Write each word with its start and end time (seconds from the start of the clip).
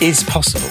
is 0.00 0.22
possible. 0.24 0.68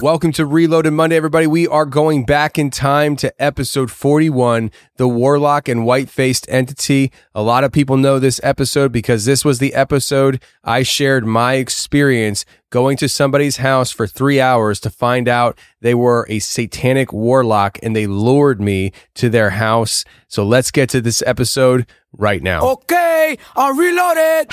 Welcome 0.00 0.32
to 0.32 0.46
Reloaded 0.46 0.94
Monday, 0.94 1.16
everybody. 1.16 1.46
We 1.46 1.68
are 1.68 1.84
going 1.84 2.24
back 2.24 2.58
in 2.58 2.70
time 2.70 3.14
to 3.16 3.42
episode 3.42 3.90
41, 3.90 4.70
The 4.96 5.06
Warlock 5.06 5.68
and 5.68 5.84
White 5.84 6.08
Faced 6.08 6.46
Entity. 6.48 7.12
A 7.34 7.42
lot 7.42 7.64
of 7.64 7.72
people 7.72 7.98
know 7.98 8.18
this 8.18 8.40
episode 8.42 8.90
because 8.90 9.26
this 9.26 9.44
was 9.44 9.58
the 9.58 9.74
episode 9.74 10.42
I 10.64 10.82
shared 10.82 11.26
my 11.26 11.54
experience 11.54 12.46
going 12.70 12.96
to 12.98 13.08
somebody's 13.08 13.58
house 13.58 13.90
for 13.90 14.06
three 14.06 14.40
hours 14.40 14.80
to 14.80 14.88
find 14.88 15.28
out 15.28 15.58
they 15.80 15.94
were 15.94 16.24
a 16.30 16.38
satanic 16.38 17.12
warlock 17.12 17.78
and 17.82 17.94
they 17.94 18.06
lured 18.06 18.60
me 18.62 18.92
to 19.14 19.28
their 19.28 19.50
house. 19.50 20.04
So 20.28 20.44
let's 20.44 20.70
get 20.70 20.88
to 20.90 21.02
this 21.02 21.22
episode 21.26 21.86
right 22.12 22.42
now. 22.42 22.66
Okay, 22.70 23.36
I'll 23.56 23.74
reload 23.74 24.16
it. 24.16 24.48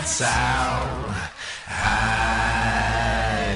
Lights 0.00 0.22
out 0.22 1.14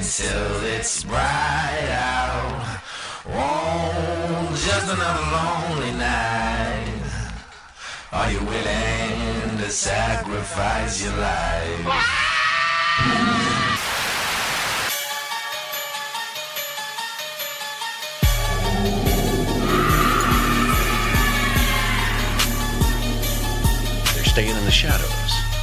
till 0.01 0.63
it's 0.63 1.03
bright 1.03 1.89
out. 1.89 2.79
Oh, 3.27 4.49
just 4.51 4.93
another 4.93 5.25
lonely 5.35 5.91
night. 5.97 7.01
Are 8.11 8.31
you 8.31 8.39
willing 8.41 9.57
to 9.57 9.69
sacrifice 9.71 11.03
your 11.03 11.17
life? 11.17 11.85
They're 24.13 24.23
staying 24.23 24.55
in 24.55 24.65
the 24.65 24.71
shadows. 24.71 25.54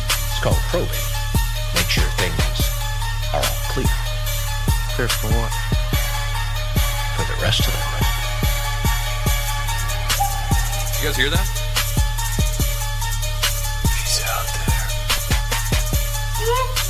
It's 0.44 0.50
called 0.50 0.64
probing. 0.72 1.06
Make 1.76 1.88
sure 1.88 2.02
things 2.18 2.66
are 3.32 3.38
all 3.38 3.58
clear. 3.70 3.86
Clear 4.96 5.06
for 5.06 5.28
what? 5.28 5.52
For 7.14 7.24
the 7.32 7.38
rest 7.40 7.60
of 7.60 7.66
the 7.66 7.70
them. 7.70 7.82
You 10.98 11.06
guys 11.06 11.16
hear 11.16 11.30
that? 11.30 11.46
He's 14.02 14.20
out 14.26 14.48
there. 16.66 16.81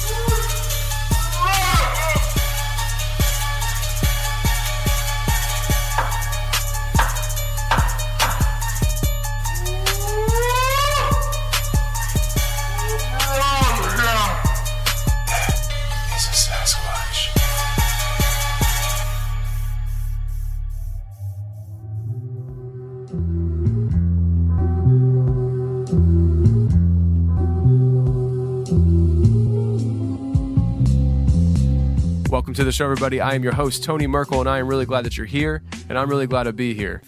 Welcome 32.43 32.55
to 32.55 32.65
the 32.65 32.73
show, 32.73 32.87
everybody. 32.87 33.21
I 33.21 33.37
am 33.37 33.45
your 33.45 33.55
host, 33.55 33.85
Tony 33.85 34.09
Merkel, 34.09 34.41
and 34.41 34.49
I 34.49 34.59
am 34.59 34.67
really 34.67 34.85
glad 34.85 35.05
that 35.05 35.17
you're 35.17 35.27
here, 35.27 35.63
and 35.89 35.97
I'm 35.97 36.11
really 36.11 36.27
glad 36.27 36.43
to 36.43 36.53
be 36.53 36.75
here. 36.75 37.01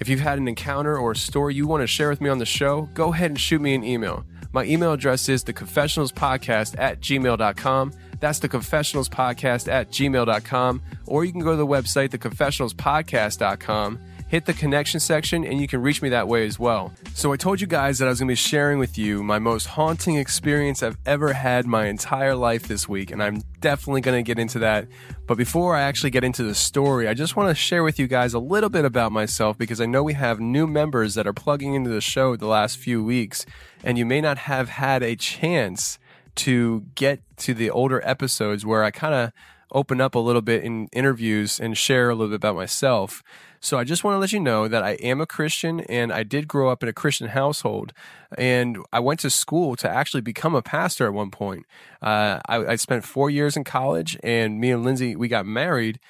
If 0.00 0.08
you've 0.08 0.20
had 0.20 0.38
an 0.38 0.48
encounter 0.48 0.96
or 0.96 1.10
a 1.12 1.16
story 1.16 1.54
you 1.54 1.66
want 1.66 1.82
to 1.82 1.86
share 1.86 2.08
with 2.08 2.22
me 2.22 2.30
on 2.30 2.38
the 2.38 2.46
show, 2.46 2.88
go 2.94 3.12
ahead 3.12 3.30
and 3.32 3.38
shoot 3.38 3.60
me 3.60 3.74
an 3.74 3.84
email. 3.84 4.24
My 4.50 4.64
email 4.64 4.94
address 4.94 5.28
is 5.28 5.44
theconfessionalspodcast 5.44 6.76
at 6.78 7.00
gmail.com. 7.00 7.92
That's 8.18 8.40
theconfessionalspodcast 8.40 9.70
at 9.70 9.90
gmail.com. 9.90 10.82
Or 11.04 11.26
you 11.26 11.32
can 11.32 11.42
go 11.42 11.50
to 11.50 11.56
the 11.58 11.66
website, 11.66 12.08
theconfessionalspodcast.com, 12.08 13.98
hit 14.32 14.46
the 14.46 14.54
connection 14.54 14.98
section, 14.98 15.44
and 15.44 15.60
you 15.60 15.68
can 15.68 15.82
reach 15.82 16.00
me 16.00 16.08
that 16.08 16.26
way 16.26 16.46
as 16.46 16.58
well. 16.58 16.90
So 17.12 17.34
I 17.34 17.36
told 17.36 17.60
you 17.60 17.66
guys 17.66 17.98
that 17.98 18.06
I 18.06 18.08
was 18.08 18.18
going 18.18 18.28
to 18.28 18.32
be 18.32 18.36
sharing 18.36 18.78
with 18.78 18.96
you 18.96 19.22
my 19.22 19.38
most 19.38 19.66
haunting 19.66 20.16
experience 20.16 20.82
I've 20.82 20.96
ever 21.04 21.34
had 21.34 21.66
my 21.66 21.84
entire 21.88 22.34
life 22.34 22.66
this 22.66 22.88
week, 22.88 23.10
and 23.10 23.22
I'm 23.22 23.42
definitely 23.60 24.00
going 24.00 24.24
to 24.24 24.26
get 24.26 24.38
into 24.38 24.58
that. 24.60 24.88
But 25.26 25.36
before 25.36 25.76
I 25.76 25.82
actually 25.82 26.08
get 26.08 26.24
into 26.24 26.44
the 26.44 26.54
story, 26.54 27.08
I 27.08 27.12
just 27.12 27.36
want 27.36 27.50
to 27.50 27.54
share 27.54 27.84
with 27.84 27.98
you 27.98 28.06
guys 28.06 28.32
a 28.32 28.38
little 28.38 28.70
bit 28.70 28.86
about 28.86 29.12
myself 29.12 29.58
because 29.58 29.82
I 29.82 29.86
know 29.86 30.02
we 30.02 30.14
have 30.14 30.40
new 30.40 30.66
members 30.66 31.12
that 31.12 31.26
are 31.26 31.34
plugging 31.34 31.74
into 31.74 31.90
the 31.90 32.00
show 32.00 32.34
the 32.34 32.46
last 32.46 32.78
few 32.78 33.04
weeks, 33.04 33.44
and 33.84 33.98
you 33.98 34.06
may 34.06 34.22
not 34.22 34.38
have 34.38 34.70
had 34.70 35.02
a 35.02 35.14
chance 35.14 35.98
to 36.36 36.86
get 36.94 37.20
to 37.36 37.52
the 37.52 37.68
older 37.68 38.00
episodes 38.02 38.64
where 38.64 38.82
I 38.82 38.92
kind 38.92 39.12
of 39.14 39.32
open 39.72 40.00
up 40.00 40.14
a 40.14 40.18
little 40.18 40.40
bit 40.40 40.64
in 40.64 40.88
interviews 40.90 41.60
and 41.60 41.76
share 41.76 42.08
a 42.08 42.14
little 42.14 42.30
bit 42.30 42.36
about 42.36 42.56
myself. 42.56 43.22
So 43.62 43.78
I 43.78 43.84
just 43.84 44.02
want 44.02 44.16
to 44.16 44.18
let 44.18 44.32
you 44.32 44.40
know 44.40 44.66
that 44.66 44.82
I 44.82 44.94
am 44.94 45.20
a 45.20 45.26
Christian 45.26 45.80
and 45.82 46.12
I 46.12 46.24
did 46.24 46.48
grow 46.48 46.68
up 46.68 46.82
in 46.82 46.88
a 46.88 46.92
Christian 46.92 47.28
household. 47.28 47.92
And 48.36 48.78
I 48.92 48.98
went 48.98 49.20
to 49.20 49.30
school 49.30 49.76
to 49.76 49.88
actually 49.88 50.20
become 50.20 50.56
a 50.56 50.62
pastor 50.62 51.06
at 51.06 51.14
one 51.14 51.30
point. 51.30 51.64
Uh, 52.02 52.40
I, 52.48 52.56
I 52.56 52.76
spent 52.76 53.04
four 53.04 53.30
years 53.30 53.56
in 53.56 53.62
college 53.62 54.18
and 54.24 54.60
me 54.60 54.72
and 54.72 54.84
Lindsay, 54.84 55.14
we 55.14 55.28
got 55.28 55.46
married. 55.46 56.00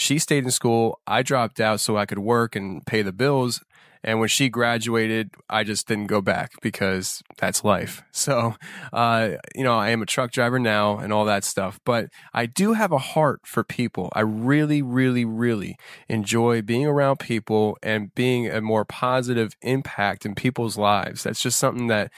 She 0.00 0.20
stayed 0.20 0.44
in 0.44 0.52
school. 0.52 1.00
I 1.08 1.22
dropped 1.22 1.58
out 1.58 1.80
so 1.80 1.96
I 1.96 2.06
could 2.06 2.20
work 2.20 2.54
and 2.54 2.86
pay 2.86 3.02
the 3.02 3.12
bills. 3.12 3.64
And 4.04 4.20
when 4.20 4.28
she 4.28 4.48
graduated, 4.48 5.30
I 5.50 5.64
just 5.64 5.88
didn't 5.88 6.06
go 6.06 6.20
back 6.20 6.52
because 6.62 7.20
that's 7.38 7.64
life. 7.64 8.02
So, 8.12 8.54
uh, 8.92 9.30
you 9.56 9.64
know, 9.64 9.76
I 9.76 9.90
am 9.90 10.02
a 10.02 10.06
truck 10.06 10.30
driver 10.32 10.58
now 10.58 10.98
and 10.98 11.12
all 11.12 11.24
that 11.24 11.44
stuff, 11.44 11.80
but 11.84 12.10
I 12.34 12.46
do 12.46 12.74
have 12.74 12.92
a 12.92 12.98
heart 12.98 13.40
for 13.44 13.64
people. 13.64 14.08
I 14.12 14.20
really, 14.20 14.82
really, 14.82 15.24
really 15.24 15.76
enjoy 16.08 16.62
being 16.62 16.86
around 16.86 17.18
people 17.18 17.76
and 17.82 18.14
being 18.14 18.48
a 18.48 18.60
more 18.60 18.84
positive 18.84 19.56
impact 19.62 20.26
in 20.26 20.34
people's 20.34 20.76
lives. 20.76 21.24
That's 21.24 21.42
just 21.42 21.58
something 21.58 21.88
that 21.88 22.12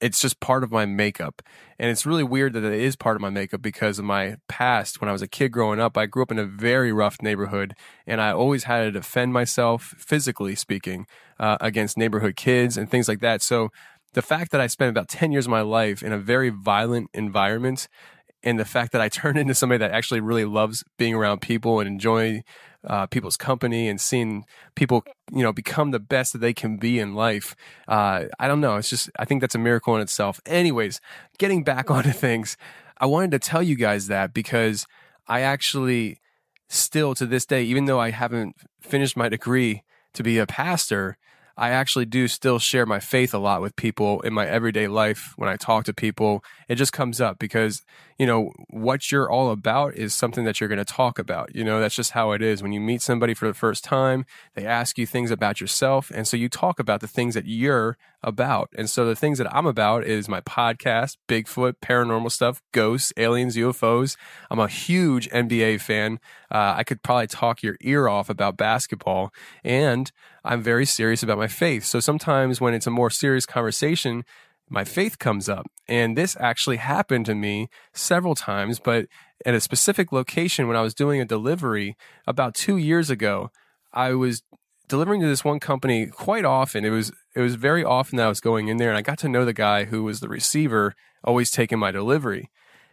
it's 0.00 0.20
just 0.20 0.40
part 0.40 0.62
of 0.62 0.70
my 0.70 0.86
makeup. 0.86 1.42
And 1.78 1.90
it's 1.90 2.06
really 2.06 2.24
weird 2.24 2.52
that 2.52 2.64
it 2.64 2.72
is 2.72 2.96
part 2.96 3.16
of 3.16 3.22
my 3.22 3.30
makeup 3.30 3.62
because 3.62 3.98
of 3.98 4.04
my 4.04 4.36
past. 4.48 5.00
When 5.00 5.08
I 5.08 5.12
was 5.12 5.22
a 5.22 5.28
kid 5.28 5.50
growing 5.50 5.80
up, 5.80 5.96
I 5.96 6.06
grew 6.06 6.22
up 6.22 6.30
in 6.30 6.38
a 6.38 6.44
very 6.44 6.92
rough 6.92 7.20
neighborhood 7.22 7.74
and 8.06 8.20
I 8.20 8.32
always 8.32 8.64
had 8.64 8.84
to 8.84 8.90
defend 8.90 9.32
myself, 9.32 9.94
physically 9.98 10.54
speaking, 10.54 11.06
uh, 11.38 11.56
against 11.60 11.96
neighborhood 11.98 12.36
kids 12.36 12.76
and 12.76 12.90
things 12.90 13.08
like 13.08 13.20
that. 13.20 13.42
So 13.42 13.70
the 14.14 14.22
fact 14.22 14.52
that 14.52 14.60
I 14.60 14.66
spent 14.66 14.90
about 14.90 15.08
10 15.08 15.32
years 15.32 15.46
of 15.46 15.50
my 15.50 15.60
life 15.60 16.02
in 16.02 16.12
a 16.12 16.18
very 16.18 16.50
violent 16.50 17.10
environment 17.14 17.88
and 18.42 18.58
the 18.58 18.64
fact 18.64 18.92
that 18.92 19.00
I 19.00 19.08
turned 19.08 19.38
into 19.38 19.54
somebody 19.54 19.78
that 19.78 19.92
actually 19.92 20.20
really 20.20 20.44
loves 20.44 20.84
being 20.96 21.14
around 21.14 21.40
people 21.40 21.80
and 21.80 21.88
enjoy 21.88 22.42
uh, 22.84 23.06
people's 23.06 23.36
company 23.36 23.88
and 23.88 24.00
seeing 24.00 24.44
people, 24.74 25.04
you 25.32 25.42
know, 25.42 25.52
become 25.52 25.90
the 25.90 25.98
best 25.98 26.32
that 26.32 26.38
they 26.38 26.52
can 26.52 26.76
be 26.76 26.98
in 26.98 27.14
life. 27.14 27.56
Uh, 27.86 28.24
I 28.38 28.48
don't 28.48 28.60
know. 28.60 28.76
It's 28.76 28.90
just, 28.90 29.10
I 29.18 29.24
think 29.24 29.40
that's 29.40 29.54
a 29.54 29.58
miracle 29.58 29.96
in 29.96 30.02
itself. 30.02 30.40
Anyways, 30.46 31.00
getting 31.38 31.64
back 31.64 31.90
onto 31.90 32.12
things, 32.12 32.56
I 32.98 33.06
wanted 33.06 33.30
to 33.32 33.38
tell 33.38 33.62
you 33.62 33.76
guys 33.76 34.06
that 34.08 34.32
because 34.32 34.86
I 35.26 35.40
actually 35.40 36.20
still 36.68 37.14
to 37.14 37.26
this 37.26 37.46
day, 37.46 37.62
even 37.64 37.86
though 37.86 38.00
I 38.00 38.10
haven't 38.10 38.56
finished 38.80 39.16
my 39.16 39.28
degree 39.28 39.82
to 40.14 40.22
be 40.22 40.38
a 40.38 40.46
pastor, 40.46 41.16
I 41.58 41.70
actually 41.70 42.04
do 42.04 42.28
still 42.28 42.60
share 42.60 42.86
my 42.86 43.00
faith 43.00 43.34
a 43.34 43.38
lot 43.38 43.60
with 43.60 43.74
people 43.74 44.20
in 44.20 44.32
my 44.32 44.46
everyday 44.46 44.86
life 44.86 45.34
when 45.36 45.48
I 45.48 45.56
talk 45.56 45.84
to 45.86 45.92
people. 45.92 46.44
It 46.68 46.76
just 46.76 46.92
comes 46.92 47.20
up 47.20 47.40
because, 47.40 47.82
you 48.16 48.26
know, 48.26 48.52
what 48.70 49.10
you're 49.10 49.28
all 49.28 49.50
about 49.50 49.94
is 49.94 50.14
something 50.14 50.44
that 50.44 50.60
you're 50.60 50.68
going 50.68 50.78
to 50.78 50.84
talk 50.84 51.18
about. 51.18 51.52
You 51.56 51.64
know, 51.64 51.80
that's 51.80 51.96
just 51.96 52.12
how 52.12 52.30
it 52.30 52.42
is. 52.42 52.62
When 52.62 52.70
you 52.72 52.80
meet 52.80 53.02
somebody 53.02 53.34
for 53.34 53.48
the 53.48 53.54
first 53.54 53.82
time, 53.82 54.24
they 54.54 54.64
ask 54.64 54.98
you 54.98 55.06
things 55.06 55.32
about 55.32 55.60
yourself. 55.60 56.12
And 56.14 56.28
so 56.28 56.36
you 56.36 56.48
talk 56.48 56.78
about 56.78 57.00
the 57.00 57.08
things 57.08 57.34
that 57.34 57.46
you're 57.46 57.98
about. 58.22 58.68
And 58.76 58.88
so 58.88 59.04
the 59.04 59.16
things 59.16 59.38
that 59.38 59.52
I'm 59.54 59.66
about 59.66 60.04
is 60.04 60.28
my 60.28 60.40
podcast, 60.40 61.16
Bigfoot, 61.28 61.74
paranormal 61.82 62.30
stuff, 62.30 62.62
ghosts, 62.72 63.12
aliens, 63.16 63.56
UFOs. 63.56 64.16
I'm 64.48 64.60
a 64.60 64.68
huge 64.68 65.28
NBA 65.30 65.80
fan. 65.80 66.20
Uh, 66.50 66.74
I 66.76 66.84
could 66.84 67.02
probably 67.02 67.26
talk 67.26 67.62
your 67.62 67.76
ear 67.80 68.08
off 68.08 68.30
about 68.30 68.56
basketball. 68.56 69.32
And 69.64 70.10
I'm 70.48 70.62
very 70.62 70.86
serious 70.86 71.22
about 71.22 71.36
my 71.36 71.46
faith. 71.46 71.84
So 71.84 72.00
sometimes 72.00 72.58
when 72.58 72.72
it's 72.72 72.86
a 72.86 72.90
more 72.90 73.10
serious 73.10 73.44
conversation, 73.44 74.24
my 74.70 74.82
faith 74.82 75.18
comes 75.18 75.46
up. 75.46 75.66
And 75.86 76.16
this 76.16 76.38
actually 76.40 76.78
happened 76.78 77.26
to 77.26 77.34
me 77.34 77.68
several 77.92 78.34
times, 78.34 78.80
but 78.80 79.06
at 79.44 79.54
a 79.54 79.60
specific 79.60 80.10
location 80.10 80.66
when 80.66 80.76
I 80.76 80.80
was 80.80 80.94
doing 80.94 81.20
a 81.20 81.26
delivery 81.26 81.96
about 82.26 82.54
two 82.54 82.78
years 82.78 83.10
ago. 83.10 83.50
I 83.92 84.14
was 84.14 84.42
delivering 84.88 85.20
to 85.20 85.26
this 85.26 85.44
one 85.44 85.60
company 85.60 86.06
quite 86.06 86.46
often. 86.46 86.84
It 86.84 86.90
was 86.90 87.12
it 87.34 87.40
was 87.40 87.54
very 87.54 87.84
often 87.84 88.16
that 88.16 88.26
I 88.26 88.30
was 88.30 88.40
going 88.40 88.68
in 88.68 88.78
there, 88.78 88.88
and 88.88 88.98
I 88.98 89.02
got 89.02 89.18
to 89.18 89.28
know 89.28 89.44
the 89.44 89.52
guy 89.52 89.84
who 89.84 90.02
was 90.02 90.20
the 90.20 90.28
receiver, 90.28 90.94
always 91.22 91.50
taking 91.50 91.78
my 91.78 91.90
delivery. 91.90 92.50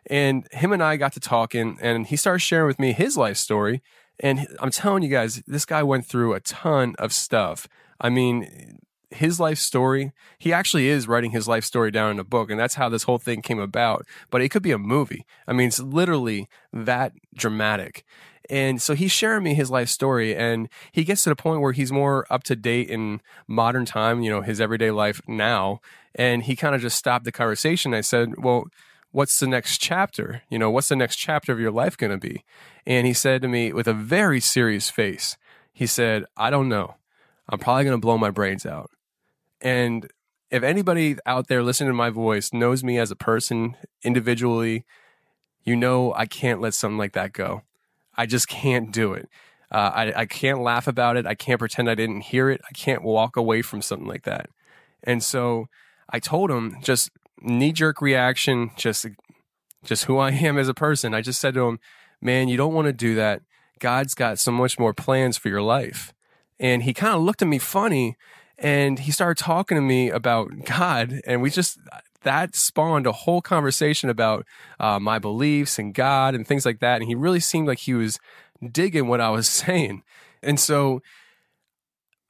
And 0.07 0.47
him 0.51 0.71
and 0.71 0.83
I 0.83 0.97
got 0.97 1.13
to 1.13 1.19
talking, 1.19 1.77
and 1.81 2.05
he 2.05 2.15
started 2.15 2.39
sharing 2.39 2.67
with 2.67 2.79
me 2.79 2.91
his 2.91 3.17
life 3.17 3.37
story. 3.37 3.81
And 4.19 4.47
I'm 4.59 4.71
telling 4.71 5.03
you 5.03 5.09
guys, 5.09 5.43
this 5.45 5.65
guy 5.65 5.83
went 5.83 6.05
through 6.05 6.33
a 6.33 6.39
ton 6.39 6.95
of 6.99 7.11
stuff. 7.11 7.67
I 7.99 8.09
mean, 8.09 8.79
his 9.11 9.39
life 9.39 9.57
story, 9.57 10.11
he 10.37 10.53
actually 10.53 10.87
is 10.87 11.07
writing 11.07 11.31
his 11.31 11.47
life 11.47 11.63
story 11.63 11.91
down 11.91 12.11
in 12.11 12.19
a 12.19 12.23
book, 12.23 12.49
and 12.49 12.59
that's 12.59 12.75
how 12.75 12.89
this 12.89 13.03
whole 13.03 13.17
thing 13.17 13.41
came 13.41 13.59
about. 13.59 14.05
But 14.29 14.41
it 14.41 14.49
could 14.49 14.63
be 14.63 14.71
a 14.71 14.77
movie. 14.77 15.25
I 15.47 15.53
mean, 15.53 15.67
it's 15.67 15.79
literally 15.79 16.47
that 16.73 17.13
dramatic. 17.33 18.03
And 18.49 18.81
so 18.81 18.93
he's 18.93 19.11
sharing 19.11 19.43
me 19.43 19.53
his 19.55 19.71
life 19.71 19.89
story, 19.89 20.35
and 20.35 20.69
he 20.91 21.03
gets 21.03 21.23
to 21.23 21.29
the 21.29 21.35
point 21.35 21.61
where 21.61 21.71
he's 21.71 21.91
more 21.91 22.27
up 22.29 22.43
to 22.43 22.55
date 22.55 22.89
in 22.89 23.21
modern 23.47 23.85
time, 23.85 24.21
you 24.21 24.29
know, 24.29 24.41
his 24.41 24.61
everyday 24.61 24.91
life 24.91 25.21
now. 25.27 25.79
And 26.13 26.43
he 26.43 26.55
kind 26.55 26.75
of 26.75 26.81
just 26.81 26.97
stopped 26.97 27.25
the 27.25 27.31
conversation. 27.31 27.93
I 27.93 28.01
said, 28.01 28.37
Well, 28.37 28.65
what's 29.15 29.39
the 29.39 29.47
next 29.47 29.77
chapter? 29.77 30.41
You 30.49 30.59
know, 30.59 30.69
what's 30.69 30.89
the 30.89 30.95
next 30.97 31.15
chapter 31.15 31.53
of 31.53 31.59
your 31.59 31.71
life 31.71 31.95
going 31.95 32.11
to 32.11 32.17
be? 32.17 32.43
And 32.85 33.07
he 33.07 33.13
said 33.13 33.41
to 33.43 33.47
me 33.47 33.71
with 33.71 33.87
a 33.87 33.93
very 33.93 34.41
serious 34.41 34.89
face, 34.89 35.37
he 35.71 35.87
said, 35.87 36.25
I 36.35 36.49
don't 36.49 36.67
know. 36.67 36.95
I'm 37.47 37.57
probably 37.57 37.85
going 37.85 37.95
to 37.95 38.05
blow 38.05 38.17
my 38.17 38.29
brains 38.29 38.65
out. 38.65 38.91
And 39.61 40.11
if 40.51 40.63
anybody 40.63 41.15
out 41.25 41.47
there 41.47 41.63
listening 41.63 41.91
to 41.91 41.93
my 41.93 42.09
voice 42.09 42.51
knows 42.51 42.83
me 42.83 42.99
as 42.99 43.09
a 43.09 43.15
person 43.15 43.77
individually, 44.03 44.83
you 45.63 45.77
know 45.77 46.13
I 46.13 46.25
can't 46.25 46.59
let 46.59 46.73
something 46.73 46.97
like 46.97 47.13
that 47.13 47.31
go. 47.31 47.61
I 48.17 48.25
just 48.25 48.49
can't 48.49 48.91
do 48.91 49.13
it. 49.13 49.29
Uh, 49.71 49.91
I, 49.95 50.13
I 50.13 50.25
can't 50.25 50.59
laugh 50.59 50.89
about 50.89 51.15
it. 51.15 51.25
I 51.25 51.35
can't 51.35 51.59
pretend 51.59 51.89
I 51.89 51.95
didn't 51.95 52.21
hear 52.21 52.49
it. 52.49 52.59
I 52.69 52.73
can't 52.73 53.01
walk 53.01 53.37
away 53.37 53.61
from 53.61 53.81
something 53.81 54.09
like 54.09 54.23
that. 54.23 54.49
And 55.03 55.23
so 55.23 55.67
I 56.09 56.19
told 56.19 56.51
him 56.51 56.79
just 56.81 57.11
knee 57.45 57.71
jerk 57.71 58.01
reaction, 58.01 58.71
just 58.75 59.05
just 59.83 60.05
who 60.05 60.17
I 60.17 60.31
am 60.31 60.57
as 60.57 60.67
a 60.67 60.73
person. 60.73 61.13
I 61.13 61.21
just 61.21 61.39
said 61.39 61.53
to 61.53 61.67
him, 61.67 61.79
"Man, 62.21 62.47
you 62.47 62.57
don't 62.57 62.73
want 62.73 62.87
to 62.87 62.93
do 62.93 63.15
that. 63.15 63.41
God's 63.79 64.15
got 64.15 64.39
so 64.39 64.51
much 64.51 64.79
more 64.79 64.93
plans 64.93 65.37
for 65.37 65.49
your 65.49 65.61
life." 65.61 66.13
And 66.59 66.83
he 66.83 66.93
kind 66.93 67.13
of 67.15 67.21
looked 67.21 67.41
at 67.41 67.47
me 67.47 67.59
funny 67.59 68.15
and 68.57 68.99
he 68.99 69.11
started 69.11 69.41
talking 69.41 69.75
to 69.75 69.81
me 69.81 70.09
about 70.09 70.49
God 70.65 71.19
and 71.25 71.41
we 71.41 71.49
just 71.49 71.77
that 72.25 72.55
spawned 72.55 73.05
a 73.05 73.11
whole 73.11 73.41
conversation 73.41 74.09
about 74.09 74.45
uh, 74.79 74.99
my 74.99 75.19
beliefs 75.19 75.77
and 75.77 75.93
God 75.93 76.33
and 76.33 76.45
things 76.45 76.65
like 76.65 76.79
that. 76.79 76.99
And 76.99 77.07
he 77.07 77.15
really 77.15 77.39
seemed 77.39 77.67
like 77.67 77.79
he 77.79 77.93
was 77.93 78.19
digging 78.71 79.07
what 79.07 79.21
I 79.21 79.29
was 79.29 79.47
saying. 79.63 80.03
And 80.43 80.59
so 80.59 81.01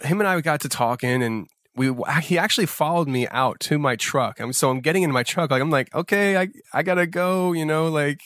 him 0.01 0.19
and 0.19 0.27
I 0.27 0.39
got 0.41 0.61
to 0.61 0.69
talking 0.69 1.23
and 1.23 1.47
we 1.75 1.93
he 2.23 2.37
actually 2.37 2.65
followed 2.65 3.07
me 3.07 3.27
out 3.27 3.59
to 3.61 3.77
my 3.77 3.95
truck. 3.95 4.39
I'm 4.39 4.53
so 4.53 4.69
I'm 4.69 4.79
getting 4.79 5.03
in 5.03 5.11
my 5.11 5.23
truck 5.23 5.51
like 5.51 5.61
I'm 5.61 5.69
like 5.69 5.93
okay 5.93 6.37
I 6.37 6.47
I 6.73 6.83
gotta 6.83 7.05
go 7.05 7.51
you 7.51 7.65
know 7.65 7.89
like 7.89 8.21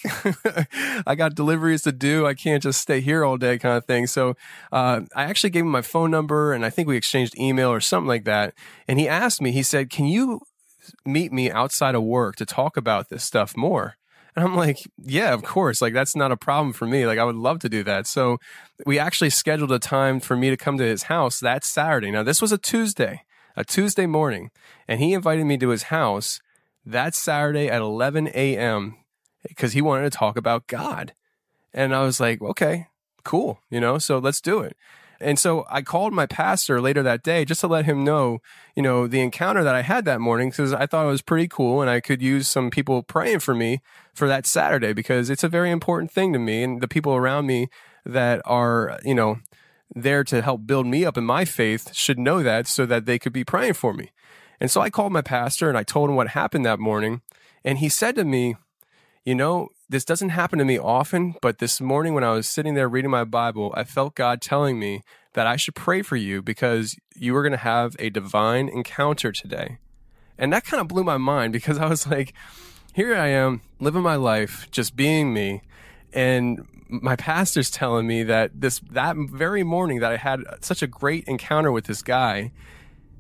I 1.08 1.16
got 1.16 1.36
deliveries 1.36 1.82
to 1.84 1.92
do 1.92 2.28
I 2.28 2.36
can't 2.36 2.62
just 2.62 2.80
stay 2.80 3.02
here 3.02 3.26
all 3.26 3.38
day 3.38 3.58
kind 3.58 3.76
of 3.76 3.86
thing. 3.86 4.08
So 4.08 4.36
uh, 4.72 5.02
I 5.16 5.24
actually 5.24 5.50
gave 5.50 5.64
him 5.64 5.72
my 5.72 5.82
phone 5.82 6.12
number 6.12 6.54
and 6.54 6.64
I 6.64 6.70
think 6.70 6.88
we 6.88 6.96
exchanged 6.96 7.38
email 7.40 7.70
or 7.70 7.82
something 7.82 8.08
like 8.08 8.26
that. 8.26 8.54
And 8.88 9.00
he 9.00 9.08
asked 9.08 9.42
me 9.42 9.52
he 9.52 9.64
said 9.64 9.90
can 9.90 10.06
you 10.06 10.42
meet 11.06 11.32
me 11.32 11.50
outside 11.50 11.96
of 11.96 12.04
work 12.04 12.36
to 12.38 12.46
talk 12.46 12.78
about 12.78 13.10
this 13.10 13.24
stuff 13.24 13.58
more? 13.58 13.96
And 14.36 14.46
I'm 14.46 14.56
like, 14.56 14.78
yeah, 15.04 15.34
of 15.34 15.44
course. 15.44 15.82
Like, 15.82 15.94
that's 15.94 16.16
not 16.16 16.32
a 16.32 16.38
problem 16.38 16.72
for 16.72 16.86
me. 16.86 17.08
Like, 17.08 17.18
I 17.18 17.24
would 17.24 17.36
love 17.36 17.60
to 17.60 17.68
do 17.68 17.84
that. 17.84 18.06
So, 18.06 18.38
we 18.86 19.00
actually 19.00 19.32
scheduled 19.32 19.72
a 19.72 19.80
time 19.80 20.20
for 20.20 20.38
me 20.38 20.52
to 20.52 20.56
come 20.56 20.78
to 20.78 20.84
his 20.84 21.04
house 21.04 21.40
that 21.40 21.66
Saturday. 21.66 22.12
Now, 22.12 22.22
this 22.22 22.42
was 22.42 22.52
a 22.52 22.58
Tuesday 22.58 23.24
a 23.60 23.66
Tuesday 23.66 24.06
morning, 24.06 24.52
and 24.88 25.02
he 25.02 25.14
invited 25.14 25.44
me 25.44 25.58
to 25.58 25.70
his 25.70 25.84
house 25.84 26.40
that 26.86 27.14
Saturday 27.14 27.68
at 27.68 27.82
11 27.82 28.30
a.m. 28.34 28.96
because 29.46 29.74
he 29.74 29.82
wanted 29.82 30.10
to 30.10 30.18
talk 30.18 30.38
about 30.38 30.68
God. 30.68 31.14
And 31.74 31.94
I 31.94 32.04
was 32.04 32.22
like, 32.22 32.42
okay, 32.42 32.88
cool, 33.26 33.60
you 33.70 33.82
know, 33.82 33.98
so 33.98 34.18
let's 34.18 34.40
do 34.40 34.62
it. 34.62 34.78
And 35.20 35.38
so 35.38 35.66
I 35.70 35.82
called 35.82 36.14
my 36.14 36.26
pastor 36.26 36.80
later 36.80 37.04
that 37.04 37.22
day 37.22 37.44
just 37.44 37.60
to 37.60 37.68
let 37.68 37.84
him 37.84 38.06
know, 38.06 38.40
you 38.78 38.82
know, 38.82 39.08
the 39.08 39.20
encounter 39.20 39.66
that 39.66 39.76
I 39.76 39.82
had 39.82 40.06
that 40.06 40.22
morning 40.22 40.52
because 40.52 40.72
I 40.72 40.86
thought 40.86 41.06
it 41.06 41.10
was 41.10 41.22
pretty 41.22 41.50
cool 41.50 41.82
and 41.82 41.90
I 41.90 42.00
could 42.00 42.22
use 42.22 42.48
some 42.48 42.70
people 42.70 43.04
praying 43.04 43.40
for 43.40 43.54
me 43.54 43.82
for 44.14 44.30
that 44.30 44.46
Saturday 44.46 44.94
because 44.94 45.30
it's 45.30 45.44
a 45.44 45.50
very 45.50 45.70
important 45.70 46.12
thing 46.12 46.32
to 46.32 46.40
me 46.40 46.64
and 46.64 46.80
the 46.80 46.88
people 46.88 47.14
around 47.14 47.46
me 47.46 47.68
that 48.06 48.42
are, 48.46 48.98
you 49.04 49.14
know, 49.14 49.40
there 49.96 50.24
to 50.26 50.42
help 50.42 50.66
build 50.66 50.88
me 50.88 51.06
up 51.06 51.18
in 51.18 51.24
my 51.24 51.46
faith 51.46 51.94
should 51.94 52.20
know 52.20 52.44
that 52.44 52.68
so 52.68 52.86
that 52.86 53.06
they 53.06 53.20
could 53.20 53.34
be 53.34 53.44
praying 53.44 53.74
for 53.74 53.94
me. 53.94 54.12
And 54.60 54.70
so 54.70 54.82
I 54.82 54.90
called 54.90 55.14
my 55.14 55.22
pastor 55.22 55.70
and 55.70 55.78
I 55.78 55.84
told 55.84 56.10
him 56.10 56.16
what 56.16 56.30
happened 56.30 56.66
that 56.66 56.80
morning. 56.80 57.22
And 57.64 57.80
he 57.80 57.90
said 57.90 58.16
to 58.16 58.26
me, 58.26 58.56
You 59.26 59.36
know, 59.36 59.70
this 59.90 60.06
doesn't 60.06 60.30
happen 60.30 60.60
to 60.60 60.66
me 60.66 60.78
often, 60.78 61.36
but 61.42 61.60
this 61.60 61.82
morning 61.82 62.14
when 62.14 62.24
I 62.24 62.32
was 62.32 62.48
sitting 62.48 62.76
there 62.76 62.90
reading 62.90 63.12
my 63.12 63.24
Bible, 63.24 63.74
I 63.76 63.84
felt 63.84 64.16
God 64.16 64.42
telling 64.42 64.80
me 64.80 65.04
that 65.34 65.48
I 65.48 65.56
should 65.56 65.76
pray 65.76 66.02
for 66.02 66.16
you 66.16 66.42
because 66.42 66.96
you 67.16 67.34
were 67.34 67.42
going 67.42 67.52
to 67.52 67.58
have 67.58 67.96
a 68.00 68.10
divine 68.10 68.70
encounter 68.70 69.32
today. 69.32 69.78
And 70.38 70.54
that 70.54 70.66
kind 70.66 70.82
of 70.82 70.88
blew 70.88 71.04
my 71.04 71.18
mind 71.18 71.54
because 71.54 71.78
I 71.78 71.88
was 71.88 72.08
like, 72.08 72.34
here 72.94 73.16
I 73.16 73.28
am 73.28 73.62
living 73.80 74.02
my 74.02 74.16
life, 74.16 74.68
just 74.72 74.96
being 74.96 75.34
me. 75.34 75.62
And 76.14 76.68
my 76.90 77.16
pastor's 77.16 77.70
telling 77.70 78.08
me 78.08 78.24
that 78.24 78.60
this 78.60 78.80
that 78.92 79.16
very 79.16 79.64
morning 79.64 80.00
that 80.00 80.12
I 80.12 80.18
had 80.18 80.42
such 80.62 80.82
a 80.82 80.88
great 80.88 81.26
encounter 81.26 81.72
with 81.72 81.86
this 81.86 82.02
guy 82.02 82.52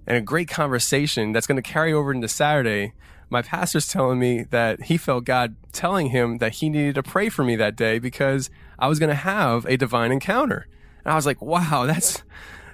and 0.07 0.17
a 0.17 0.21
great 0.21 0.49
conversation 0.49 1.31
that's 1.31 1.45
going 1.45 1.61
to 1.61 1.61
carry 1.61 1.93
over 1.93 2.11
into 2.11 2.27
Saturday. 2.27 2.93
My 3.29 3.43
pastor's 3.43 3.87
telling 3.87 4.17
me 4.17 4.43
that 4.49 4.83
he 4.83 4.97
felt 4.97 5.23
God 5.23 5.55
telling 5.71 6.07
him 6.07 6.39
that 6.39 6.53
he 6.55 6.69
needed 6.69 6.95
to 6.95 7.03
pray 7.03 7.29
for 7.29 7.43
me 7.43 7.55
that 7.57 7.75
day 7.75 7.99
because 7.99 8.49
I 8.79 8.87
was 8.87 8.97
going 8.97 9.09
to 9.09 9.15
have 9.15 9.65
a 9.65 9.77
divine 9.77 10.11
encounter. 10.11 10.67
And 11.05 11.11
I 11.11 11.15
was 11.15 11.27
like, 11.27 11.39
wow, 11.39 11.85
that's 11.85 12.23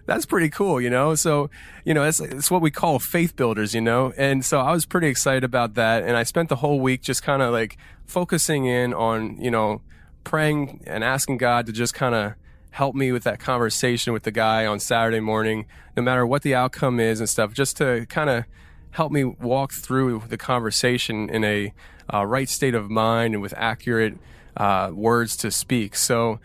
that's 0.05 0.25
pretty 0.25 0.49
cool, 0.49 0.79
you 0.79 0.89
know? 0.89 1.15
So, 1.15 1.49
you 1.83 1.93
know, 1.93 2.03
it's, 2.03 2.19
it's 2.19 2.49
what 2.49 2.61
we 2.61 2.71
call 2.71 2.99
faith 2.99 3.35
builders, 3.35 3.73
you 3.73 3.81
know? 3.81 4.13
And 4.17 4.45
so 4.45 4.59
I 4.59 4.71
was 4.71 4.85
pretty 4.85 5.07
excited 5.07 5.43
about 5.43 5.73
that. 5.73 6.03
And 6.03 6.15
I 6.15 6.23
spent 6.23 6.49
the 6.49 6.57
whole 6.57 6.79
week 6.79 7.01
just 7.01 7.23
kind 7.23 7.41
of 7.41 7.51
like 7.51 7.77
focusing 8.05 8.65
in 8.65 8.93
on, 8.93 9.41
you 9.41 9.51
know, 9.51 9.81
praying 10.25 10.83
and 10.85 11.03
asking 11.03 11.37
God 11.37 11.65
to 11.67 11.71
just 11.71 11.93
kind 11.93 12.13
of 12.13 12.33
help 12.71 12.93
me 12.93 13.13
with 13.13 13.23
that 13.23 13.39
conversation 13.39 14.11
with 14.11 14.23
the 14.23 14.31
guy 14.31 14.65
on 14.65 14.81
Saturday 14.81 15.21
morning, 15.21 15.65
no 15.95 16.03
matter 16.03 16.27
what 16.27 16.41
the 16.41 16.53
outcome 16.53 16.99
is 16.99 17.21
and 17.21 17.29
stuff, 17.29 17.53
just 17.53 17.77
to 17.77 18.05
kind 18.09 18.29
of 18.29 18.43
help 18.91 19.13
me 19.13 19.23
walk 19.23 19.71
through 19.71 20.23
the 20.27 20.37
conversation 20.37 21.29
in 21.29 21.43
a 21.45 21.73
uh, 22.13 22.25
right 22.25 22.49
state 22.49 22.75
of 22.75 22.89
mind 22.89 23.33
and 23.33 23.41
with 23.41 23.53
accurate 23.55 24.17
uh, 24.57 24.91
words 24.93 25.37
to 25.37 25.51
speak. 25.51 25.95
So, 25.95 26.39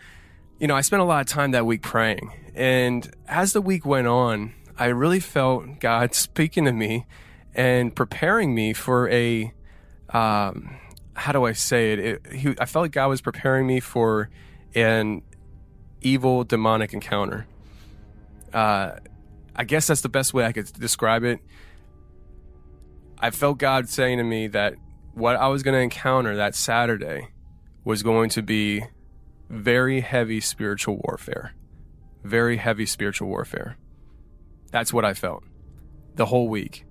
you 0.59 0.67
know, 0.67 0.75
I 0.75 0.81
spent 0.81 1.01
a 1.01 1.05
lot 1.05 1.21
of 1.21 1.27
time 1.27 1.51
that 1.51 1.65
week 1.65 1.81
praying. 1.81 2.31
And 2.55 3.09
as 3.27 3.53
the 3.53 3.61
week 3.61 3.85
went 3.85 4.07
on, 4.07 4.53
I 4.77 4.85
really 4.87 5.19
felt 5.19 5.79
God 5.79 6.15
speaking 6.15 6.65
to 6.65 6.71
me 6.71 7.05
and 7.53 7.95
preparing 7.95 8.55
me 8.55 8.73
for 8.73 9.09
a, 9.09 9.53
um, 10.09 10.77
how 11.15 11.31
do 11.31 11.45
I 11.45 11.53
say 11.53 11.93
it? 11.93 11.99
it 11.99 12.33
he, 12.33 12.55
I 12.59 12.65
felt 12.65 12.83
like 12.83 12.91
God 12.91 13.07
was 13.07 13.21
preparing 13.21 13.67
me 13.67 13.79
for 13.79 14.29
an 14.75 15.21
evil 16.01 16.43
demonic 16.43 16.93
encounter. 16.93 17.47
Uh, 18.53 18.93
I 19.55 19.63
guess 19.63 19.87
that's 19.87 20.01
the 20.01 20.09
best 20.09 20.33
way 20.33 20.45
I 20.45 20.51
could 20.51 20.71
describe 20.73 21.23
it. 21.23 21.39
I 23.19 23.29
felt 23.29 23.57
God 23.59 23.87
saying 23.87 24.17
to 24.17 24.23
me 24.23 24.47
that 24.47 24.75
what 25.13 25.35
I 25.35 25.47
was 25.47 25.61
going 25.61 25.75
to 25.75 25.81
encounter 25.81 26.35
that 26.37 26.55
Saturday 26.55 27.27
was 27.83 28.01
going 28.03 28.29
to 28.31 28.41
be 28.41 28.83
very 29.49 30.01
heavy 30.01 30.39
spiritual 30.39 31.01
warfare. 31.05 31.53
Very 32.23 32.57
heavy 32.57 32.85
spiritual 32.85 33.27
warfare. 33.27 33.77
That's 34.71 34.93
what 34.93 35.05
I 35.05 35.13
felt 35.13 35.43
the 36.15 36.25
whole 36.25 36.47
week. 36.47 36.85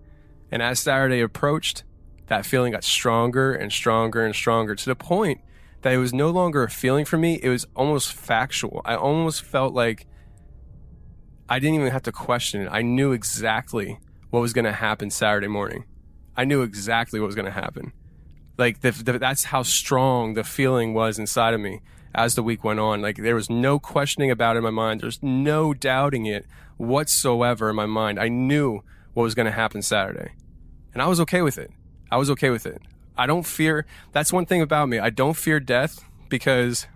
And 0.51 0.63
as 0.63 0.81
Saturday 0.81 1.21
approached, 1.21 1.85
that 2.31 2.47
feeling 2.47 2.71
got 2.71 2.85
stronger 2.85 3.53
and 3.53 3.73
stronger 3.73 4.25
and 4.25 4.33
stronger 4.35 4.77
to 4.77 4.85
the 4.87 4.95
point 4.95 5.41
that 5.83 5.93
it 5.93 5.99
was 5.99 6.15
no 6.15 6.31
longer 6.31 6.63
a 6.63 6.71
feeling 6.71 7.05
for 7.05 7.19
me. 7.19 7.41
It 7.43 7.49
was 7.49 7.67
almost 7.75 8.13
factual. 8.13 8.83
I 8.85 8.95
almost 8.95 9.43
felt 9.43 9.75
like 9.75 10.07
I 11.49 11.59
didn't 11.59 11.75
even 11.75 11.91
have 11.91 12.05
to 12.05 12.13
question 12.13 12.63
it. 12.63 12.69
I 12.71 12.83
knew 12.83 13.11
exactly 13.11 13.99
what 14.31 14.39
was 14.39 14.53
going 14.53 14.65
to 14.65 14.73
happen 14.73 15.11
Saturday 15.11 15.49
morning. 15.49 15.87
I 16.37 16.45
knew 16.45 16.63
exactly 16.63 17.19
what 17.19 17.27
was 17.27 17.35
going 17.35 17.47
to 17.47 17.51
happen. 17.51 17.93
Like 18.57 18.81
the, 18.81 18.93
the, 18.93 19.19
that's 19.19 19.45
how 19.45 19.65
strong 19.65 20.35
the 20.35 20.45
feeling 20.45 20.95
was 20.95 21.19
inside 21.19 21.53
of 21.53 21.61
me 21.61 21.81
as 22.15 22.37
the 22.37 22.45
week 22.45 22.63
went 22.63 22.79
on. 22.79 23.03
Like 23.03 23.17
there 23.17 23.35
was 23.35 23.51
no 23.51 23.81
questioning 23.81 24.31
about 24.31 24.55
it 24.55 24.59
in 24.59 24.63
my 24.63 24.71
mind. 24.71 25.01
There's 25.01 25.21
no 25.21 25.75
doubting 25.75 26.27
it 26.27 26.47
whatsoever 26.77 27.71
in 27.71 27.77
my 27.77 27.87
mind. 27.87 28.21
I 28.21 28.29
knew 28.29 28.85
what 29.15 29.25
was 29.25 29.35
going 29.35 29.47
to 29.47 29.53
happen 29.53 29.83
Saturday, 29.83 30.31
and 30.93 31.03
I 31.03 31.09
was 31.09 31.19
okay 31.19 31.43
with 31.43 31.59
it. 31.59 31.73
I 32.11 32.17
was 32.17 32.31
okay 32.31 32.51
with 32.51 32.67
it. 32.67 32.83
I 33.17 33.27
don't 33.27 33.47
fear. 33.47 33.87
That's 34.13 34.33
one 34.33 34.47
thing 34.47 34.63
about 34.63 34.89
me. 34.89 34.99
I 34.99 35.11
don't 35.11 35.37
fear 35.37 35.61
death 35.61 36.05
because 36.29 36.87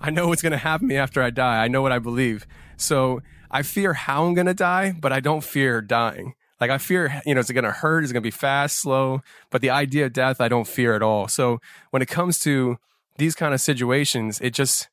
I 0.00 0.10
know 0.10 0.28
what's 0.28 0.42
going 0.42 0.52
to 0.52 0.58
happen 0.58 0.88
to 0.88 0.94
me 0.94 0.98
after 0.98 1.22
I 1.22 1.30
die. 1.30 1.64
I 1.64 1.68
know 1.68 1.82
what 1.82 1.92
I 1.92 1.98
believe. 1.98 2.46
So 2.76 3.22
I 3.50 3.62
fear 3.62 3.94
how 3.94 4.26
I'm 4.26 4.34
going 4.34 4.46
to 4.46 4.54
die, 4.54 4.92
but 4.92 5.12
I 5.12 5.20
don't 5.20 5.42
fear 5.42 5.80
dying. 5.80 6.34
Like 6.60 6.70
I 6.70 6.78
fear, 6.78 7.20
you 7.26 7.34
know, 7.34 7.40
is 7.40 7.50
it 7.50 7.54
going 7.54 7.64
to 7.64 7.72
hurt? 7.72 8.04
Is 8.04 8.10
it 8.10 8.14
going 8.14 8.22
to 8.22 8.26
be 8.26 8.30
fast, 8.30 8.78
slow? 8.78 9.22
But 9.50 9.60
the 9.60 9.70
idea 9.70 10.06
of 10.06 10.12
death, 10.12 10.40
I 10.40 10.48
don't 10.48 10.68
fear 10.68 10.94
at 10.94 11.02
all. 11.02 11.28
So 11.28 11.60
when 11.90 12.00
it 12.00 12.08
comes 12.08 12.38
to 12.40 12.78
these 13.18 13.34
kind 13.34 13.54
of 13.54 13.60
situations, 13.60 14.40
it 14.40 14.54
just, 14.54 14.88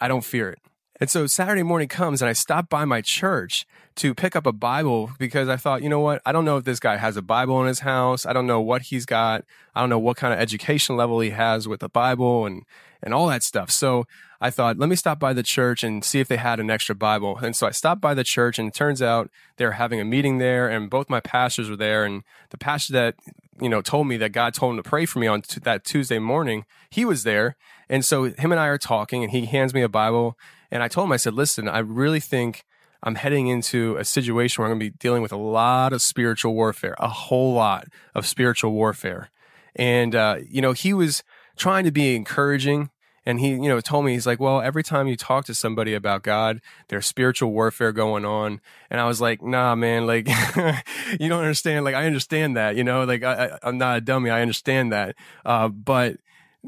I 0.00 0.08
don't 0.08 0.24
fear 0.24 0.50
it. 0.50 0.58
And 1.00 1.08
so 1.08 1.26
Saturday 1.26 1.62
morning 1.62 1.88
comes 1.88 2.20
and 2.20 2.28
I 2.28 2.32
stop 2.32 2.68
by 2.68 2.84
my 2.84 3.00
church 3.00 3.66
to 3.96 4.14
pick 4.14 4.34
up 4.34 4.46
a 4.46 4.52
Bible 4.52 5.10
because 5.18 5.48
I 5.48 5.56
thought, 5.56 5.82
you 5.82 5.88
know 5.88 6.00
what? 6.00 6.20
I 6.26 6.32
don't 6.32 6.44
know 6.44 6.56
if 6.56 6.64
this 6.64 6.80
guy 6.80 6.96
has 6.96 7.16
a 7.16 7.22
Bible 7.22 7.60
in 7.60 7.68
his 7.68 7.80
house. 7.80 8.26
I 8.26 8.32
don't 8.32 8.46
know 8.46 8.60
what 8.60 8.82
he's 8.82 9.06
got. 9.06 9.44
I 9.74 9.80
don't 9.80 9.90
know 9.90 9.98
what 9.98 10.16
kind 10.16 10.34
of 10.34 10.40
education 10.40 10.96
level 10.96 11.20
he 11.20 11.30
has 11.30 11.68
with 11.68 11.80
the 11.80 11.88
Bible 11.88 12.46
and, 12.46 12.64
and 13.02 13.14
all 13.14 13.28
that 13.28 13.44
stuff. 13.44 13.70
So 13.70 14.06
I 14.40 14.50
thought, 14.50 14.78
let 14.78 14.88
me 14.88 14.96
stop 14.96 15.20
by 15.20 15.32
the 15.32 15.42
church 15.42 15.84
and 15.84 16.04
see 16.04 16.20
if 16.20 16.28
they 16.28 16.36
had 16.36 16.58
an 16.58 16.70
extra 16.70 16.94
Bible. 16.94 17.38
And 17.38 17.54
so 17.54 17.66
I 17.66 17.70
stopped 17.70 18.00
by 18.00 18.14
the 18.14 18.24
church 18.24 18.58
and 18.58 18.68
it 18.68 18.74
turns 18.74 19.00
out 19.00 19.30
they're 19.56 19.72
having 19.72 20.00
a 20.00 20.04
meeting 20.04 20.38
there 20.38 20.68
and 20.68 20.90
both 20.90 21.08
my 21.08 21.20
pastors 21.20 21.70
were 21.70 21.76
there. 21.76 22.04
And 22.04 22.22
the 22.50 22.58
pastor 22.58 22.92
that, 22.94 23.14
you 23.60 23.68
know, 23.68 23.82
told 23.82 24.08
me 24.08 24.16
that 24.16 24.32
God 24.32 24.54
told 24.54 24.72
him 24.76 24.82
to 24.82 24.88
pray 24.88 25.06
for 25.06 25.20
me 25.20 25.28
on 25.28 25.42
t- 25.42 25.60
that 25.60 25.84
Tuesday 25.84 26.18
morning, 26.18 26.64
he 26.90 27.04
was 27.04 27.22
there. 27.22 27.56
And 27.88 28.04
so 28.04 28.24
him 28.24 28.52
and 28.52 28.60
I 28.60 28.66
are 28.66 28.78
talking 28.78 29.22
and 29.22 29.32
he 29.32 29.46
hands 29.46 29.74
me 29.74 29.82
a 29.82 29.88
Bible. 29.88 30.36
And 30.70 30.82
I 30.82 30.88
told 30.88 31.06
him, 31.06 31.12
I 31.12 31.16
said, 31.16 31.34
listen, 31.34 31.68
I 31.68 31.78
really 31.78 32.20
think 32.20 32.64
I'm 33.02 33.14
heading 33.14 33.46
into 33.46 33.96
a 33.96 34.04
situation 34.04 34.62
where 34.62 34.70
I'm 34.70 34.78
going 34.78 34.90
to 34.90 34.92
be 34.92 34.98
dealing 34.98 35.22
with 35.22 35.32
a 35.32 35.36
lot 35.36 35.92
of 35.92 36.02
spiritual 36.02 36.54
warfare, 36.54 36.96
a 36.98 37.08
whole 37.08 37.54
lot 37.54 37.88
of 38.14 38.26
spiritual 38.26 38.72
warfare. 38.72 39.30
And, 39.76 40.14
uh, 40.14 40.38
you 40.48 40.60
know, 40.60 40.72
he 40.72 40.92
was 40.92 41.22
trying 41.56 41.84
to 41.84 41.92
be 41.92 42.16
encouraging. 42.16 42.90
And 43.24 43.40
he, 43.40 43.50
you 43.50 43.68
know, 43.68 43.78
told 43.80 44.06
me, 44.06 44.14
he's 44.14 44.26
like, 44.26 44.40
well, 44.40 44.62
every 44.62 44.82
time 44.82 45.06
you 45.06 45.14
talk 45.14 45.44
to 45.46 45.54
somebody 45.54 45.92
about 45.92 46.22
God, 46.22 46.62
there's 46.88 47.04
spiritual 47.06 47.52
warfare 47.52 47.92
going 47.92 48.24
on. 48.24 48.60
And 48.90 49.00
I 49.00 49.06
was 49.06 49.20
like, 49.20 49.42
nah, 49.42 49.74
man, 49.74 50.06
like, 50.06 50.26
you 51.20 51.28
don't 51.28 51.42
understand. 51.42 51.84
Like, 51.84 51.94
I 51.94 52.06
understand 52.06 52.56
that, 52.56 52.76
you 52.76 52.84
know, 52.84 53.04
like, 53.04 53.22
I, 53.22 53.58
am 53.62 53.76
not 53.76 53.98
a 53.98 54.00
dummy. 54.00 54.30
I 54.30 54.40
understand 54.40 54.92
that. 54.92 55.14
Uh, 55.44 55.68
but 55.68 56.16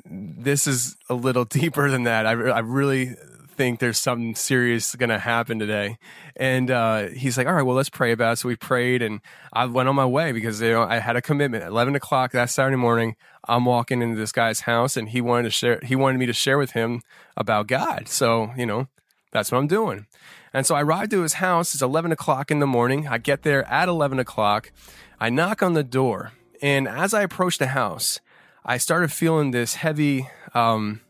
this 0.05 0.67
is 0.67 0.97
a 1.09 1.15
little 1.15 1.45
deeper 1.47 1.91
than 1.91 2.03
that. 2.03 2.27
I, 2.27 2.33
I 2.33 2.59
really 2.61 3.17
think 3.61 3.79
there's 3.79 3.99
something 3.99 4.35
serious 4.35 4.95
going 4.95 5.11
to 5.11 5.19
happen 5.19 5.59
today. 5.59 5.99
And 6.35 6.71
uh, 6.71 7.09
he's 7.09 7.37
like, 7.37 7.47
all 7.47 7.53
right, 7.53 7.63
well, 7.63 7.77
let's 7.77 7.91
pray 7.91 8.11
about 8.11 8.33
it. 8.33 8.37
So 8.37 8.49
we 8.49 8.57
prayed 8.57 9.03
and 9.03 9.21
I 9.53 9.67
went 9.67 9.87
on 9.87 9.95
my 9.95 10.07
way 10.07 10.33
because 10.33 10.63
you 10.63 10.71
know, 10.71 10.83
I 10.83 10.97
had 10.97 11.15
a 11.15 11.21
commitment. 11.21 11.63
At 11.63 11.69
11 11.69 11.95
o'clock 11.95 12.33
that 12.33 12.49
Saturday 12.49 12.77
morning, 12.77 13.17
I'm 13.47 13.67
walking 13.67 14.01
into 14.01 14.17
this 14.17 14.33
guy's 14.33 14.61
house 14.61 14.97
and 14.97 15.11
he 15.11 15.21
wanted 15.21 15.43
to 15.43 15.51
share, 15.51 15.79
he 15.83 15.95
wanted 15.95 16.17
me 16.17 16.25
to 16.25 16.33
share 16.33 16.57
with 16.57 16.71
him 16.71 17.03
about 17.37 17.67
God. 17.67 18.09
So, 18.09 18.51
you 18.57 18.65
know, 18.65 18.89
that's 19.31 19.53
what 19.53 19.59
I'm 19.59 19.67
doing. 19.67 20.07
And 20.55 20.67
so 20.67 20.75
I 20.75 20.83
ride 20.83 21.11
to 21.11 21.21
his 21.21 21.35
house. 21.35 21.75
It's 21.75 21.83
11 21.83 22.13
o'clock 22.13 22.51
in 22.51 22.61
the 22.61 22.67
morning. 22.67 23.09
I 23.09 23.19
get 23.19 23.43
there 23.43 23.71
at 23.71 23.91
11 23.91 24.19
o'clock. 24.19 24.73
I 25.21 25.29
knock 25.29 25.63
on 25.63 25.75
the 25.75 25.85
door. 25.85 26.33
And 26.63 26.89
as 26.89 27.13
I 27.13 27.21
approach 27.21 27.59
the 27.59 27.67
house, 27.67 28.21
I 28.65 28.79
started 28.79 29.13
feeling 29.13 29.51
this 29.51 29.75
heavy, 29.75 30.31
um, 30.55 31.03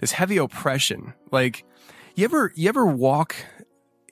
this 0.00 0.12
heavy 0.12 0.38
oppression. 0.38 1.14
Like 1.30 1.64
you 2.16 2.24
ever 2.24 2.52
you 2.56 2.68
ever 2.68 2.86
walk 2.86 3.36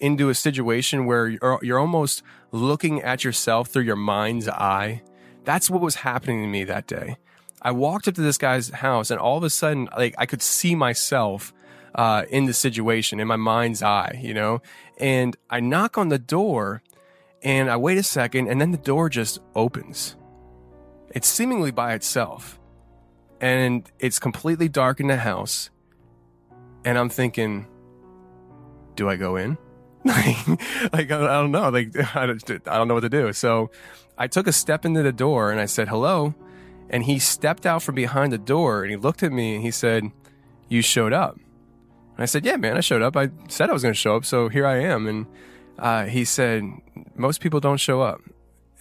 into 0.01 0.29
a 0.29 0.35
situation 0.35 1.07
where 1.07 1.29
you're, 1.29 1.59
you're 1.63 1.79
almost 1.79 2.23
looking 2.53 3.03
at 3.03 3.25
yourself 3.25 3.69
through 3.69 3.83
your 3.83 3.97
mind's 3.97 4.49
eye. 4.49 5.03
That's 5.45 5.69
what 5.69 5.81
was 5.81 5.97
happening 5.97 6.43
to 6.43 6.47
me 6.47 6.65
that 6.65 6.87
day. 6.87 7.17
I 7.61 7.73
walked 7.73 8.07
up 8.07 8.15
to 8.15 8.21
this 8.21 8.39
guy's 8.39 8.69
house 8.69 9.11
and 9.11 9.19
all 9.19 9.39
of 9.39 9.43
a 9.43 9.51
sudden 9.51 9.89
like 9.97 10.15
I 10.19 10.27
could 10.27 10.43
see 10.43 10.75
myself 10.75 11.53
uh, 11.95 12.25
in 12.31 12.45
the 12.45 12.53
situation 12.53 13.19
in 13.19 13.27
my 13.27 13.37
mind's 13.37 13.83
eye, 13.83 14.21
you 14.23 14.35
know? 14.35 14.63
And 14.99 15.37
I 15.51 15.59
knock 15.59 15.99
on 15.99 16.11
the 16.11 16.19
door 16.19 16.83
and 17.43 17.71
I 17.71 17.77
wait 17.77 17.99
a 17.99 18.03
second 18.03 18.49
and 18.49 18.61
then 18.61 18.71
the 18.71 18.79
door 18.79 19.09
just 19.09 19.41
opens. 19.57 20.15
It's 21.11 21.27
seemingly 21.27 21.71
by 21.71 21.95
itself. 21.95 22.61
And 23.41 23.91
it's 23.99 24.19
completely 24.19 24.69
dark 24.69 25.01
in 25.01 25.07
the 25.07 25.17
house 25.17 25.71
and 26.85 26.99
I'm 26.99 27.09
thinking, 27.09 27.67
do 28.97 29.09
I 29.09 29.17
go 29.17 29.37
in? 29.37 29.59
like, 30.05 31.11
I 31.11 31.41
don't 31.41 31.51
know. 31.51 31.69
Like, 31.69 31.97
I 32.17 32.27
don't 32.27 32.89
know 32.89 32.95
what 32.95 33.01
to 33.01 33.09
do. 33.09 33.33
So 33.33 33.71
I 34.17 34.27
took 34.27 34.47
a 34.47 34.53
step 34.53 34.85
into 34.85 35.03
the 35.03 35.13
door 35.13 35.51
and 35.51 35.61
I 35.61 35.67
said, 35.67 35.89
hello. 35.89 36.35
And 36.91 37.05
he 37.05 37.19
stepped 37.19 37.67
out 37.67 37.83
from 37.83 37.95
behind 37.95 38.33
the 38.33 38.39
door 38.39 38.83
and 38.83 38.91
he 38.91 38.97
looked 38.97 39.23
at 39.23 39.33
me 39.33 39.55
and 39.55 39.63
he 39.63 39.71
said, 39.71 40.11
you 40.69 40.83
showed 40.83 41.13
up. 41.13 41.35
And 41.37 42.23
I 42.23 42.27
said, 42.27 42.45
yeah, 42.45 42.57
man, 42.57 42.77
I 42.77 42.81
showed 42.81 43.03
up. 43.03 43.17
I 43.17 43.31
said 43.49 43.71
I 43.71 43.73
was 43.73 43.83
going 43.83 43.95
to 43.95 43.99
show 43.99 44.17
up. 44.17 44.25
So 44.25 44.49
here 44.49 44.67
I 44.67 44.79
am. 44.81 45.07
And 45.07 45.27
uh, 45.79 46.05
he 46.07 46.25
said, 46.25 46.65
most 47.15 47.41
people 47.41 47.61
don't 47.61 47.79
show 47.79 48.01
up. 48.01 48.21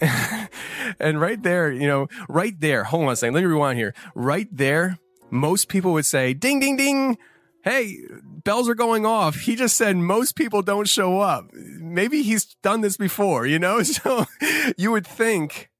and 0.98 1.20
right 1.20 1.42
there, 1.42 1.70
you 1.70 1.86
know, 1.86 2.08
right 2.28 2.58
there, 2.60 2.84
hold 2.84 3.04
on 3.04 3.12
a 3.12 3.16
second. 3.16 3.34
Let 3.34 3.40
me 3.40 3.46
rewind 3.46 3.78
here. 3.78 3.94
Right 4.14 4.48
there, 4.50 4.98
most 5.30 5.68
people 5.68 5.92
would 5.92 6.06
say, 6.06 6.34
ding, 6.34 6.60
ding, 6.60 6.76
ding 6.76 7.18
hey, 7.68 7.98
bells 8.44 8.66
are 8.66 8.74
going 8.74 9.04
off. 9.04 9.40
He 9.40 9.54
just 9.54 9.76
said 9.76 9.96
most 9.96 10.36
people 10.36 10.62
don't 10.62 10.88
show 10.88 11.20
up. 11.20 11.52
Maybe 11.52 12.22
he's 12.22 12.46
done 12.62 12.80
this 12.80 12.96
before, 12.96 13.46
you 13.46 13.58
know? 13.58 13.82
So 13.98 14.26
you 14.76 14.90
would 14.92 15.06
think 15.06 15.70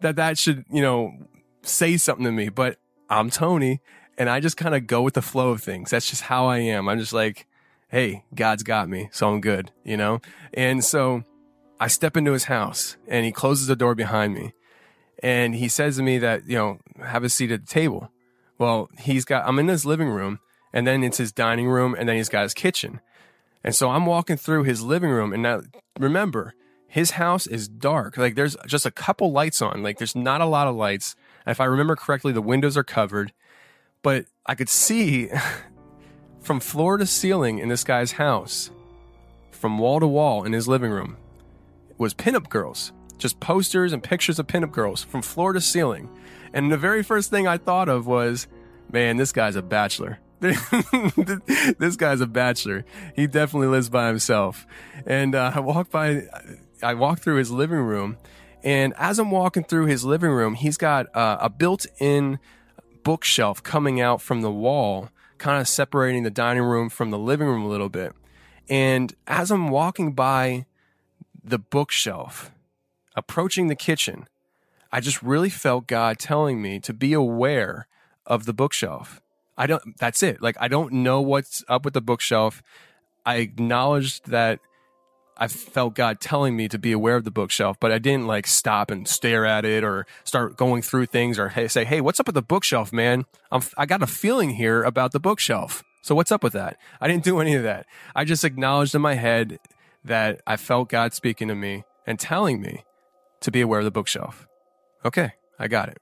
that 0.00 0.16
that 0.16 0.38
should, 0.38 0.64
you 0.70 0.82
know, 0.82 1.12
say 1.62 1.96
something 1.96 2.24
to 2.24 2.30
me, 2.30 2.50
but 2.50 2.78
I'm 3.08 3.30
Tony 3.30 3.80
and 4.16 4.28
I 4.28 4.38
just 4.38 4.56
kind 4.56 4.74
of 4.74 4.86
go 4.86 5.02
with 5.02 5.14
the 5.14 5.22
flow 5.22 5.50
of 5.50 5.62
things. 5.62 5.90
That's 5.90 6.08
just 6.08 6.22
how 6.22 6.46
I 6.46 6.58
am. 6.58 6.88
I'm 6.88 6.98
just 6.98 7.12
like, 7.12 7.46
hey, 7.88 8.24
God's 8.34 8.62
got 8.62 8.88
me, 8.88 9.08
so 9.10 9.28
I'm 9.30 9.40
good, 9.40 9.72
you 9.82 9.96
know? 9.96 10.20
And 10.52 10.84
so 10.84 11.24
I 11.80 11.88
step 11.88 12.16
into 12.16 12.32
his 12.32 12.44
house 12.44 12.96
and 13.08 13.24
he 13.24 13.32
closes 13.32 13.66
the 13.66 13.76
door 13.76 13.94
behind 13.94 14.34
me. 14.34 14.52
And 15.22 15.54
he 15.54 15.68
says 15.68 15.96
to 15.96 16.02
me 16.02 16.18
that, 16.18 16.46
you 16.46 16.56
know, 16.56 16.78
have 17.02 17.24
a 17.24 17.28
seat 17.28 17.50
at 17.50 17.66
the 17.66 17.72
table. 17.72 18.10
Well, 18.58 18.88
he's 18.98 19.24
got, 19.24 19.48
I'm 19.48 19.58
in 19.58 19.68
his 19.68 19.84
living 19.84 20.10
room 20.10 20.38
and 20.74 20.86
then 20.86 21.04
it's 21.04 21.18
his 21.18 21.32
dining 21.32 21.68
room, 21.68 21.94
and 21.96 22.08
then 22.08 22.16
he's 22.16 22.28
got 22.28 22.42
his 22.42 22.52
kitchen. 22.52 23.00
And 23.62 23.74
so 23.74 23.90
I'm 23.90 24.04
walking 24.04 24.36
through 24.36 24.64
his 24.64 24.82
living 24.82 25.08
room, 25.08 25.32
and 25.32 25.42
now 25.42 25.62
remember, 25.98 26.54
his 26.88 27.12
house 27.12 27.46
is 27.46 27.68
dark. 27.68 28.16
Like 28.16 28.34
there's 28.34 28.56
just 28.66 28.84
a 28.84 28.90
couple 28.90 29.30
lights 29.32 29.62
on. 29.62 29.84
Like 29.84 29.98
there's 29.98 30.16
not 30.16 30.40
a 30.40 30.46
lot 30.46 30.66
of 30.66 30.74
lights. 30.74 31.14
If 31.46 31.60
I 31.60 31.64
remember 31.64 31.94
correctly, 31.94 32.32
the 32.32 32.42
windows 32.42 32.76
are 32.76 32.84
covered, 32.84 33.32
but 34.02 34.26
I 34.46 34.56
could 34.56 34.68
see 34.68 35.30
from 36.40 36.58
floor 36.58 36.98
to 36.98 37.06
ceiling 37.06 37.58
in 37.58 37.68
this 37.68 37.84
guy's 37.84 38.12
house, 38.12 38.70
from 39.52 39.78
wall 39.78 40.00
to 40.00 40.08
wall 40.08 40.42
in 40.42 40.52
his 40.52 40.66
living 40.66 40.90
room, 40.90 41.16
was 41.96 42.14
pinup 42.14 42.48
girls. 42.48 42.92
Just 43.16 43.38
posters 43.38 43.92
and 43.92 44.02
pictures 44.02 44.40
of 44.40 44.48
pinup 44.48 44.72
girls 44.72 45.04
from 45.04 45.22
floor 45.22 45.52
to 45.52 45.60
ceiling. 45.60 46.10
And 46.52 46.70
the 46.70 46.76
very 46.76 47.04
first 47.04 47.30
thing 47.30 47.46
I 47.46 47.58
thought 47.58 47.88
of 47.88 48.08
was, 48.08 48.48
man, 48.90 49.18
this 49.18 49.30
guy's 49.30 49.54
a 49.54 49.62
bachelor. 49.62 50.18
this 51.78 51.96
guy's 51.96 52.20
a 52.20 52.26
bachelor. 52.26 52.84
He 53.14 53.26
definitely 53.26 53.68
lives 53.68 53.88
by 53.88 54.08
himself. 54.08 54.66
And 55.06 55.34
uh, 55.34 55.52
I 55.54 55.60
walk 55.60 55.90
by, 55.90 56.24
I 56.82 56.94
walk 56.94 57.20
through 57.20 57.36
his 57.36 57.50
living 57.50 57.78
room, 57.78 58.18
and 58.62 58.94
as 58.96 59.18
I'm 59.18 59.30
walking 59.30 59.64
through 59.64 59.86
his 59.86 60.04
living 60.04 60.30
room, 60.30 60.54
he's 60.54 60.76
got 60.76 61.14
uh, 61.14 61.38
a 61.40 61.50
built-in 61.50 62.38
bookshelf 63.02 63.62
coming 63.62 64.00
out 64.00 64.22
from 64.22 64.40
the 64.40 64.50
wall, 64.50 65.10
kind 65.38 65.60
of 65.60 65.68
separating 65.68 66.22
the 66.22 66.30
dining 66.30 66.62
room 66.62 66.88
from 66.88 67.10
the 67.10 67.18
living 67.18 67.46
room 67.46 67.62
a 67.62 67.68
little 67.68 67.90
bit. 67.90 68.14
And 68.68 69.14
as 69.26 69.50
I'm 69.50 69.68
walking 69.68 70.12
by 70.12 70.64
the 71.42 71.58
bookshelf, 71.58 72.50
approaching 73.14 73.66
the 73.68 73.76
kitchen, 73.76 74.26
I 74.90 75.00
just 75.00 75.22
really 75.22 75.50
felt 75.50 75.86
God 75.86 76.18
telling 76.18 76.62
me 76.62 76.80
to 76.80 76.94
be 76.94 77.12
aware 77.12 77.86
of 78.26 78.46
the 78.46 78.54
bookshelf. 78.54 79.20
I 79.56 79.66
don't, 79.66 79.96
that's 79.98 80.22
it. 80.22 80.42
Like, 80.42 80.56
I 80.60 80.68
don't 80.68 80.92
know 80.92 81.20
what's 81.20 81.64
up 81.68 81.84
with 81.84 81.94
the 81.94 82.00
bookshelf. 82.00 82.62
I 83.24 83.36
acknowledged 83.36 84.30
that 84.30 84.60
I 85.36 85.48
felt 85.48 85.94
God 85.94 86.20
telling 86.20 86.56
me 86.56 86.68
to 86.68 86.78
be 86.78 86.92
aware 86.92 87.16
of 87.16 87.24
the 87.24 87.30
bookshelf, 87.30 87.78
but 87.80 87.90
I 87.90 87.98
didn't 87.98 88.26
like 88.26 88.46
stop 88.46 88.90
and 88.90 89.06
stare 89.08 89.44
at 89.44 89.64
it 89.64 89.82
or 89.82 90.06
start 90.22 90.56
going 90.56 90.82
through 90.82 91.06
things 91.06 91.38
or 91.38 91.50
hey, 91.50 91.68
say, 91.68 91.84
Hey, 91.84 92.00
what's 92.00 92.20
up 92.20 92.26
with 92.26 92.34
the 92.34 92.42
bookshelf, 92.42 92.92
man? 92.92 93.24
I'm, 93.50 93.62
I 93.76 93.86
got 93.86 94.02
a 94.02 94.06
feeling 94.06 94.50
here 94.50 94.82
about 94.82 95.12
the 95.12 95.20
bookshelf. 95.20 95.82
So 96.02 96.14
what's 96.14 96.30
up 96.30 96.44
with 96.44 96.52
that? 96.52 96.76
I 97.00 97.08
didn't 97.08 97.24
do 97.24 97.40
any 97.40 97.54
of 97.54 97.62
that. 97.62 97.86
I 98.14 98.24
just 98.24 98.44
acknowledged 98.44 98.94
in 98.94 99.02
my 99.02 99.14
head 99.14 99.58
that 100.04 100.40
I 100.46 100.56
felt 100.56 100.90
God 100.90 101.14
speaking 101.14 101.48
to 101.48 101.54
me 101.54 101.84
and 102.06 102.18
telling 102.18 102.60
me 102.60 102.84
to 103.40 103.50
be 103.50 103.60
aware 103.60 103.80
of 103.80 103.84
the 103.84 103.90
bookshelf. 103.90 104.46
Okay, 105.04 105.32
I 105.58 105.66
got 105.66 105.88
it. 105.88 106.00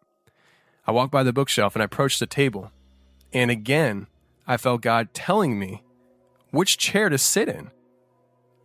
I 0.87 0.91
walked 0.91 1.13
by 1.13 1.23
the 1.23 1.33
bookshelf 1.33 1.75
and 1.75 1.83
I 1.83 1.85
approached 1.85 2.19
the 2.19 2.27
table 2.27 2.73
and 3.33 3.51
again, 3.51 4.07
I 4.47 4.57
felt 4.57 4.83
God 4.83 5.15
telling 5.15 5.59
me 5.59 5.83
which 6.51 6.79
chair 6.79 7.09
to 7.09 7.19
sit 7.19 7.49
in. 7.49 7.71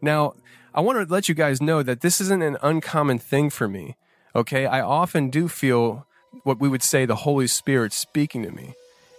Now, 0.01 0.33
I 0.73 0.81
want 0.81 1.07
to 1.07 1.11
let 1.11 1.29
you 1.29 1.35
guys 1.35 1.61
know 1.61 1.81
that 1.81 2.01
this 2.01 2.21
isn't 2.21 2.43
an 2.43 2.57
uncommon 2.61 3.19
thing 3.19 3.49
for 3.49 3.67
me. 3.67 3.95
Okay. 4.35 4.65
I 4.65 4.81
often 4.81 5.29
do 5.29 5.47
feel 5.47 6.05
what 6.43 6.59
we 6.59 6.69
would 6.69 6.83
say 6.83 7.05
the 7.05 7.15
Holy 7.15 7.47
Spirit 7.47 7.93
speaking 7.93 8.43
to 8.43 8.51
me. 8.51 8.75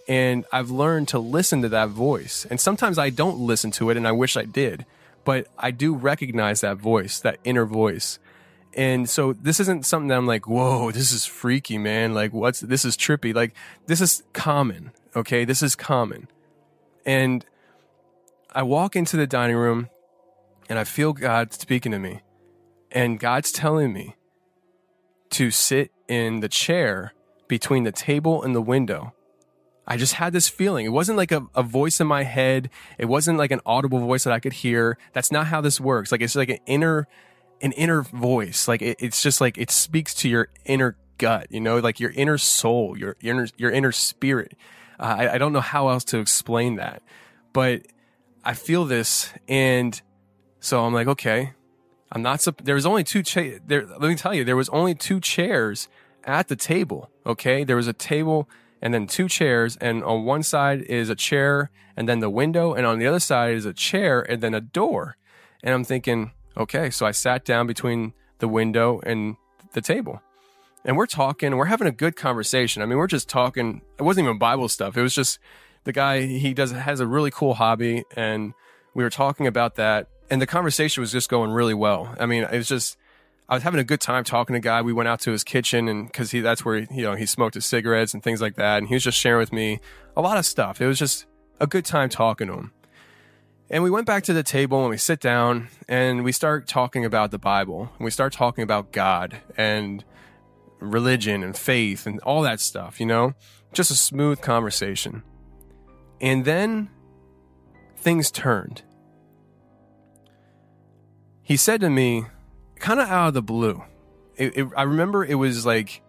And 0.07 0.45
I've 0.51 0.71
learned 0.71 1.07
to 1.09 1.19
listen 1.19 1.61
to 1.61 1.69
that 1.69 1.89
voice. 1.89 2.45
And 2.49 2.59
sometimes 2.59 2.97
I 2.97 3.09
don't 3.09 3.39
listen 3.39 3.71
to 3.71 3.89
it 3.89 3.97
and 3.97 4.07
I 4.07 4.11
wish 4.11 4.37
I 4.37 4.45
did, 4.45 4.85
but 5.25 5.47
I 5.57 5.71
do 5.71 5.93
recognize 5.93 6.61
that 6.61 6.77
voice, 6.77 7.19
that 7.19 7.39
inner 7.43 7.65
voice. 7.65 8.19
And 8.73 9.09
so 9.09 9.33
this 9.33 9.59
isn't 9.59 9.85
something 9.85 10.07
that 10.07 10.17
I'm 10.17 10.27
like, 10.27 10.47
whoa, 10.47 10.91
this 10.91 11.11
is 11.11 11.25
freaky, 11.25 11.77
man. 11.77 12.13
Like, 12.13 12.33
what's 12.33 12.61
this 12.61 12.85
is 12.85 12.95
trippy. 12.95 13.33
Like, 13.33 13.53
this 13.87 13.99
is 13.99 14.23
common. 14.33 14.91
Okay. 15.15 15.45
This 15.45 15.61
is 15.61 15.75
common. 15.75 16.27
And 17.05 17.45
I 18.53 18.63
walk 18.63 18.95
into 18.95 19.17
the 19.17 19.27
dining 19.27 19.55
room 19.55 19.89
and 20.69 20.77
I 20.77 20.83
feel 20.83 21.13
God 21.13 21.53
speaking 21.53 21.91
to 21.91 21.99
me. 21.99 22.21
And 22.91 23.19
God's 23.19 23.51
telling 23.51 23.93
me 23.93 24.15
to 25.31 25.51
sit 25.51 25.91
in 26.07 26.39
the 26.39 26.49
chair 26.49 27.13
between 27.47 27.83
the 27.83 27.91
table 27.91 28.43
and 28.43 28.55
the 28.55 28.61
window. 28.61 29.13
I 29.87 29.97
just 29.97 30.13
had 30.13 30.33
this 30.33 30.47
feeling. 30.47 30.85
It 30.85 30.89
wasn't 30.89 31.17
like 31.17 31.31
a, 31.31 31.47
a 31.55 31.63
voice 31.63 31.99
in 31.99 32.05
my 32.07 32.23
head. 32.23 32.69
It 32.97 33.05
wasn't 33.05 33.39
like 33.39 33.51
an 33.51 33.61
audible 33.65 33.99
voice 33.99 34.23
that 34.23 34.33
I 34.33 34.39
could 34.39 34.53
hear. 34.53 34.97
That's 35.13 35.31
not 35.31 35.47
how 35.47 35.61
this 35.61 35.81
works. 35.81 36.11
Like 36.11 36.21
it's 36.21 36.35
like 36.35 36.49
an 36.49 36.59
inner, 36.67 37.07
an 37.61 37.71
inner 37.71 38.03
voice. 38.03 38.67
Like 38.67 38.83
it, 38.83 38.97
it's 38.99 39.23
just 39.23 39.41
like 39.41 39.57
it 39.57 39.71
speaks 39.71 40.13
to 40.15 40.29
your 40.29 40.49
inner 40.65 40.95
gut, 41.17 41.47
you 41.49 41.59
know, 41.59 41.79
like 41.79 41.99
your 41.99 42.11
inner 42.11 42.37
soul, 42.37 42.97
your 42.97 43.15
inner, 43.21 43.47
your 43.57 43.71
inner 43.71 43.91
spirit. 43.91 44.55
Uh, 44.99 45.15
I, 45.19 45.33
I 45.35 45.37
don't 45.37 45.53
know 45.53 45.61
how 45.61 45.89
else 45.89 46.03
to 46.05 46.19
explain 46.19 46.75
that, 46.75 47.01
but 47.53 47.83
I 48.43 48.53
feel 48.53 48.85
this. 48.85 49.31
And 49.47 49.99
so 50.59 50.83
I'm 50.83 50.93
like, 50.93 51.07
okay, 51.07 51.53
I'm 52.11 52.21
not, 52.21 52.45
there 52.63 52.75
was 52.75 52.85
only 52.85 53.03
two, 53.03 53.23
cha- 53.23 53.59
there, 53.65 53.85
let 53.85 54.09
me 54.09 54.15
tell 54.15 54.33
you, 54.33 54.43
there 54.43 54.55
was 54.55 54.69
only 54.69 54.95
two 54.95 55.19
chairs 55.19 55.87
at 56.23 56.47
the 56.47 56.55
table. 56.55 57.09
Okay. 57.25 57.63
There 57.63 57.75
was 57.75 57.87
a 57.87 57.93
table 57.93 58.49
and 58.81 58.93
then 58.93 59.07
two 59.07 59.27
chairs. 59.27 59.77
And 59.77 60.03
on 60.03 60.25
one 60.25 60.43
side 60.43 60.81
is 60.83 61.09
a 61.09 61.15
chair 61.15 61.71
and 61.95 62.07
then 62.07 62.19
the 62.19 62.29
window. 62.29 62.73
And 62.73 62.85
on 62.85 62.99
the 62.99 63.07
other 63.07 63.19
side 63.19 63.55
is 63.55 63.65
a 63.65 63.73
chair 63.73 64.21
and 64.21 64.41
then 64.41 64.53
a 64.53 64.61
door. 64.61 65.17
And 65.63 65.73
I'm 65.73 65.83
thinking, 65.83 66.31
okay. 66.57 66.89
So 66.89 67.05
I 67.05 67.11
sat 67.11 67.45
down 67.45 67.67
between 67.67 68.13
the 68.39 68.47
window 68.47 69.01
and 69.05 69.35
the 69.73 69.81
table. 69.81 70.21
And 70.85 70.95
we're 70.97 71.07
talking, 71.07 71.55
we're 71.57 71.65
having 71.65 71.87
a 71.87 71.91
good 71.91 72.15
conversation. 72.15 72.81
I 72.81 72.85
mean, 72.85 72.97
we're 72.97 73.07
just 73.07 73.27
talking. 73.27 73.81
It 73.97 74.03
wasn't 74.03 74.25
even 74.25 74.37
Bible 74.37 74.69
stuff. 74.69 74.97
It 74.97 75.01
was 75.01 75.13
just 75.13 75.39
the 75.83 75.91
guy, 75.91 76.21
he 76.21 76.53
does, 76.53 76.71
has 76.71 76.99
a 76.99 77.07
really 77.07 77.31
cool 77.31 77.55
hobby. 77.55 78.03
And 78.15 78.53
we 78.93 79.03
were 79.03 79.09
talking 79.09 79.47
about 79.47 79.75
that. 79.75 80.07
And 80.29 80.41
the 80.41 80.47
conversation 80.47 81.01
was 81.01 81.11
just 81.11 81.29
going 81.29 81.51
really 81.51 81.73
well. 81.73 82.15
I 82.19 82.25
mean, 82.25 82.43
it 82.43 82.51
was 82.51 82.67
just, 82.67 82.97
I 83.49 83.55
was 83.55 83.63
having 83.63 83.79
a 83.79 83.83
good 83.83 83.99
time 83.99 84.23
talking 84.23 84.53
to 84.53 84.59
a 84.59 84.61
guy. 84.61 84.81
We 84.81 84.93
went 84.93 85.09
out 85.09 85.19
to 85.21 85.31
his 85.31 85.43
kitchen 85.43 85.87
and 85.87 86.05
because 86.05 86.29
he 86.29 86.39
that's 86.39 86.63
where 86.63 86.77
you 86.77 87.01
know 87.01 87.15
he 87.15 87.25
smoked 87.25 87.55
his 87.55 87.65
cigarettes 87.65 88.13
and 88.13 88.21
things 88.21 88.41
like 88.41 88.55
that. 88.55 88.77
And 88.77 88.87
he 88.87 88.93
was 88.93 89.03
just 89.03 89.17
sharing 89.17 89.39
with 89.39 89.51
me 89.51 89.79
a 90.15 90.21
lot 90.21 90.37
of 90.37 90.45
stuff. 90.45 90.79
It 90.79 90.85
was 90.85 90.99
just 90.99 91.25
a 91.59 91.65
good 91.65 91.83
time 91.83 92.09
talking 92.09 92.47
to 92.47 92.53
him. 92.53 92.71
And 93.71 93.83
we 93.83 93.89
went 93.89 94.05
back 94.05 94.23
to 94.25 94.33
the 94.33 94.43
table 94.43 94.81
and 94.81 94.89
we 94.89 94.97
sit 94.97 95.19
down 95.19 95.69
and 95.87 96.23
we 96.23 96.31
start 96.31 96.67
talking 96.67 97.05
about 97.05 97.31
the 97.31 97.39
Bible. 97.39 97.91
And 97.97 98.05
we 98.05 98.11
start 98.11 98.33
talking 98.33 98.63
about 98.63 98.91
God 98.91 99.37
and 99.57 100.03
religion 100.79 101.43
and 101.43 101.57
faith 101.57 102.05
and 102.05 102.19
all 102.21 102.41
that 102.41 102.59
stuff, 102.59 102.99
you 102.99 103.05
know? 103.05 103.33
Just 103.73 103.91
a 103.91 103.95
smooth 103.95 104.41
conversation. 104.41 105.23
And 106.21 106.45
then 106.45 106.89
things 107.97 108.31
turned. 108.31 108.83
He 111.43 111.57
said 111.57 111.81
to 111.81 111.89
me, 111.89 112.25
kind 112.79 112.99
of 112.99 113.09
out 113.09 113.29
of 113.29 113.33
the 113.33 113.41
blue. 113.41 113.83
It, 114.35 114.57
it, 114.57 114.67
I 114.75 114.83
remember 114.83 115.23
it 115.23 115.35
was 115.35 115.65
like, 115.65 116.01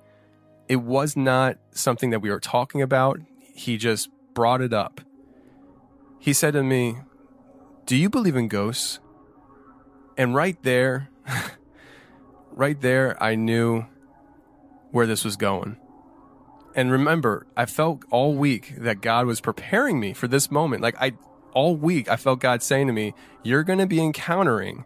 it 0.68 0.76
was 0.76 1.16
not 1.16 1.58
something 1.72 2.10
that 2.10 2.20
we 2.20 2.30
were 2.30 2.40
talking 2.40 2.80
about. 2.80 3.18
He 3.54 3.76
just 3.76 4.08
brought 4.34 4.60
it 4.60 4.72
up. 4.72 5.00
He 6.18 6.32
said 6.32 6.52
to 6.52 6.62
me, 6.62 6.98
Do 7.86 7.96
you 7.96 8.08
believe 8.08 8.36
in 8.36 8.48
ghosts? 8.48 9.00
And 10.16 10.34
right 10.34 10.62
there, 10.62 11.10
right 12.52 12.80
there, 12.80 13.20
I 13.22 13.34
knew 13.34 13.86
where 14.90 15.06
this 15.06 15.24
was 15.24 15.36
going. 15.36 15.76
And 16.74 16.92
remember, 16.92 17.46
I 17.56 17.66
felt 17.66 18.04
all 18.10 18.34
week 18.34 18.74
that 18.78 19.00
God 19.00 19.26
was 19.26 19.40
preparing 19.40 19.98
me 19.98 20.12
for 20.12 20.28
this 20.28 20.50
moment. 20.50 20.82
Like 20.82 20.96
I, 21.00 21.12
all 21.52 21.76
week, 21.76 22.08
I 22.08 22.16
felt 22.16 22.40
God 22.40 22.62
saying 22.62 22.86
to 22.86 22.92
me, 22.92 23.14
You're 23.42 23.64
going 23.64 23.80
to 23.80 23.86
be 23.86 24.00
encountering 24.00 24.84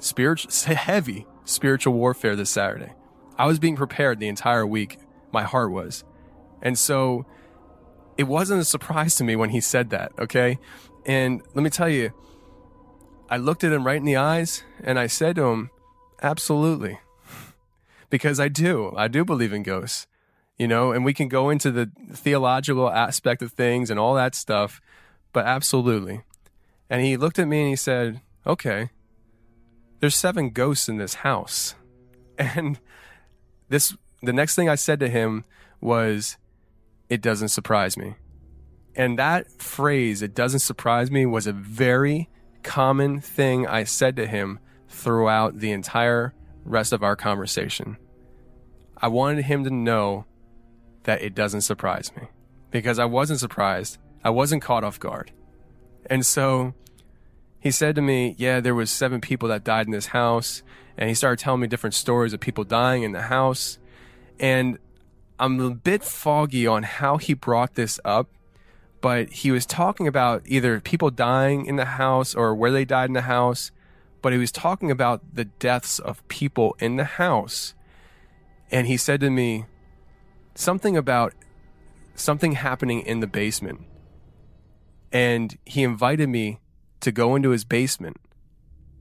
spiritual, 0.00 0.50
heavy 0.74 1.26
spiritual 1.44 1.94
warfare 1.94 2.36
this 2.36 2.50
Saturday. 2.50 2.92
I 3.38 3.46
was 3.46 3.58
being 3.58 3.76
prepared 3.76 4.18
the 4.18 4.28
entire 4.28 4.66
week. 4.66 4.98
My 5.32 5.44
heart 5.44 5.70
was. 5.70 6.04
And 6.62 6.78
so 6.78 7.26
it 8.18 8.24
wasn't 8.24 8.60
a 8.60 8.64
surprise 8.64 9.14
to 9.16 9.24
me 9.24 9.36
when 9.36 9.50
he 9.50 9.60
said 9.60 9.90
that. 9.90 10.12
Okay. 10.18 10.58
And 11.06 11.42
let 11.54 11.62
me 11.62 11.70
tell 11.70 11.88
you, 11.88 12.12
I 13.30 13.36
looked 13.36 13.64
at 13.64 13.72
him 13.72 13.86
right 13.86 13.96
in 13.96 14.04
the 14.04 14.16
eyes 14.16 14.64
and 14.82 14.98
I 14.98 15.06
said 15.06 15.36
to 15.36 15.44
him, 15.44 15.70
absolutely. 16.20 16.98
Because 18.10 18.38
I 18.38 18.48
do. 18.48 18.92
I 18.96 19.08
do 19.08 19.24
believe 19.24 19.52
in 19.52 19.62
ghosts, 19.62 20.06
you 20.58 20.68
know, 20.68 20.92
and 20.92 21.04
we 21.04 21.14
can 21.14 21.28
go 21.28 21.48
into 21.48 21.70
the 21.70 21.90
theological 22.12 22.90
aspect 22.90 23.40
of 23.40 23.52
things 23.52 23.90
and 23.90 23.98
all 23.98 24.14
that 24.14 24.34
stuff, 24.34 24.80
but 25.32 25.46
absolutely. 25.46 26.22
And 26.88 27.02
he 27.02 27.16
looked 27.16 27.38
at 27.38 27.48
me 27.48 27.60
and 27.60 27.68
he 27.70 27.76
said, 27.76 28.20
okay 28.46 28.90
there's 30.00 30.16
seven 30.16 30.50
ghosts 30.50 30.88
in 30.88 30.96
this 30.96 31.14
house. 31.14 31.74
And 32.38 32.78
this, 33.68 33.94
the 34.22 34.32
next 34.32 34.54
thing 34.54 34.66
I 34.66 34.74
said 34.74 34.98
to 35.00 35.10
him 35.10 35.44
was, 35.78 36.38
it 37.10 37.20
doesn't 37.20 37.48
surprise 37.48 37.98
me. 37.98 38.14
And 38.96 39.18
that 39.18 39.60
phrase, 39.60 40.22
it 40.22 40.34
doesn't 40.34 40.60
surprise 40.60 41.10
me, 41.10 41.26
was 41.26 41.46
a 41.46 41.52
very 41.52 42.30
common 42.62 43.20
thing 43.20 43.66
I 43.66 43.84
said 43.84 44.16
to 44.16 44.26
him 44.26 44.58
throughout 44.88 45.58
the 45.58 45.70
entire 45.70 46.32
rest 46.64 46.92
of 46.92 47.02
our 47.02 47.16
conversation. 47.16 47.96
I 48.96 49.08
wanted 49.08 49.44
him 49.44 49.64
to 49.64 49.70
know 49.70 50.26
that 51.04 51.22
it 51.22 51.34
doesn't 51.34 51.62
surprise 51.62 52.12
me 52.16 52.28
because 52.70 52.98
I 52.98 53.06
wasn't 53.06 53.40
surprised. 53.40 53.98
I 54.22 54.30
wasn't 54.30 54.62
caught 54.62 54.84
off 54.84 55.00
guard. 55.00 55.32
And 56.06 56.24
so 56.26 56.74
he 57.58 57.70
said 57.70 57.94
to 57.94 58.02
me, 58.02 58.34
"Yeah, 58.38 58.60
there 58.60 58.74
was 58.74 58.90
seven 58.90 59.20
people 59.20 59.48
that 59.48 59.64
died 59.64 59.86
in 59.86 59.92
this 59.92 60.08
house," 60.08 60.62
and 60.96 61.08
he 61.08 61.14
started 61.14 61.42
telling 61.42 61.60
me 61.60 61.66
different 61.66 61.94
stories 61.94 62.32
of 62.32 62.40
people 62.40 62.64
dying 62.64 63.02
in 63.02 63.12
the 63.12 63.22
house, 63.22 63.78
and 64.38 64.78
I'm 65.38 65.58
a 65.60 65.70
bit 65.70 66.04
foggy 66.04 66.66
on 66.66 66.82
how 66.82 67.16
he 67.16 67.32
brought 67.32 67.74
this 67.74 67.98
up, 68.04 68.28
but 69.00 69.30
he 69.30 69.50
was 69.50 69.64
talking 69.64 70.06
about 70.06 70.42
either 70.44 70.80
people 70.80 71.10
dying 71.10 71.64
in 71.64 71.76
the 71.76 71.86
house 71.86 72.34
or 72.34 72.54
where 72.54 72.70
they 72.70 72.84
died 72.84 73.08
in 73.08 73.14
the 73.14 73.22
house, 73.22 73.70
but 74.22 74.32
he 74.32 74.38
was 74.38 74.52
talking 74.52 74.90
about 74.90 75.34
the 75.34 75.44
deaths 75.44 75.98
of 75.98 76.26
people 76.28 76.76
in 76.78 76.96
the 76.96 77.04
house, 77.04 77.74
and 78.70 78.86
he 78.86 78.96
said 78.96 79.20
to 79.20 79.30
me 79.30 79.66
something 80.54 80.96
about 80.96 81.34
something 82.14 82.52
happening 82.52 83.00
in 83.00 83.20
the 83.20 83.26
basement, 83.26 83.80
and 85.12 85.58
he 85.64 85.82
invited 85.82 86.28
me 86.28 86.60
to 87.00 87.10
go 87.10 87.34
into 87.34 87.50
his 87.50 87.64
basement 87.64 88.18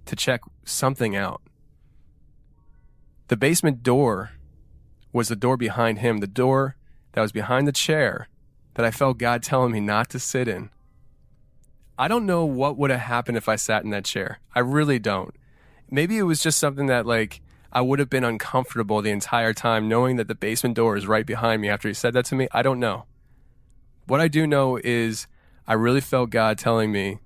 to 0.05 0.15
check 0.15 0.41
something 0.65 1.15
out. 1.15 1.41
The 3.27 3.38
basement 3.38 3.84
door 3.84 4.32
was 5.13 5.27
the 5.27 5.36
door 5.36 5.58
behind 5.58 5.99
him, 5.99 6.17
the 6.17 6.27
door 6.27 6.75
that 7.12 7.21
was 7.21 7.32
behind 7.32 7.67
the 7.67 7.71
chair 7.71 8.27
that 8.75 8.86
I 8.86 8.91
felt 8.91 9.17
God 9.17 9.43
telling 9.43 9.71
me 9.71 9.79
not 9.79 10.10
to 10.12 10.19
sit 10.19 10.47
in. 10.47 10.69
I 11.99 12.07
don't 12.07 12.25
know 12.25 12.45
what 12.45 12.77
would 12.77 12.91
have 12.91 13.01
happened 13.01 13.38
if 13.38 13.49
I 13.49 13.57
sat 13.57 13.83
in 13.83 13.89
that 13.89 14.05
chair. 14.05 14.39
I 14.55 14.59
really 14.59 14.99
don't. 14.99 15.35
Maybe 15.91 16.17
it 16.17 16.23
was 16.23 16.41
just 16.41 16.57
something 16.57 16.85
that, 16.85 17.05
like, 17.05 17.41
I 17.73 17.81
would 17.81 17.99
have 17.99 18.09
been 18.09 18.23
uncomfortable 18.23 19.01
the 19.01 19.12
entire 19.12 19.53
time 19.53 19.89
knowing 19.89 20.15
that 20.15 20.29
the 20.29 20.33
basement 20.33 20.75
door 20.75 20.95
is 20.95 21.05
right 21.05 21.25
behind 21.25 21.62
me 21.62 21.67
after 21.67 21.89
he 21.89 21.93
said 21.93 22.13
that 22.13 22.23
to 22.25 22.35
me. 22.35 22.47
I 22.53 22.62
don't 22.62 22.79
know. 22.79 23.03
What 24.07 24.21
I 24.21 24.29
do 24.29 24.47
know 24.47 24.77
is 24.77 25.27
I 25.67 25.73
really 25.73 25.99
felt 25.99 26.29
God 26.29 26.57
telling 26.57 26.91
me 26.91 27.19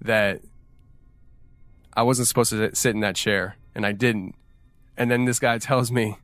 that 0.00 0.42
I 1.94 2.02
wasn't 2.02 2.26
supposed 2.26 2.50
to 2.50 2.74
sit 2.74 2.94
in 2.94 3.00
that 3.00 3.16
chair 3.16 3.56
and 3.74 3.86
I 3.86 3.92
didn't. 3.92 4.34
And 4.96 5.10
then 5.10 5.24
this 5.24 5.38
guy 5.38 5.58
tells 5.58 5.92
me 5.92 6.18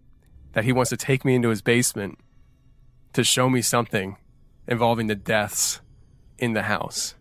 that 0.52 0.64
he 0.64 0.72
wants 0.72 0.90
to 0.90 0.96
take 0.96 1.24
me 1.24 1.36
into 1.36 1.50
his 1.50 1.62
basement 1.62 2.18
to 3.12 3.22
show 3.22 3.48
me 3.48 3.62
something 3.62 4.16
involving 4.66 5.06
the 5.06 5.14
deaths 5.14 5.80
in 6.36 6.52
the 6.52 6.62
house. 6.62 7.14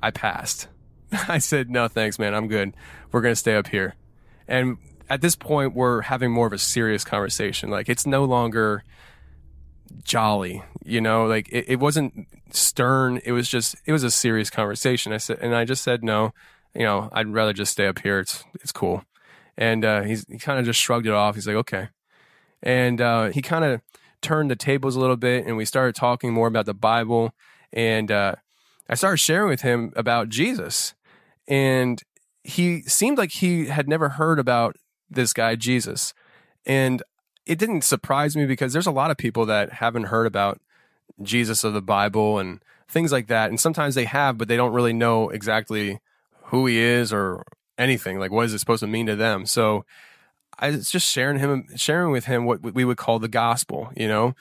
I 0.00 0.10
passed. 0.10 0.68
I 1.28 1.38
said, 1.38 1.70
no, 1.70 1.88
thanks, 1.88 2.18
man. 2.18 2.34
I'm 2.34 2.48
good. 2.48 2.74
We're 3.12 3.20
going 3.20 3.32
to 3.32 3.36
stay 3.36 3.56
up 3.56 3.68
here. 3.68 3.94
And 4.48 4.78
at 5.08 5.20
this 5.20 5.36
point, 5.36 5.74
we're 5.74 6.02
having 6.02 6.30
more 6.30 6.46
of 6.46 6.52
a 6.52 6.58
serious 6.58 7.04
conversation. 7.04 7.70
Like, 7.70 7.88
it's 7.88 8.06
no 8.06 8.24
longer 8.24 8.82
jolly, 10.02 10.62
you 10.84 11.00
know, 11.00 11.26
like 11.26 11.48
it, 11.50 11.64
it 11.68 11.80
wasn't 11.80 12.26
stern. 12.50 13.20
It 13.24 13.32
was 13.32 13.48
just, 13.48 13.76
it 13.86 13.92
was 13.92 14.04
a 14.04 14.10
serious 14.10 14.50
conversation. 14.50 15.12
I 15.12 15.18
said, 15.18 15.38
and 15.40 15.54
I 15.54 15.64
just 15.64 15.82
said, 15.82 16.02
no, 16.02 16.32
you 16.74 16.82
know, 16.82 17.08
I'd 17.12 17.28
rather 17.28 17.52
just 17.52 17.72
stay 17.72 17.86
up 17.86 18.00
here. 18.00 18.20
It's, 18.20 18.44
it's 18.54 18.72
cool. 18.72 19.04
And, 19.56 19.84
uh, 19.84 20.02
he's, 20.02 20.26
he 20.28 20.38
kind 20.38 20.58
of 20.58 20.64
just 20.64 20.80
shrugged 20.80 21.06
it 21.06 21.12
off. 21.12 21.34
He's 21.34 21.46
like, 21.46 21.56
okay. 21.56 21.88
And, 22.62 23.00
uh, 23.00 23.30
he 23.30 23.42
kind 23.42 23.64
of 23.64 23.80
turned 24.22 24.50
the 24.50 24.56
tables 24.56 24.96
a 24.96 25.00
little 25.00 25.16
bit 25.16 25.46
and 25.46 25.56
we 25.56 25.64
started 25.64 25.94
talking 25.94 26.32
more 26.32 26.48
about 26.48 26.66
the 26.66 26.74
Bible. 26.74 27.32
And 27.72 28.10
uh, 28.10 28.36
I 28.88 28.94
started 28.94 29.18
sharing 29.18 29.48
with 29.48 29.62
him 29.62 29.92
about 29.96 30.28
Jesus. 30.28 30.94
And 31.48 32.02
he 32.42 32.82
seemed 32.82 33.18
like 33.18 33.32
he 33.32 33.66
had 33.66 33.88
never 33.88 34.10
heard 34.10 34.38
about 34.38 34.76
this 35.10 35.32
guy, 35.32 35.56
Jesus. 35.56 36.14
And 36.64 37.02
it 37.44 37.58
didn't 37.58 37.84
surprise 37.84 38.36
me 38.36 38.46
because 38.46 38.72
there's 38.72 38.86
a 38.86 38.92
lot 38.92 39.10
of 39.10 39.16
people 39.16 39.46
that 39.46 39.74
haven't 39.74 40.04
heard 40.04 40.26
about 40.26 40.60
Jesus 41.22 41.64
of 41.64 41.74
the 41.74 41.82
Bible 41.82 42.38
and 42.38 42.60
things 42.88 43.12
like 43.12 43.28
that. 43.28 43.50
And 43.50 43.60
sometimes 43.60 43.94
they 43.94 44.04
have, 44.04 44.38
but 44.38 44.48
they 44.48 44.56
don't 44.56 44.72
really 44.72 44.92
know 44.92 45.30
exactly 45.30 46.00
who 46.44 46.66
he 46.66 46.78
is 46.78 47.12
or 47.12 47.44
anything. 47.78 48.18
Like, 48.18 48.30
what 48.30 48.46
is 48.46 48.54
it 48.54 48.58
supposed 48.58 48.80
to 48.80 48.86
mean 48.86 49.06
to 49.06 49.16
them? 49.16 49.46
So 49.46 49.84
I 50.58 50.70
was 50.70 50.90
just 50.90 51.10
sharing 51.10 51.38
him, 51.38 51.66
sharing 51.76 52.12
with 52.12 52.24
him 52.24 52.44
what 52.44 52.62
we 52.62 52.84
would 52.84 52.96
call 52.96 53.18
the 53.18 53.28
gospel, 53.28 53.90
you 53.96 54.08
know? 54.08 54.34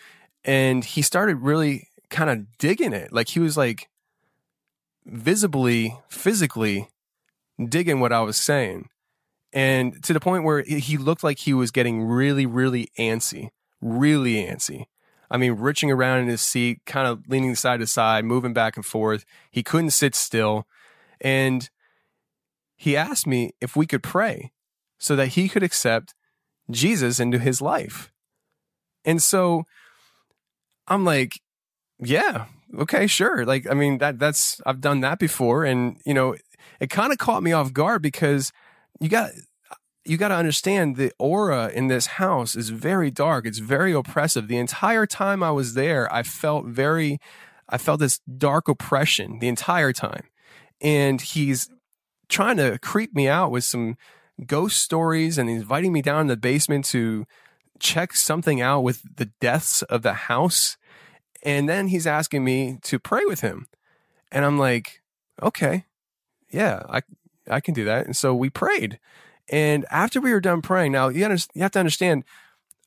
And 0.43 0.83
he 0.83 1.01
started 1.01 1.37
really 1.37 1.89
kind 2.09 2.29
of 2.29 2.57
digging 2.57 2.93
it. 2.93 3.11
Like, 3.11 3.29
he 3.29 3.39
was 3.39 3.57
like 3.57 3.89
visibly, 5.05 5.97
physically 6.09 6.89
digging 7.69 7.99
what 7.99 8.13
I 8.13 8.21
was 8.21 8.37
saying. 8.37 8.89
And 9.53 10.03
to 10.03 10.13
the 10.13 10.19
point 10.19 10.43
where 10.43 10.63
he 10.63 10.97
looked 10.97 11.23
like 11.23 11.39
he 11.39 11.53
was 11.53 11.71
getting 11.71 12.03
really, 12.03 12.45
really 12.45 12.89
antsy, 12.99 13.49
really 13.79 14.35
antsy. 14.35 14.85
I 15.31 15.37
mean, 15.37 15.53
reaching 15.53 15.89
around 15.89 16.19
in 16.19 16.27
his 16.27 16.41
seat, 16.41 16.81
kind 16.85 17.07
of 17.07 17.27
leaning 17.27 17.55
side 17.55 17.79
to 17.79 17.87
side, 17.87 18.25
moving 18.25 18.53
back 18.53 18.75
and 18.75 18.85
forth. 18.85 19.25
He 19.49 19.63
couldn't 19.63 19.91
sit 19.91 20.13
still. 20.13 20.67
And 21.21 21.69
he 22.75 22.97
asked 22.97 23.25
me 23.25 23.53
if 23.61 23.75
we 23.75 23.87
could 23.87 24.03
pray 24.03 24.51
so 24.97 25.15
that 25.15 25.29
he 25.29 25.47
could 25.47 25.63
accept 25.63 26.13
Jesus 26.69 27.19
into 27.19 27.39
his 27.39 27.61
life. 27.61 28.11
And 29.03 29.21
so 29.21 29.65
I'm 30.87 31.05
like, 31.05 31.39
yeah, 31.99 32.45
okay, 32.79 33.07
sure. 33.07 33.45
Like, 33.45 33.69
I 33.69 33.73
mean, 33.73 33.97
that 33.99 34.19
that's 34.19 34.61
I've 34.65 34.81
done 34.81 35.01
that 35.01 35.19
before. 35.19 35.65
And, 35.65 35.97
you 36.05 36.13
know, 36.13 36.35
it 36.79 36.89
kind 36.89 37.11
of 37.11 37.17
caught 37.17 37.43
me 37.43 37.51
off 37.51 37.73
guard 37.73 38.01
because 38.01 38.51
you 38.99 39.09
got 39.09 39.31
you 40.05 40.17
got 40.17 40.27
to 40.27 40.35
understand 40.35 40.95
the 40.95 41.11
aura 41.17 41.69
in 41.69 41.87
this 41.87 42.05
house 42.05 42.55
is 42.55 42.69
very 42.69 43.09
dark. 43.09 43.45
It's 43.45 43.57
very 43.57 43.91
oppressive. 43.91 44.47
The 44.47 44.57
entire 44.57 45.07
time 45.07 45.41
I 45.41 45.51
was 45.51 45.73
there, 45.73 46.11
I 46.13 46.21
felt 46.21 46.65
very, 46.65 47.19
I 47.67 47.79
felt 47.79 47.99
this 47.99 48.19
dark 48.19 48.67
oppression 48.67 49.39
the 49.39 49.47
entire 49.47 49.91
time. 49.91 50.25
And 50.79 51.19
he's 51.19 51.69
trying 52.29 52.57
to 52.57 52.77
creep 52.79 53.15
me 53.15 53.27
out 53.27 53.49
with 53.49 53.63
some 53.63 53.97
ghost 54.45 54.81
stories 54.81 55.39
and 55.39 55.49
inviting 55.49 55.91
me 55.91 56.03
down 56.03 56.21
in 56.21 56.27
the 56.27 56.37
basement 56.37 56.85
to 56.85 57.25
check 57.79 58.13
something 58.15 58.61
out 58.61 58.81
with 58.81 59.01
the 59.15 59.31
deaths 59.41 59.81
of 59.83 60.03
the 60.03 60.13
house. 60.13 60.77
And 61.45 61.69
then 61.69 61.87
he's 61.87 62.07
asking 62.07 62.43
me 62.43 62.79
to 62.81 62.99
pray 62.99 63.23
with 63.25 63.41
him. 63.41 63.67
And 64.31 64.43
I'm 64.43 64.57
like, 64.57 65.01
okay, 65.41 65.85
yeah, 66.49 66.81
I, 66.89 67.01
I 67.49 67.59
can 67.61 67.73
do 67.73 67.85
that. 67.85 68.07
And 68.07 68.17
so 68.17 68.33
we 68.33 68.49
prayed. 68.49 68.99
And 69.49 69.85
after 69.91 70.19
we 70.19 70.33
were 70.33 70.41
done 70.41 70.63
praying, 70.63 70.91
now 70.91 71.07
you, 71.09 71.19
you 71.53 71.61
have 71.61 71.71
to 71.71 71.79
understand, 71.79 72.23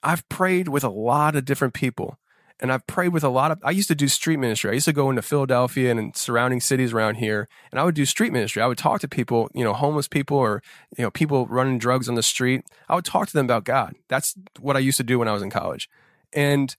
I've 0.02 0.28
prayed 0.28 0.68
with 0.68 0.82
a 0.82 0.90
lot 0.90 1.36
of 1.36 1.44
different 1.44 1.72
people. 1.72 2.18
And 2.60 2.72
I've 2.72 2.84
prayed 2.88 3.10
with 3.10 3.22
a 3.22 3.28
lot 3.28 3.52
of, 3.52 3.60
I 3.62 3.70
used 3.70 3.86
to 3.86 3.94
do 3.94 4.08
street 4.08 4.38
ministry. 4.38 4.72
I 4.72 4.74
used 4.74 4.86
to 4.86 4.92
go 4.92 5.08
into 5.08 5.22
Philadelphia 5.22 5.92
and 5.92 6.16
surrounding 6.16 6.60
cities 6.60 6.92
around 6.92 7.14
here, 7.14 7.46
and 7.70 7.78
I 7.78 7.84
would 7.84 7.94
do 7.94 8.04
street 8.04 8.32
ministry. 8.32 8.60
I 8.60 8.66
would 8.66 8.78
talk 8.78 9.00
to 9.02 9.08
people, 9.08 9.48
you 9.54 9.62
know, 9.62 9.72
homeless 9.72 10.08
people 10.08 10.36
or, 10.36 10.60
you 10.96 11.04
know, 11.04 11.10
people 11.12 11.46
running 11.46 11.78
drugs 11.78 12.08
on 12.08 12.16
the 12.16 12.22
street. 12.24 12.64
I 12.88 12.96
would 12.96 13.04
talk 13.04 13.28
to 13.28 13.32
them 13.32 13.46
about 13.46 13.62
God. 13.62 13.94
That's 14.08 14.34
what 14.58 14.74
I 14.74 14.80
used 14.80 14.96
to 14.96 15.04
do 15.04 15.20
when 15.20 15.28
I 15.28 15.32
was 15.32 15.42
in 15.42 15.50
college. 15.50 15.88
And 16.32 16.74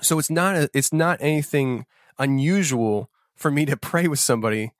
so 0.00 0.18
it's 0.18 0.30
not, 0.30 0.56
a, 0.56 0.70
it's 0.74 0.92
not 0.92 1.18
anything 1.20 1.86
unusual 2.18 3.10
for 3.34 3.50
me 3.50 3.66
to 3.66 3.76
pray 3.76 4.08
with 4.08 4.20
somebody 4.20 4.72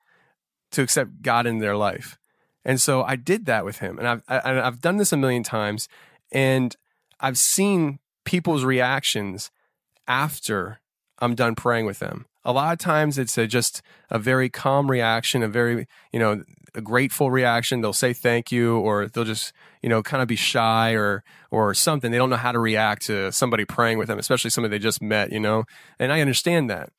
to 0.71 0.81
accept 0.81 1.21
God 1.21 1.45
in 1.45 1.59
their 1.59 1.75
life. 1.75 2.17
And 2.65 2.81
so 2.81 3.01
I 3.03 3.15
did 3.15 3.45
that 3.45 3.63
with 3.63 3.79
him, 3.79 3.97
and 3.97 4.05
I've 4.05 4.23
I, 4.27 4.59
I've 4.59 4.81
done 4.81 4.97
this 4.97 5.13
a 5.13 5.17
million 5.17 5.41
times, 5.41 5.87
and 6.33 6.75
I've 7.17 7.37
seen 7.37 7.99
people's 8.25 8.65
reactions 8.65 9.51
after 10.05 10.81
I'm 11.19 11.35
done 11.35 11.55
praying 11.55 11.85
with 11.85 11.99
them. 11.99 12.25
A 12.45 12.53
lot 12.53 12.73
of 12.73 12.79
times 12.79 13.17
it's 13.17 13.37
a, 13.37 13.47
just 13.47 13.81
a 14.09 14.19
very 14.19 14.49
calm 14.49 14.89
reaction, 14.89 15.43
a 15.43 15.47
very 15.47 15.87
you 16.11 16.19
know 16.19 16.43
a 16.75 16.81
grateful 16.81 17.31
reaction. 17.31 17.81
They'll 17.81 17.93
say 17.93 18.13
thank 18.13 18.51
you, 18.51 18.77
or 18.77 19.07
they'll 19.07 19.23
just 19.23 19.53
you 19.81 19.89
know 19.89 20.01
kind 20.01 20.21
of 20.21 20.27
be 20.27 20.35
shy 20.35 20.91
or 20.91 21.23
or 21.51 21.73
something. 21.73 22.11
They 22.11 22.17
don't 22.17 22.29
know 22.29 22.35
how 22.35 22.51
to 22.51 22.59
react 22.59 23.03
to 23.07 23.31
somebody 23.31 23.65
praying 23.65 23.97
with 23.97 24.07
them, 24.07 24.19
especially 24.19 24.49
somebody 24.49 24.77
they 24.77 24.83
just 24.83 25.01
met. 25.01 25.31
You 25.31 25.39
know, 25.39 25.65
and 25.99 26.13
I 26.13 26.21
understand 26.21 26.69
that, 26.69 26.91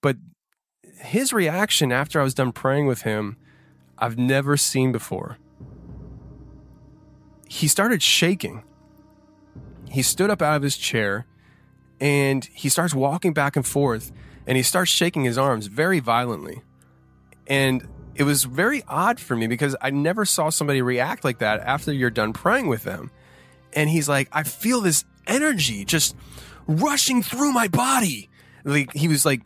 but 0.00 0.16
his 1.00 1.32
reaction 1.32 1.92
after 1.92 2.20
I 2.20 2.24
was 2.24 2.34
done 2.34 2.52
praying 2.52 2.86
with 2.86 3.02
him 3.02 3.36
I've 3.98 4.16
never 4.16 4.56
seen 4.56 4.92
before. 4.92 5.38
He 7.48 7.66
started 7.66 8.02
shaking. 8.02 8.62
He 9.90 10.02
stood 10.02 10.30
up 10.30 10.40
out 10.40 10.56
of 10.56 10.62
his 10.62 10.76
chair 10.76 11.26
and 12.00 12.44
he 12.52 12.68
starts 12.68 12.94
walking 12.94 13.32
back 13.32 13.56
and 13.56 13.66
forth 13.66 14.12
and 14.46 14.56
he 14.56 14.62
starts 14.62 14.90
shaking 14.90 15.24
his 15.24 15.36
arms 15.36 15.66
very 15.66 16.00
violently. 16.00 16.62
And 17.46 17.86
it 18.14 18.24
was 18.24 18.44
very 18.44 18.82
odd 18.88 19.20
for 19.20 19.36
me 19.36 19.46
because 19.46 19.76
I 19.80 19.90
never 19.90 20.24
saw 20.24 20.50
somebody 20.50 20.82
react 20.82 21.24
like 21.24 21.38
that 21.38 21.60
after 21.60 21.92
you're 21.92 22.10
done 22.10 22.32
praying 22.32 22.66
with 22.66 22.84
them. 22.84 23.10
And 23.72 23.90
he's 23.90 24.08
like, 24.08 24.28
I 24.32 24.42
feel 24.42 24.80
this 24.80 25.04
energy 25.26 25.84
just 25.84 26.16
rushing 26.66 27.22
through 27.22 27.52
my 27.52 27.68
body. 27.68 28.28
Like 28.64 28.92
he 28.92 29.08
was 29.08 29.24
like 29.24 29.42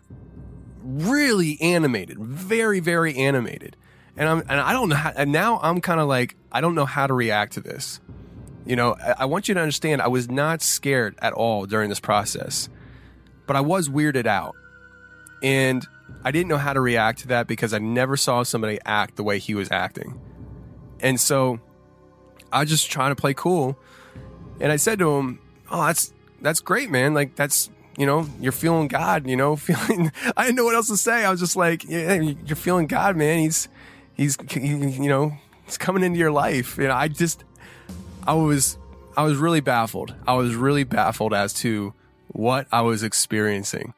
really 0.83 1.59
animated, 1.61 2.19
very, 2.19 2.81
very 2.81 3.17
animated 3.17 3.77
and 4.17 4.29
I'm 4.29 4.41
and 4.41 4.61
I 4.61 4.73
don't 4.73 4.89
know 4.89 4.97
how, 4.97 5.13
and 5.17 5.33
now 5.33 5.59
I'm 5.63 5.81
kind 5.81 6.01
of 6.01 6.09
like 6.09 6.37
I 6.51 6.61
don't 6.61 6.75
know 6.75 6.85
how 6.85 7.07
to 7.07 7.15
react 7.15 7.55
to 7.55 7.61
this. 7.61 8.01
You 8.65 8.77
know, 8.77 8.97
I, 9.19 9.25
want 9.25 9.49
you 9.49 9.55
to 9.55 9.61
understand 9.61 10.01
I 10.01 10.09
was 10.09 10.31
not 10.31 10.63
scared 10.63 11.17
at 11.21 11.33
all 11.33 11.67
during 11.67 11.89
this 11.89 11.99
process, 11.99 12.69
but 13.47 13.57
I 13.57 13.61
was 13.61 13.89
weirded 13.89 14.27
out, 14.27 14.55
and 15.43 15.87
I 16.23 16.31
didn't 16.31 16.49
know 16.49 16.59
how 16.59 16.73
to 16.73 16.81
react 16.81 17.21
to 17.21 17.29
that 17.29 17.49
because 17.49 17.75
I 17.75 17.79
never 17.79 18.17
saw 18.17 18.45
somebody 18.45 18.79
act 18.85 19.17
the 19.17 19.25
way 19.25 19.41
he 19.41 19.55
was 19.55 19.71
acting, 19.73 20.21
and 21.01 21.19
so 21.19 21.59
I 22.53 22.61
was 22.61 22.71
just 22.71 22.89
trying 22.91 23.11
to 23.11 23.21
play 23.21 23.35
cool, 23.35 23.77
and 24.61 24.71
I 24.71 24.77
said 24.77 25.01
to 25.01 25.11
him, 25.11 25.41
"Oh, 25.69 25.85
that's 25.87 26.13
that's 26.41 26.61
great, 26.61 26.91
man. 26.91 27.15
Like 27.15 27.35
that's." 27.35 27.71
You 27.99 28.07
know, 28.07 28.27
you're 28.41 28.53
feeling 28.53 28.89
God. 28.89 29.27
You 29.27 29.37
know, 29.37 29.55
feeling. 29.57 30.11
I 30.35 30.47
didn't 30.47 30.57
know 30.57 30.65
what 30.65 30.75
else 30.75 30.89
to 30.89 30.97
say. 30.97 31.27
I 31.27 31.31
was 31.31 31.41
just 31.41 31.57
like, 31.57 31.85
"Yeah, 31.85 32.15
you're 32.15 32.57
feeling 32.57 32.87
God, 32.87 33.17
man. 33.17 33.41
He's 33.41 33.69
he's 34.15 34.39
you 34.55 35.09
know 35.11 35.37
he's 35.65 35.77
coming 35.77 36.03
into 36.03 36.19
your 36.19 36.33
life. 36.33 36.79
You 36.79 36.89
know, 36.89 36.95
I 36.95 37.09
just 37.09 37.45
I 38.27 38.35
was 38.35 38.79
I 39.17 39.25
was 39.25 39.37
really 39.37 39.61
baffled. 39.61 40.15
I 40.27 40.35
was 40.35 40.55
really 40.55 40.85
baffled 40.85 41.35
as 41.35 41.53
to 41.55 41.95
what 42.29 42.67
I 42.73 42.83
was 42.83 43.03
experiencing, 43.03 43.95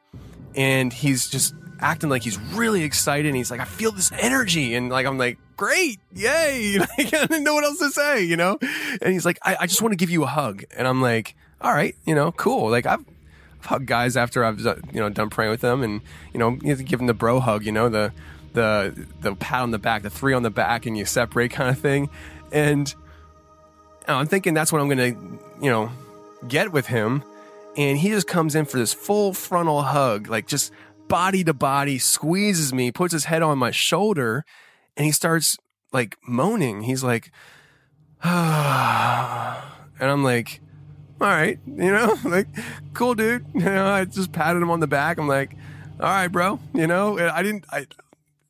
and 0.54 0.92
he's 0.92 1.28
just 1.28 1.54
acting 1.80 2.10
like 2.10 2.22
he's 2.22 2.38
really 2.38 2.82
excited. 2.82 3.26
And 3.26 3.36
he's 3.36 3.50
like, 3.50 3.60
I 3.60 3.64
feel 3.64 3.92
this 3.92 4.10
energy, 4.12 4.74
and 4.74 4.88
like 4.90 5.06
I'm 5.06 5.18
like, 5.18 5.38
great, 5.56 6.00
yay! 6.12 6.78
Like, 6.98 7.12
I 7.14 7.26
didn't 7.26 7.44
know 7.44 7.54
what 7.54 7.64
else 7.64 7.78
to 7.78 7.90
say, 7.90 8.24
you 8.24 8.36
know. 8.36 8.58
And 9.02 9.12
he's 9.12 9.24
like, 9.24 9.38
I, 9.42 9.56
I 9.60 9.66
just 9.66 9.82
want 9.82 9.92
to 9.92 9.96
give 9.96 10.10
you 10.10 10.24
a 10.24 10.28
hug, 10.28 10.64
and 10.76 10.88
I'm 10.88 11.02
like, 11.02 11.34
all 11.60 11.72
right, 11.72 11.94
you 12.04 12.14
know, 12.14 12.32
cool. 12.32 12.70
Like 12.70 12.86
I've 12.86 13.04
hugged 13.60 13.86
guys 13.86 14.16
after 14.16 14.44
I've 14.44 14.60
you 14.60 15.00
know 15.00 15.08
done 15.10 15.30
praying 15.30 15.50
with 15.50 15.60
them, 15.60 15.82
and 15.82 16.00
you 16.32 16.38
know, 16.38 16.58
you 16.62 16.74
give 16.76 16.98
them 16.98 17.06
the 17.06 17.14
bro 17.14 17.40
hug, 17.40 17.64
you 17.64 17.72
know, 17.72 17.88
the 17.88 18.12
the 18.54 19.06
the 19.20 19.34
pat 19.34 19.62
on 19.62 19.70
the 19.70 19.78
back, 19.78 20.02
the 20.02 20.10
three 20.10 20.32
on 20.32 20.42
the 20.42 20.50
back, 20.50 20.86
and 20.86 20.96
you 20.96 21.04
separate 21.04 21.50
kind 21.50 21.70
of 21.70 21.78
thing. 21.78 22.08
And 22.52 22.94
I'm 24.06 24.26
thinking 24.26 24.54
that's 24.54 24.72
what 24.72 24.80
I'm 24.80 24.88
gonna, 24.88 25.16
you 25.60 25.70
know, 25.70 25.90
get 26.46 26.72
with 26.72 26.86
him. 26.86 27.24
And 27.76 27.98
he 27.98 28.10
just 28.10 28.28
comes 28.28 28.54
in 28.54 28.66
for 28.66 28.78
this 28.78 28.92
full 28.92 29.32
frontal 29.32 29.82
hug, 29.82 30.28
like 30.28 30.46
just 30.46 30.72
body 31.08 31.44
to 31.44 31.54
body, 31.54 31.98
squeezes 31.98 32.72
me, 32.72 32.92
puts 32.92 33.12
his 33.12 33.24
head 33.24 33.42
on 33.42 33.58
my 33.58 33.70
shoulder, 33.70 34.44
and 34.96 35.06
he 35.06 35.12
starts 35.12 35.56
like 35.92 36.16
moaning. 36.26 36.82
He's 36.82 37.02
like, 37.02 37.30
ah. 38.22 39.76
and 40.00 40.10
I'm 40.10 40.22
like, 40.24 40.60
all 41.20 41.28
right, 41.28 41.58
you 41.66 41.92
know, 41.92 42.16
like, 42.24 42.48
cool, 42.92 43.14
dude. 43.14 43.46
You 43.54 43.60
know, 43.60 43.86
I 43.86 44.04
just 44.04 44.32
patted 44.32 44.60
him 44.62 44.70
on 44.70 44.80
the 44.80 44.86
back. 44.86 45.18
I'm 45.18 45.28
like, 45.28 45.54
all 46.00 46.08
right, 46.08 46.28
bro. 46.28 46.58
You 46.74 46.86
know, 46.86 47.18
I 47.18 47.42
didn't, 47.42 47.64
I, 47.70 47.86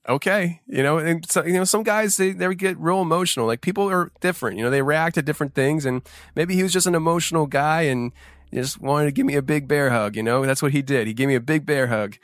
okay 0.08 0.60
you 0.66 0.82
know 0.82 0.98
and 0.98 1.28
so, 1.30 1.44
you 1.44 1.54
know 1.54 1.64
some 1.64 1.82
guys 1.82 2.16
they, 2.16 2.32
they 2.32 2.54
get 2.54 2.78
real 2.78 3.00
emotional. 3.00 3.46
Like 3.46 3.60
people 3.60 3.90
are 3.90 4.12
different 4.20 4.58
you 4.58 4.64
know 4.64 4.70
they 4.70 4.82
react 4.82 5.14
to 5.14 5.22
different 5.22 5.54
things 5.54 5.84
and 5.86 6.02
maybe 6.34 6.54
he 6.54 6.62
was 6.62 6.72
just 6.72 6.86
an 6.86 6.94
emotional 6.94 7.46
guy 7.46 7.82
and 7.82 8.12
just 8.52 8.80
wanted 8.80 9.06
to 9.06 9.12
give 9.12 9.26
me 9.26 9.34
a 9.34 9.42
big 9.42 9.66
bear 9.66 9.90
hug 9.90 10.14
you 10.16 10.22
know? 10.22 10.44
That's 10.44 10.62
what 10.62 10.72
he 10.72 10.82
did. 10.82 11.06
He 11.06 11.14
gave 11.14 11.28
me 11.28 11.34
a 11.34 11.40
big 11.40 11.66
bear 11.66 11.88
hug. 11.88 12.16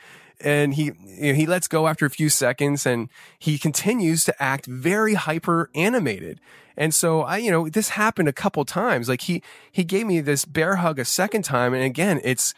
And 0.42 0.74
he 0.74 0.84
you 1.04 1.32
know, 1.32 1.34
he 1.34 1.46
lets 1.46 1.68
go 1.68 1.86
after 1.86 2.06
a 2.06 2.10
few 2.10 2.28
seconds 2.28 2.86
and 2.86 3.08
he 3.38 3.58
continues 3.58 4.24
to 4.24 4.42
act 4.42 4.66
very 4.66 5.14
hyper 5.14 5.70
animated. 5.74 6.40
And 6.76 6.94
so 6.94 7.22
i 7.22 7.36
you 7.38 7.50
know 7.50 7.68
this 7.68 7.90
happened 7.90 8.28
a 8.28 8.32
couple 8.32 8.64
times. 8.64 9.08
Like 9.08 9.22
he 9.22 9.42
he 9.72 9.84
gave 9.84 10.06
me 10.06 10.20
this 10.20 10.44
bear 10.44 10.76
hug 10.76 10.98
a 10.98 11.04
second 11.04 11.42
time 11.44 11.74
and 11.74 11.82
again 11.82 12.20
it's 12.24 12.54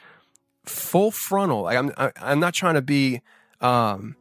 full 0.65 1.11
frontal. 1.11 1.63
Like 1.63 1.77
i'm 1.79 1.93
I- 1.97 2.13
i'm 2.21 2.41
not 2.41 2.55
trying 2.55 2.75
to 2.75 2.83
be 2.83 3.21
um 3.61 4.17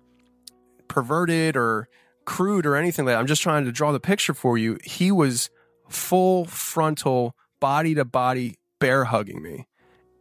perverted 0.92 1.56
or 1.56 1.88
crude 2.26 2.66
or 2.66 2.76
anything 2.76 3.06
like 3.06 3.14
that 3.14 3.20
i'm 3.20 3.28
just 3.28 3.42
trying 3.42 3.66
to 3.66 3.72
draw 3.72 3.92
the 3.92 4.00
picture 4.00 4.34
for 4.34 4.58
you 4.58 4.78
he 4.84 5.12
was 5.12 5.50
full 5.90 6.46
frontal 6.46 7.36
body 7.60 7.96
to 7.96 8.06
body 8.06 8.56
bear 8.80 9.06
hugging 9.06 9.42
me 9.42 9.68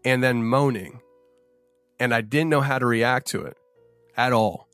and 0.05 0.23
then 0.23 0.43
moaning 0.43 1.01
and 2.01 2.15
I 2.15 2.23
didn't 2.23 2.49
know 2.49 2.63
how 2.63 2.79
to 2.79 2.87
react 2.87 3.29
to 3.29 3.43
it 3.43 3.59
at 4.17 4.33
all. 4.33 4.67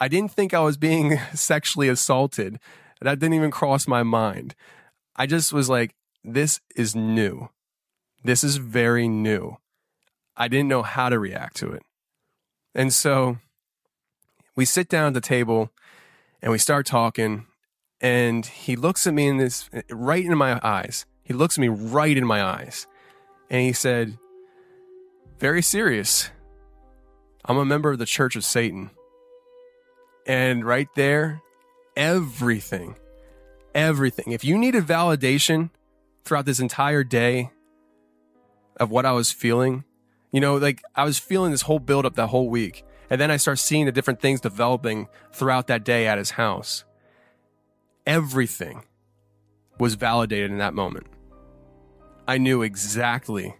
I 0.00 0.08
didn't 0.08 0.30
think 0.30 0.54
I 0.54 0.60
was 0.60 0.78
being 0.78 1.18
sexually 1.34 1.88
assaulted. 1.88 2.58
That 3.00 3.18
didn't 3.18 3.34
even 3.34 3.50
cross 3.50 3.88
my 3.88 4.04
mind. 4.04 4.54
I 5.16 5.26
just 5.26 5.52
was 5.52 5.68
like, 5.68 5.94
this 6.24 6.60
is 6.76 6.94
new. 6.94 7.48
This 8.22 8.44
is 8.44 8.56
very 8.56 9.08
new. 9.08 9.56
I 10.36 10.46
didn't 10.48 10.68
know 10.68 10.82
how 10.82 11.08
to 11.08 11.18
react 11.18 11.56
to 11.56 11.72
it. 11.72 11.82
And 12.74 12.92
so 12.92 13.38
we 14.54 14.64
sit 14.64 14.88
down 14.88 15.08
at 15.08 15.14
the 15.14 15.20
table 15.20 15.70
and 16.40 16.52
we 16.52 16.58
start 16.58 16.86
talking. 16.86 17.46
And 18.00 18.44
he 18.44 18.74
looks 18.74 19.06
at 19.06 19.14
me 19.14 19.28
in 19.28 19.36
this, 19.36 19.70
right 19.90 20.24
in 20.24 20.36
my 20.36 20.60
eyes. 20.62 21.06
He 21.22 21.32
looks 21.32 21.56
at 21.56 21.60
me 21.60 21.68
right 21.68 22.16
in 22.16 22.26
my 22.26 22.42
eyes. 22.42 22.86
And 23.48 23.60
he 23.60 23.72
said, 23.72 24.18
very 25.38 25.62
serious. 25.62 26.30
I'm 27.44 27.58
a 27.58 27.64
member 27.64 27.90
of 27.90 27.98
the 27.98 28.06
Church 28.06 28.34
of 28.34 28.44
Satan. 28.44 28.90
And 30.26 30.64
right 30.64 30.88
there, 30.94 31.42
everything, 31.96 32.96
everything. 33.74 34.32
If 34.32 34.44
you 34.44 34.58
needed 34.58 34.84
validation 34.84 35.70
throughout 36.24 36.46
this 36.46 36.60
entire 36.60 37.04
day 37.04 37.50
of 38.78 38.90
what 38.90 39.04
I 39.04 39.12
was 39.12 39.30
feeling, 39.32 39.84
you 40.32 40.40
know, 40.40 40.56
like 40.56 40.82
I 40.94 41.04
was 41.04 41.18
feeling 41.18 41.50
this 41.50 41.62
whole 41.62 41.78
buildup 41.80 42.14
that 42.14 42.28
whole 42.28 42.48
week. 42.48 42.84
And 43.12 43.20
then 43.20 43.30
I 43.30 43.36
start 43.36 43.58
seeing 43.58 43.84
the 43.84 43.92
different 43.92 44.22
things 44.22 44.40
developing 44.40 45.06
throughout 45.32 45.66
that 45.66 45.84
day 45.84 46.06
at 46.06 46.16
his 46.16 46.30
house. 46.30 46.84
Everything 48.06 48.84
was 49.78 49.96
validated 49.96 50.50
in 50.50 50.56
that 50.56 50.72
moment. 50.72 51.08
I 52.26 52.38
knew 52.38 52.62
exactly 52.62 53.54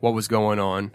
what 0.00 0.14
was 0.14 0.28
going 0.28 0.58
on. 0.58 0.94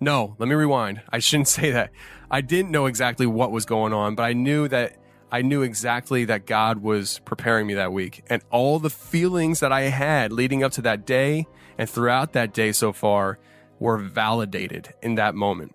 No, 0.00 0.34
let 0.38 0.48
me 0.48 0.54
rewind. 0.54 1.02
I 1.10 1.18
shouldn't 1.18 1.48
say 1.58 1.72
that. 1.72 1.90
I 2.30 2.40
didn't 2.40 2.70
know 2.70 2.86
exactly 2.86 3.26
what 3.26 3.52
was 3.52 3.66
going 3.66 3.92
on, 3.92 4.14
but 4.14 4.22
I 4.22 4.32
knew 4.32 4.66
that 4.68 4.96
I 5.30 5.42
knew 5.42 5.60
exactly 5.60 6.24
that 6.24 6.46
God 6.46 6.78
was 6.78 7.18
preparing 7.26 7.66
me 7.66 7.74
that 7.74 7.92
week. 7.92 8.24
And 8.30 8.42
all 8.50 8.78
the 8.78 8.88
feelings 8.88 9.60
that 9.60 9.72
I 9.72 9.82
had 9.82 10.32
leading 10.32 10.64
up 10.64 10.72
to 10.72 10.82
that 10.82 11.04
day 11.04 11.46
and 11.76 11.90
throughout 11.90 12.32
that 12.32 12.54
day 12.54 12.72
so 12.72 12.94
far 12.94 13.38
were 13.78 13.98
validated 13.98 14.94
in 15.02 15.16
that 15.16 15.34
moment. 15.34 15.74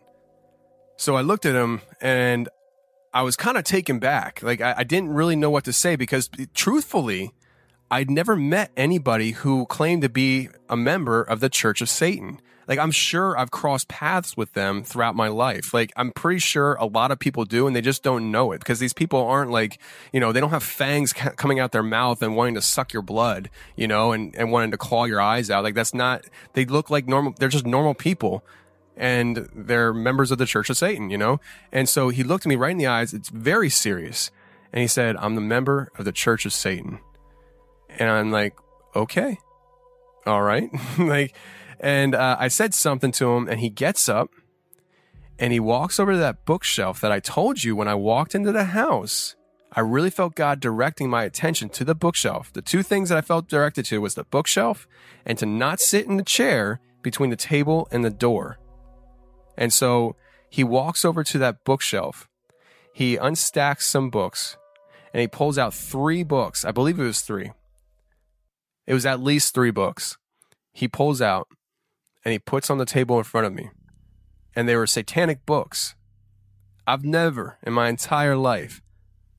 So 1.01 1.15
I 1.15 1.21
looked 1.21 1.47
at 1.47 1.55
him 1.55 1.81
and 1.99 2.47
I 3.11 3.23
was 3.23 3.35
kind 3.35 3.57
of 3.57 3.63
taken 3.63 3.97
back. 3.97 4.43
Like 4.43 4.61
I, 4.61 4.75
I 4.77 4.83
didn't 4.83 5.09
really 5.09 5.35
know 5.35 5.49
what 5.49 5.63
to 5.63 5.73
say 5.73 5.95
because 5.95 6.29
truthfully, 6.53 7.31
I'd 7.89 8.11
never 8.11 8.35
met 8.35 8.69
anybody 8.77 9.31
who 9.31 9.65
claimed 9.65 10.03
to 10.03 10.09
be 10.09 10.49
a 10.69 10.77
member 10.77 11.23
of 11.23 11.39
the 11.39 11.49
Church 11.49 11.81
of 11.81 11.89
Satan. 11.89 12.39
Like, 12.67 12.77
I'm 12.77 12.91
sure 12.91 13.37
I've 13.37 13.49
crossed 13.49 13.87
paths 13.87 14.37
with 14.37 14.53
them 14.53 14.83
throughout 14.83 15.15
my 15.15 15.27
life. 15.27 15.73
Like, 15.73 15.91
I'm 15.97 16.11
pretty 16.11 16.39
sure 16.39 16.75
a 16.75 16.85
lot 16.85 17.11
of 17.11 17.19
people 17.19 17.43
do, 17.43 17.67
and 17.67 17.75
they 17.75 17.81
just 17.81 18.01
don't 18.01 18.31
know 18.31 18.53
it 18.53 18.59
because 18.59 18.79
these 18.79 18.93
people 18.93 19.19
aren't 19.25 19.51
like, 19.51 19.81
you 20.13 20.19
know, 20.21 20.31
they 20.31 20.39
don't 20.39 20.51
have 20.51 20.63
fangs 20.63 21.11
ca- 21.11 21.31
coming 21.31 21.59
out 21.59 21.73
their 21.73 21.83
mouth 21.83 22.21
and 22.21 22.37
wanting 22.37 22.53
to 22.53 22.61
suck 22.61 22.93
your 22.93 23.01
blood, 23.01 23.49
you 23.75 23.87
know, 23.87 24.13
and, 24.13 24.33
and 24.37 24.51
wanting 24.51 24.71
to 24.71 24.77
claw 24.77 25.03
your 25.03 25.19
eyes 25.19 25.49
out. 25.49 25.63
Like, 25.63 25.75
that's 25.75 25.93
not, 25.93 26.23
they 26.53 26.63
look 26.63 26.89
like 26.89 27.09
normal, 27.09 27.33
they're 27.37 27.49
just 27.49 27.65
normal 27.65 27.95
people 27.95 28.45
and 29.01 29.49
they're 29.55 29.93
members 29.93 30.29
of 30.29 30.37
the 30.37 30.45
Church 30.45 30.69
of 30.69 30.77
Satan, 30.77 31.09
you 31.09 31.17
know? 31.17 31.39
And 31.71 31.89
so 31.89 32.09
he 32.09 32.23
looked 32.23 32.45
at 32.45 32.49
me 32.49 32.55
right 32.55 32.71
in 32.71 32.77
the 32.77 32.85
eyes. 32.85 33.15
It's 33.15 33.29
very 33.29 33.67
serious. 33.67 34.29
And 34.71 34.79
he 34.79 34.87
said, 34.87 35.17
I'm 35.17 35.33
the 35.33 35.41
member 35.41 35.91
of 35.97 36.05
the 36.05 36.11
Church 36.11 36.45
of 36.45 36.53
Satan. 36.53 36.99
And 37.89 38.09
I'm 38.09 38.31
like, 38.31 38.55
okay, 38.95 39.39
all 40.27 40.43
right. 40.43 40.69
like, 40.99 41.35
and 41.79 42.13
uh, 42.13 42.37
I 42.39 42.47
said 42.47 42.75
something 42.75 43.11
to 43.13 43.31
him, 43.31 43.47
and 43.49 43.59
he 43.59 43.69
gets 43.69 44.07
up 44.07 44.29
and 45.39 45.51
he 45.51 45.59
walks 45.59 45.99
over 45.99 46.11
to 46.11 46.17
that 46.19 46.45
bookshelf 46.45 47.01
that 47.01 47.11
I 47.11 47.19
told 47.19 47.63
you 47.63 47.75
when 47.75 47.87
I 47.87 47.95
walked 47.95 48.35
into 48.35 48.51
the 48.51 48.65
house. 48.65 49.35
I 49.73 49.79
really 49.79 50.11
felt 50.11 50.35
God 50.35 50.59
directing 50.59 51.09
my 51.09 51.23
attention 51.23 51.69
to 51.69 51.83
the 51.83 51.95
bookshelf. 51.95 52.53
The 52.53 52.61
two 52.61 52.83
things 52.83 53.09
that 53.09 53.17
I 53.17 53.21
felt 53.21 53.47
directed 53.47 53.85
to 53.85 53.99
was 54.01 54.13
the 54.13 54.25
bookshelf 54.25 54.87
and 55.25 55.39
to 55.39 55.47
not 55.47 55.79
sit 55.79 56.05
in 56.05 56.17
the 56.17 56.23
chair 56.23 56.79
between 57.01 57.31
the 57.31 57.35
table 57.35 57.87
and 57.91 58.05
the 58.05 58.11
door. 58.11 58.59
And 59.57 59.71
so 59.71 60.15
he 60.49 60.63
walks 60.63 61.05
over 61.05 61.23
to 61.23 61.37
that 61.37 61.63
bookshelf. 61.63 62.27
He 62.93 63.17
unstacks 63.17 63.83
some 63.83 64.09
books 64.09 64.57
and 65.13 65.21
he 65.21 65.27
pulls 65.27 65.57
out 65.57 65.73
three 65.73 66.23
books. 66.23 66.65
I 66.65 66.71
believe 66.71 66.99
it 66.99 67.03
was 67.03 67.21
three. 67.21 67.51
It 68.87 68.93
was 68.93 69.05
at 69.05 69.21
least 69.21 69.53
three 69.53 69.71
books. 69.71 70.17
He 70.73 70.87
pulls 70.87 71.21
out 71.21 71.47
and 72.23 72.31
he 72.31 72.39
puts 72.39 72.69
on 72.69 72.77
the 72.77 72.85
table 72.85 73.17
in 73.17 73.23
front 73.23 73.47
of 73.47 73.53
me. 73.53 73.69
And 74.55 74.67
they 74.67 74.75
were 74.75 74.87
satanic 74.87 75.45
books. 75.45 75.95
I've 76.85 77.05
never 77.05 77.57
in 77.63 77.73
my 77.73 77.87
entire 77.89 78.35
life 78.35 78.81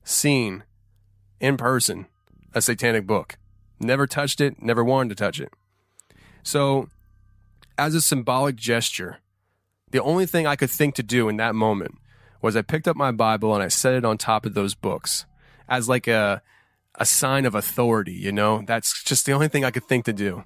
seen 0.03 0.63
in 1.39 1.57
person 1.57 2.07
a 2.53 2.61
satanic 2.61 3.05
book. 3.05 3.37
Never 3.79 4.07
touched 4.07 4.41
it, 4.41 4.61
never 4.61 4.83
wanted 4.83 5.09
to 5.09 5.15
touch 5.15 5.39
it. 5.39 5.51
So, 6.41 6.89
as 7.77 7.95
a 7.95 8.01
symbolic 8.01 8.55
gesture, 8.55 9.19
the 9.93 10.01
only 10.01 10.25
thing 10.25 10.47
I 10.47 10.55
could 10.55 10.71
think 10.71 10.95
to 10.95 11.03
do 11.03 11.29
in 11.29 11.37
that 11.37 11.53
moment 11.53 11.95
was 12.41 12.55
I 12.55 12.63
picked 12.63 12.87
up 12.87 12.97
my 12.97 13.11
Bible 13.11 13.53
and 13.53 13.63
I 13.63 13.67
set 13.67 13.93
it 13.93 14.03
on 14.03 14.17
top 14.17 14.45
of 14.45 14.55
those 14.55 14.73
books 14.73 15.25
as 15.69 15.87
like 15.87 16.07
a 16.07 16.41
a 16.95 17.05
sign 17.05 17.45
of 17.45 17.55
authority, 17.55 18.13
you 18.13 18.31
know? 18.31 18.63
That's 18.65 19.03
just 19.03 19.25
the 19.25 19.31
only 19.31 19.47
thing 19.47 19.63
I 19.63 19.71
could 19.71 19.85
think 19.85 20.05
to 20.05 20.13
do. 20.13 20.43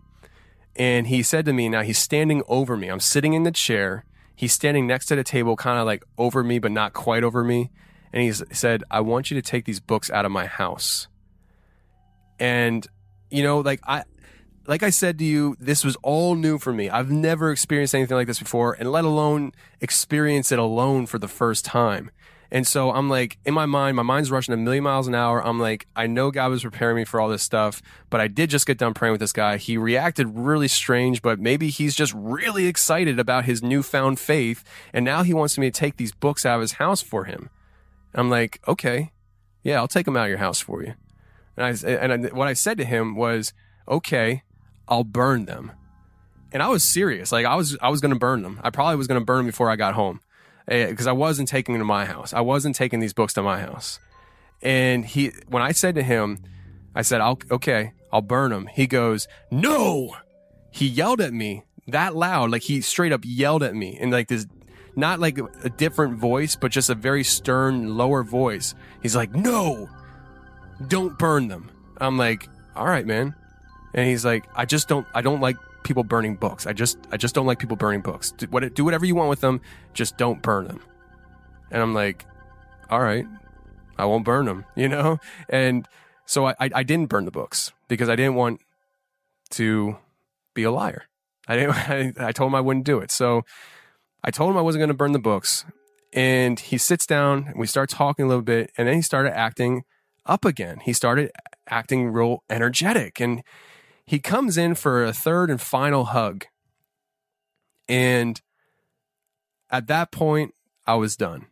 And 0.75 1.07
he 1.07 1.23
said 1.23 1.45
to 1.45 1.53
me, 1.53 1.69
now 1.69 1.81
he's 1.81 1.97
standing 1.97 2.43
over 2.47 2.77
me. 2.77 2.89
I'm 2.89 2.99
sitting 2.99 3.33
in 3.33 3.43
the 3.43 3.51
chair. 3.51 4.05
He's 4.35 4.53
standing 4.53 4.85
next 4.85 5.07
to 5.07 5.15
the 5.15 5.23
table, 5.23 5.55
kind 5.55 5.79
of 5.79 5.85
like 5.85 6.03
over 6.17 6.43
me, 6.43 6.59
but 6.59 6.71
not 6.71 6.93
quite 6.93 7.23
over 7.23 7.43
me. 7.43 7.71
And 8.13 8.21
he 8.21 8.31
said, 8.31 8.83
I 8.91 9.01
want 9.01 9.31
you 9.31 9.35
to 9.35 9.41
take 9.41 9.65
these 9.65 9.79
books 9.79 10.09
out 10.11 10.25
of 10.25 10.31
my 10.31 10.45
house. 10.45 11.07
And, 12.39 12.85
you 13.29 13.43
know, 13.43 13.59
like 13.59 13.81
I, 13.85 14.03
like 14.67 14.83
I 14.83 14.89
said 14.89 15.17
to 15.19 15.25
you, 15.25 15.55
this 15.59 15.85
was 15.85 15.95
all 16.03 16.35
new 16.35 16.59
for 16.59 16.73
me. 16.73 16.89
I've 16.89 17.09
never 17.09 17.51
experienced 17.51 17.95
anything 17.95 18.17
like 18.17 18.27
this 18.27 18.39
before, 18.39 18.73
and 18.73 18.91
let 18.91 19.05
alone 19.05 19.53
experience 19.79 20.51
it 20.51 20.59
alone 20.59 21.05
for 21.05 21.17
the 21.17 21.27
first 21.27 21.63
time. 21.63 22.11
And 22.51 22.65
so 22.65 22.91
I'm 22.91 23.09
like, 23.09 23.37
in 23.45 23.53
my 23.53 23.65
mind, 23.65 23.97
my 23.97 24.03
mind's 24.03 24.31
rushing 24.31 24.53
a 24.53 24.57
million 24.57 24.83
miles 24.83 25.07
an 25.07 25.15
hour. 25.15 25.45
I'm 25.45 25.59
like, 25.59 25.85
I 25.95 26.07
know 26.07 26.31
God 26.31 26.49
was 26.49 26.63
preparing 26.63 26.95
me 26.95 27.03
for 27.03 27.19
all 27.19 27.27
this 27.27 27.43
stuff, 27.43 27.81
but 28.09 28.21
I 28.21 28.27
did 28.27 28.49
just 28.49 28.65
get 28.65 28.77
done 28.77 28.93
praying 28.93 29.11
with 29.11 29.19
this 29.19 29.33
guy. 29.33 29.57
He 29.57 29.77
reacted 29.77 30.27
really 30.33 30.69
strange, 30.69 31.21
but 31.21 31.39
maybe 31.39 31.69
he's 31.69 31.95
just 31.95 32.13
really 32.13 32.67
excited 32.67 33.19
about 33.19 33.45
his 33.45 33.61
newfound 33.61 34.19
faith. 34.19 34.63
And 34.93 35.03
now 35.03 35.23
he 35.23 35.33
wants 35.33 35.57
me 35.57 35.69
to 35.69 35.77
take 35.77 35.97
these 35.97 36.13
books 36.13 36.45
out 36.45 36.55
of 36.55 36.61
his 36.61 36.73
house 36.73 37.01
for 37.01 37.25
him. 37.25 37.49
I'm 38.13 38.29
like, 38.29 38.61
okay, 38.65 39.11
yeah, 39.63 39.77
I'll 39.77 39.87
take 39.89 40.05
them 40.05 40.15
out 40.15 40.23
of 40.23 40.29
your 40.29 40.37
house 40.37 40.61
for 40.61 40.81
you. 40.81 40.93
And 41.57 41.65
I, 41.65 41.89
and 41.89 42.13
I, 42.13 42.29
what 42.29 42.47
I 42.47 42.53
said 42.53 42.77
to 42.77 42.85
him 42.85 43.15
was, 43.15 43.51
okay, 43.89 44.43
I'll 44.87 45.03
burn 45.03 45.45
them. 45.45 45.71
And 46.51 46.63
I 46.63 46.69
was 46.69 46.83
serious. 46.83 47.31
Like 47.31 47.45
I 47.45 47.55
was, 47.55 47.77
I 47.81 47.89
was 47.89 48.01
going 48.01 48.13
to 48.13 48.19
burn 48.19 48.41
them. 48.41 48.59
I 48.63 48.69
probably 48.69 48.95
was 48.95 49.07
going 49.07 49.19
to 49.19 49.25
burn 49.25 49.39
them 49.39 49.45
before 49.47 49.69
I 49.69 49.75
got 49.75 49.93
home 49.93 50.21
eh, 50.67 50.87
because 50.89 51.07
I 51.07 51.11
wasn't 51.11 51.49
taking 51.49 51.73
them 51.73 51.81
to 51.81 51.85
my 51.85 52.05
house. 52.05 52.33
I 52.33 52.41
wasn't 52.41 52.75
taking 52.75 52.99
these 52.99 53.13
books 53.13 53.33
to 53.33 53.43
my 53.43 53.59
house. 53.59 53.99
And 54.61 55.05
he, 55.05 55.31
when 55.47 55.61
I 55.61 55.71
said 55.71 55.95
to 55.95 56.03
him, 56.03 56.39
I 56.95 57.01
said, 57.01 57.21
I'll, 57.21 57.39
okay, 57.51 57.93
I'll 58.11 58.21
burn 58.21 58.51
them. 58.51 58.67
He 58.67 58.87
goes, 58.87 59.27
no. 59.51 60.15
He 60.71 60.87
yelled 60.87 61.21
at 61.21 61.33
me 61.33 61.63
that 61.87 62.15
loud. 62.15 62.51
Like 62.51 62.63
he 62.63 62.81
straight 62.81 63.11
up 63.11 63.21
yelled 63.23 63.63
at 63.63 63.75
me 63.75 63.97
in 63.99 64.09
like 64.09 64.27
this, 64.27 64.47
not 64.95 65.19
like 65.19 65.37
a 65.63 65.69
different 65.69 66.17
voice, 66.17 66.55
but 66.55 66.71
just 66.71 66.89
a 66.89 66.95
very 66.95 67.23
stern, 67.23 67.97
lower 67.97 68.23
voice. 68.23 68.73
He's 69.01 69.15
like, 69.15 69.33
no, 69.35 69.89
don't 70.87 71.17
burn 71.19 71.47
them. 71.47 71.69
I'm 71.97 72.17
like, 72.17 72.47
all 72.75 72.85
right, 72.85 73.05
man. 73.05 73.35
And 73.97 74.07
he's 74.07 74.23
like, 74.23 74.45
I 74.55 74.65
just 74.65 74.87
don't, 74.87 75.07
I 75.15 75.21
don't 75.21 75.41
like 75.41 75.57
people 75.83 76.03
burning 76.03 76.35
books. 76.35 76.67
I 76.67 76.73
just, 76.73 76.99
I 77.11 77.17
just 77.17 77.33
don't 77.33 77.47
like 77.47 77.57
people 77.57 77.75
burning 77.75 78.01
books. 78.01 78.31
Do, 78.31 78.45
what, 78.45 78.75
do 78.75 78.85
whatever 78.85 79.07
you 79.07 79.15
want 79.15 79.29
with 79.29 79.41
them, 79.41 79.59
just 79.95 80.17
don't 80.17 80.39
burn 80.43 80.67
them. 80.67 80.79
And 81.71 81.81
I'm 81.81 81.95
like, 81.95 82.23
all 82.91 83.01
right, 83.01 83.25
I 83.97 84.05
won't 84.05 84.23
burn 84.23 84.45
them, 84.45 84.65
you 84.75 84.87
know? 84.87 85.17
And 85.49 85.87
so 86.27 86.45
I, 86.45 86.51
I, 86.59 86.69
I 86.75 86.83
didn't 86.83 87.09
burn 87.09 87.25
the 87.25 87.31
books 87.31 87.71
because 87.87 88.07
I 88.07 88.15
didn't 88.15 88.35
want 88.35 88.61
to 89.51 89.97
be 90.53 90.61
a 90.61 90.71
liar. 90.71 91.05
I 91.47 91.55
didn't, 91.55 91.71
I, 92.21 92.27
I 92.27 92.31
told 92.31 92.51
him 92.51 92.55
I 92.55 92.61
wouldn't 92.61 92.85
do 92.85 92.99
it. 92.99 93.09
So 93.09 93.41
I 94.23 94.29
told 94.29 94.51
him 94.51 94.57
I 94.57 94.61
wasn't 94.61 94.81
going 94.81 94.89
to 94.89 94.93
burn 94.93 95.11
the 95.11 95.19
books. 95.19 95.65
And 96.13 96.59
he 96.59 96.77
sits 96.77 97.07
down 97.07 97.47
and 97.47 97.59
we 97.59 97.65
start 97.65 97.89
talking 97.89 98.25
a 98.25 98.27
little 98.27 98.43
bit. 98.43 98.71
And 98.77 98.87
then 98.87 98.95
he 98.95 99.01
started 99.01 99.35
acting 99.35 99.85
up 100.27 100.45
again. 100.45 100.81
He 100.83 100.93
started 100.93 101.31
acting 101.67 102.09
real 102.09 102.43
energetic. 102.47 103.19
And 103.19 103.41
he 104.07 104.19
comes 104.19 104.57
in 104.57 104.73
for 104.73 105.03
a 105.03 105.11
third 105.11 105.51
and 105.51 105.61
final 105.61 106.05
hug. 106.05 106.45
And 107.89 108.41
at 109.69 109.87
that 109.87 110.11
point, 110.11 110.55
I 110.87 110.95
was 110.95 111.17
done. 111.17 111.47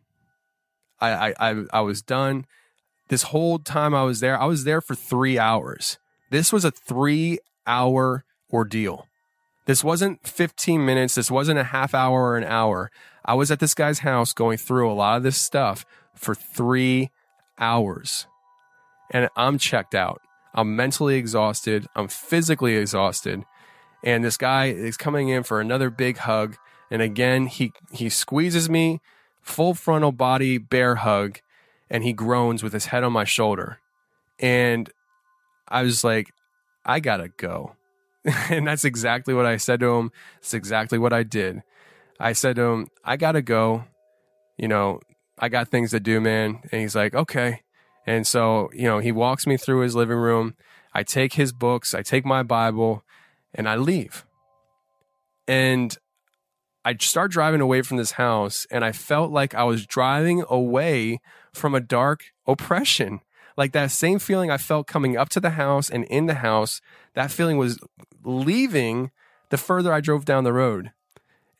I, 0.98 1.10
I, 1.10 1.34
I, 1.38 1.64
I 1.74 1.80
was 1.82 2.00
done. 2.00 2.46
This 3.08 3.24
whole 3.24 3.58
time 3.58 3.94
I 3.94 4.02
was 4.04 4.20
there, 4.20 4.40
I 4.40 4.46
was 4.46 4.64
there 4.64 4.80
for 4.80 4.94
three 4.94 5.38
hours. 5.38 5.98
This 6.30 6.50
was 6.50 6.64
a 6.64 6.70
three 6.70 7.38
hour 7.66 8.24
ordeal. 8.50 9.06
This 9.66 9.84
wasn't 9.84 10.26
15 10.26 10.84
minutes. 10.84 11.14
This 11.14 11.30
wasn't 11.30 11.58
a 11.58 11.64
half 11.64 11.94
hour 11.94 12.30
or 12.30 12.36
an 12.38 12.44
hour. 12.44 12.90
I 13.24 13.34
was 13.34 13.50
at 13.50 13.60
this 13.60 13.74
guy's 13.74 13.98
house 13.98 14.32
going 14.32 14.56
through 14.56 14.90
a 14.90 14.94
lot 14.94 15.18
of 15.18 15.22
this 15.24 15.36
stuff 15.36 15.84
for 16.14 16.34
three 16.34 17.10
hours. 17.58 18.26
And 19.10 19.28
I'm 19.36 19.58
checked 19.58 19.94
out. 19.94 20.22
I'm 20.56 20.74
mentally 20.74 21.16
exhausted. 21.16 21.86
I'm 21.94 22.08
physically 22.08 22.76
exhausted. 22.76 23.44
And 24.02 24.24
this 24.24 24.36
guy 24.36 24.66
is 24.66 24.96
coming 24.96 25.28
in 25.28 25.42
for 25.42 25.60
another 25.60 25.90
big 25.90 26.18
hug. 26.18 26.56
And 26.90 27.02
again, 27.02 27.46
he, 27.46 27.72
he 27.92 28.08
squeezes 28.08 28.70
me, 28.70 29.00
full 29.42 29.74
frontal 29.74 30.12
body, 30.12 30.58
bear 30.58 30.96
hug, 30.96 31.40
and 31.90 32.02
he 32.02 32.12
groans 32.12 32.62
with 32.62 32.72
his 32.72 32.86
head 32.86 33.04
on 33.04 33.12
my 33.12 33.24
shoulder. 33.24 33.80
And 34.38 34.90
I 35.68 35.82
was 35.82 36.02
like, 36.02 36.32
I 36.84 37.00
gotta 37.00 37.28
go. 37.28 37.76
and 38.50 38.66
that's 38.66 38.84
exactly 38.84 39.34
what 39.34 39.46
I 39.46 39.56
said 39.56 39.80
to 39.80 39.94
him. 39.94 40.10
It's 40.38 40.54
exactly 40.54 40.98
what 40.98 41.12
I 41.12 41.22
did. 41.22 41.62
I 42.18 42.32
said 42.32 42.56
to 42.56 42.62
him, 42.62 42.88
I 43.04 43.16
gotta 43.16 43.42
go. 43.42 43.84
You 44.56 44.68
know, 44.68 45.00
I 45.38 45.48
got 45.48 45.68
things 45.68 45.90
to 45.90 46.00
do, 46.00 46.20
man. 46.20 46.60
And 46.72 46.80
he's 46.80 46.96
like, 46.96 47.14
okay. 47.14 47.62
And 48.06 48.26
so, 48.26 48.70
you 48.72 48.84
know, 48.84 48.98
he 49.00 49.12
walks 49.12 49.46
me 49.46 49.56
through 49.56 49.80
his 49.80 49.94
living 49.94 50.16
room. 50.16 50.54
I 50.94 51.02
take 51.02 51.34
his 51.34 51.52
books, 51.52 51.92
I 51.92 52.02
take 52.02 52.24
my 52.24 52.42
Bible, 52.42 53.04
and 53.52 53.68
I 53.68 53.76
leave. 53.76 54.24
And 55.48 55.96
I 56.84 56.96
start 57.00 57.32
driving 57.32 57.60
away 57.60 57.82
from 57.82 57.96
this 57.96 58.12
house, 58.12 58.66
and 58.70 58.84
I 58.84 58.92
felt 58.92 59.32
like 59.32 59.54
I 59.54 59.64
was 59.64 59.86
driving 59.86 60.44
away 60.48 61.20
from 61.52 61.74
a 61.74 61.80
dark 61.80 62.26
oppression. 62.46 63.20
Like 63.56 63.72
that 63.72 63.90
same 63.90 64.18
feeling 64.18 64.50
I 64.50 64.58
felt 64.58 64.86
coming 64.86 65.16
up 65.16 65.28
to 65.30 65.40
the 65.40 65.50
house 65.50 65.90
and 65.90 66.04
in 66.04 66.26
the 66.26 66.34
house, 66.34 66.80
that 67.14 67.32
feeling 67.32 67.58
was 67.58 67.78
leaving 68.22 69.10
the 69.48 69.56
further 69.56 69.92
I 69.92 70.00
drove 70.00 70.24
down 70.24 70.44
the 70.44 70.52
road. 70.52 70.92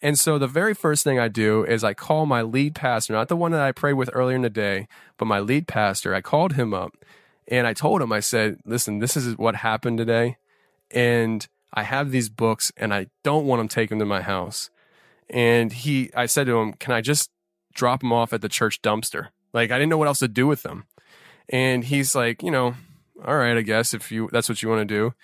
And 0.02 0.18
so 0.18 0.38
the 0.38 0.46
very 0.46 0.74
first 0.74 1.04
thing 1.04 1.18
I 1.18 1.28
do 1.28 1.64
is 1.64 1.82
I 1.82 1.94
call 1.94 2.26
my 2.26 2.42
lead 2.42 2.74
pastor, 2.74 3.14
not 3.14 3.28
the 3.28 3.36
one 3.36 3.52
that 3.52 3.62
I 3.62 3.72
prayed 3.72 3.94
with 3.94 4.10
earlier 4.12 4.36
in 4.36 4.42
the 4.42 4.50
day, 4.50 4.88
but 5.16 5.24
my 5.24 5.40
lead 5.40 5.66
pastor. 5.66 6.14
I 6.14 6.20
called 6.20 6.52
him 6.52 6.74
up 6.74 6.92
and 7.48 7.66
I 7.66 7.72
told 7.72 8.02
him, 8.02 8.12
I 8.12 8.20
said, 8.20 8.58
listen, 8.64 8.98
this 8.98 9.16
is 9.16 9.38
what 9.38 9.56
happened 9.56 9.98
today. 9.98 10.36
And 10.90 11.46
I 11.72 11.82
have 11.82 12.10
these 12.10 12.28
books 12.28 12.72
and 12.76 12.92
I 12.92 13.06
don't 13.22 13.46
want 13.46 13.60
them 13.60 13.68
taken 13.68 13.98
to 13.98 14.04
my 14.04 14.20
house. 14.20 14.70
And 15.30 15.72
he, 15.72 16.10
I 16.14 16.26
said 16.26 16.46
to 16.46 16.58
him, 16.58 16.74
can 16.74 16.92
I 16.92 17.00
just 17.00 17.30
drop 17.72 18.00
them 18.00 18.12
off 18.12 18.32
at 18.32 18.42
the 18.42 18.48
church 18.48 18.82
dumpster? 18.82 19.28
Like 19.52 19.70
I 19.70 19.78
didn't 19.78 19.90
know 19.90 19.98
what 19.98 20.08
else 20.08 20.18
to 20.20 20.28
do 20.28 20.46
with 20.46 20.62
them. 20.62 20.84
And 21.48 21.84
he's 21.84 22.14
like, 22.14 22.42
you 22.42 22.50
know, 22.50 22.74
all 23.24 23.36
right, 23.36 23.56
I 23.56 23.62
guess 23.62 23.94
if 23.94 24.12
you, 24.12 24.28
that's 24.30 24.48
what 24.48 24.62
you 24.62 24.68
want 24.68 24.86
to 24.86 24.94
do. 24.94 25.14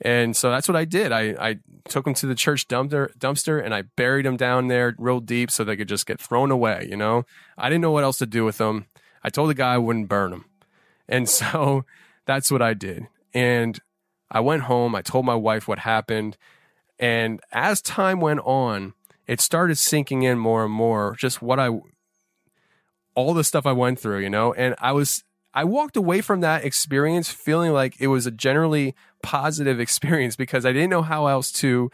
And 0.00 0.36
so 0.36 0.50
that's 0.50 0.68
what 0.68 0.76
I 0.76 0.84
did. 0.84 1.10
I, 1.12 1.34
I 1.38 1.58
took 1.88 2.04
them 2.04 2.14
to 2.14 2.26
the 2.26 2.34
church 2.34 2.68
dumpster, 2.68 3.16
dumpster 3.18 3.62
and 3.62 3.74
I 3.74 3.82
buried 3.82 4.26
them 4.26 4.36
down 4.36 4.68
there 4.68 4.94
real 4.98 5.20
deep 5.20 5.50
so 5.50 5.64
they 5.64 5.76
could 5.76 5.88
just 5.88 6.06
get 6.06 6.20
thrown 6.20 6.50
away. 6.50 6.86
You 6.88 6.96
know, 6.96 7.24
I 7.56 7.68
didn't 7.68 7.82
know 7.82 7.90
what 7.90 8.04
else 8.04 8.18
to 8.18 8.26
do 8.26 8.44
with 8.44 8.58
them. 8.58 8.86
I 9.24 9.30
told 9.30 9.50
the 9.50 9.54
guy 9.54 9.74
I 9.74 9.78
wouldn't 9.78 10.08
burn 10.08 10.30
them. 10.30 10.44
And 11.08 11.28
so 11.28 11.84
that's 12.26 12.50
what 12.50 12.62
I 12.62 12.74
did. 12.74 13.08
And 13.34 13.78
I 14.30 14.40
went 14.40 14.62
home. 14.62 14.94
I 14.94 15.02
told 15.02 15.24
my 15.24 15.34
wife 15.34 15.66
what 15.66 15.80
happened. 15.80 16.36
And 16.98 17.40
as 17.52 17.80
time 17.80 18.20
went 18.20 18.40
on, 18.40 18.94
it 19.26 19.40
started 19.40 19.76
sinking 19.76 20.22
in 20.22 20.38
more 20.38 20.64
and 20.64 20.72
more 20.72 21.14
just 21.18 21.42
what 21.42 21.58
I, 21.58 21.70
all 23.14 23.34
the 23.34 23.44
stuff 23.44 23.66
I 23.66 23.72
went 23.72 23.98
through, 23.98 24.20
you 24.20 24.30
know, 24.30 24.52
and 24.54 24.74
I 24.78 24.92
was, 24.92 25.24
I 25.54 25.64
walked 25.64 25.96
away 25.96 26.20
from 26.20 26.40
that 26.40 26.64
experience 26.64 27.30
feeling 27.30 27.72
like 27.72 28.00
it 28.00 28.08
was 28.08 28.26
a 28.26 28.30
generally 28.30 28.94
positive 29.22 29.80
experience 29.86 30.36
because 30.36 30.64
I 30.66 30.72
didn't 30.72 30.90
know 30.90 31.02
how 31.02 31.26
else 31.26 31.50
to 31.52 31.90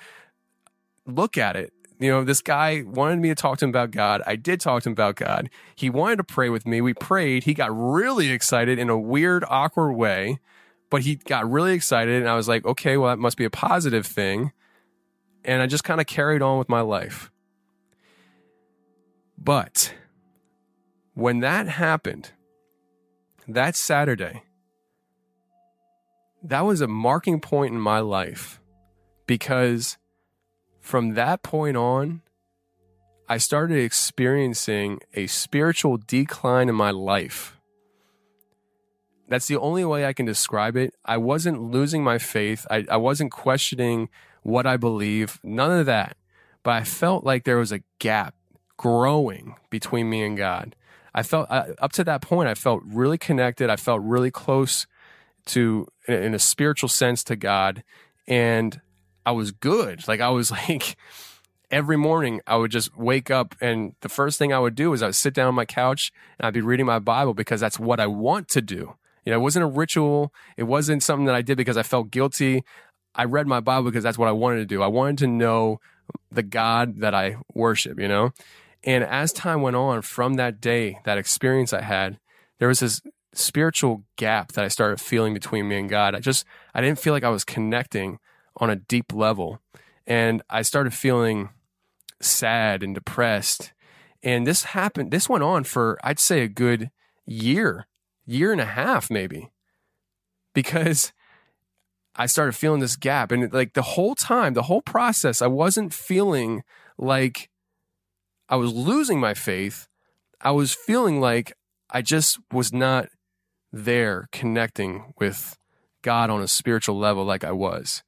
look 1.07 1.39
at 1.39 1.57
it. 1.57 1.73
You 2.01 2.11
know, 2.11 2.25
this 2.25 2.43
guy 2.43 2.83
wanted 2.85 3.21
me 3.21 3.29
to 3.29 3.35
talk 3.35 3.59
to 3.59 3.65
him 3.65 3.71
about 3.71 3.93
God. 3.93 4.21
I 4.27 4.37
did 4.37 4.61
talk 4.61 4.83
to 4.83 4.89
him 4.89 4.95
about 4.95 5.15
God. 5.15 5.49
He 5.77 5.89
wanted 5.89 6.17
to 6.17 6.25
pray 6.25 6.49
with 6.49 6.67
me. 6.67 6.81
We 6.81 6.93
prayed. 6.93 7.45
He 7.45 7.55
got 7.55 7.71
really 7.71 8.31
excited 8.31 8.79
in 8.79 8.91
a 8.91 8.99
weird, 8.99 9.45
awkward 9.49 9.93
way, 9.93 10.41
but 10.91 11.03
he 11.03 11.17
got 11.17 11.49
really 11.49 11.73
excited. 11.73 12.21
And 12.21 12.29
I 12.29 12.35
was 12.35 12.49
like, 12.49 12.65
okay, 12.67 12.97
well, 12.97 13.11
that 13.11 13.21
must 13.21 13.37
be 13.37 13.45
a 13.45 13.51
positive 13.51 14.07
thing. 14.07 14.53
And 15.45 15.63
I 15.63 15.67
just 15.67 15.85
kind 15.85 16.01
of 16.01 16.07
carried 16.07 16.43
on 16.43 16.59
with 16.59 16.69
my 16.69 16.81
life. 16.81 17.31
But 19.39 19.95
when 21.15 21.41
that 21.41 21.69
happened, 21.69 22.33
that 23.49 23.77
Saturday, 23.77 24.43
that 26.43 26.63
was 26.63 26.81
a 26.81 26.89
marking 26.89 27.41
point 27.41 27.75
in 27.75 27.81
my 27.81 28.01
life 28.01 28.61
because 29.27 29.99
from 30.81 31.15
that 31.15 31.43
point 31.43 31.77
on, 31.77 32.23
I 33.29 33.39
started 33.39 33.79
experiencing 33.79 35.01
a 35.15 35.27
spiritual 35.27 35.99
decline 36.07 36.69
in 36.69 36.75
my 36.75 36.91
life. 36.91 37.59
That's 39.29 39.47
the 39.47 39.57
only 39.57 39.85
way 39.85 40.05
I 40.05 40.13
can 40.13 40.27
describe 40.27 40.77
it. 40.77 40.95
I 41.05 41.17
wasn't 41.17 41.63
losing 41.63 42.05
my 42.05 42.19
faith. 42.19 42.67
I, 42.71 42.85
I 42.91 42.99
wasn't 42.99 43.33
questioning 43.33 44.11
what 44.43 44.67
I 44.67 44.77
believe, 44.77 45.41
none 45.43 45.73
of 45.73 45.87
that. 45.87 46.19
But 46.63 46.73
I 46.73 46.85
felt 46.85 47.25
like 47.25 47.45
there 47.45 47.57
was 47.57 47.73
a 47.73 47.83
gap 47.99 48.35
growing 48.77 49.57
between 49.71 50.11
me 50.11 50.23
and 50.23 50.37
God. 50.37 50.77
I 51.15 51.23
felt 51.23 51.47
up 51.51 51.93
to 51.93 52.05
that 52.05 52.23
point, 52.23 52.49
I 52.49 52.55
felt 52.55 52.83
really 52.85 53.19
connected. 53.19 53.71
I 53.71 53.77
felt 53.77 54.03
really 54.03 54.31
close 54.31 54.87
to, 55.47 55.87
in 56.09 56.35
a 56.35 56.39
spiritual 56.39 56.89
sense, 56.89 57.23
to 57.25 57.37
God, 57.37 57.85
and 58.27 58.81
I 59.25 59.33
was 59.33 59.53
good. 59.53 60.07
Like 60.09 60.21
I 60.21 60.31
was 60.31 60.51
like 60.69 60.97
every 61.71 61.97
morning, 61.97 62.41
I 62.47 62.57
would 62.57 62.71
just 62.71 62.97
wake 62.97 63.31
up, 63.31 63.55
and 63.61 63.95
the 64.01 64.09
first 64.09 64.39
thing 64.39 64.53
I 64.53 64.59
would 64.59 64.75
do 64.75 64.93
is 64.93 65.03
I 65.03 65.07
would 65.07 65.15
sit 65.15 65.35
down 65.35 65.49
on 65.49 65.55
my 65.55 65.65
couch 65.65 66.13
and 66.39 66.47
I'd 66.47 66.55
be 66.55 66.61
reading 66.61 66.87
my 66.87 66.99
Bible 66.99 67.35
because 67.35 67.61
that's 67.61 67.79
what 67.79 68.01
I 68.01 68.07
want 68.07 68.49
to 68.51 68.61
do. 68.61 68.97
You 69.25 69.33
know, 69.33 69.39
it 69.39 69.43
wasn't 69.43 69.65
a 69.65 69.69
ritual. 69.69 70.33
It 70.57 70.65
wasn't 70.65 71.03
something 71.03 71.27
that 71.27 71.35
I 71.35 71.43
did 71.43 71.57
because 71.57 71.77
I 71.77 71.83
felt 71.83 72.11
guilty. 72.11 72.63
I 73.15 73.25
read 73.25 73.47
my 73.47 73.61
Bible 73.61 73.85
because 73.85 74.03
that's 74.03 74.19
what 74.19 74.29
I 74.29 74.33
wanted 74.33 74.59
to 74.59 74.67
do. 74.67 74.83
I 74.83 74.87
wanted 74.89 75.19
to 75.19 75.27
know 75.29 75.81
the 76.31 76.43
God 76.43 77.01
that 77.01 77.15
I 77.15 77.37
worship, 77.55 77.99
you 77.99 78.09
know? 78.09 78.33
And 78.85 79.03
as 79.03 79.33
time 79.33 79.63
went 79.63 79.77
on 79.77 80.03
from 80.03 80.35
that 80.35 80.61
day, 80.61 80.99
that 81.05 81.19
experience 81.19 81.73
I 81.73 81.81
had, 81.81 82.19
there 82.59 82.69
was 82.69 82.81
this 82.81 83.01
spiritual 83.33 84.05
gap 84.17 84.53
that 84.53 84.65
I 84.65 84.69
started 84.69 85.01
feeling 85.01 85.35
between 85.35 85.69
me 85.69 85.79
and 85.79 85.89
God. 85.89 86.15
I 86.15 86.21
just, 86.21 86.45
I 86.75 86.81
didn't 86.81 86.99
feel 86.99 87.13
like 87.13 87.25
I 87.25 87.31
was 87.31 87.45
connecting 87.45 88.19
on 88.59 88.71
a 88.71 88.77
deep 88.77 89.13
level. 89.13 89.61
And 90.07 90.43
I 90.51 90.63
started 90.63 90.93
feeling 90.93 91.49
sad 92.21 92.83
and 92.83 92.95
depressed. 92.95 93.73
And 94.23 94.47
this 94.47 94.65
happened, 94.65 95.11
this 95.11 95.29
went 95.29 95.45
on 95.45 95.65
for, 95.65 95.99
I'd 96.05 96.19
say, 96.19 96.43
a 96.43 96.49
good 96.49 96.91
year, 97.27 97.87
year 98.27 98.53
and 98.53 98.61
a 98.61 98.67
half, 98.67 99.11
maybe, 99.11 99.51
because 100.55 101.13
I 102.17 102.27
started 102.27 102.53
feeling 102.53 102.81
this 102.81 102.97
gap. 102.97 103.33
And 103.33 103.53
like 103.53 103.73
the 103.73 103.83
whole 103.83 104.15
time, 104.15 104.55
the 104.55 104.63
whole 104.63 104.83
process, 104.83 105.43
I 105.43 105.47
wasn't 105.47 105.93
feeling 105.93 106.63
like 106.97 107.51
I 108.49 108.57
was 108.57 108.73
losing 108.73 109.21
my 109.21 109.35
faith. 109.35 109.89
I 110.41 110.51
was 110.51 110.75
feeling 110.75 111.21
like 111.21 111.55
I 111.91 112.03
just 112.03 112.39
was 112.53 112.73
not 112.73 113.09
there 113.73 114.29
connecting 114.33 115.15
with 115.19 115.57
God 116.03 116.31
on 116.31 116.43
a 116.43 116.49
spiritual 116.49 116.99
level 116.99 117.25
like 117.25 117.45
I 117.45 117.53
was. 117.53 118.03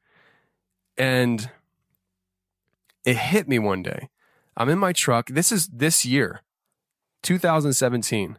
And 0.98 1.50
it 3.04 3.16
hit 3.16 3.48
me 3.48 3.58
one 3.58 3.82
day. 3.82 4.08
I'm 4.56 4.68
in 4.68 4.78
my 4.78 4.92
truck. 4.92 5.28
This 5.28 5.50
is 5.50 5.66
this 5.68 6.04
year, 6.04 6.42
2017. 7.22 8.38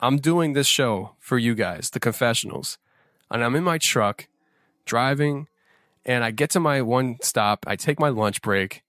I'm 0.00 0.18
doing 0.18 0.52
this 0.52 0.66
show 0.66 1.16
for 1.18 1.38
you 1.38 1.54
guys, 1.54 1.90
the 1.90 2.00
confessionals. 2.00 2.78
And 3.30 3.42
I'm 3.42 3.56
in 3.56 3.64
my 3.64 3.78
truck 3.78 4.28
driving, 4.84 5.48
and 6.04 6.22
I 6.22 6.30
get 6.30 6.50
to 6.50 6.60
my 6.60 6.82
one 6.82 7.16
stop. 7.22 7.64
I 7.66 7.76
take 7.76 7.98
my 7.98 8.10
lunch 8.10 8.42
break, 8.42 8.82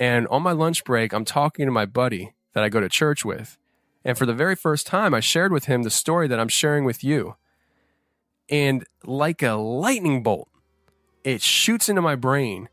and 0.00 0.26
on 0.28 0.42
my 0.42 0.52
lunch 0.52 0.82
break, 0.84 1.12
I'm 1.12 1.26
talking 1.26 1.66
to 1.66 1.72
my 1.72 1.84
buddy 1.84 2.32
that 2.54 2.64
I 2.64 2.70
go 2.70 2.80
to 2.80 2.88
church 2.88 3.22
with. 3.22 3.58
And 4.02 4.16
for 4.16 4.24
the 4.24 4.34
very 4.34 4.56
first 4.56 4.86
time, 4.86 5.12
I 5.12 5.20
shared 5.20 5.52
with 5.52 5.66
him 5.66 5.82
the 5.82 5.90
story 5.90 6.26
that 6.26 6.40
I'm 6.40 6.48
sharing 6.48 6.84
with 6.84 7.04
you. 7.04 7.36
And 8.48 8.86
like 9.04 9.42
a 9.42 9.52
lightning 9.52 10.22
bolt, 10.22 10.48
it 11.22 11.42
shoots 11.42 11.90
into 11.90 12.00
my 12.00 12.16
brain 12.16 12.70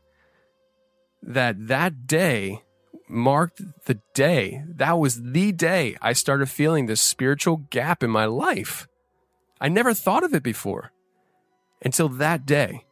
that 1.22 1.68
that 1.68 2.06
day 2.06 2.62
marked 3.06 3.60
the 3.84 4.00
day. 4.14 4.64
That 4.66 4.98
was 4.98 5.22
the 5.32 5.52
day 5.52 5.96
I 6.00 6.14
started 6.14 6.48
feeling 6.48 6.86
this 6.86 7.00
spiritual 7.00 7.58
gap 7.68 8.02
in 8.02 8.10
my 8.10 8.24
life. 8.24 8.88
I 9.60 9.68
never 9.68 9.92
thought 9.92 10.24
of 10.24 10.34
it 10.34 10.42
before 10.42 10.92
until 11.84 12.08
that 12.08 12.46
day. 12.46 12.86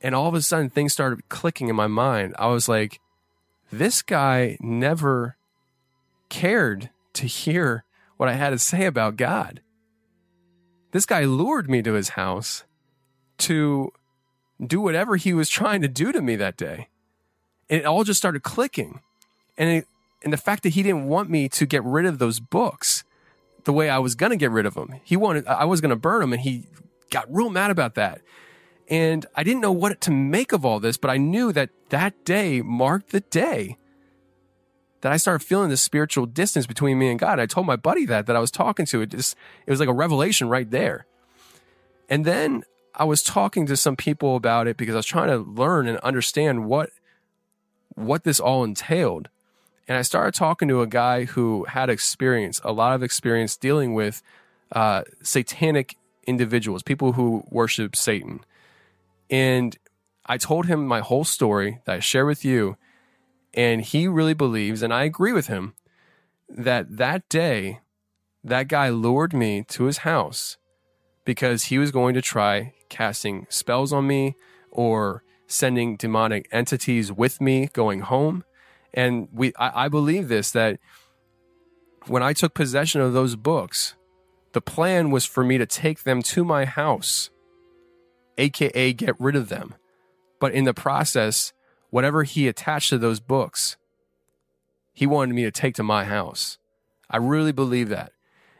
And 0.00 0.14
all 0.14 0.28
of 0.28 0.34
a 0.34 0.42
sudden, 0.42 0.70
things 0.70 0.92
started 0.92 1.28
clicking 1.28 1.68
in 1.68 1.76
my 1.76 1.86
mind. 1.86 2.34
I 2.38 2.46
was 2.46 2.68
like, 2.68 3.00
this 3.72 4.02
guy 4.02 4.56
never 4.60 5.36
cared 6.28 6.90
to 7.14 7.26
hear 7.26 7.84
what 8.16 8.28
I 8.28 8.34
had 8.34 8.50
to 8.50 8.58
say 8.58 8.86
about 8.86 9.16
God. 9.16 9.60
This 10.92 11.06
guy 11.06 11.24
lured 11.24 11.68
me 11.68 11.82
to 11.82 11.94
his 11.94 12.10
house 12.10 12.64
to 13.38 13.92
do 14.64 14.80
whatever 14.80 15.16
he 15.16 15.32
was 15.32 15.48
trying 15.48 15.82
to 15.82 15.88
do 15.88 16.12
to 16.12 16.22
me 16.22 16.36
that 16.36 16.56
day. 16.56 16.88
And 17.68 17.80
it 17.80 17.84
all 17.84 18.04
just 18.04 18.18
started 18.18 18.42
clicking. 18.42 19.00
And 19.58 19.70
it, 19.70 19.88
and 20.22 20.32
the 20.32 20.38
fact 20.38 20.62
that 20.62 20.70
he 20.70 20.82
didn't 20.82 21.06
want 21.06 21.30
me 21.30 21.48
to 21.50 21.66
get 21.66 21.82
rid 21.84 22.06
of 22.06 22.18
those 22.18 22.40
books 22.40 23.04
the 23.64 23.72
way 23.72 23.90
I 23.90 23.98
was 23.98 24.14
going 24.14 24.30
to 24.30 24.36
get 24.36 24.50
rid 24.50 24.66
of 24.66 24.74
them. 24.74 24.94
He 25.02 25.16
wanted 25.16 25.46
I 25.46 25.64
was 25.64 25.80
going 25.80 25.90
to 25.90 25.96
burn 25.96 26.20
them 26.20 26.32
and 26.32 26.42
he 26.42 26.66
got 27.10 27.32
real 27.32 27.50
mad 27.50 27.70
about 27.70 27.94
that. 27.94 28.20
And 28.88 29.24
I 29.34 29.42
didn't 29.42 29.62
know 29.62 29.72
what 29.72 30.00
to 30.02 30.10
make 30.10 30.52
of 30.52 30.64
all 30.64 30.78
this, 30.80 30.96
but 30.96 31.10
I 31.10 31.16
knew 31.16 31.52
that 31.52 31.70
that 31.88 32.24
day 32.24 32.60
marked 32.60 33.10
the 33.10 33.20
day 33.20 33.78
that 35.00 35.12
I 35.12 35.16
started 35.18 35.44
feeling 35.44 35.68
this 35.68 35.82
spiritual 35.82 36.24
distance 36.24 36.66
between 36.66 36.98
me 36.98 37.10
and 37.10 37.18
God. 37.18 37.38
I 37.38 37.46
told 37.46 37.66
my 37.66 37.76
buddy 37.76 38.06
that 38.06 38.26
that 38.26 38.36
I 38.36 38.40
was 38.40 38.50
talking 38.50 38.86
to. 38.86 39.02
It 39.02 39.10
just 39.10 39.36
it 39.66 39.70
was 39.70 39.80
like 39.80 39.88
a 39.88 39.92
revelation 39.92 40.48
right 40.48 40.70
there. 40.70 41.06
And 42.08 42.24
then 42.24 42.64
I 42.94 43.04
was 43.04 43.22
talking 43.22 43.66
to 43.66 43.76
some 43.76 43.96
people 43.96 44.36
about 44.36 44.66
it 44.66 44.76
because 44.76 44.94
I 44.94 44.98
was 44.98 45.06
trying 45.06 45.28
to 45.28 45.38
learn 45.38 45.88
and 45.88 45.98
understand 45.98 46.66
what 46.66 46.90
what 47.94 48.24
this 48.24 48.40
all 48.40 48.64
entailed. 48.64 49.28
And 49.86 49.98
I 49.98 50.02
started 50.02 50.32
talking 50.32 50.68
to 50.68 50.80
a 50.80 50.86
guy 50.86 51.24
who 51.24 51.64
had 51.64 51.90
experience, 51.90 52.60
a 52.64 52.72
lot 52.72 52.94
of 52.94 53.02
experience 53.02 53.56
dealing 53.56 53.92
with 53.92 54.22
uh, 54.72 55.02
satanic 55.22 55.96
individuals, 56.26 56.82
people 56.82 57.12
who 57.12 57.44
worship 57.50 57.94
Satan. 57.94 58.40
And 59.30 59.76
I 60.26 60.38
told 60.38 60.66
him 60.66 60.86
my 60.86 61.00
whole 61.00 61.24
story 61.24 61.80
that 61.84 61.96
I 61.96 62.00
share 62.00 62.26
with 62.26 62.44
you. 62.44 62.76
And 63.52 63.82
he 63.82 64.08
really 64.08 64.34
believes, 64.34 64.82
and 64.82 64.92
I 64.92 65.04
agree 65.04 65.32
with 65.32 65.46
him, 65.46 65.74
that 66.48 66.96
that 66.96 67.28
day, 67.28 67.80
that 68.42 68.68
guy 68.68 68.88
lured 68.90 69.32
me 69.32 69.62
to 69.68 69.84
his 69.84 69.98
house 69.98 70.56
because 71.24 71.64
he 71.64 71.78
was 71.78 71.90
going 71.90 72.14
to 72.14 72.22
try 72.22 72.74
casting 72.88 73.46
spells 73.48 73.92
on 73.92 74.06
me 74.06 74.34
or 74.70 75.22
sending 75.46 75.96
demonic 75.96 76.48
entities 76.50 77.12
with 77.12 77.40
me 77.40 77.68
going 77.72 78.00
home. 78.00 78.44
And 78.92 79.28
we, 79.32 79.52
I, 79.58 79.84
I 79.84 79.88
believe 79.88 80.28
this 80.28 80.50
that 80.50 80.78
when 82.06 82.22
I 82.22 82.32
took 82.32 82.54
possession 82.54 83.00
of 83.00 83.12
those 83.12 83.36
books, 83.36 83.94
the 84.52 84.60
plan 84.60 85.10
was 85.10 85.24
for 85.24 85.44
me 85.44 85.58
to 85.58 85.66
take 85.66 86.02
them 86.02 86.22
to 86.22 86.44
my 86.44 86.64
house, 86.64 87.30
aka 88.38 88.92
get 88.92 89.18
rid 89.20 89.36
of 89.36 89.48
them. 89.48 89.74
But 90.40 90.52
in 90.52 90.64
the 90.64 90.74
process, 90.74 91.52
whatever 91.90 92.24
he 92.24 92.48
attached 92.48 92.90
to 92.90 92.98
those 92.98 93.20
books, 93.20 93.76
he 94.92 95.06
wanted 95.06 95.34
me 95.34 95.42
to 95.44 95.50
take 95.50 95.74
to 95.76 95.82
my 95.82 96.04
house. 96.04 96.58
I 97.10 97.18
really 97.18 97.52
believe 97.52 97.88
that. 97.88 98.12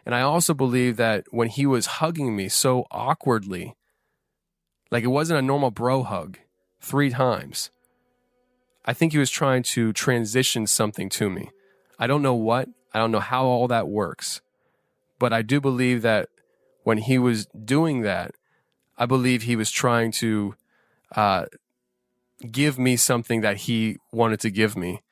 And 0.07 0.14
I 0.14 0.20
also 0.20 0.53
believe 0.55 0.97
that 0.97 1.25
when 1.31 1.49
he 1.49 1.66
was 1.66 1.87
hugging 1.87 2.37
me 2.37 2.49
so 2.49 2.87
awkwardly, 2.91 3.75
like 4.91 5.05
it 5.05 5.09
wasn't 5.09 5.39
a 5.39 5.43
normal 5.43 5.70
bro 5.70 6.03
hug 6.03 6.39
three 6.81 7.11
times, 7.11 7.70
I 8.85 8.93
think 8.93 9.12
he 9.12 9.18
was 9.18 9.31
trying 9.31 9.62
to 9.64 9.93
transition 9.93 10.66
something 10.66 11.09
to 11.11 11.31
me. 11.31 11.51
I 11.99 12.07
don't 12.07 12.22
know 12.22 12.35
what, 12.35 12.68
I 12.93 12.99
don't 12.99 13.12
know 13.12 13.20
how 13.20 13.45
all 13.47 13.66
that 13.68 13.89
works, 13.89 14.43
but 15.18 15.33
I 15.33 15.43
do 15.43 15.61
believe 15.61 16.03
that 16.03 16.29
when 16.83 16.99
he 16.99 17.18
was 17.18 17.47
doing 17.47 18.03
that, 18.03 18.33
I 18.97 19.07
believe 19.07 19.43
he 19.43 19.57
was 19.57 19.71
trying 19.71 20.13
to 20.13 20.55
uh, 21.15 21.47
give 22.51 22.79
me 22.79 22.97
something 22.97 23.41
that 23.41 23.59
he 23.59 23.99
wanted 24.13 24.41
to 24.41 24.51
give 24.51 24.77
me. 24.77 25.03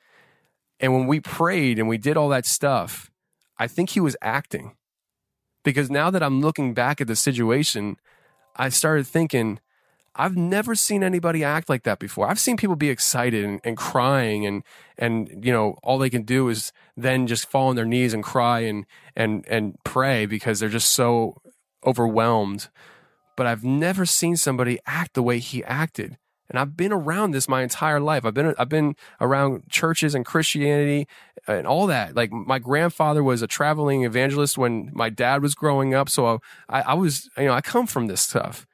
And 0.79 0.93
when 0.93 1.07
we 1.07 1.19
prayed 1.19 1.79
and 1.79 1.87
we 1.87 1.97
did 1.97 2.17
all 2.17 2.29
that 2.29 2.45
stuff, 2.45 3.11
I 3.57 3.67
think 3.67 3.91
he 3.91 3.99
was 3.99 4.17
acting. 4.21 4.75
Because 5.63 5.89
now 5.89 6.11
that 6.11 6.21
I'm 6.21 6.41
looking 6.41 6.73
back 6.73 6.99
at 6.99 7.07
the 7.07 7.15
situation, 7.15 7.97
I 8.55 8.69
started 8.69 9.07
thinking, 9.07 9.59
I've 10.15 10.37
never 10.37 10.75
seen 10.75 11.03
anybody 11.03 11.43
act 11.43 11.69
like 11.69 11.83
that 11.83 11.99
before. 11.99 12.27
I've 12.27 12.39
seen 12.39 12.57
people 12.57 12.75
be 12.75 12.89
excited 12.89 13.43
and, 13.43 13.59
and, 13.63 13.75
crying 13.75 14.45
and 14.45 14.63
and 14.97 15.43
you 15.43 15.51
know 15.51 15.79
all 15.81 15.97
they 15.97 16.09
can 16.09 16.21
do 16.21 16.49
is 16.49 16.71
then 16.95 17.25
just 17.25 17.49
fall 17.49 17.69
on 17.69 17.75
their 17.75 17.85
knees 17.85 18.13
and 18.13 18.23
cry 18.23 18.59
and 18.59 18.85
and 19.15 19.43
and 19.47 19.75
pray 19.83 20.27
because 20.27 20.59
they're 20.59 20.69
just 20.69 20.91
so 20.91 21.41
overwhelmed. 21.85 22.69
But 23.35 23.47
I've 23.47 23.63
never 23.63 24.05
seen 24.05 24.37
somebody 24.37 24.79
act 24.85 25.13
the 25.13 25.23
way 25.23 25.39
he 25.39 25.63
acted. 25.63 26.17
And 26.49 26.59
I've 26.59 26.77
been 26.77 26.93
around 26.93 27.31
this 27.31 27.47
my 27.47 27.63
entire 27.63 27.99
life. 27.99 28.25
I've 28.25 28.33
been 28.33 28.53
I've 28.59 28.69
been 28.69 28.95
around 29.19 29.69
churches 29.69 30.13
and 30.13 30.25
Christianity 30.25 31.07
and 31.47 31.65
all 31.65 31.87
that. 31.87 32.15
Like 32.15 32.31
my 32.31 32.59
grandfather 32.59 33.23
was 33.23 33.41
a 33.41 33.47
traveling 33.47 34.03
evangelist 34.03 34.57
when 34.57 34.91
my 34.93 35.09
dad 35.09 35.41
was 35.41 35.55
growing 35.55 35.93
up, 35.93 36.09
so 36.09 36.41
I, 36.69 36.81
I 36.81 36.93
was 36.93 37.29
you 37.37 37.45
know 37.45 37.53
I 37.53 37.61
come 37.61 37.87
from 37.87 38.07
this 38.07 38.21
stuff. 38.21 38.67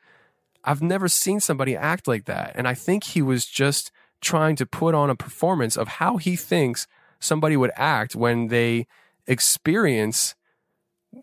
I've 0.63 0.81
never 0.81 1.07
seen 1.07 1.39
somebody 1.39 1.75
act 1.75 2.07
like 2.07 2.25
that, 2.25 2.51
and 2.55 2.67
I 2.67 2.73
think 2.73 3.03
he 3.05 3.21
was 3.21 3.45
just 3.45 3.91
trying 4.19 4.55
to 4.57 4.65
put 4.65 4.93
on 4.93 5.09
a 5.09 5.15
performance 5.15 5.77
of 5.77 5.87
how 5.87 6.17
he 6.17 6.35
thinks 6.35 6.85
somebody 7.19 7.55
would 7.55 7.71
act 7.75 8.15
when 8.15 8.47
they 8.47 8.87
experience 9.25 10.35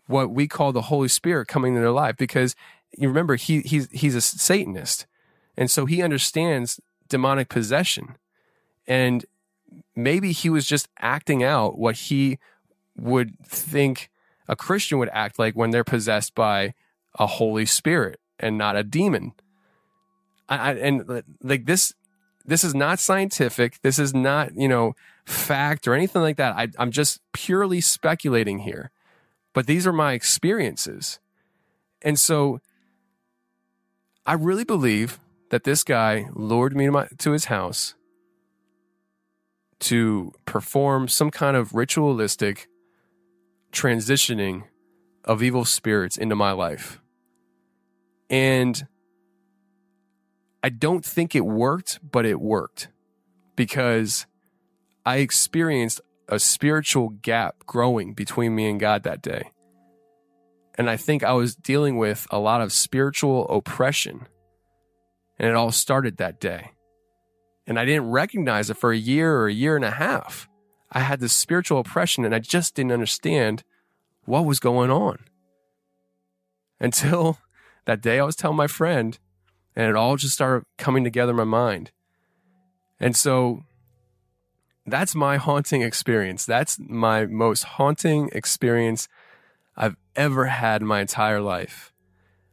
what 0.07 0.31
we 0.31 0.47
call 0.47 0.71
the 0.71 0.83
Holy 0.83 1.07
Spirit 1.07 1.47
coming 1.47 1.73
into 1.73 1.81
their 1.81 1.91
life. 1.91 2.17
Because 2.17 2.55
you 2.95 3.07
remember 3.07 3.35
he 3.35 3.61
he's 3.61 3.89
he's 3.91 4.15
a 4.15 4.21
Satanist 4.21 5.05
and 5.57 5.71
so 5.71 5.85
he 5.85 6.01
understands 6.01 6.79
demonic 7.09 7.49
possession. 7.49 8.15
And 8.87 9.25
maybe 9.95 10.31
he 10.31 10.49
was 10.49 10.67
just 10.67 10.87
acting 10.99 11.43
out 11.43 11.77
what 11.77 11.95
he 11.95 12.37
would 12.95 13.39
think 13.43 14.09
a 14.47 14.55
Christian 14.55 14.97
would 14.99 15.09
act 15.11 15.39
like 15.39 15.55
when 15.55 15.71
they're 15.71 15.83
possessed 15.83 16.35
by 16.35 16.73
a 17.19 17.25
Holy 17.25 17.65
Spirit 17.65 18.19
and 18.39 18.57
not 18.57 18.75
a 18.75 18.83
demon. 18.83 19.33
I, 20.47 20.73
and 20.73 21.23
like 21.43 21.65
this, 21.65 21.93
this 22.45 22.63
is 22.63 22.73
not 22.73 22.99
scientific. 22.99 23.81
This 23.81 23.99
is 23.99 24.13
not, 24.13 24.55
you 24.55 24.69
know, 24.69 24.95
fact 25.25 25.87
or 25.87 25.93
anything 25.93 26.21
like 26.21 26.37
that. 26.37 26.55
I, 26.55 26.69
I'm 26.79 26.91
just 26.91 27.19
purely 27.33 27.81
speculating 27.81 28.59
here. 28.59 28.91
But 29.53 29.67
these 29.67 29.85
are 29.85 29.91
my 29.91 30.13
experiences. 30.13 31.19
And 32.01 32.17
so 32.17 32.61
I 34.27 34.33
really 34.33 34.65
believe 34.65 35.21
that 35.51 35.63
this 35.63 35.85
guy 35.85 36.27
lured 36.33 36.75
me 36.75 36.85
to, 36.85 36.91
my, 36.91 37.07
to 37.19 37.31
his 37.31 37.45
house 37.45 37.95
to 39.79 40.33
perform 40.45 41.07
some 41.07 41.31
kind 41.31 41.55
of 41.55 41.73
ritualistic 41.73 42.67
transitioning 43.71 44.63
of 45.23 45.41
evil 45.41 45.63
spirits 45.63 46.17
into 46.17 46.35
my 46.35 46.51
life. 46.51 46.99
And 48.29 48.85
I 50.61 50.69
don't 50.69 51.05
think 51.05 51.33
it 51.33 51.45
worked, 51.45 51.99
but 52.03 52.25
it 52.25 52.41
worked 52.41 52.89
because 53.55 54.25
I 55.05 55.17
experienced 55.17 56.01
a 56.27 56.39
spiritual 56.39 57.09
gap 57.09 57.65
growing 57.65 58.13
between 58.13 58.55
me 58.55 58.69
and 58.69 58.77
God 58.77 59.03
that 59.03 59.21
day. 59.21 59.51
And 60.77 60.89
I 60.89 60.97
think 60.97 61.23
I 61.23 61.33
was 61.33 61.55
dealing 61.55 61.97
with 61.97 62.27
a 62.29 62.39
lot 62.39 62.61
of 62.61 62.71
spiritual 62.71 63.47
oppression 63.49 64.27
and 65.39 65.49
it 65.49 65.55
all 65.55 65.71
started 65.71 66.17
that 66.17 66.39
day. 66.39 66.71
And 67.65 67.79
I 67.79 67.85
didn't 67.85 68.09
recognize 68.09 68.69
it 68.69 68.77
for 68.77 68.91
a 68.91 68.97
year 68.97 69.35
or 69.37 69.47
a 69.47 69.53
year 69.53 69.75
and 69.75 69.85
a 69.85 69.91
half. 69.91 70.47
I 70.91 71.01
had 71.01 71.19
this 71.19 71.33
spiritual 71.33 71.79
oppression 71.79 72.25
and 72.25 72.33
I 72.33 72.39
just 72.39 72.75
didn't 72.75 72.91
understand 72.91 73.63
what 74.25 74.45
was 74.45 74.59
going 74.59 74.89
on. 74.89 75.19
Until 76.79 77.39
that 77.85 78.01
day 78.01 78.19
I 78.19 78.23
was 78.23 78.35
telling 78.35 78.57
my 78.57 78.67
friend, 78.67 79.17
and 79.75 79.87
it 79.87 79.95
all 79.95 80.15
just 80.15 80.33
started 80.33 80.65
coming 80.77 81.03
together 81.03 81.31
in 81.31 81.37
my 81.37 81.43
mind. 81.43 81.91
And 82.99 83.15
so 83.15 83.63
that's 84.85 85.13
my 85.13 85.37
haunting 85.37 85.81
experience. 85.81 86.45
That's 86.45 86.79
my 86.79 87.25
most 87.25 87.63
haunting 87.63 88.29
experience 88.33 89.07
ever 90.17 90.45
had 90.45 90.81
in 90.81 90.87
my 90.87 90.99
entire 90.99 91.39
life. 91.39 91.93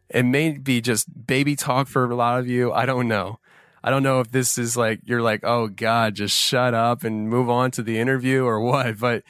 It 0.09 0.25
may 0.25 0.59
be 0.59 0.81
just 0.81 1.27
baby 1.27 1.57
talk 1.57 1.89
for 1.89 2.05
a 2.05 2.15
lot 2.15 2.39
of 2.39 2.47
you. 2.47 2.73
I 2.73 2.87
don't 2.87 3.09
know. 3.09 3.41
I 3.83 3.91
don't 3.91 4.03
know 4.03 4.21
if 4.21 4.31
this 4.31 4.57
is 4.57 4.77
like 4.77 5.01
you're 5.05 5.23
like, 5.23 5.41
oh 5.43 5.69
God, 5.69 6.15
just 6.15 6.39
shut 6.39 6.73
up 6.73 7.05
and 7.05 7.29
move 7.29 7.51
on 7.51 7.71
to 7.73 7.83
the 7.83 7.99
interview 7.99 8.45
or 8.45 8.61
what. 8.61 8.99
But 8.99 9.25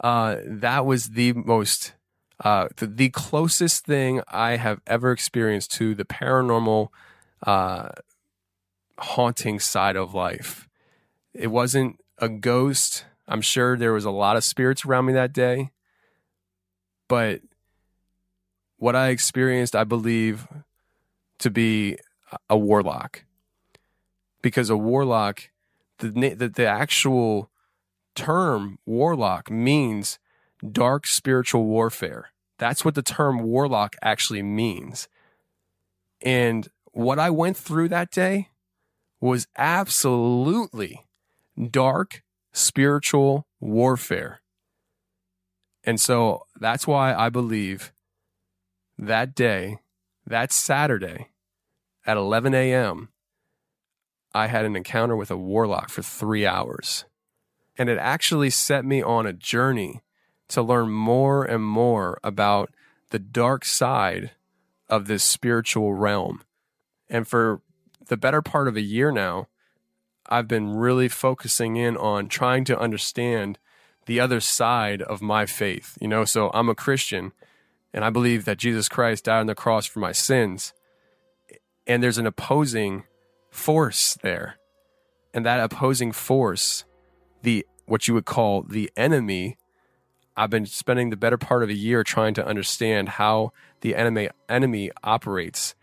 uh, 0.00 0.36
that 0.46 0.86
was 0.86 1.10
the 1.10 1.32
most, 1.32 1.94
uh, 2.44 2.68
the, 2.76 2.86
the, 2.86 3.08
closest 3.08 3.84
thing 3.84 4.22
I 4.28 4.56
have 4.56 4.80
ever 4.86 5.10
experienced 5.10 5.72
to 5.72 5.94
the 5.94 6.04
paranormal, 6.04 6.88
uh, 7.44 7.88
haunting 8.98 9.58
side 9.58 9.96
of 9.96 10.14
life. 10.14 10.68
It 11.34 11.48
wasn't 11.48 12.00
a 12.18 12.28
ghost. 12.28 13.04
I'm 13.26 13.40
sure 13.40 13.76
there 13.76 13.92
was 13.92 14.04
a 14.04 14.10
lot 14.10 14.36
of 14.36 14.44
spirits 14.44 14.84
around 14.84 15.06
me 15.06 15.12
that 15.14 15.32
day. 15.32 15.70
But 17.08 17.40
what 18.78 18.96
I 18.96 19.08
experienced, 19.08 19.76
I 19.76 19.84
believe, 19.84 20.48
to 21.40 21.50
be 21.50 21.98
a 22.48 22.56
warlock. 22.56 23.24
Because 24.40 24.70
a 24.70 24.76
warlock, 24.76 25.50
the, 25.98 26.10
the, 26.10 26.48
the 26.48 26.66
actual 26.66 27.50
term 28.14 28.78
warlock 28.86 29.50
means 29.50 30.18
dark 30.72 31.06
spiritual 31.06 31.64
warfare. 31.64 32.30
That's 32.58 32.84
what 32.84 32.94
the 32.94 33.02
term 33.02 33.42
warlock 33.42 33.94
actually 34.02 34.42
means. 34.42 35.08
And 36.22 36.68
what 36.92 37.18
I 37.18 37.30
went 37.30 37.56
through 37.56 37.88
that 37.90 38.10
day 38.10 38.48
was 39.20 39.46
absolutely 39.56 41.06
dark 41.70 42.22
spiritual 42.52 43.46
warfare. 43.60 44.40
And 45.84 46.00
so 46.00 46.46
that's 46.58 46.86
why 46.86 47.14
I 47.14 47.28
believe 47.28 47.92
that 48.98 49.34
day, 49.34 49.78
that 50.26 50.52
Saturday 50.52 51.30
at 52.06 52.16
11 52.16 52.54
a.m., 52.54 53.08
I 54.34 54.48
had 54.48 54.64
an 54.64 54.76
encounter 54.76 55.16
with 55.16 55.30
a 55.30 55.36
warlock 55.36 55.88
for 55.88 56.02
three 56.02 56.46
hours. 56.46 57.04
And 57.76 57.88
it 57.88 57.98
actually 57.98 58.50
set 58.50 58.84
me 58.84 59.02
on 59.02 59.26
a 59.26 59.32
journey 59.32 60.02
to 60.48 60.62
learn 60.62 60.90
more 60.90 61.44
and 61.44 61.64
more 61.64 62.18
about 62.24 62.70
the 63.10 63.18
dark 63.18 63.64
side 63.64 64.32
of 64.88 65.06
this 65.06 65.22
spiritual 65.22 65.94
realm. 65.94 66.42
And 67.08 67.26
for 67.26 67.62
the 68.08 68.16
better 68.16 68.42
part 68.42 68.68
of 68.68 68.76
a 68.76 68.82
year 68.82 69.10
now, 69.12 69.48
I've 70.28 70.48
been 70.48 70.74
really 70.74 71.08
focusing 71.08 71.76
in 71.76 71.96
on 71.96 72.28
trying 72.28 72.64
to 72.64 72.78
understand 72.78 73.58
the 74.06 74.20
other 74.20 74.40
side 74.40 75.02
of 75.02 75.22
my 75.22 75.46
faith. 75.46 75.96
You 76.00 76.08
know, 76.08 76.24
so 76.24 76.50
I'm 76.52 76.68
a 76.68 76.74
Christian 76.74 77.32
and 77.92 78.04
I 78.04 78.10
believe 78.10 78.44
that 78.44 78.58
Jesus 78.58 78.88
Christ 78.88 79.24
died 79.24 79.40
on 79.40 79.46
the 79.46 79.54
cross 79.54 79.86
for 79.86 79.98
my 80.00 80.12
sins. 80.12 80.72
And 81.86 82.02
there's 82.02 82.18
an 82.18 82.26
opposing 82.26 83.04
force 83.50 84.18
there. 84.22 84.56
And 85.32 85.44
that 85.46 85.60
opposing 85.60 86.12
force, 86.12 86.84
the 87.42 87.66
what 87.86 88.06
you 88.06 88.14
would 88.14 88.26
call 88.26 88.62
the 88.62 88.90
enemy, 88.96 89.56
I've 90.36 90.50
been 90.50 90.66
spending 90.66 91.10
the 91.10 91.16
better 91.16 91.38
part 91.38 91.62
of 91.62 91.70
a 91.70 91.74
year 91.74 92.04
trying 92.04 92.34
to 92.34 92.46
understand 92.46 93.10
how 93.10 93.52
the 93.80 93.94
enemy 93.94 94.28
enemy 94.48 94.90
operates. 95.02 95.74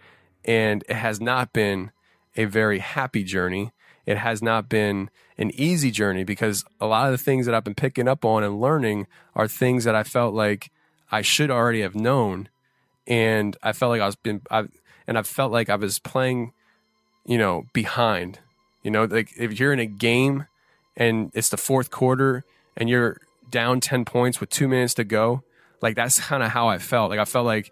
And 0.44 0.84
it 0.88 0.96
has 0.96 1.20
not 1.20 1.54
been 1.54 1.92
a 2.36 2.46
very 2.46 2.80
happy 2.80 3.24
journey. 3.24 3.72
It 4.06 4.18
has 4.18 4.44
not 4.44 4.70
been 4.70 5.10
an 5.38 5.52
easy 5.56 5.90
journey 5.90 6.24
because 6.24 6.64
a 6.80 6.86
lot 6.86 7.08
of 7.08 7.12
the 7.12 7.24
things 7.24 7.48
that 7.48 7.56
I've 7.56 7.64
been 7.64 7.76
picking 7.76 8.08
up 8.08 8.24
on 8.24 8.44
and 8.44 8.62
learning 8.62 9.08
are 9.34 9.48
things 9.48 9.84
that 9.86 9.96
I 9.96 10.04
felt 10.04 10.36
like 10.36 10.72
I 11.16 11.22
should 11.22 11.50
already 11.50 11.80
have 11.80 11.96
known. 11.96 12.50
And 13.08 13.56
I 13.64 13.72
felt 13.72 13.90
like 13.90 14.02
I 14.02 14.06
was 14.06 14.18
been, 14.18 14.42
I, 14.52 14.66
and 15.08 15.18
I 15.18 15.24
felt 15.24 15.50
like 15.50 15.70
I 15.70 15.78
was 15.78 15.98
playing, 15.98 16.52
you 17.26 17.38
know, 17.38 17.68
behind. 17.72 18.40
You 18.84 18.92
know, 18.92 19.06
like 19.06 19.32
if 19.38 19.58
you're 19.58 19.72
in 19.72 19.80
a 19.80 19.86
game 19.86 20.48
and 20.98 21.32
it's 21.34 21.48
the 21.48 21.58
fourth 21.58 21.90
quarter 21.90 22.44
and 22.76 22.90
you're 22.90 23.22
down 23.50 23.80
10 23.80 24.04
points 24.04 24.42
with 24.42 24.50
two 24.50 24.68
minutes 24.68 24.94
to 24.96 25.06
go, 25.06 25.42
like 25.82 25.96
that's 25.96 26.20
kind 26.28 26.44
of 26.44 26.50
how 26.50 26.68
I 26.68 26.80
felt. 26.80 27.12
Like 27.12 27.20
I 27.20 27.26
felt 27.26 27.46
like 27.46 27.72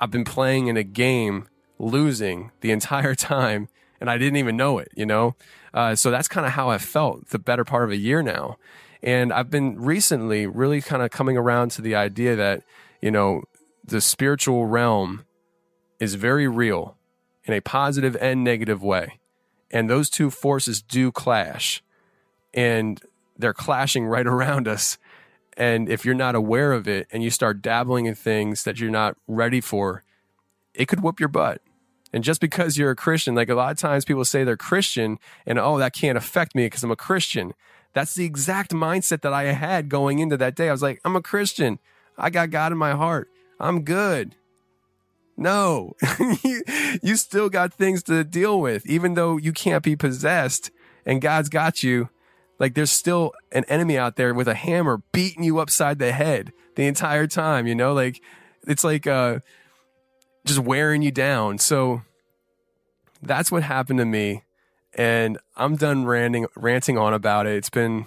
I've 0.00 0.12
been 0.12 0.24
playing 0.24 0.68
in 0.68 0.76
a 0.76 0.84
game 0.84 1.48
losing 1.80 2.52
the 2.60 2.70
entire 2.76 3.16
time 3.16 3.66
and 4.00 4.08
I 4.08 4.16
didn't 4.16 4.36
even 4.36 4.56
know 4.56 4.78
it, 4.78 4.92
you 4.94 5.06
know? 5.06 5.34
Uh, 5.72 5.96
so 5.96 6.12
that's 6.12 6.28
kind 6.28 6.46
of 6.46 6.52
how 6.52 6.70
I 6.70 6.78
felt 6.78 7.30
the 7.30 7.38
better 7.40 7.64
part 7.64 7.82
of 7.82 7.90
a 7.90 7.96
year 7.96 8.22
now. 8.22 8.58
And 9.04 9.34
I've 9.34 9.50
been 9.50 9.78
recently 9.78 10.46
really 10.46 10.80
kind 10.80 11.02
of 11.02 11.10
coming 11.10 11.36
around 11.36 11.70
to 11.72 11.82
the 11.82 11.94
idea 11.94 12.34
that, 12.36 12.62
you 13.02 13.10
know, 13.10 13.42
the 13.84 14.00
spiritual 14.00 14.64
realm 14.64 15.26
is 16.00 16.14
very 16.14 16.48
real 16.48 16.96
in 17.44 17.52
a 17.52 17.60
positive 17.60 18.16
and 18.18 18.42
negative 18.42 18.82
way. 18.82 19.20
And 19.70 19.90
those 19.90 20.08
two 20.08 20.30
forces 20.30 20.80
do 20.80 21.12
clash. 21.12 21.82
And 22.54 22.98
they're 23.36 23.52
clashing 23.52 24.06
right 24.06 24.26
around 24.34 24.66
us. 24.66 24.96
And 25.54 25.86
if 25.90 26.06
you're 26.06 26.14
not 26.14 26.34
aware 26.34 26.72
of 26.72 26.88
it 26.88 27.06
and 27.12 27.22
you 27.22 27.28
start 27.28 27.60
dabbling 27.60 28.06
in 28.06 28.14
things 28.14 28.64
that 28.64 28.80
you're 28.80 28.90
not 28.90 29.18
ready 29.28 29.60
for, 29.60 30.02
it 30.72 30.88
could 30.88 31.02
whoop 31.02 31.20
your 31.20 31.28
butt. 31.28 31.60
And 32.14 32.24
just 32.24 32.40
because 32.40 32.78
you're 32.78 32.92
a 32.92 32.96
Christian, 32.96 33.34
like 33.34 33.50
a 33.50 33.54
lot 33.54 33.72
of 33.72 33.76
times 33.76 34.06
people 34.06 34.24
say 34.24 34.44
they're 34.44 34.56
Christian 34.56 35.18
and, 35.44 35.58
oh, 35.58 35.76
that 35.76 35.92
can't 35.92 36.16
affect 36.16 36.54
me 36.54 36.64
because 36.64 36.82
I'm 36.82 36.90
a 36.90 36.96
Christian. 36.96 37.52
That's 37.94 38.14
the 38.14 38.24
exact 38.24 38.72
mindset 38.72 39.22
that 39.22 39.32
I 39.32 39.44
had 39.44 39.88
going 39.88 40.18
into 40.18 40.36
that 40.36 40.56
day. 40.56 40.68
I 40.68 40.72
was 40.72 40.82
like, 40.82 41.00
I'm 41.04 41.16
a 41.16 41.22
Christian. 41.22 41.78
I 42.18 42.28
got 42.28 42.50
God 42.50 42.72
in 42.72 42.78
my 42.78 42.92
heart. 42.92 43.30
I'm 43.58 43.82
good. 43.82 44.34
No, 45.36 45.96
you, 47.02 47.16
still 47.16 47.48
got 47.48 47.74
things 47.74 48.04
to 48.04 48.22
deal 48.22 48.60
with, 48.60 48.86
even 48.86 49.14
though 49.14 49.36
you 49.36 49.52
can't 49.52 49.82
be 49.82 49.96
possessed 49.96 50.70
and 51.04 51.20
God's 51.20 51.48
got 51.48 51.82
you. 51.82 52.08
Like 52.60 52.74
there's 52.74 52.92
still 52.92 53.32
an 53.50 53.64
enemy 53.64 53.98
out 53.98 54.14
there 54.14 54.32
with 54.32 54.46
a 54.46 54.54
hammer 54.54 55.02
beating 55.12 55.42
you 55.42 55.58
upside 55.58 55.98
the 55.98 56.12
head 56.12 56.52
the 56.76 56.86
entire 56.86 57.26
time, 57.26 57.66
you 57.66 57.74
know, 57.74 57.92
like 57.92 58.20
it's 58.66 58.84
like, 58.84 59.08
uh, 59.08 59.40
just 60.44 60.60
wearing 60.60 61.02
you 61.02 61.10
down. 61.10 61.58
So 61.58 62.02
that's 63.22 63.50
what 63.50 63.64
happened 63.64 63.98
to 63.98 64.04
me. 64.04 64.44
And 64.94 65.38
I'm 65.56 65.76
done 65.76 66.04
ranting, 66.04 66.46
ranting 66.56 66.98
on 66.98 67.14
about 67.14 67.46
it. 67.46 67.56
It's 67.56 67.70
been, 67.70 68.06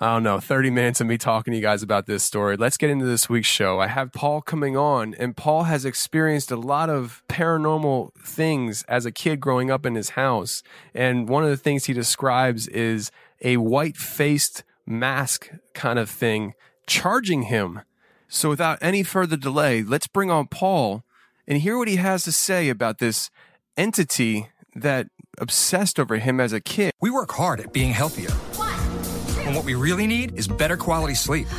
I 0.00 0.14
don't 0.14 0.22
know, 0.22 0.38
30 0.38 0.70
minutes 0.70 1.00
of 1.00 1.06
me 1.06 1.16
talking 1.16 1.52
to 1.52 1.56
you 1.56 1.62
guys 1.62 1.82
about 1.82 2.06
this 2.06 2.22
story. 2.22 2.56
Let's 2.56 2.76
get 2.76 2.90
into 2.90 3.06
this 3.06 3.28
week's 3.28 3.48
show. 3.48 3.80
I 3.80 3.86
have 3.86 4.12
Paul 4.12 4.42
coming 4.42 4.76
on, 4.76 5.14
and 5.14 5.36
Paul 5.36 5.64
has 5.64 5.84
experienced 5.84 6.50
a 6.50 6.56
lot 6.56 6.90
of 6.90 7.22
paranormal 7.28 8.14
things 8.22 8.82
as 8.84 9.06
a 9.06 9.12
kid 9.12 9.40
growing 9.40 9.70
up 9.70 9.86
in 9.86 9.94
his 9.94 10.10
house. 10.10 10.62
And 10.94 11.28
one 11.28 11.44
of 11.44 11.50
the 11.50 11.56
things 11.56 11.86
he 11.86 11.92
describes 11.92 12.68
is 12.68 13.10
a 13.42 13.56
white 13.56 13.96
faced 13.96 14.62
mask 14.86 15.50
kind 15.74 15.98
of 15.98 16.10
thing 16.10 16.54
charging 16.86 17.42
him. 17.42 17.80
So 18.28 18.48
without 18.48 18.78
any 18.80 19.02
further 19.02 19.36
delay, 19.36 19.82
let's 19.82 20.06
bring 20.06 20.30
on 20.30 20.48
Paul 20.48 21.04
and 21.46 21.58
hear 21.58 21.78
what 21.78 21.88
he 21.88 21.96
has 21.96 22.24
to 22.24 22.32
say 22.32 22.68
about 22.68 22.98
this 22.98 23.30
entity 23.76 24.48
that 24.74 25.08
obsessed 25.38 25.98
over 25.98 26.16
him 26.16 26.40
as 26.40 26.52
a 26.52 26.60
kid. 26.60 26.92
We 27.00 27.10
work 27.10 27.32
hard 27.32 27.60
at 27.60 27.72
being 27.72 27.92
healthier. 27.92 28.30
And 29.46 29.56
what 29.56 29.64
we 29.64 29.74
really 29.74 30.06
need 30.06 30.38
is 30.38 30.46
better 30.46 30.76
quality 30.76 31.14
sleep. 31.14 31.46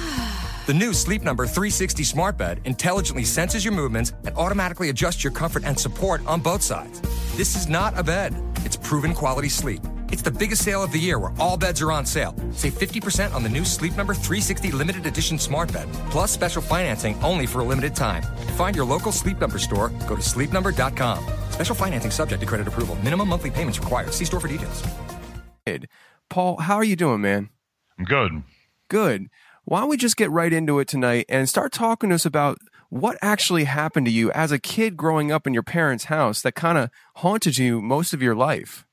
The 0.68 0.76
new 0.76 0.94
Sleep 0.94 1.24
Number 1.24 1.48
360 1.48 2.04
smart 2.04 2.38
bed 2.38 2.62
intelligently 2.66 3.24
senses 3.24 3.66
your 3.66 3.74
movements 3.74 4.14
and 4.26 4.38
automatically 4.38 4.90
adjusts 4.90 5.24
your 5.24 5.34
comfort 5.34 5.64
and 5.66 5.78
support 5.78 6.26
on 6.28 6.40
both 6.40 6.62
sides. 6.62 7.02
This 7.36 7.56
is 7.56 7.68
not 7.68 7.98
a 7.98 8.04
bed, 8.04 8.36
it's 8.64 8.78
proven 8.78 9.16
quality 9.16 9.50
sleep. 9.50 9.82
It's 10.12 10.22
the 10.22 10.32
biggest 10.32 10.64
sale 10.64 10.84
of 10.84 10.92
the 10.92 11.00
year 11.00 11.18
where 11.20 11.32
all 11.40 11.56
beds 11.56 11.82
are 11.82 11.90
on 11.90 12.06
sale. 12.06 12.36
Save 12.52 12.74
50% 12.74 13.34
on 13.34 13.44
the 13.44 13.50
new 13.50 13.64
Sleep 13.64 13.96
Number 13.96 14.14
360 14.14 14.72
limited 14.72 15.06
edition 15.06 15.40
smart 15.40 15.72
bed, 15.72 15.88
plus 16.10 16.32
special 16.32 16.62
financing 16.62 17.18
only 17.24 17.46
for 17.48 17.62
a 17.62 17.64
limited 17.64 17.96
time. 17.96 18.22
To 18.24 18.54
find 18.54 18.76
your 18.76 18.84
local 18.84 19.14
Sleep 19.14 19.40
Number 19.40 19.58
store, 19.58 19.88
go 20.10 20.16
to 20.16 20.22
sleepnumber.com. 20.22 21.24
Special 21.52 21.76
financing 21.76 22.12
subject 22.12 22.42
to 22.42 22.46
credit 22.46 22.68
approval. 22.68 22.96
Minimum 22.96 23.30
monthly 23.30 23.52
payments 23.52 23.80
required. 23.80 24.14
See 24.14 24.26
store 24.26 24.42
for 24.42 24.50
details. 24.50 24.84
Paul, 26.30 26.58
how 26.58 26.76
are 26.76 26.84
you 26.84 26.98
doing, 26.98 27.22
man? 27.22 27.50
I'm 27.98 28.04
good. 28.04 28.44
Good. 28.90 29.28
Why 29.64 29.80
don't 29.80 29.90
we 29.90 29.96
just 29.96 30.18
get 30.18 30.30
right 30.30 30.52
into 30.52 30.80
it 30.80 30.90
tonight 30.90 31.26
and 31.30 31.48
start 31.48 31.72
talking 31.72 32.10
to 32.10 32.16
us 32.16 32.26
about 32.26 32.58
what 32.90 33.18
actually 33.22 33.64
happened 33.64 34.08
to 34.08 34.12
you 34.12 34.30
as 34.32 34.52
a 34.52 34.60
kid 34.60 34.98
growing 34.98 35.32
up 35.32 35.48
in 35.48 35.54
your 35.54 35.64
parents' 35.64 36.06
house 36.06 36.42
that 36.42 36.56
kind 36.56 36.78
of 36.78 36.90
haunted 37.18 37.58
you 37.58 37.82
most 37.82 38.14
of 38.14 38.22
your 38.22 38.36
life? 38.36 38.86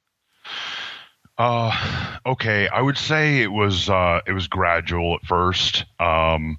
Uh, 1.39 2.17
okay. 2.27 2.69
I 2.69 2.81
would 2.83 2.99
say 2.99 3.41
it 3.43 3.53
was 3.53 3.89
uh, 3.89 4.21
it 4.27 4.33
was 4.33 4.49
gradual 4.49 5.15
at 5.15 5.23
first. 5.27 5.85
Um, 6.01 6.59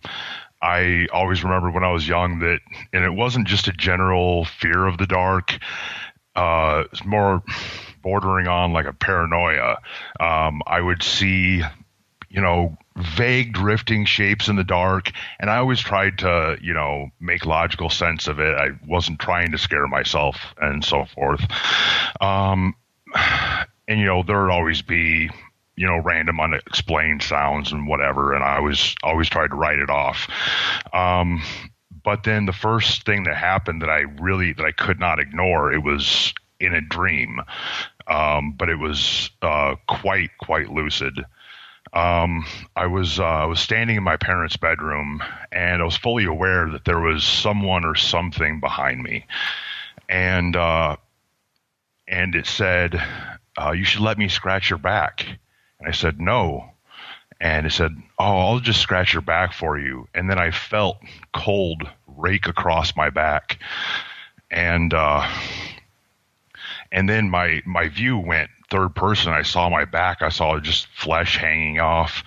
I 0.61 1.07
always 1.13 1.43
remember 1.43 1.71
when 1.71 1.83
I 1.83 1.91
was 1.91 2.07
young 2.07 2.39
that, 2.39 2.59
and 2.93 3.03
it 3.03 3.13
wasn't 3.13 3.47
just 3.47 3.67
a 3.67 3.73
general 3.73 4.45
fear 4.45 4.87
of 4.87 4.97
the 4.97 5.07
dark. 5.07 5.57
Uh, 6.35 6.83
it's 6.91 7.05
more 7.05 7.43
bordering 8.01 8.47
on 8.47 8.73
like 8.73 8.85
a 8.85 8.93
paranoia. 8.93 9.77
Um, 10.19 10.61
I 10.67 10.81
would 10.81 11.03
see, 11.03 11.63
you 12.29 12.41
know, 12.41 12.77
vague 12.97 13.53
drifting 13.53 14.05
shapes 14.05 14.47
in 14.49 14.55
the 14.57 14.63
dark, 14.63 15.11
and 15.39 15.49
I 15.49 15.57
always 15.57 15.79
tried 15.81 16.19
to, 16.19 16.57
you 16.61 16.73
know, 16.73 17.09
make 17.19 17.45
logical 17.45 17.89
sense 17.89 18.27
of 18.27 18.39
it. 18.39 18.55
I 18.57 18.71
wasn't 18.87 19.19
trying 19.19 19.51
to 19.51 19.57
scare 19.57 19.87
myself 19.87 20.37
and 20.61 20.83
so 20.85 21.05
forth. 21.05 21.41
Um, 22.21 22.75
and 23.89 23.99
you 23.99 24.05
know, 24.05 24.23
there'd 24.23 24.51
always 24.51 24.81
be 24.81 25.29
you 25.75 25.87
know 25.87 25.97
random 25.97 26.39
unexplained 26.39 27.23
sounds 27.23 27.71
and 27.71 27.87
whatever 27.87 28.33
and 28.33 28.43
i 28.43 28.59
was 28.59 28.95
always 29.01 29.29
tried 29.29 29.47
to 29.47 29.55
write 29.55 29.79
it 29.79 29.89
off. 29.89 30.27
Um, 30.93 31.41
but 32.03 32.23
then 32.23 32.45
the 32.45 32.53
first 32.53 33.05
thing 33.05 33.23
that 33.23 33.37
happened 33.37 33.81
that 33.81 33.89
i 33.89 33.99
really 34.19 34.51
that 34.51 34.65
i 34.65 34.73
could 34.73 34.99
not 34.99 35.19
ignore 35.19 35.71
it 35.71 35.79
was 35.79 36.33
in 36.59 36.73
a 36.73 36.81
dream. 36.81 37.41
Um, 38.07 38.53
but 38.53 38.69
it 38.69 38.75
was 38.75 39.29
uh, 39.41 39.75
quite 39.87 40.31
quite 40.39 40.69
lucid. 40.69 41.23
Um, 41.93 42.45
I 42.75 42.87
was 42.87 43.19
uh, 43.19 43.23
I 43.23 43.45
was 43.45 43.59
standing 43.59 43.97
in 43.97 44.03
my 44.03 44.17
parents' 44.17 44.57
bedroom, 44.57 45.23
and 45.51 45.81
I 45.81 45.85
was 45.85 45.95
fully 45.95 46.25
aware 46.25 46.69
that 46.69 46.85
there 46.85 46.99
was 46.99 47.23
someone 47.23 47.85
or 47.85 47.95
something 47.95 48.59
behind 48.59 49.01
me, 49.01 49.25
and 50.07 50.55
uh, 50.55 50.97
and 52.07 52.35
it 52.35 52.47
said, 52.47 53.01
uh, 53.59 53.71
"You 53.71 53.83
should 53.83 54.01
let 54.01 54.17
me 54.17 54.29
scratch 54.29 54.69
your 54.69 54.79
back," 54.79 55.25
and 55.79 55.87
I 55.87 55.91
said, 55.91 56.19
"No." 56.19 56.71
And 57.41 57.65
it 57.65 57.71
said, 57.71 57.95
"Oh, 58.17 58.37
I'll 58.39 58.59
just 58.59 58.81
scratch 58.81 59.13
your 59.13 59.21
back 59.21 59.53
for 59.53 59.77
you." 59.77 60.07
And 60.13 60.29
then 60.29 60.39
I 60.39 60.51
felt 60.51 60.97
cold 61.33 61.87
rake 62.07 62.47
across 62.47 62.95
my 62.95 63.09
back, 63.09 63.59
and 64.51 64.93
uh, 64.93 65.27
and 66.91 67.07
then 67.07 67.29
my 67.29 67.61
my 67.65 67.87
view 67.87 68.17
went 68.17 68.49
third 68.69 68.95
person. 68.95 69.33
I 69.33 69.41
saw 69.41 69.69
my 69.69 69.85
back. 69.85 70.21
I 70.21 70.29
saw 70.29 70.59
just 70.59 70.87
flesh 70.87 71.37
hanging 71.37 71.79
off, 71.79 72.23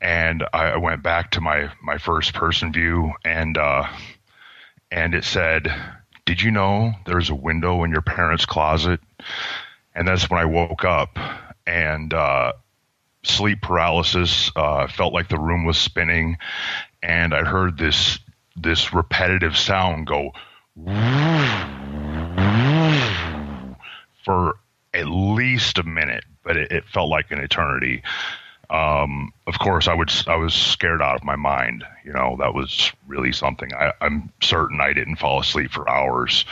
and 0.00 0.44
I 0.52 0.76
went 0.76 1.02
back 1.02 1.32
to 1.32 1.40
my 1.40 1.70
my 1.82 1.98
first 1.98 2.34
person 2.34 2.72
view, 2.72 3.12
and 3.24 3.56
uh, 3.56 3.86
and 4.90 5.14
it 5.14 5.24
said, 5.24 5.72
"Did 6.24 6.42
you 6.42 6.50
know 6.50 6.92
there's 7.06 7.30
a 7.30 7.34
window 7.34 7.84
in 7.84 7.90
your 7.90 8.02
parents' 8.02 8.46
closet?" 8.46 9.00
And 9.94 10.08
that's 10.08 10.28
when 10.30 10.40
I 10.40 10.44
woke 10.46 10.84
up, 10.84 11.18
and 11.66 12.12
uh, 12.14 12.52
sleep 13.22 13.60
paralysis. 13.62 14.50
Uh, 14.56 14.86
felt 14.86 15.12
like 15.12 15.28
the 15.28 15.38
room 15.38 15.64
was 15.64 15.78
spinning, 15.78 16.38
and 17.02 17.34
I 17.34 17.44
heard 17.44 17.78
this 17.78 18.18
this 18.56 18.92
repetitive 18.92 19.56
sound 19.56 20.06
go 20.06 20.32
for 24.24 24.54
at 24.94 25.06
least 25.06 25.78
a 25.78 25.82
minute, 25.82 26.24
but 26.42 26.56
it, 26.56 26.72
it 26.72 26.84
felt 26.86 27.08
like 27.08 27.30
an 27.30 27.38
eternity. 27.38 28.02
Um, 28.70 29.32
of 29.46 29.58
course, 29.58 29.86
I 29.88 29.94
would 29.94 30.10
I 30.26 30.36
was 30.36 30.54
scared 30.54 31.02
out 31.02 31.16
of 31.16 31.24
my 31.24 31.36
mind. 31.36 31.84
You 32.04 32.12
know, 32.12 32.36
that 32.38 32.54
was 32.54 32.90
really 33.06 33.32
something. 33.32 33.72
I, 33.74 33.92
I'm 34.00 34.32
certain 34.40 34.80
I 34.80 34.92
didn't 34.92 35.16
fall 35.16 35.40
asleep 35.40 35.70
for 35.70 35.88
hours. 35.88 36.44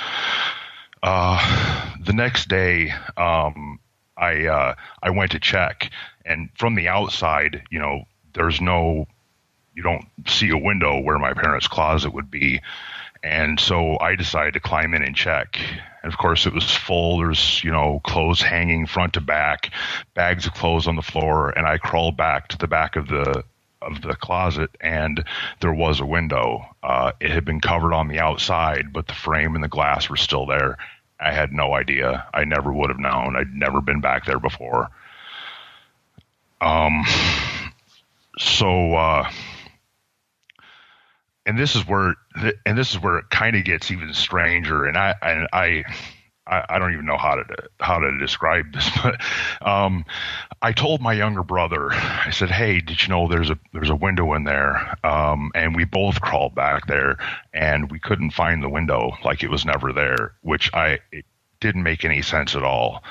Uh, 1.03 1.96
the 2.05 2.12
next 2.12 2.48
day, 2.48 2.90
um, 3.16 3.80
I 4.16 4.46
uh, 4.46 4.74
I 5.03 5.11
went 5.11 5.32
to 5.32 5.40
check, 5.40 5.90
and 6.24 6.51
from 6.59 6.74
the 6.74 6.88
outside, 6.88 7.62
you 7.70 7.78
know, 7.78 8.05
there's 8.34 8.61
no, 8.61 9.07
you 9.74 9.82
don't 9.82 10.05
see 10.26 10.51
a 10.51 10.59
window 10.59 11.01
where 11.01 11.18
my 11.18 11.32
parents' 11.32 11.68
closet 11.68 12.12
would 12.12 12.30
be, 12.30 12.61
and 13.22 13.59
so 13.59 13.98
I 13.98 14.14
decided 14.14 14.55
to 14.55 14.61
climb 14.61 14.94
in 14.94 15.03
and 15.03 15.16
check. 15.16 15.59
And 16.03 16.11
of 16.11 16.18
course, 16.18 16.46
it 16.46 16.55
was 16.55 16.70
full. 16.70 17.18
There's, 17.18 17.62
you 17.62 17.70
know, 17.70 18.01
clothes 18.05 18.40
hanging 18.40 18.86
front 18.86 19.14
to 19.14 19.20
back, 19.20 19.70
bags 20.14 20.46
of 20.46 20.55
clothes 20.55 20.86
on 20.86 20.96
the 20.96 21.03
floor. 21.03 21.51
And 21.51 21.66
I 21.66 21.76
crawled 21.76 22.16
back 22.16 22.48
to 22.48 22.59
the 22.59 22.66
back 22.66 22.96
of 22.96 23.09
the 23.09 23.44
of 23.83 24.03
the 24.03 24.14
closet, 24.14 24.70
and 24.81 25.24
there 25.61 25.72
was 25.72 26.01
a 26.01 26.07
window. 26.07 26.64
Uh, 26.83 27.12
it 27.20 27.31
had 27.31 27.45
been 27.45 27.61
covered 27.61 27.93
on 27.93 28.09
the 28.09 28.18
outside, 28.18 28.93
but 28.93 29.07
the 29.07 29.14
frame 29.14 29.55
and 29.55 29.64
the 29.64 29.68
glass 29.68 30.09
were 30.09 30.16
still 30.16 30.47
there. 30.47 30.76
I 31.18 31.33
had 31.33 31.53
no 31.53 31.74
idea. 31.74 32.26
I 32.33 32.45
never 32.45 32.72
would 32.72 32.91
have 32.91 32.99
known. 32.99 33.37
I'd 33.37 33.55
never 33.55 33.81
been 33.81 34.01
back 34.01 34.26
there 34.26 34.41
before. 34.41 34.89
Um. 36.61 37.05
So. 38.39 38.95
Uh, 38.95 39.31
and 41.47 41.59
this 41.59 41.74
is 41.74 41.87
where 41.87 42.14
and 42.64 42.78
this 42.78 42.93
is 42.93 43.01
where 43.01 43.18
it 43.18 43.31
kind 43.31 43.57
of 43.57 43.64
gets 43.64 43.91
even 43.91 44.14
stranger 44.14 44.85
and 44.85 44.97
i 44.97 45.14
and 45.22 45.49
i 45.53 45.85
I 46.51 46.78
don't 46.78 46.92
even 46.92 47.07
know 47.07 47.16
how 47.16 47.36
to 47.36 47.44
how 47.78 47.98
to 47.98 48.18
describe 48.18 48.72
this, 48.72 48.90
but 49.03 49.20
um, 49.62 50.05
I 50.61 50.72
told 50.72 51.01
my 51.01 51.12
younger 51.12 51.42
brother. 51.42 51.92
I 51.92 52.30
said, 52.30 52.51
"Hey, 52.51 52.80
did 52.80 53.03
you 53.03 53.09
know 53.09 53.28
there's 53.28 53.51
a 53.51 53.59
there's 53.72 53.90
a 53.90 53.94
window 53.94 54.34
in 54.34 54.44
there?" 54.44 54.96
Um, 55.05 55.53
and 55.55 55.76
we 55.76 55.84
both 55.84 56.20
crawled 56.20 56.55
back 56.55 56.86
there, 56.86 57.18
and 57.55 57.90
we 57.90 57.98
couldn't 57.98 58.32
find 58.32 58.62
the 58.62 58.68
window, 58.68 59.12
like 59.24 59.42
it 59.42 59.51
was 59.51 59.64
never 59.64 59.92
there, 59.92 60.32
which 60.42 60.70
I 60.74 60.98
it 61.12 61.24
didn't 61.61 61.82
make 61.82 62.05
any 62.05 62.22
sense 62.22 62.57
at 62.57 62.64
all. 62.64 63.05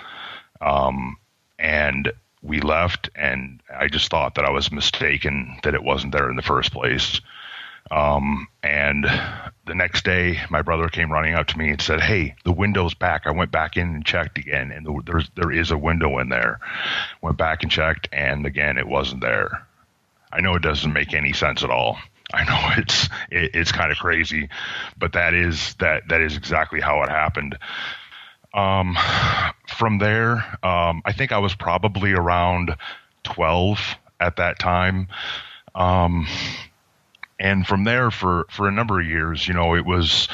Um, 0.61 1.17
and 1.57 2.11
we 2.41 2.61
left, 2.61 3.09
and 3.15 3.61
I 3.73 3.87
just 3.87 4.09
thought 4.09 4.35
that 4.35 4.45
I 4.45 4.49
was 4.49 4.71
mistaken 4.71 5.57
that 5.63 5.73
it 5.75 5.83
wasn't 5.83 6.13
there 6.13 6.29
in 6.29 6.35
the 6.35 6.41
first 6.41 6.71
place. 6.71 7.21
Um, 7.91 8.47
and 8.61 9.05
the 9.65 9.75
next 9.75 10.03
day, 10.05 10.39
my 10.49 10.61
brother 10.61 10.89
came 10.89 11.11
running 11.11 11.33
up 11.33 11.47
to 11.47 11.57
me 11.57 11.69
and 11.69 11.81
said, 11.81 12.01
"Hey, 12.01 12.35
the 12.43 12.51
window's 12.51 12.93
back." 12.93 13.25
I 13.25 13.31
went 13.31 13.51
back 13.51 13.77
in 13.77 13.87
and 13.95 14.05
checked 14.05 14.37
again, 14.37 14.71
and 14.71 15.05
there's 15.05 15.29
there 15.35 15.51
is 15.51 15.71
a 15.71 15.77
window 15.77 16.19
in 16.19 16.29
there. 16.29 16.59
Went 17.21 17.37
back 17.37 17.63
and 17.63 17.71
checked, 17.71 18.07
and 18.11 18.45
again, 18.45 18.77
it 18.77 18.87
wasn't 18.87 19.21
there. 19.21 19.65
I 20.31 20.41
know 20.41 20.55
it 20.55 20.61
doesn't 20.61 20.93
make 20.93 21.13
any 21.13 21.33
sense 21.33 21.63
at 21.63 21.71
all. 21.71 21.97
I 22.33 22.43
know 22.43 22.73
it's 22.81 23.05
it, 23.31 23.51
it's 23.53 23.71
kind 23.71 23.91
of 23.91 23.97
crazy, 23.97 24.49
but 24.97 25.13
that 25.13 25.33
is 25.33 25.75
that 25.75 26.07
that 26.09 26.21
is 26.21 26.35
exactly 26.37 26.81
how 26.81 27.01
it 27.03 27.09
happened. 27.09 27.57
Um, 28.53 28.97
from 29.67 29.99
there, 29.99 30.37
um, 30.63 31.01
I 31.05 31.13
think 31.13 31.31
I 31.31 31.37
was 31.37 31.55
probably 31.55 32.13
around 32.13 32.75
twelve 33.23 33.79
at 34.19 34.35
that 34.37 34.59
time. 34.59 35.07
Um, 35.75 36.27
and 37.39 37.65
from 37.65 37.83
there 37.83 38.11
for 38.11 38.45
for 38.49 38.67
a 38.67 38.71
number 38.71 38.99
of 38.99 39.05
years 39.05 39.47
you 39.47 39.53
know 39.53 39.75
it 39.75 39.85
was 39.85 40.27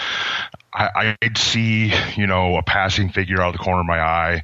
I, 0.74 1.16
i'd 1.22 1.38
see 1.38 1.93
you 2.16 2.28
know 2.28 2.58
a 2.58 2.64
passing 2.64 3.10
figure 3.10 3.41
out 3.41 3.49
of 3.49 3.53
the 3.53 3.64
corner 3.64 3.82
of 3.82 3.86
my 3.86 3.99
eye. 3.99 4.43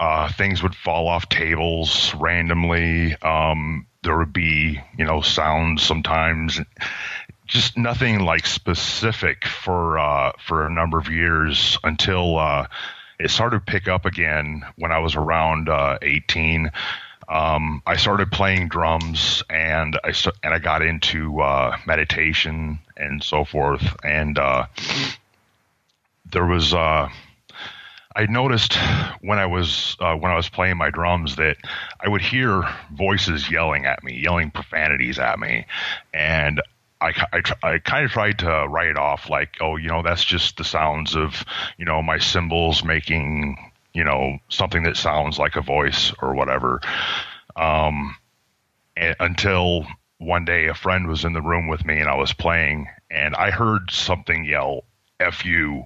Uh, 0.00 0.28
things 0.32 0.62
would 0.62 0.74
fall 0.74 1.06
off 1.06 1.28
tables 1.28 2.12
randomly. 2.14 3.14
Um, 3.22 3.86
there 4.02 4.16
would 4.16 4.32
be 4.32 4.80
you 4.98 5.04
know 5.04 5.20
sounds 5.20 5.82
sometimes. 5.82 6.60
Just 7.46 7.76
nothing 7.76 8.20
like 8.20 8.46
specific 8.46 9.44
for 9.46 9.98
uh, 9.98 10.32
for 10.44 10.66
a 10.66 10.70
number 10.70 10.98
of 10.98 11.08
years 11.08 11.78
until 11.84 12.38
uh, 12.38 12.66
it 13.18 13.30
started 13.30 13.64
to 13.64 13.72
pick 13.72 13.88
up 13.88 14.06
again 14.06 14.64
when 14.76 14.90
I 14.90 14.98
was 14.98 15.14
around 15.14 15.68
uh, 15.68 15.98
18 16.00 16.70
um, 17.32 17.82
I 17.86 17.96
started 17.96 18.30
playing 18.30 18.68
drums 18.68 19.42
and 19.48 19.98
I 20.04 20.12
and 20.42 20.52
I 20.52 20.58
got 20.58 20.82
into 20.82 21.40
uh, 21.40 21.78
meditation 21.86 22.78
and 22.94 23.24
so 23.24 23.44
forth. 23.46 23.96
And 24.04 24.38
uh, 24.38 24.66
there 26.30 26.44
was 26.44 26.74
uh, 26.74 27.08
I 28.14 28.26
noticed 28.26 28.76
when 29.22 29.38
I 29.38 29.46
was 29.46 29.96
uh, 29.98 30.14
when 30.14 30.30
I 30.30 30.36
was 30.36 30.50
playing 30.50 30.76
my 30.76 30.90
drums 30.90 31.36
that 31.36 31.56
I 31.98 32.08
would 32.10 32.20
hear 32.20 32.68
voices 32.92 33.50
yelling 33.50 33.86
at 33.86 34.04
me, 34.04 34.20
yelling 34.20 34.50
profanities 34.50 35.18
at 35.18 35.38
me, 35.38 35.64
and 36.12 36.60
I, 37.00 37.14
I, 37.32 37.42
I, 37.62 37.78
kind 37.78 38.04
of 38.04 38.10
tried 38.12 38.40
to 38.40 38.66
write 38.68 38.88
it 38.88 38.98
off 38.98 39.28
like, 39.28 39.56
oh, 39.60 39.76
you 39.76 39.88
know, 39.88 40.02
that's 40.02 40.22
just 40.22 40.56
the 40.56 40.64
sounds 40.64 41.16
of, 41.16 41.44
you 41.76 41.84
know, 41.84 42.00
my 42.00 42.18
cymbals 42.18 42.84
making 42.84 43.71
you 43.94 44.04
know, 44.04 44.38
something 44.48 44.82
that 44.84 44.96
sounds 44.96 45.38
like 45.38 45.56
a 45.56 45.62
voice 45.62 46.12
or 46.20 46.34
whatever. 46.34 46.80
Um, 47.56 48.16
until 48.96 49.86
one 50.18 50.44
day 50.44 50.68
a 50.68 50.74
friend 50.74 51.08
was 51.08 51.24
in 51.24 51.32
the 51.32 51.42
room 51.42 51.66
with 51.66 51.84
me 51.84 51.98
and 51.98 52.08
I 52.08 52.14
was 52.14 52.32
playing 52.32 52.88
and 53.10 53.34
I 53.34 53.50
heard 53.50 53.90
something 53.90 54.44
yell, 54.44 54.84
F 55.20 55.44
you. 55.44 55.84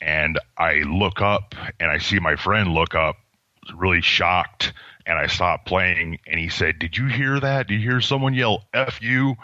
And 0.00 0.38
I 0.58 0.80
look 0.80 1.20
up 1.20 1.54
and 1.80 1.90
I 1.90 1.98
see 1.98 2.18
my 2.18 2.36
friend 2.36 2.72
look 2.72 2.94
up, 2.94 3.16
really 3.74 4.02
shocked. 4.02 4.72
And 5.06 5.18
I 5.18 5.26
stopped 5.26 5.66
playing 5.66 6.18
and 6.26 6.38
he 6.38 6.48
said, 6.48 6.78
Did 6.78 6.96
you 6.96 7.06
hear 7.06 7.40
that? 7.40 7.68
Did 7.68 7.80
you 7.80 7.90
hear 7.90 8.00
someone 8.00 8.34
yell, 8.34 8.64
F 8.72 9.02
you? 9.02 9.36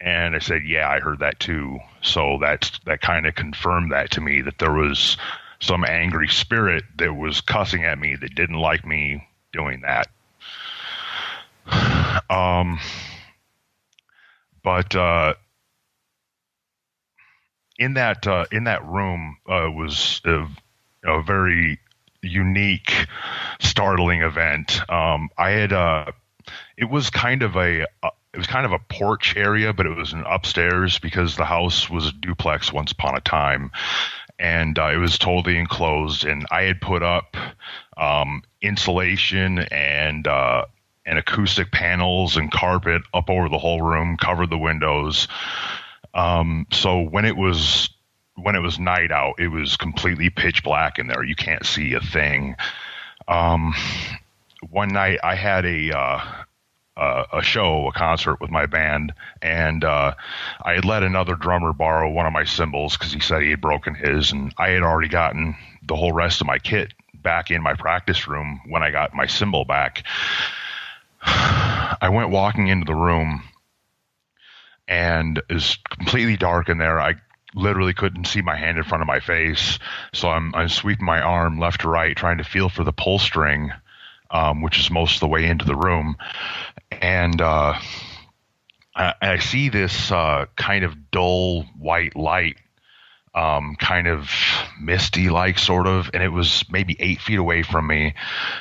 And 0.00 0.34
I 0.34 0.38
said, 0.38 0.62
Yeah, 0.64 0.88
I 0.88 1.00
heard 1.00 1.20
that 1.20 1.40
too. 1.40 1.78
So 2.02 2.38
that's 2.40 2.78
that 2.86 3.00
kind 3.00 3.26
of 3.26 3.34
confirmed 3.34 3.92
that 3.92 4.10
to 4.12 4.20
me 4.20 4.40
that 4.42 4.58
there 4.58 4.72
was 4.72 5.16
some 5.60 5.84
angry 5.84 6.28
spirit 6.28 6.84
that 6.96 7.14
was 7.14 7.40
cussing 7.40 7.84
at 7.84 7.98
me 7.98 8.16
that 8.16 8.34
didn't 8.34 8.58
like 8.58 8.84
me 8.86 9.28
doing 9.52 9.82
that. 9.82 10.08
Um, 12.28 12.78
but 14.62 14.94
uh, 14.94 15.34
in 17.78 17.94
that 17.94 18.26
uh, 18.26 18.44
in 18.52 18.64
that 18.64 18.84
room 18.84 19.38
uh, 19.48 19.68
was 19.72 20.20
a, 20.24 20.46
a, 21.04 21.22
very 21.22 21.80
unique, 22.22 22.92
startling 23.58 24.22
event. 24.22 24.80
Um, 24.88 25.30
I 25.36 25.50
had 25.50 25.72
uh, 25.72 26.12
it 26.76 26.90
was 26.90 27.10
kind 27.10 27.42
of 27.42 27.56
a 27.56 27.86
uh, 28.02 28.10
it 28.32 28.38
was 28.38 28.46
kind 28.46 28.66
of 28.66 28.72
a 28.72 28.78
porch 28.78 29.34
area, 29.36 29.72
but 29.72 29.86
it 29.86 29.96
was 29.96 30.12
an 30.12 30.24
upstairs 30.24 30.98
because 30.98 31.36
the 31.36 31.44
house 31.44 31.90
was 31.90 32.06
a 32.06 32.12
duplex 32.12 32.72
once 32.72 32.92
upon 32.92 33.16
a 33.16 33.20
time 33.20 33.72
and 34.40 34.78
uh, 34.78 34.90
it 34.92 34.96
was 34.96 35.18
totally 35.18 35.58
enclosed. 35.58 36.24
And 36.24 36.46
I 36.50 36.62
had 36.62 36.80
put 36.80 37.02
up 37.02 37.36
um, 37.96 38.42
insulation 38.62 39.58
and 39.58 40.26
uh, 40.26 40.64
and 41.04 41.18
acoustic 41.18 41.70
panels 41.70 42.36
and 42.36 42.50
carpet 42.50 43.02
up 43.12 43.28
over 43.28 43.48
the 43.48 43.58
whole 43.58 43.82
room, 43.82 44.16
covered 44.16 44.50
the 44.50 44.58
windows. 44.58 45.28
Um, 46.14 46.66
so 46.72 47.02
when 47.02 47.26
it 47.26 47.36
was 47.36 47.90
when 48.34 48.56
it 48.56 48.60
was 48.60 48.78
night 48.78 49.12
out, 49.12 49.34
it 49.38 49.48
was 49.48 49.76
completely 49.76 50.30
pitch 50.30 50.64
black 50.64 50.98
in 50.98 51.06
there. 51.06 51.22
You 51.22 51.36
can't 51.36 51.66
see 51.66 51.92
a 51.92 52.00
thing. 52.00 52.56
Um, 53.28 53.74
one 54.70 54.88
night 54.88 55.18
I 55.22 55.34
had 55.34 55.66
a 55.66 55.96
uh, 55.96 56.20
uh, 57.00 57.24
a 57.32 57.42
show, 57.42 57.88
a 57.88 57.92
concert 57.92 58.40
with 58.42 58.50
my 58.50 58.66
band, 58.66 59.14
and 59.40 59.82
uh, 59.84 60.14
I 60.62 60.74
had 60.74 60.84
let 60.84 61.02
another 61.02 61.34
drummer 61.34 61.72
borrow 61.72 62.10
one 62.10 62.26
of 62.26 62.32
my 62.34 62.44
cymbals 62.44 62.96
because 62.96 63.10
he 63.10 63.20
said 63.20 63.40
he 63.40 63.50
had 63.50 63.62
broken 63.62 63.94
his, 63.94 64.32
and 64.32 64.52
I 64.58 64.68
had 64.70 64.82
already 64.82 65.08
gotten 65.08 65.56
the 65.82 65.96
whole 65.96 66.12
rest 66.12 66.42
of 66.42 66.46
my 66.46 66.58
kit 66.58 66.92
back 67.14 67.50
in 67.50 67.62
my 67.62 67.72
practice 67.72 68.28
room 68.28 68.60
when 68.68 68.82
I 68.82 68.90
got 68.90 69.14
my 69.14 69.26
cymbal 69.26 69.64
back. 69.64 70.04
I 71.22 72.10
went 72.12 72.28
walking 72.28 72.68
into 72.68 72.84
the 72.84 72.94
room, 72.94 73.44
and 74.86 75.38
it 75.38 75.54
was 75.54 75.78
completely 75.88 76.36
dark 76.36 76.68
in 76.68 76.76
there. 76.76 77.00
I 77.00 77.14
literally 77.54 77.94
couldn't 77.94 78.26
see 78.26 78.42
my 78.42 78.56
hand 78.56 78.76
in 78.76 78.84
front 78.84 79.00
of 79.00 79.08
my 79.08 79.20
face, 79.20 79.78
so 80.12 80.28
I'm 80.28 80.54
I'm 80.54 80.68
sweeping 80.68 81.06
my 81.06 81.22
arm 81.22 81.58
left 81.58 81.80
to 81.80 81.88
right, 81.88 82.14
trying 82.14 82.38
to 82.38 82.44
feel 82.44 82.68
for 82.68 82.84
the 82.84 82.92
pull 82.92 83.18
string 83.18 83.72
um, 84.30 84.62
which 84.62 84.78
is 84.78 84.90
most 84.90 85.14
of 85.14 85.20
the 85.20 85.28
way 85.28 85.44
into 85.44 85.64
the 85.64 85.76
room. 85.76 86.16
And 86.90 87.40
uh, 87.40 87.78
I, 88.94 89.14
I, 89.20 89.38
see 89.38 89.68
this 89.68 90.10
uh, 90.10 90.46
kind 90.56 90.84
of 90.84 91.10
dull 91.10 91.62
white 91.78 92.16
light, 92.16 92.56
um, 93.34 93.76
kind 93.78 94.06
of 94.06 94.30
misty 94.80 95.30
like, 95.30 95.58
sort 95.58 95.86
of, 95.86 96.10
and 96.14 96.22
it 96.22 96.28
was 96.28 96.64
maybe 96.70 96.96
eight 96.98 97.20
feet 97.20 97.38
away 97.38 97.62
from 97.62 97.86
me. 97.86 98.14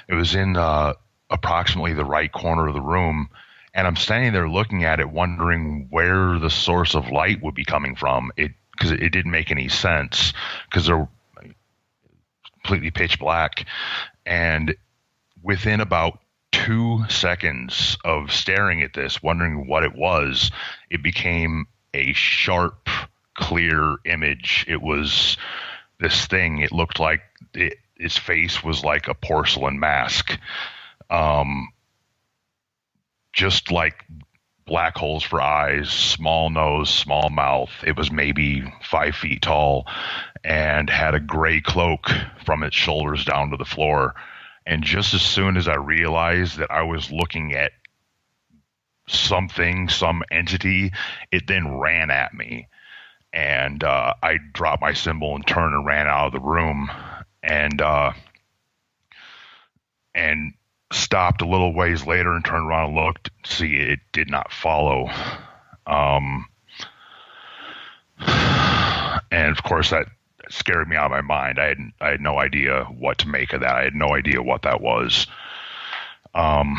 It 0.08 0.14
was 0.14 0.36
in 0.36 0.56
uh, 0.56 0.94
approximately 1.30 1.94
the 1.94 2.06
right 2.06 2.32
corner 2.32 2.68
of 2.68 2.74
the 2.74 2.82
room. 2.82 3.30
And 3.74 3.86
I'm 3.86 3.96
standing 3.96 4.34
there 4.34 4.50
looking 4.50 4.84
at 4.84 5.00
it, 5.00 5.10
wondering 5.10 5.88
where 5.92 6.40
the 6.40 6.50
source 6.50 6.96
of 6.96 7.12
light 7.12 7.42
would 7.44 7.54
be 7.54 7.66
coming 7.66 7.96
from. 7.96 8.32
It 8.36 8.52
because 8.80 8.92
it, 8.92 9.12
didn't 9.12 9.32
make 9.32 9.52
any 9.52 9.68
sense 9.68 10.34
because 10.70 10.86
they're 10.86 11.08
completely 12.62 12.92
pitch 12.92 13.20
black, 13.20 13.66
and 14.26 14.76
within 15.44 15.80
about 15.82 16.20
two 16.52 17.04
seconds 17.10 17.98
of 18.04 18.32
staring 18.32 18.82
at 18.82 18.94
this, 18.94 19.22
wondering 19.22 19.68
what 19.68 19.84
it 19.84 19.96
was, 19.96 20.52
it 20.90 21.04
became 21.04 21.66
a 21.94 22.14
sharp, 22.14 22.90
clear 23.36 23.98
image. 24.06 24.66
It 24.68 24.82
was 24.82 25.38
this 26.00 26.26
thing. 26.28 26.60
It 26.60 26.72
looked 26.72 27.00
like 27.00 27.22
it, 27.54 27.78
its 27.96 28.18
face 28.18 28.64
was 28.64 28.84
like 28.84 29.08
a 29.08 29.14
porcelain 29.14 29.80
mask. 29.80 30.38
Um, 31.10 31.70
just 33.34 33.72
like 33.72 34.06
black 34.66 34.96
holes 34.98 35.24
for 35.24 35.42
eyes, 35.42 35.90
small 35.90 36.50
nose, 36.50 36.90
small 36.90 37.30
mouth. 37.30 37.72
It 37.86 37.98
was 37.98 38.12
maybe 38.12 38.72
five 38.84 39.16
feet 39.16 39.42
tall 39.42 39.88
and 40.44 40.90
had 40.90 41.16
a 41.16 41.20
gray 41.20 41.60
cloak 41.60 42.10
from 42.46 42.64
its 42.64 42.76
shoulders 42.76 43.26
down 43.26 43.50
to 43.50 43.58
the 43.58 43.66
floor. 43.66 44.14
And 44.70 44.84
just 44.84 45.16
as 45.16 45.24
soon 45.24 45.58
as 45.58 45.68
I 45.68 45.78
realized 45.78 46.60
that 46.60 46.70
I 46.70 46.84
was 46.84 47.12
looking 47.12 47.54
at 47.54 47.72
something, 49.08 49.90
some 49.90 50.22
entity, 50.30 50.92
it 51.32 51.48
then 51.48 51.80
ran 51.80 52.12
at 52.12 52.36
me. 52.36 52.68
And 53.34 53.84
uh, 53.84 54.14
I 54.22 54.38
dropped 54.54 54.82
my 54.82 54.94
cymbal 54.94 55.34
and 55.34 55.46
turned 55.46 55.74
and 55.74 55.88
ran 55.88 56.06
out 56.06 56.28
of 56.28 56.34
the 56.34 56.40
room. 56.40 56.92
And 57.42 57.82
uh, 57.82 58.12
and 60.14 60.54
stopped 60.94 61.42
a 61.42 61.48
little 61.48 61.74
ways 61.74 62.06
later 62.06 62.32
and 62.34 62.46
turned 62.46 62.68
around 62.68 62.90
and 62.90 62.96
looked. 62.96 63.32
See, 63.46 63.74
it 63.76 64.02
did 64.12 64.30
not 64.30 64.52
follow. 64.52 65.10
Um, 65.88 66.46
and 68.20 69.52
of 69.52 69.64
course, 69.64 69.90
that 69.90 70.06
scared 70.50 70.88
me 70.88 70.96
out 70.96 71.06
of 71.06 71.12
my 71.12 71.22
mind. 71.22 71.60
I 71.60 71.68
had 71.68 71.78
I 72.02 72.10
had 72.10 72.22
no 72.22 72.40
idea 72.40 72.84
what 72.86 73.20
to 73.20 73.28
make 73.28 73.54
of 73.54 73.62
that. 73.62 73.76
I 73.76 73.84
had 73.84 73.96
no 73.96 74.16
idea 74.16 74.42
what 74.42 74.64
that 74.64 74.82
was. 74.82 75.28
Um, 76.34 76.78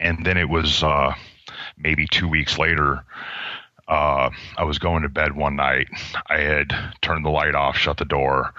and 0.00 0.24
then 0.24 0.36
it 0.36 0.48
was 0.48 0.82
uh, 0.82 1.14
maybe 1.76 2.06
two 2.06 2.28
weeks 2.28 2.58
later. 2.58 3.04
Uh, 3.86 4.30
I 4.56 4.64
was 4.64 4.78
going 4.78 5.02
to 5.02 5.08
bed 5.08 5.36
one 5.36 5.56
night. 5.56 5.88
I 6.26 6.38
had 6.38 6.74
turned 7.02 7.24
the 7.24 7.30
light 7.30 7.54
off, 7.54 7.76
shut 7.76 7.98
the 7.98 8.04
door. 8.04 8.54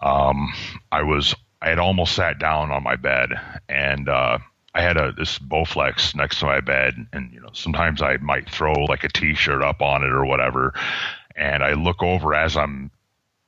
Um, 0.00 0.52
I 0.90 1.02
was 1.02 1.34
I 1.60 1.68
had 1.68 1.78
almost 1.78 2.14
sat 2.14 2.38
down 2.38 2.70
on 2.72 2.82
my 2.82 2.96
bed, 2.96 3.30
and 3.68 4.08
uh, 4.08 4.38
I 4.74 4.82
had 4.82 4.96
a 4.96 5.12
this 5.12 5.38
Bowflex 5.38 6.14
next 6.14 6.40
to 6.40 6.46
my 6.46 6.60
bed, 6.60 6.94
and 7.12 7.32
you 7.32 7.40
know 7.40 7.50
sometimes 7.52 8.02
I 8.02 8.16
might 8.18 8.50
throw 8.50 8.72
like 8.72 9.04
a 9.04 9.08
T-shirt 9.08 9.62
up 9.62 9.82
on 9.82 10.02
it 10.02 10.10
or 10.10 10.24
whatever, 10.24 10.74
and 11.36 11.62
I 11.62 11.74
look 11.74 12.02
over 12.02 12.34
as 12.34 12.56
I'm 12.56 12.90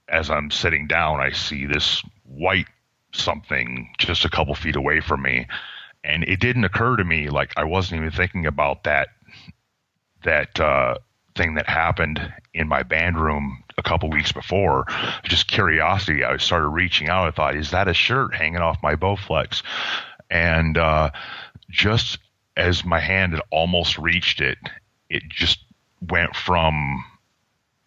as 0.09 0.31
I'm 0.31 0.51
sitting 0.51 0.87
down, 0.87 1.21
I 1.21 1.33
see 1.33 1.67
this 1.67 2.03
white 2.25 2.67
something 3.13 3.89
just 3.99 4.25
a 4.25 4.31
couple 4.31 4.55
feet 4.55 4.77
away 4.77 5.01
from 5.01 5.23
me. 5.23 5.47
And 6.03 6.25
it 6.25 6.41
didn't 6.41 6.65
occur 6.65 6.97
to 6.97 7.05
me, 7.05 7.31
like 7.31 7.53
I 7.57 7.65
wasn't 7.65 8.01
even 8.01 8.11
thinking 8.11 8.47
about 8.47 8.85
that 8.85 9.09
that 10.25 10.59
uh, 10.59 10.97
thing 11.35 11.55
that 11.55 11.69
happened 11.69 12.33
in 12.55 12.69
my 12.69 12.83
band 12.83 13.19
room 13.19 13.63
a 13.77 13.83
couple 13.83 14.11
weeks 14.11 14.33
before. 14.33 14.87
Just 15.23 15.49
curiosity, 15.49 16.25
I 16.25 16.37
started 16.39 16.69
reaching 16.69 17.09
out. 17.09 17.29
I 17.29 17.31
thought, 17.31 17.57
is 17.57 17.71
that 17.71 17.89
a 17.89 17.95
shirt 17.95 18.35
hanging 18.35 18.61
off 18.61 18.83
my 18.83 18.97
Bowflex? 18.97 19.63
And 20.31 20.79
uh, 20.79 21.11
just 21.71 22.19
as 22.57 22.85
my 22.85 23.01
hand 23.01 23.33
had 23.33 23.43
almost 23.51 23.99
reached 23.99 24.41
it, 24.41 24.59
it 25.11 25.23
just 25.29 25.59
went 26.09 26.35
from 26.37 27.05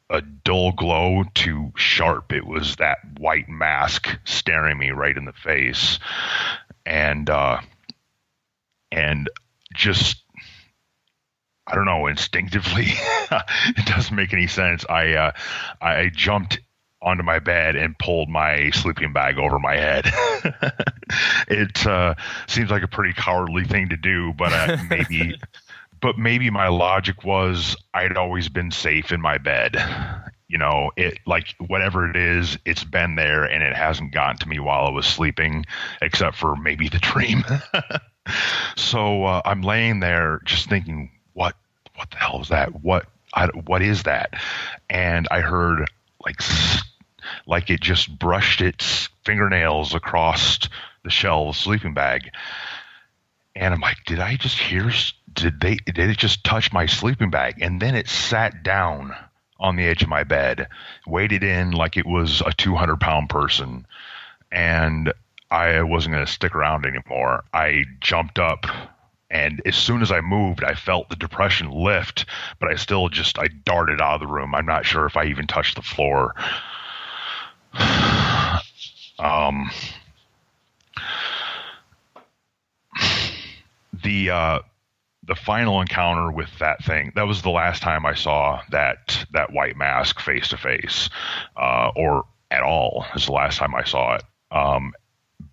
a 0.10 0.22
dull 0.22 0.72
glow 0.72 1.24
to 1.36 1.72
sharp. 1.76 2.32
It 2.32 2.46
was 2.46 2.78
that 2.78 3.00
white 3.18 3.50
mask 3.50 4.18
staring 4.26 4.78
me 4.78 4.92
right 4.92 5.16
in 5.16 5.26
the 5.26 5.34
face, 5.34 6.00
and 6.86 7.30
uh, 7.30 7.60
and 8.92 9.30
just 9.74 10.24
I 11.68 11.76
don't 11.76 11.86
know 11.86 12.08
instinctively, 12.08 12.88
it 12.88 13.86
doesn't 13.86 14.16
make 14.16 14.34
any 14.34 14.48
sense. 14.48 14.86
I 14.90 15.14
uh, 15.14 15.32
I 15.82 16.10
jumped 16.14 16.60
onto 17.02 17.24
my 17.24 17.40
bed 17.40 17.76
and 17.76 17.98
pulled 18.00 18.30
my 18.30 18.72
sleeping 18.72 19.14
bag 19.14 19.38
over 19.38 19.60
my 19.60 19.76
head. 19.76 20.06
it 21.48 21.86
uh, 21.86 22.16
seems 22.48 22.72
like 22.72 22.84
a 22.84 22.88
pretty 22.88 23.14
cowardly 23.14 23.66
thing 23.66 23.90
to 23.90 23.98
do, 23.98 24.34
but 24.34 24.52
uh, 24.52 24.78
maybe 24.90 25.40
but 26.00 26.18
maybe 26.18 26.50
my 26.50 26.68
logic 26.68 27.24
was 27.24 27.76
I'd 27.94 28.18
always 28.18 28.50
been 28.50 28.72
safe 28.72 29.12
in 29.12 29.22
my 29.22 29.38
bed. 29.38 29.78
You 30.48 30.58
know, 30.58 30.92
it 30.96 31.20
like 31.26 31.56
whatever 31.60 32.10
it 32.10 32.16
is, 32.16 32.58
it's 32.66 32.84
been 32.84 33.16
there 33.16 33.44
and 33.44 33.64
it 33.64 33.76
hasn't 33.76 34.14
gotten 34.14 34.38
to 34.40 34.48
me 34.48 34.60
while 34.60 34.86
I 34.86 34.92
was 34.92 35.06
sleeping, 35.06 35.66
except 36.02 36.38
for 36.38 36.56
maybe 36.56 36.88
the 36.88 37.00
dream. 37.00 37.44
so 38.78 39.26
uh, 39.26 39.42
I'm 39.44 39.62
laying 39.62 40.00
there 40.00 40.42
just 40.46 40.70
thinking, 40.70 41.12
what, 41.34 41.56
what 41.96 42.12
the 42.12 42.18
hell 42.18 42.42
is 42.42 42.50
that? 42.50 42.82
What, 42.82 43.08
I, 43.34 43.48
what 43.48 43.82
is 43.82 44.04
that? 44.04 44.36
And 44.90 45.28
I 45.32 45.42
heard 45.42 45.86
like, 46.24 46.42
like 47.46 47.70
it 47.70 47.82
just 47.82 48.18
brushed 48.18 48.62
its 48.62 49.10
fingernails 49.26 49.94
across 49.94 50.60
the 51.04 51.10
shell 51.10 51.50
of 51.50 51.56
the 51.56 51.62
sleeping 51.62 51.94
bag. 51.94 52.32
And 53.56 53.74
I'm 53.74 53.82
like, 53.82 53.98
did 54.06 54.20
I 54.20 54.36
just 54.36 54.58
hear 54.58 54.92
did 55.38 55.62
they 55.62 55.76
did 55.76 56.10
it 56.10 56.18
just 56.18 56.44
touch 56.44 56.74
my 56.74 56.86
sleeping 56.86 57.30
bag 57.30 57.62
and 57.62 57.80
then 57.80 57.96
it 57.96 58.10
sat 58.10 58.64
down 58.64 59.16
on 59.60 59.76
the 59.76 59.86
edge 59.86 60.02
of 60.02 60.10
my 60.10 60.24
bed 60.24 60.68
weighted 61.06 61.44
in 61.44 61.72
like 61.72 61.96
it 61.96 62.06
was 62.06 62.42
a 62.42 62.52
200 62.54 63.00
pound 63.00 63.30
person 63.30 63.86
and 64.52 65.14
i 65.52 65.82
wasn't 65.82 66.14
going 66.14 66.26
to 66.26 66.32
stick 66.32 66.54
around 66.56 66.86
anymore. 66.86 67.44
I 67.54 67.86
jumped 68.02 68.40
up 68.40 68.66
and 69.30 69.62
as 69.66 69.76
soon 69.76 70.02
as 70.02 70.12
i 70.12 70.22
moved 70.22 70.64
i 70.64 70.74
felt 70.74 71.10
the 71.10 71.16
depression 71.16 71.70
lift 71.70 72.26
but 72.60 72.70
i 72.70 72.76
still 72.76 73.10
just 73.10 73.38
i 73.38 73.48
darted 73.64 74.02
out 74.02 74.16
of 74.16 74.22
the 74.22 74.28
room. 74.28 74.56
I'm 74.56 74.66
not 74.66 74.86
sure 74.86 75.06
if 75.06 75.16
i 75.16 75.26
even 75.26 75.48
touched 75.48 75.76
the 75.76 75.82
floor. 75.82 76.34
Um 79.20 79.72
the 84.04 84.30
uh 84.30 84.60
the 85.28 85.36
final 85.36 85.82
encounter 85.82 86.32
with 86.32 86.50
that 86.60 86.84
thing 86.84 87.12
that 87.16 87.28
was 87.28 87.42
the 87.42 87.50
last 87.50 87.82
time 87.82 88.06
I 88.06 88.14
saw 88.14 88.62
that 88.72 89.26
that 89.34 89.52
white 89.52 89.76
mask 89.76 90.20
face 90.20 90.48
to 90.50 90.58
face, 90.58 91.10
or 91.56 92.26
at 92.52 92.64
all. 92.64 93.06
Is 93.16 93.26
the 93.26 93.34
last 93.34 93.58
time 93.58 93.76
I 93.76 93.84
saw 93.84 94.16
it. 94.16 94.24
Um, 94.52 94.94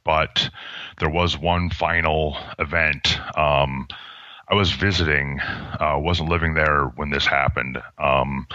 but 0.04 0.50
there 1.00 1.10
was 1.10 1.38
one 1.38 1.70
final 1.70 2.36
event. 2.58 3.18
Um, 3.36 3.88
I 4.46 4.54
was 4.54 4.72
visiting, 4.72 5.40
uh, 5.40 5.96
wasn't 5.98 6.28
living 6.28 6.54
there 6.54 6.84
when 6.96 7.10
this 7.10 7.26
happened. 7.26 7.78
Um, 7.98 8.46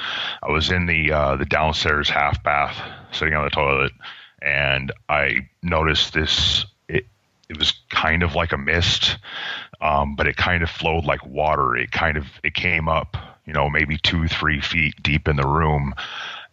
I 0.43 0.51
was 0.51 0.71
in 0.71 0.85
the 0.85 1.11
uh, 1.11 1.35
the 1.35 1.45
downstairs 1.45 2.09
half 2.09 2.41
bath, 2.43 2.79
sitting 3.11 3.33
on 3.33 3.43
the 3.43 3.49
toilet, 3.49 3.91
and 4.41 4.91
I 5.07 5.49
noticed 5.63 6.13
this. 6.13 6.65
It, 7.49 7.57
was 7.57 7.73
kind 7.89 8.23
of 8.23 8.35
like 8.35 8.51
a 8.51 8.57
mist 8.57 9.17
um, 9.81 10.15
but 10.15 10.27
it 10.27 10.35
kind 10.35 10.63
of 10.63 10.69
flowed 10.69 11.05
like 11.05 11.25
water. 11.25 11.75
It 11.75 11.91
kind 11.91 12.17
of 12.17 12.25
it 12.43 12.53
came 12.53 12.89
up, 12.89 13.15
you 13.45 13.53
know, 13.53 13.69
maybe 13.69 13.97
two 13.97 14.27
three 14.27 14.61
feet 14.61 15.01
deep 15.01 15.27
in 15.27 15.37
the 15.37 15.47
room, 15.47 15.93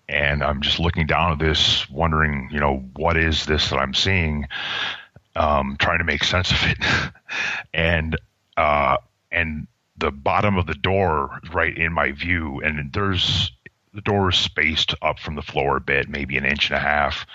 and 0.09 0.43
I'm 0.43 0.61
just 0.61 0.79
looking 0.79 1.07
down 1.07 1.33
at 1.33 1.39
this, 1.39 1.89
wondering, 1.91 2.49
you 2.53 2.61
know, 2.61 2.85
what 2.95 3.17
is 3.17 3.47
this 3.47 3.71
that 3.71 3.79
I'm 3.79 3.95
seeing? 3.95 4.47
Um, 5.35 5.77
trying 5.79 5.99
to 5.99 6.05
make 6.05 6.25
sense 6.25 6.51
of 6.51 6.59
it, 6.63 6.79
and 7.75 8.17
uh, 8.57 8.99
and 9.33 9.67
the 9.99 10.13
bottom 10.13 10.57
of 10.57 10.67
the 10.67 10.75
door 10.75 11.41
right 11.53 11.77
in 11.77 11.93
my 11.93 12.13
view, 12.13 12.61
and 12.61 12.93
there's 12.93 13.51
the 13.93 14.03
door 14.03 14.29
is 14.29 14.37
spaced 14.37 14.95
up 15.03 15.19
from 15.19 15.35
the 15.35 15.43
floor 15.43 15.79
a 15.79 15.81
bit, 15.81 16.09
maybe 16.09 16.37
an 16.37 16.45
inch 16.45 16.71
and 16.71 16.77
a 16.77 16.81
half, 16.81 17.27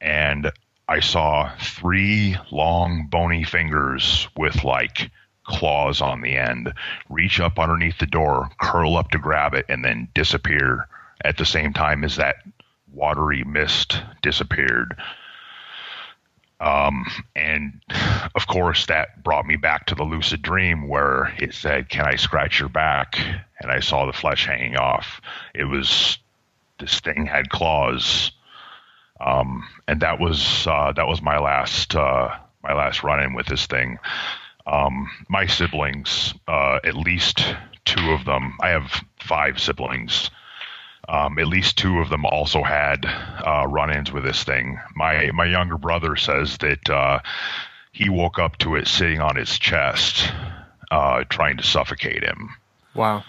and 0.00 0.50
I 0.88 1.00
saw 1.00 1.50
three 1.58 2.36
long 2.50 3.08
bony 3.10 3.44
fingers 3.44 4.28
with 4.36 4.62
like 4.62 5.10
claws 5.44 6.00
on 6.00 6.20
the 6.20 6.36
end 6.36 6.72
reach 7.08 7.40
up 7.40 7.58
underneath 7.58 7.98
the 7.98 8.06
door, 8.06 8.50
curl 8.60 8.96
up 8.96 9.10
to 9.10 9.18
grab 9.18 9.54
it, 9.54 9.66
and 9.68 9.84
then 9.84 10.08
disappear 10.14 10.88
at 11.24 11.36
the 11.38 11.44
same 11.44 11.72
time 11.72 12.04
as 12.04 12.16
that 12.16 12.36
watery 12.92 13.44
mist 13.44 14.02
disappeared. 14.22 14.96
Um, 16.58 17.04
and 17.34 17.80
of 18.34 18.46
course, 18.46 18.86
that 18.86 19.22
brought 19.22 19.46
me 19.46 19.56
back 19.56 19.86
to 19.86 19.94
the 19.94 20.04
lucid 20.04 20.40
dream 20.40 20.88
where 20.88 21.34
it 21.38 21.52
said, 21.52 21.88
Can 21.90 22.06
I 22.06 22.16
scratch 22.16 22.60
your 22.60 22.70
back? 22.70 23.18
And 23.60 23.70
I 23.70 23.80
saw 23.80 24.06
the 24.06 24.12
flesh 24.12 24.46
hanging 24.46 24.76
off. 24.76 25.20
It 25.54 25.64
was 25.64 26.18
this 26.78 27.00
thing 27.00 27.26
had 27.26 27.50
claws. 27.50 28.32
Um, 29.20 29.66
and 29.88 30.00
that 30.00 30.20
was 30.20 30.66
uh, 30.66 30.92
that 30.92 31.06
was 31.06 31.22
my 31.22 31.38
last 31.38 31.94
uh, 31.94 32.28
my 32.62 32.74
last 32.74 33.02
run 33.02 33.22
in 33.22 33.34
with 33.34 33.46
this 33.46 33.66
thing. 33.66 33.98
Um, 34.66 35.08
my 35.28 35.46
siblings, 35.46 36.34
uh, 36.48 36.80
at 36.84 36.96
least 36.96 37.44
two 37.84 38.10
of 38.10 38.24
them, 38.24 38.56
I 38.60 38.70
have 38.70 39.04
five 39.20 39.60
siblings. 39.60 40.30
Um, 41.08 41.38
at 41.38 41.46
least 41.46 41.78
two 41.78 42.00
of 42.00 42.08
them 42.10 42.24
also 42.26 42.64
had 42.64 43.06
uh, 43.06 43.64
run-ins 43.68 44.10
with 44.10 44.24
this 44.24 44.42
thing. 44.42 44.80
My 44.96 45.30
my 45.32 45.44
younger 45.44 45.78
brother 45.78 46.16
says 46.16 46.58
that 46.58 46.90
uh, 46.90 47.20
he 47.92 48.08
woke 48.10 48.40
up 48.40 48.58
to 48.58 48.74
it 48.74 48.88
sitting 48.88 49.20
on 49.20 49.36
his 49.36 49.56
chest, 49.56 50.32
uh, 50.90 51.22
trying 51.28 51.58
to 51.58 51.62
suffocate 51.62 52.24
him. 52.24 52.50
Wow. 52.92 53.24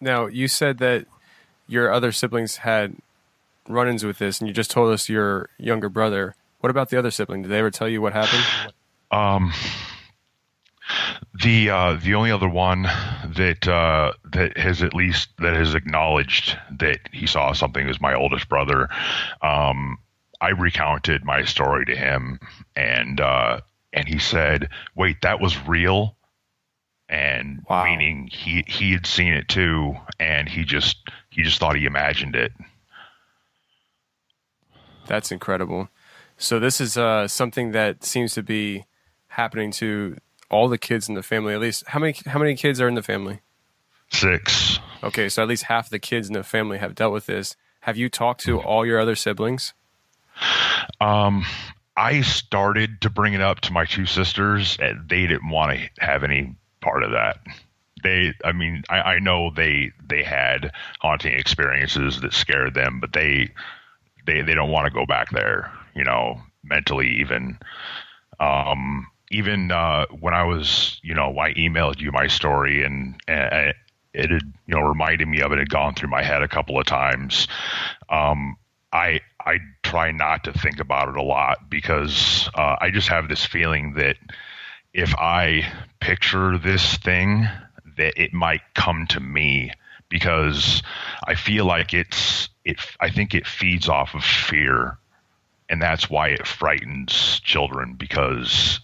Now 0.00 0.26
you 0.26 0.46
said 0.46 0.78
that 0.78 1.06
your 1.66 1.92
other 1.92 2.12
siblings 2.12 2.58
had 2.58 2.96
run-ins 3.72 4.04
with 4.04 4.18
this, 4.18 4.40
and 4.40 4.48
you 4.48 4.54
just 4.54 4.70
told 4.70 4.92
us 4.92 5.08
your 5.08 5.50
younger 5.58 5.88
brother. 5.88 6.34
What 6.60 6.70
about 6.70 6.90
the 6.90 6.98
other 6.98 7.10
sibling? 7.10 7.42
Did 7.42 7.50
they 7.50 7.58
ever 7.58 7.70
tell 7.70 7.88
you 7.88 8.02
what 8.02 8.12
happened? 8.12 8.44
Um, 9.10 9.52
the 11.42 11.70
uh, 11.70 11.98
the 12.02 12.14
only 12.14 12.30
other 12.30 12.48
one 12.48 12.82
that 12.82 13.66
uh, 13.66 14.12
that 14.32 14.56
has 14.56 14.82
at 14.82 14.94
least 14.94 15.30
that 15.38 15.54
has 15.54 15.74
acknowledged 15.74 16.56
that 16.78 17.00
he 17.12 17.26
saw 17.26 17.52
something 17.52 17.88
is 17.88 18.00
my 18.00 18.14
oldest 18.14 18.48
brother. 18.48 18.88
Um, 19.42 19.98
I 20.40 20.50
recounted 20.50 21.24
my 21.24 21.44
story 21.44 21.84
to 21.86 21.96
him, 21.96 22.40
and 22.76 23.20
uh, 23.20 23.60
and 23.92 24.08
he 24.08 24.18
said, 24.18 24.68
"Wait, 24.94 25.22
that 25.22 25.40
was 25.40 25.56
real." 25.66 26.16
And 27.08 27.64
wow. 27.68 27.84
meaning 27.84 28.28
he 28.32 28.64
he 28.66 28.92
had 28.92 29.06
seen 29.06 29.32
it 29.32 29.48
too, 29.48 29.96
and 30.18 30.48
he 30.48 30.64
just 30.64 30.98
he 31.30 31.42
just 31.42 31.58
thought 31.58 31.76
he 31.76 31.84
imagined 31.84 32.36
it. 32.36 32.52
That's 35.10 35.32
incredible. 35.32 35.88
So 36.38 36.60
this 36.60 36.80
is 36.80 36.96
uh, 36.96 37.26
something 37.26 37.72
that 37.72 38.04
seems 38.04 38.32
to 38.34 38.44
be 38.44 38.84
happening 39.26 39.72
to 39.72 40.18
all 40.48 40.68
the 40.68 40.78
kids 40.78 41.08
in 41.08 41.16
the 41.16 41.22
family. 41.24 41.52
At 41.52 41.58
least 41.58 41.82
how 41.88 41.98
many 41.98 42.14
how 42.26 42.38
many 42.38 42.54
kids 42.54 42.80
are 42.80 42.86
in 42.86 42.94
the 42.94 43.02
family? 43.02 43.40
Six. 44.12 44.78
Okay, 45.02 45.28
so 45.28 45.42
at 45.42 45.48
least 45.48 45.64
half 45.64 45.90
the 45.90 45.98
kids 45.98 46.28
in 46.28 46.34
the 46.34 46.44
family 46.44 46.78
have 46.78 46.94
dealt 46.94 47.12
with 47.12 47.26
this. 47.26 47.56
Have 47.80 47.96
you 47.96 48.08
talked 48.08 48.42
to 48.42 48.60
all 48.60 48.86
your 48.86 49.00
other 49.00 49.16
siblings? 49.16 49.74
Um, 51.00 51.44
I 51.96 52.20
started 52.20 53.00
to 53.00 53.10
bring 53.10 53.34
it 53.34 53.40
up 53.40 53.62
to 53.62 53.72
my 53.72 53.86
two 53.86 54.06
sisters, 54.06 54.78
and 54.80 55.08
they 55.08 55.26
didn't 55.26 55.50
want 55.50 55.76
to 55.76 56.04
have 56.04 56.22
any 56.22 56.54
part 56.80 57.02
of 57.02 57.10
that. 57.10 57.40
They, 58.04 58.32
I 58.44 58.52
mean, 58.52 58.84
I, 58.88 59.00
I 59.00 59.18
know 59.18 59.50
they 59.50 59.90
they 60.08 60.22
had 60.22 60.70
haunting 61.00 61.32
experiences 61.32 62.20
that 62.20 62.32
scared 62.32 62.74
them, 62.74 63.00
but 63.00 63.12
they 63.12 63.50
they 64.26 64.42
they 64.42 64.54
don't 64.54 64.70
want 64.70 64.86
to 64.86 64.92
go 64.92 65.06
back 65.06 65.30
there. 65.30 65.72
You 65.94 66.04
know, 66.04 66.40
mentally 66.62 67.08
even. 67.20 67.58
Um, 68.38 69.06
even 69.30 69.70
uh, 69.70 70.06
when 70.06 70.34
I 70.34 70.42
was, 70.42 70.98
you 71.02 71.14
know, 71.14 71.38
I 71.38 71.54
emailed 71.54 72.00
you 72.00 72.10
my 72.10 72.26
story 72.26 72.82
and, 72.82 73.14
and 73.28 73.74
it 74.12 74.30
had, 74.30 74.42
you 74.66 74.74
know, 74.74 74.80
reminded 74.80 75.28
me 75.28 75.40
of 75.40 75.52
it. 75.52 75.58
Had 75.58 75.70
gone 75.70 75.94
through 75.94 76.08
my 76.10 76.22
head 76.22 76.42
a 76.42 76.48
couple 76.48 76.78
of 76.78 76.86
times. 76.86 77.46
Um, 78.08 78.56
I 78.92 79.20
I 79.44 79.58
try 79.82 80.10
not 80.10 80.44
to 80.44 80.52
think 80.52 80.80
about 80.80 81.08
it 81.08 81.16
a 81.16 81.22
lot 81.22 81.70
because 81.70 82.48
uh, 82.54 82.76
I 82.80 82.90
just 82.90 83.08
have 83.08 83.28
this 83.28 83.44
feeling 83.44 83.94
that 83.94 84.16
if 84.92 85.14
I 85.16 85.72
picture 86.00 86.58
this 86.58 86.96
thing, 86.96 87.46
that 87.96 88.20
it 88.20 88.32
might 88.32 88.62
come 88.74 89.06
to 89.10 89.20
me 89.20 89.70
because 90.10 90.82
I 91.26 91.34
feel 91.34 91.64
like 91.64 91.94
it's 91.94 92.50
it. 92.64 92.78
I 93.00 93.08
think 93.08 93.34
it 93.34 93.46
feeds 93.46 93.88
off 93.88 94.14
of 94.14 94.22
fear, 94.22 94.98
and 95.70 95.80
that's 95.80 96.10
why 96.10 96.28
it 96.28 96.46
frightens 96.46 97.40
children 97.40 97.94
because 97.94 98.80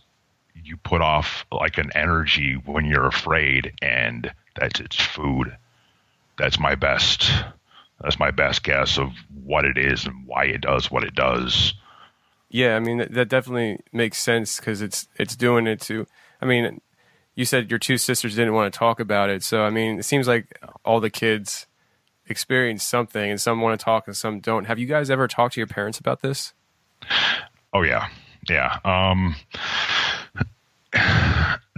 you 0.64 0.78
put 0.78 1.02
off 1.02 1.44
like 1.52 1.76
an 1.76 1.90
energy 1.94 2.54
when 2.64 2.86
you're 2.86 3.06
afraid, 3.06 3.74
and 3.82 4.32
that's 4.58 4.80
its 4.80 4.96
food. 4.96 5.54
That's 6.38 6.58
my 6.58 6.74
best. 6.74 7.30
That's 8.00 8.18
my 8.18 8.30
best 8.30 8.62
guess 8.62 8.98
of 8.98 9.12
what 9.44 9.64
it 9.64 9.78
is 9.78 10.06
and 10.06 10.26
why 10.26 10.44
it 10.46 10.60
does 10.60 10.90
what 10.90 11.04
it 11.04 11.14
does. 11.14 11.74
Yeah, 12.48 12.76
I 12.76 12.80
mean 12.80 12.98
that 13.10 13.28
definitely 13.28 13.80
makes 13.92 14.18
sense 14.18 14.60
because 14.60 14.80
it's 14.80 15.08
it's 15.18 15.36
doing 15.36 15.66
it 15.66 15.80
to. 15.82 16.06
I 16.40 16.46
mean, 16.46 16.80
you 17.36 17.44
said 17.44 17.70
your 17.70 17.78
two 17.78 17.98
sisters 17.98 18.34
didn't 18.34 18.54
want 18.54 18.72
to 18.72 18.76
talk 18.76 18.98
about 18.98 19.30
it, 19.30 19.44
so 19.44 19.62
I 19.62 19.70
mean, 19.70 20.00
it 20.00 20.04
seems 20.04 20.26
like 20.26 20.58
all 20.84 20.98
the 20.98 21.10
kids 21.10 21.66
experience 22.28 22.82
something, 22.82 23.30
and 23.30 23.40
some 23.40 23.60
want 23.60 23.78
to 23.78 23.84
talk 23.84 24.08
and 24.08 24.16
some 24.16 24.40
don't. 24.40 24.64
Have 24.64 24.78
you 24.80 24.86
guys 24.86 25.10
ever 25.10 25.28
talked 25.28 25.54
to 25.54 25.60
your 25.60 25.68
parents 25.68 26.00
about 26.00 26.22
this? 26.22 26.52
Oh 27.72 27.82
yeah, 27.82 28.08
yeah. 28.48 28.78
Um, 28.84 29.36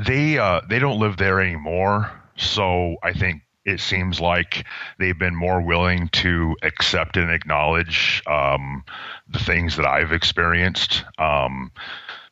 they 0.06 0.38
uh, 0.38 0.62
they 0.68 0.78
don't 0.78 1.00
live 1.00 1.16
there 1.16 1.40
anymore, 1.40 2.10
so 2.36 2.96
I 3.02 3.12
think 3.12 3.42
it 3.64 3.80
seems 3.80 4.18
like 4.18 4.64
they've 4.98 5.18
been 5.18 5.36
more 5.36 5.60
willing 5.60 6.08
to 6.08 6.56
accept 6.62 7.16
and 7.16 7.30
acknowledge 7.30 8.22
um, 8.26 8.82
the 9.28 9.38
things 9.38 9.76
that 9.76 9.86
I've 9.86 10.12
experienced. 10.12 11.04
Um, 11.18 11.70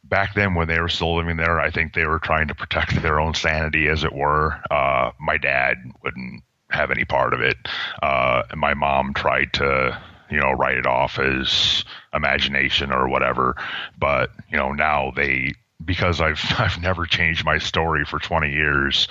back 0.09 0.35
then, 0.35 0.55
when 0.55 0.69
they 0.69 0.81
were 0.81 0.89
still 0.89 1.17
living 1.17 1.37
there, 1.37 1.61
I 1.61 1.71
think 1.71 1.95
they 1.95 2.07
were 2.07 2.19
trying 2.19 2.49
to 2.49 2.55
protect 2.55 3.01
their 3.03 3.21
own 3.21 3.35
sanity, 3.35 3.89
as 3.89 4.05
it 4.05 4.13
were. 4.13 4.61
Uh, 4.71 5.11
my 5.21 5.37
dad 5.37 5.77
wouldn't 6.03 6.43
have 6.71 6.91
any 6.91 7.05
part 7.05 7.33
of 7.35 7.41
it, 7.41 7.57
uh, 8.03 8.43
and 8.51 8.61
my 8.61 8.75
mom 8.75 9.15
tried 9.15 9.53
to 9.55 10.01
you 10.29 10.41
know 10.41 10.51
write 10.53 10.77
it 10.77 10.87
off 10.87 11.21
as 11.21 11.85
imagination 12.13 12.91
or 12.91 13.09
whatever 13.09 13.55
but 13.97 14.31
you 14.51 14.57
know 14.57 14.73
now 14.73 15.13
they 15.15 15.55
because 15.85 16.21
I've 16.21 16.43
I've 16.59 16.81
never 16.81 17.07
changed 17.07 17.45
my 17.45 17.59
story 17.59 18.05
for 18.05 18.19
20 18.19 18.53
years. 18.53 19.09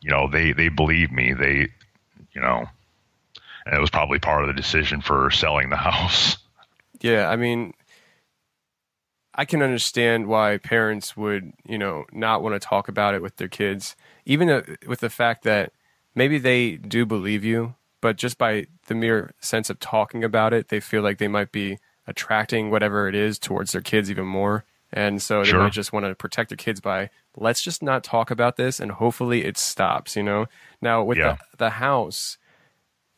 You 0.00 0.10
know, 0.10 0.28
they 0.30 0.52
they 0.52 0.68
believe 0.68 1.10
me. 1.10 1.32
They, 1.32 1.68
you 2.32 2.40
know, 2.40 2.66
and 3.64 3.74
it 3.74 3.80
was 3.80 3.90
probably 3.90 4.18
part 4.18 4.42
of 4.42 4.48
the 4.48 4.54
decision 4.54 5.00
for 5.00 5.30
selling 5.30 5.70
the 5.70 5.76
house. 5.90 6.36
Yeah, 7.00 7.28
I 7.28 7.36
mean, 7.36 7.74
I 9.36 9.44
can 9.44 9.62
understand 9.62 10.26
why 10.26 10.56
parents 10.56 11.16
would, 11.16 11.52
you 11.68 11.76
know, 11.76 12.06
not 12.10 12.42
want 12.42 12.54
to 12.54 12.66
talk 12.68 12.88
about 12.88 13.14
it 13.14 13.20
with 13.20 13.36
their 13.36 13.48
kids, 13.48 13.94
even 14.24 14.48
uh, 14.48 14.62
with 14.86 15.00
the 15.00 15.10
fact 15.10 15.44
that 15.44 15.72
maybe 16.14 16.38
they 16.38 16.76
do 16.76 17.04
believe 17.04 17.44
you, 17.44 17.74
but 18.00 18.16
just 18.16 18.38
by 18.38 18.66
the 18.86 18.94
mere 18.94 19.34
sense 19.40 19.68
of 19.68 19.78
talking 19.78 20.24
about 20.24 20.54
it, 20.54 20.68
they 20.68 20.80
feel 20.80 21.02
like 21.02 21.18
they 21.18 21.28
might 21.28 21.52
be 21.52 21.78
attracting 22.06 22.70
whatever 22.70 23.08
it 23.08 23.14
is 23.14 23.38
towards 23.38 23.72
their 23.72 23.82
kids 23.82 24.10
even 24.10 24.26
more. 24.26 24.64
And 24.92 25.20
so 25.20 25.42
they 25.42 25.50
sure. 25.50 25.60
might 25.60 25.72
just 25.72 25.92
want 25.92 26.06
to 26.06 26.14
protect 26.14 26.48
their 26.48 26.56
kids 26.56 26.80
by 26.80 27.10
let's 27.36 27.60
just 27.60 27.82
not 27.82 28.04
talk 28.04 28.30
about 28.30 28.56
this 28.56 28.80
and 28.80 28.92
hopefully 28.92 29.44
it 29.44 29.58
stops, 29.58 30.16
you 30.16 30.22
know? 30.22 30.46
Now 30.80 31.02
with 31.02 31.18
yeah. 31.18 31.36
the, 31.50 31.56
the 31.58 31.70
house, 31.70 32.38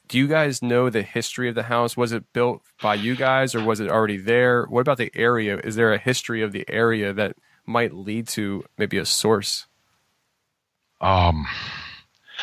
do 0.08 0.18
you 0.18 0.26
guys 0.26 0.62
know 0.62 0.90
the 0.90 1.02
history 1.02 1.48
of 1.48 1.54
the 1.54 1.64
house? 1.64 1.96
Was 1.96 2.12
it 2.12 2.32
built 2.32 2.62
by 2.82 2.94
you 2.94 3.14
guys 3.14 3.54
or 3.54 3.62
was 3.62 3.80
it 3.80 3.90
already 3.90 4.16
there? 4.16 4.64
What 4.64 4.80
about 4.80 4.98
the 4.98 5.12
area? 5.14 5.58
Is 5.58 5.76
there 5.76 5.92
a 5.92 5.98
history 5.98 6.42
of 6.42 6.52
the 6.52 6.64
area 6.68 7.12
that 7.12 7.36
might 7.66 7.94
lead 7.94 8.26
to 8.28 8.64
maybe 8.78 8.98
a 8.98 9.04
source? 9.04 9.66
Um 11.00 11.46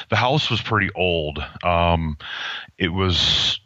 the 0.09 0.15
house 0.15 0.49
was 0.49 0.61
pretty 0.61 0.91
old. 0.95 1.43
Um 1.63 2.17
it 2.77 2.89
was 2.89 3.59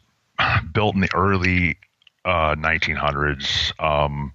built 0.73 0.95
in 0.95 1.01
the 1.01 1.13
early 1.13 1.77
uh, 2.25 2.55
1900s. 2.55 3.73
Um, 3.83 4.33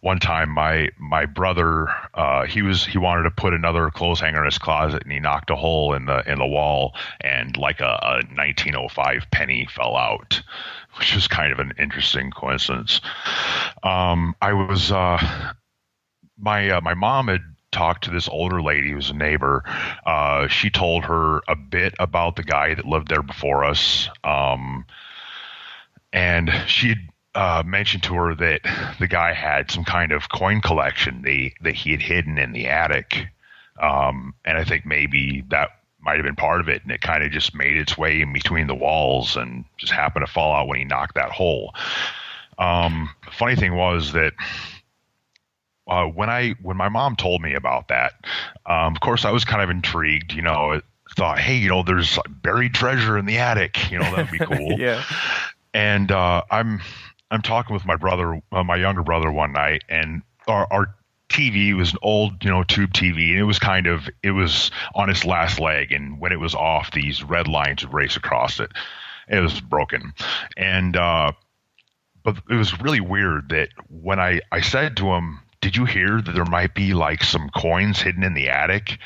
one 0.00 0.18
time, 0.18 0.50
my 0.50 0.90
my 0.98 1.26
brother 1.26 1.88
uh, 2.14 2.44
he 2.46 2.62
was 2.62 2.84
he 2.84 2.98
wanted 2.98 3.24
to 3.24 3.30
put 3.30 3.54
another 3.54 3.90
clothes 3.90 4.20
hanger 4.20 4.40
in 4.40 4.46
his 4.46 4.58
closet, 4.58 5.02
and 5.02 5.12
he 5.12 5.20
knocked 5.20 5.50
a 5.50 5.56
hole 5.56 5.94
in 5.94 6.06
the 6.06 6.28
in 6.30 6.38
the 6.38 6.46
wall, 6.46 6.94
and 7.20 7.56
like 7.56 7.80
a, 7.80 7.98
a 8.02 8.14
1905 8.34 9.26
penny 9.30 9.66
fell 9.70 9.96
out, 9.96 10.42
which 10.98 11.14
was 11.14 11.28
kind 11.28 11.52
of 11.52 11.58
an 11.58 11.72
interesting 11.78 12.30
coincidence. 12.30 13.00
Um, 13.82 14.34
I 14.40 14.52
was 14.52 14.90
uh, 14.90 15.52
my 16.38 16.70
uh, 16.70 16.80
my 16.80 16.94
mom 16.94 17.28
had 17.28 17.42
talked 17.72 18.04
to 18.04 18.10
this 18.10 18.28
older 18.28 18.60
lady 18.60 18.90
who's 18.90 19.10
a 19.10 19.14
neighbor. 19.14 19.62
Uh, 20.04 20.48
she 20.48 20.70
told 20.70 21.04
her 21.04 21.40
a 21.46 21.54
bit 21.54 21.94
about 22.00 22.34
the 22.34 22.42
guy 22.42 22.74
that 22.74 22.84
lived 22.84 23.08
there 23.08 23.22
before 23.22 23.64
us. 23.64 24.08
Um, 24.24 24.84
and 26.12 26.50
she 26.66 26.96
uh, 27.34 27.62
mentioned 27.64 28.02
to 28.04 28.14
her 28.14 28.34
that 28.34 28.60
the 28.98 29.06
guy 29.06 29.32
had 29.32 29.70
some 29.70 29.84
kind 29.84 30.12
of 30.12 30.28
coin 30.30 30.60
collection 30.60 31.22
the, 31.22 31.52
that 31.62 31.74
he 31.74 31.92
had 31.92 32.02
hidden 32.02 32.38
in 32.38 32.52
the 32.52 32.66
attic. 32.66 33.28
Um, 33.80 34.34
and 34.44 34.58
I 34.58 34.64
think 34.64 34.84
maybe 34.84 35.44
that 35.48 35.70
might 36.00 36.16
have 36.16 36.24
been 36.24 36.36
part 36.36 36.60
of 36.60 36.68
it, 36.68 36.82
and 36.82 36.90
it 36.90 37.00
kind 37.00 37.22
of 37.22 37.30
just 37.30 37.54
made 37.54 37.76
its 37.76 37.96
way 37.96 38.20
in 38.20 38.32
between 38.32 38.66
the 38.66 38.74
walls 38.74 39.36
and 39.36 39.64
just 39.76 39.92
happened 39.92 40.26
to 40.26 40.32
fall 40.32 40.54
out 40.54 40.66
when 40.66 40.78
he 40.78 40.84
knocked 40.84 41.14
that 41.14 41.30
hole. 41.30 41.74
Um, 42.58 43.10
funny 43.32 43.56
thing 43.56 43.74
was 43.74 44.12
that 44.12 44.32
uh, 45.86 46.04
when 46.06 46.30
I 46.30 46.54
when 46.62 46.76
my 46.76 46.88
mom 46.88 47.16
told 47.16 47.42
me 47.42 47.54
about 47.54 47.88
that, 47.88 48.12
um, 48.66 48.94
of 48.94 49.00
course 49.00 49.24
I 49.24 49.30
was 49.30 49.44
kind 49.44 49.62
of 49.62 49.70
intrigued. 49.70 50.32
You 50.32 50.42
know, 50.42 50.80
thought, 51.16 51.38
hey, 51.38 51.56
you 51.56 51.68
know, 51.68 51.82
there's 51.82 52.18
buried 52.28 52.74
treasure 52.74 53.18
in 53.18 53.26
the 53.26 53.38
attic. 53.38 53.90
You 53.90 53.98
know, 53.98 54.14
that'd 54.14 54.30
be 54.30 54.38
cool. 54.44 54.78
yeah. 54.78 55.02
And 55.72 56.10
uh, 56.10 56.42
I'm 56.50 56.80
I'm 57.30 57.42
talking 57.42 57.74
with 57.74 57.84
my 57.84 57.96
brother, 57.96 58.40
uh, 58.50 58.64
my 58.64 58.76
younger 58.76 59.02
brother, 59.02 59.30
one 59.30 59.52
night, 59.52 59.84
and 59.88 60.22
our, 60.48 60.66
our 60.70 60.94
TV 61.28 61.76
was 61.76 61.92
an 61.92 61.98
old, 62.02 62.44
you 62.44 62.50
know, 62.50 62.64
tube 62.64 62.92
TV, 62.92 63.30
and 63.30 63.38
it 63.38 63.44
was 63.44 63.58
kind 63.58 63.86
of 63.86 64.08
it 64.22 64.32
was 64.32 64.70
on 64.94 65.08
its 65.08 65.24
last 65.24 65.60
leg, 65.60 65.92
and 65.92 66.20
when 66.20 66.32
it 66.32 66.40
was 66.40 66.54
off, 66.54 66.90
these 66.90 67.22
red 67.22 67.46
lines 67.46 67.84
would 67.84 67.94
race 67.94 68.16
across 68.16 68.58
it. 68.58 68.72
It 69.28 69.40
was 69.40 69.60
broken, 69.60 70.12
and 70.56 70.96
uh, 70.96 71.32
but 72.24 72.36
it 72.50 72.56
was 72.56 72.80
really 72.80 73.00
weird 73.00 73.50
that 73.50 73.68
when 73.88 74.18
I 74.18 74.40
I 74.50 74.60
said 74.60 74.96
to 74.96 75.12
him, 75.12 75.38
"Did 75.60 75.76
you 75.76 75.84
hear 75.84 76.20
that 76.20 76.32
there 76.32 76.44
might 76.44 76.74
be 76.74 76.94
like 76.94 77.22
some 77.22 77.48
coins 77.50 78.02
hidden 78.02 78.24
in 78.24 78.34
the 78.34 78.48
attic?" 78.48 78.98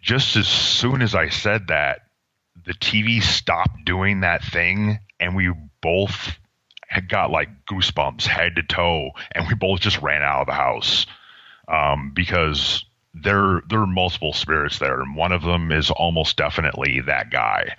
Just 0.00 0.36
as 0.36 0.46
soon 0.48 1.02
as 1.02 1.14
I 1.14 1.28
said 1.28 1.68
that, 1.68 2.02
the 2.64 2.74
TV 2.74 3.22
stopped 3.22 3.84
doing 3.84 4.20
that 4.20 4.44
thing, 4.44 4.98
and 5.18 5.34
we 5.34 5.52
both 5.80 6.38
had 6.92 7.08
got 7.08 7.30
like 7.30 7.48
goosebumps 7.70 8.26
head 8.26 8.56
to 8.56 8.62
toe, 8.62 9.10
and 9.32 9.48
we 9.48 9.54
both 9.54 9.80
just 9.80 10.00
ran 10.02 10.22
out 10.22 10.42
of 10.42 10.46
the 10.46 10.52
house 10.52 11.06
um, 11.68 12.12
because 12.14 12.84
there 13.14 13.62
there 13.68 13.80
are 13.80 13.86
multiple 13.86 14.34
spirits 14.34 14.78
there, 14.78 15.00
and 15.00 15.16
one 15.16 15.32
of 15.32 15.42
them 15.42 15.72
is 15.72 15.90
almost 15.90 16.36
definitely 16.36 17.00
that 17.00 17.30
guy. 17.30 17.74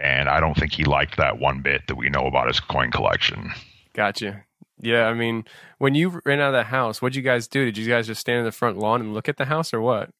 And 0.00 0.28
I 0.28 0.40
don't 0.40 0.56
think 0.56 0.72
he 0.72 0.84
liked 0.84 1.16
that 1.16 1.38
one 1.38 1.62
bit 1.62 1.82
that 1.86 1.94
we 1.94 2.08
know 2.08 2.26
about 2.26 2.48
his 2.48 2.58
coin 2.58 2.90
collection. 2.90 3.52
Gotcha. 3.94 4.44
Yeah, 4.80 5.06
I 5.06 5.14
mean, 5.14 5.44
when 5.78 5.94
you 5.94 6.20
ran 6.24 6.40
out 6.40 6.48
of 6.48 6.54
the 6.54 6.64
house, 6.64 7.00
what'd 7.00 7.16
you 7.16 7.22
guys 7.22 7.48
do? 7.48 7.64
Did 7.64 7.78
you 7.78 7.88
guys 7.88 8.08
just 8.08 8.20
stand 8.20 8.40
in 8.40 8.44
the 8.44 8.52
front 8.52 8.78
lawn 8.78 9.00
and 9.00 9.14
look 9.14 9.28
at 9.28 9.36
the 9.36 9.46
house, 9.46 9.72
or 9.72 9.80
what? 9.80 10.10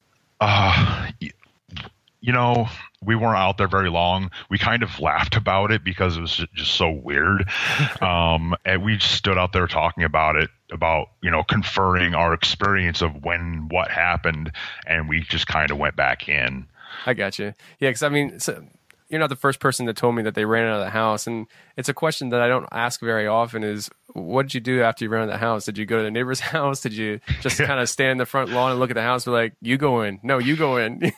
Uh, 0.40 1.05
you 2.27 2.33
know, 2.33 2.68
we 3.01 3.14
weren't 3.14 3.39
out 3.39 3.57
there 3.57 3.68
very 3.68 3.89
long. 3.89 4.33
We 4.51 4.59
kind 4.59 4.83
of 4.83 4.99
laughed 4.99 5.37
about 5.37 5.70
it 5.70 5.85
because 5.85 6.16
it 6.16 6.20
was 6.20 6.45
just 6.55 6.72
so 6.72 6.91
weird. 6.91 7.49
um, 8.03 8.57
and 8.64 8.85
we 8.85 8.99
stood 8.99 9.39
out 9.39 9.53
there 9.53 9.68
talking 9.68 10.03
about 10.03 10.35
it, 10.35 10.51
about, 10.72 11.11
you 11.22 11.31
know, 11.31 11.45
conferring 11.45 12.16
our 12.16 12.35
experience 12.35 13.01
of 13.01 13.24
when 13.24 13.68
what 13.70 13.93
happened. 13.93 14.51
And 14.89 15.09
we 15.09 15.20
just 15.20 15.47
kind 15.47 15.70
of 15.70 15.79
went 15.79 15.95
back 15.95 16.29
in. 16.29 16.66
I 17.07 17.14
got 17.14 17.39
you. 17.39 17.55
Yeah, 17.79 17.91
because 17.91 18.03
I 18.03 18.09
mean, 18.09 18.41
so 18.41 18.64
you're 19.09 19.20
not 19.20 19.28
the 19.28 19.36
first 19.36 19.61
person 19.61 19.86
that 19.86 19.96
told 19.96 20.14
me 20.14 20.22
that 20.22 20.34
they 20.34 20.44
ran 20.44 20.66
out 20.66 20.80
of 20.80 20.84
the 20.84 20.90
house, 20.90 21.26
and 21.26 21.46
it's 21.76 21.88
a 21.88 21.94
question 21.94 22.30
that 22.30 22.40
I 22.40 22.48
don't 22.48 22.66
ask 22.72 23.00
very 23.00 23.26
often. 23.26 23.62
Is 23.62 23.88
what 24.12 24.44
did 24.44 24.54
you 24.54 24.61
do 24.61 24.82
after 24.82 25.04
you 25.04 25.11
ran 25.11 25.22
out 25.22 25.28
of 25.28 25.34
the 25.34 25.38
house? 25.38 25.64
Did 25.64 25.78
you 25.78 25.86
go 25.86 25.98
to 25.98 26.02
the 26.02 26.11
neighbor's 26.11 26.40
house? 26.54 26.80
Did 26.80 26.92
you 26.94 27.20
just 27.40 27.59
kind 27.59 27.80
of 27.80 27.88
stand 27.88 28.12
in 28.12 28.18
the 28.18 28.26
front 28.26 28.50
lawn 28.50 28.70
and 28.70 28.80
look 28.80 28.90
at 28.90 28.94
the 28.94 29.02
house? 29.02 29.24
Be 29.24 29.30
like, 29.30 29.54
you 29.61 29.76
go 29.76 30.02
in. 30.02 30.18
No, 30.22 30.38
you 30.38 30.57
go 30.57 30.78
in. 30.78 31.00
you 31.00 31.11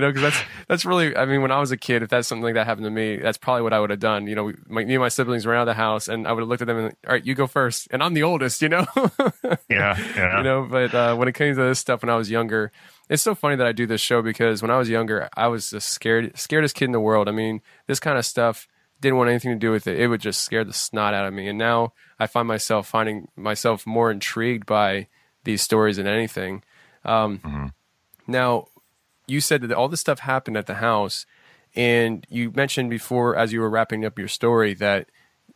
know, 0.00 0.10
because 0.10 0.22
that's 0.22 0.38
that's 0.68 0.84
really. 0.84 1.16
I 1.16 1.26
mean, 1.26 1.42
when 1.42 1.52
I 1.52 1.60
was 1.60 1.70
a 1.70 1.76
kid, 1.76 2.02
if 2.02 2.08
that's 2.08 2.26
something 2.26 2.42
like 2.42 2.54
that 2.54 2.66
happened 2.66 2.86
to 2.86 2.90
me, 2.90 3.16
that's 3.16 3.38
probably 3.38 3.62
what 3.62 3.72
I 3.72 3.80
would 3.80 3.90
have 3.90 4.00
done. 4.00 4.26
You 4.26 4.34
know, 4.34 4.52
my, 4.66 4.84
me 4.84 4.94
and 4.94 5.02
my 5.02 5.08
siblings 5.08 5.46
ran 5.46 5.58
out 5.58 5.62
of 5.62 5.66
the 5.66 5.74
house, 5.74 6.08
and 6.08 6.26
I 6.26 6.32
would 6.32 6.40
have 6.40 6.48
looked 6.48 6.62
at 6.62 6.68
them 6.68 6.78
and, 6.78 6.96
all 7.06 7.12
right, 7.12 7.24
you 7.24 7.34
go 7.34 7.46
first, 7.46 7.88
and 7.90 8.02
I'm 8.02 8.14
the 8.14 8.22
oldest. 8.22 8.62
You 8.62 8.70
know. 8.70 8.86
yeah, 9.68 9.96
yeah. 10.16 10.38
You 10.38 10.42
know, 10.42 10.66
but 10.68 10.94
uh, 10.94 11.14
when 11.14 11.28
it 11.28 11.34
came 11.34 11.54
to 11.54 11.62
this 11.62 11.78
stuff 11.78 12.02
when 12.02 12.10
I 12.10 12.16
was 12.16 12.30
younger 12.30 12.72
it's 13.08 13.22
so 13.22 13.34
funny 13.34 13.56
that 13.56 13.66
I 13.66 13.72
do 13.72 13.86
this 13.86 14.00
show 14.00 14.22
because 14.22 14.62
when 14.62 14.70
I 14.70 14.78
was 14.78 14.88
younger, 14.88 15.28
I 15.36 15.48
was 15.48 15.70
the 15.70 15.80
scared, 15.80 16.34
scaredest 16.34 16.74
kid 16.74 16.86
in 16.86 16.92
the 16.92 17.00
world. 17.00 17.28
I 17.28 17.32
mean, 17.32 17.60
this 17.86 18.00
kind 18.00 18.18
of 18.18 18.24
stuff 18.24 18.66
didn't 19.00 19.18
want 19.18 19.30
anything 19.30 19.52
to 19.52 19.58
do 19.58 19.70
with 19.70 19.86
it. 19.86 19.98
It 19.98 20.08
would 20.08 20.20
just 20.20 20.42
scare 20.42 20.64
the 20.64 20.72
snot 20.72 21.14
out 21.14 21.26
of 21.26 21.34
me. 21.34 21.48
And 21.48 21.58
now 21.58 21.92
I 22.18 22.26
find 22.26 22.48
myself 22.48 22.88
finding 22.88 23.28
myself 23.36 23.86
more 23.86 24.10
intrigued 24.10 24.66
by 24.66 25.08
these 25.44 25.62
stories 25.62 25.96
than 25.96 26.06
anything. 26.06 26.62
Um, 27.04 27.38
mm-hmm. 27.38 27.66
Now, 28.26 28.68
you 29.26 29.40
said 29.40 29.62
that 29.62 29.72
all 29.72 29.88
this 29.88 30.00
stuff 30.00 30.20
happened 30.20 30.56
at 30.56 30.66
the 30.66 30.74
house, 30.74 31.26
and 31.74 32.26
you 32.30 32.50
mentioned 32.52 32.88
before, 32.90 33.36
as 33.36 33.52
you 33.52 33.60
were 33.60 33.70
wrapping 33.70 34.04
up 34.04 34.18
your 34.18 34.28
story, 34.28 34.74
that 34.74 35.10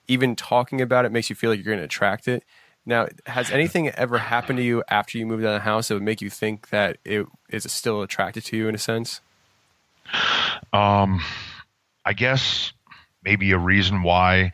even 0.07 0.37
talking 0.37 0.81
about 0.81 1.05
it 1.05 1.13
makes 1.13 1.31
you 1.31 1.37
feel 1.37 1.51
like 1.51 1.59
you're 1.59 1.65
going 1.65 1.79
to 1.79 1.85
attract 1.85 2.29
it. 2.29 2.45
Now, 2.89 3.07
has 3.27 3.51
anything 3.51 3.91
ever 3.91 4.17
happened 4.17 4.57
to 4.57 4.63
you 4.63 4.83
after 4.89 5.19
you 5.19 5.27
moved 5.27 5.45
out 5.45 5.49
of 5.49 5.61
the 5.61 5.65
house 5.65 5.89
that 5.89 5.95
would 5.95 6.03
make 6.03 6.23
you 6.23 6.31
think 6.31 6.71
that 6.71 6.97
it 7.05 7.27
is 7.51 7.71
still 7.71 8.01
attracted 8.01 8.47
to 8.47 8.57
you 8.57 8.67
in 8.67 8.75
a 8.75 8.79
sense? 8.79 9.21
Um, 10.73 11.21
I 12.07 12.15
guess 12.15 12.73
maybe 13.23 13.53
a 13.53 13.59
reason 13.59 14.03
why 14.03 14.53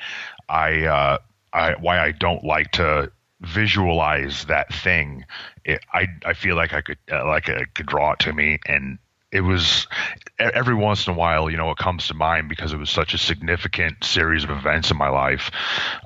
I, 0.49 0.85
uh, 0.85 1.18
I 1.53 1.74
why 1.74 2.01
I 2.01 2.11
don't 2.11 2.43
like 2.43 2.72
to 2.72 3.12
visualize 3.41 4.47
that 4.47 4.74
thing. 4.74 5.26
It, 5.64 5.85
I 5.93 6.09
I 6.24 6.32
feel 6.32 6.57
like 6.57 6.72
I 6.72 6.80
could 6.80 6.99
uh, 7.12 7.24
like 7.28 7.49
I 7.49 7.66
could 7.72 7.87
draw 7.87 8.14
it 8.14 8.18
to 8.20 8.32
me, 8.32 8.59
and 8.66 8.99
it 9.30 9.43
was 9.43 9.87
every 10.41 10.74
once 10.74 11.07
in 11.07 11.14
a 11.14 11.16
while, 11.16 11.49
you 11.49 11.57
know, 11.57 11.70
it 11.70 11.78
comes 11.78 12.09
to 12.09 12.14
mind 12.14 12.49
because 12.49 12.72
it 12.72 12.78
was 12.78 12.91
such 12.91 13.14
a 13.14 13.18
significant 13.18 14.03
series 14.03 14.43
of 14.43 14.51
events 14.51 14.91
in 14.91 14.97
my 14.97 15.09
life. 15.09 15.53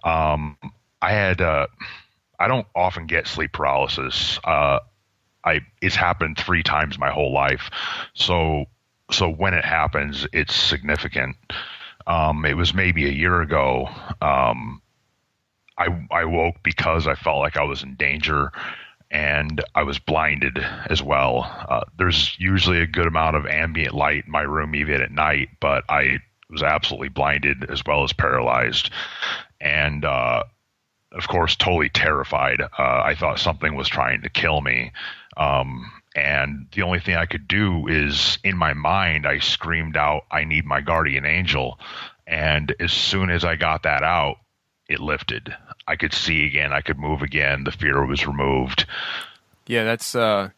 Um, 0.04 0.58
I 1.00 1.12
had. 1.12 1.40
Uh, 1.40 1.68
I 2.38 2.48
don't 2.48 2.66
often 2.74 3.06
get 3.06 3.26
sleep 3.26 3.52
paralysis. 3.52 4.38
Uh, 4.44 4.80
I 5.44 5.60
it's 5.80 5.96
happened 5.96 6.38
three 6.38 6.62
times 6.62 6.98
my 6.98 7.10
whole 7.10 7.32
life, 7.32 7.70
so 8.14 8.66
so 9.10 9.30
when 9.30 9.54
it 9.54 9.64
happens, 9.64 10.26
it's 10.32 10.54
significant. 10.54 11.36
Um, 12.06 12.44
it 12.44 12.56
was 12.56 12.74
maybe 12.74 13.06
a 13.06 13.12
year 13.12 13.40
ago. 13.40 13.88
Um, 14.20 14.82
I 15.76 16.06
I 16.10 16.24
woke 16.24 16.56
because 16.62 17.06
I 17.06 17.14
felt 17.14 17.38
like 17.38 17.56
I 17.56 17.64
was 17.64 17.82
in 17.82 17.94
danger, 17.94 18.52
and 19.10 19.62
I 19.74 19.82
was 19.82 19.98
blinded 19.98 20.58
as 20.90 21.02
well. 21.02 21.44
Uh, 21.68 21.84
there's 21.98 22.36
usually 22.38 22.80
a 22.80 22.86
good 22.86 23.06
amount 23.06 23.36
of 23.36 23.46
ambient 23.46 23.94
light 23.94 24.24
in 24.26 24.32
my 24.32 24.42
room 24.42 24.74
even 24.74 25.00
at 25.00 25.10
night, 25.10 25.48
but 25.60 25.84
I 25.88 26.18
was 26.50 26.62
absolutely 26.62 27.08
blinded 27.08 27.70
as 27.70 27.82
well 27.86 28.04
as 28.04 28.12
paralyzed, 28.12 28.90
and 29.60 30.04
uh, 30.04 30.44
of 31.12 31.28
course, 31.28 31.56
totally 31.56 31.88
terrified. 31.88 32.60
Uh, 32.60 32.66
I 32.78 33.14
thought 33.14 33.38
something 33.38 33.74
was 33.74 33.88
trying 33.88 34.22
to 34.22 34.28
kill 34.28 34.60
me. 34.60 34.92
Um, 35.36 35.90
and 36.14 36.66
the 36.72 36.82
only 36.82 37.00
thing 37.00 37.16
I 37.16 37.26
could 37.26 37.46
do 37.46 37.86
is 37.86 38.38
in 38.42 38.56
my 38.56 38.74
mind, 38.74 39.26
I 39.26 39.38
screamed 39.38 39.96
out, 39.96 40.24
I 40.30 40.44
need 40.44 40.64
my 40.64 40.80
guardian 40.80 41.24
angel. 41.24 41.78
And 42.26 42.74
as 42.80 42.92
soon 42.92 43.30
as 43.30 43.44
I 43.44 43.56
got 43.56 43.84
that 43.84 44.02
out, 44.02 44.36
it 44.88 45.00
lifted. 45.00 45.54
I 45.86 45.96
could 45.96 46.12
see 46.12 46.46
again. 46.46 46.72
I 46.72 46.80
could 46.80 46.98
move 46.98 47.22
again. 47.22 47.64
The 47.64 47.72
fear 47.72 48.04
was 48.04 48.26
removed. 48.26 48.86
Yeah, 49.66 49.84
that's 49.84 50.14
uh, 50.14 50.50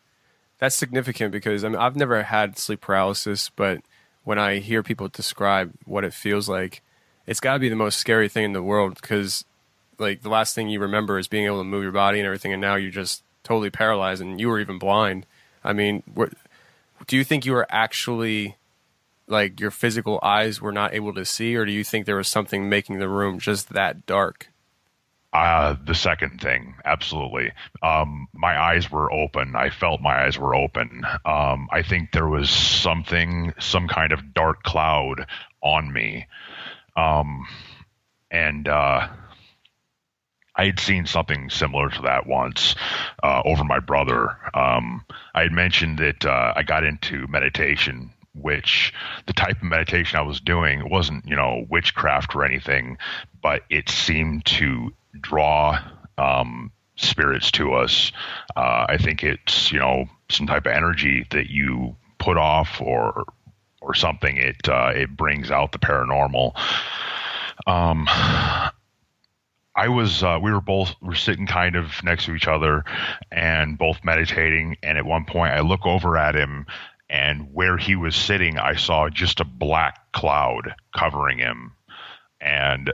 that's 0.59 0.77
significant 0.77 1.33
because 1.33 1.65
I 1.65 1.69
mean 1.69 1.79
I've 1.79 1.97
never 1.97 2.23
had 2.23 2.59
sleep 2.59 2.81
paralysis, 2.81 3.51
but 3.51 3.83
when 4.25 4.39
I 4.39 4.59
hear 4.59 4.83
people 4.83 5.09
describe 5.09 5.73
what 5.85 6.05
it 6.05 6.15
feels 6.15 6.49
like, 6.49 6.83
it's 7.27 7.41
got 7.41 7.55
to 7.55 7.59
be 7.59 7.69
the 7.69 7.77
most 7.77 7.99
scary 7.99 8.29
thing 8.29 8.45
in 8.45 8.53
the 8.53 8.63
world 8.63 8.95
because 9.01 9.45
like 10.01 10.23
the 10.23 10.29
last 10.29 10.55
thing 10.55 10.69
you 10.69 10.81
remember 10.81 11.19
is 11.19 11.29
being 11.29 11.47
able 11.47 11.59
to 11.59 11.65
move 11.65 11.83
your 11.83 11.93
body 11.93 12.19
and 12.19 12.27
everything, 12.27 12.53
and 12.53 12.61
now 12.61 12.75
you're 12.77 12.91
just 12.91 13.23
totally 13.45 13.71
paralyzed, 13.71 14.23
and 14.23 14.41
you 14.41 14.49
were 14.49 14.61
even 14.61 14.79
blind. 14.79 15.27
I 15.63 15.73
mean, 15.73 16.03
what, 16.13 16.33
do 17.07 17.17
you 17.17 17.25
think 17.25 17.45
you 17.45 17.53
were 17.53 17.67
actually 17.71 18.57
like 19.27 19.61
your 19.61 19.71
physical 19.71 20.19
eyes 20.23 20.61
were 20.61 20.73
not 20.73 20.95
able 20.95 21.15
to 21.15 21.25
see, 21.25 21.55
or 21.57 21.65
do 21.65 21.73
you 21.73 21.85
think 21.85 22.07
there 22.07 22.17
was 22.17 22.29
something 22.29 22.69
making 22.69 22.99
the 22.99 23.09
room 23.09 23.39
just 23.39 23.71
that 23.71 24.07
dark? 24.07 24.49
Uh, 25.33 25.77
the 25.85 25.95
second 25.95 26.41
thing, 26.41 26.75
absolutely. 26.85 27.53
Um, 27.83 28.27
my 28.35 28.61
eyes 28.61 28.91
were 28.91 29.13
open. 29.13 29.55
I 29.55 29.71
felt 29.71 30.01
my 30.01 30.25
eyes 30.25 30.37
were 30.37 30.57
open. 30.57 31.05
Um, 31.25 31.69
I 31.71 31.83
think 31.83 32.11
there 32.11 32.27
was 32.27 32.51
something, 32.51 33.55
some 33.61 33.87
kind 33.87 34.11
of 34.13 34.35
dark 34.35 34.65
cloud 34.65 35.27
on 35.63 35.93
me. 35.93 36.27
Um, 36.97 37.47
and 38.33 38.67
uh, 38.67 39.07
I 40.61 40.67
had 40.67 40.79
seen 40.79 41.07
something 41.07 41.49
similar 41.49 41.89
to 41.89 42.03
that 42.03 42.27
once 42.27 42.75
uh, 43.23 43.41
over 43.47 43.65
my 43.65 43.81
brother. 43.81 44.37
Um, 44.53 45.07
I 45.35 45.41
had 45.41 45.53
mentioned 45.53 45.99
that 46.01 46.27
uh, 46.27 46.53
I 46.55 46.63
got 46.65 46.85
into 46.85 47.27
meditation, 47.29 48.11
which 48.35 48.93
the 49.25 49.33
type 49.33 49.57
of 49.57 49.63
meditation 49.63 50.19
I 50.19 50.23
was 50.23 50.39
doing 50.39 50.91
wasn't, 50.91 51.27
you 51.27 51.35
know, 51.35 51.65
witchcraft 51.71 52.35
or 52.35 52.45
anything, 52.45 52.99
but 53.43 53.63
it 53.71 53.89
seemed 53.89 54.45
to 54.47 54.93
draw 55.19 55.79
um, 56.19 56.71
spirits 56.97 57.51
to 57.53 57.73
us. 57.73 58.13
Uh, 58.55 58.85
I 58.87 58.99
think 58.99 59.25
it's 59.25 59.73
you 59.73 59.79
know 59.79 60.11
some 60.29 60.47
type 60.47 60.67
of 60.67 60.73
energy 60.73 61.27
that 61.31 61.49
you 61.49 61.97
put 62.19 62.37
off 62.37 62.83
or 62.83 63.25
or 63.81 63.95
something. 63.95 64.37
It 64.37 64.69
uh, 64.69 64.93
it 64.95 65.17
brings 65.17 65.51
out 65.51 65.73
the 65.73 65.79
paranormal. 65.79 66.53
Um, 67.67 68.07
I 69.81 69.89
was 69.89 70.23
uh, 70.23 70.39
we 70.43 70.53
were 70.53 70.61
both 70.61 70.95
were 71.01 71.15
sitting 71.15 71.47
kind 71.47 71.75
of 71.75 72.05
next 72.05 72.27
to 72.27 72.35
each 72.35 72.47
other 72.47 72.85
and 73.33 73.79
both 73.79 74.05
meditating. 74.05 74.77
And 74.83 74.99
at 74.99 75.07
one 75.07 75.25
point, 75.25 75.55
I 75.55 75.61
look 75.61 75.87
over 75.87 76.19
at 76.19 76.35
him, 76.35 76.67
and 77.09 77.55
where 77.55 77.79
he 77.79 77.97
was 77.97 78.15
sitting, 78.15 78.59
I 78.59 78.75
saw 78.75 79.09
just 79.09 79.41
a 79.41 79.45
black 79.45 80.13
cloud 80.13 80.75
covering 80.95 81.39
him, 81.39 81.73
and 82.43 82.93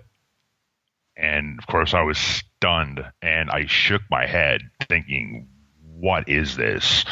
and 1.17 1.59
of 1.59 1.67
course 1.67 1.93
I 1.93 2.03
was 2.03 2.19
stunned 2.19 3.05
and 3.21 3.51
I 3.51 3.67
shook 3.67 4.03
my 4.09 4.25
head 4.25 4.61
thinking 4.89 5.49
what 5.99 6.29
is 6.29 6.57
this? 6.57 7.05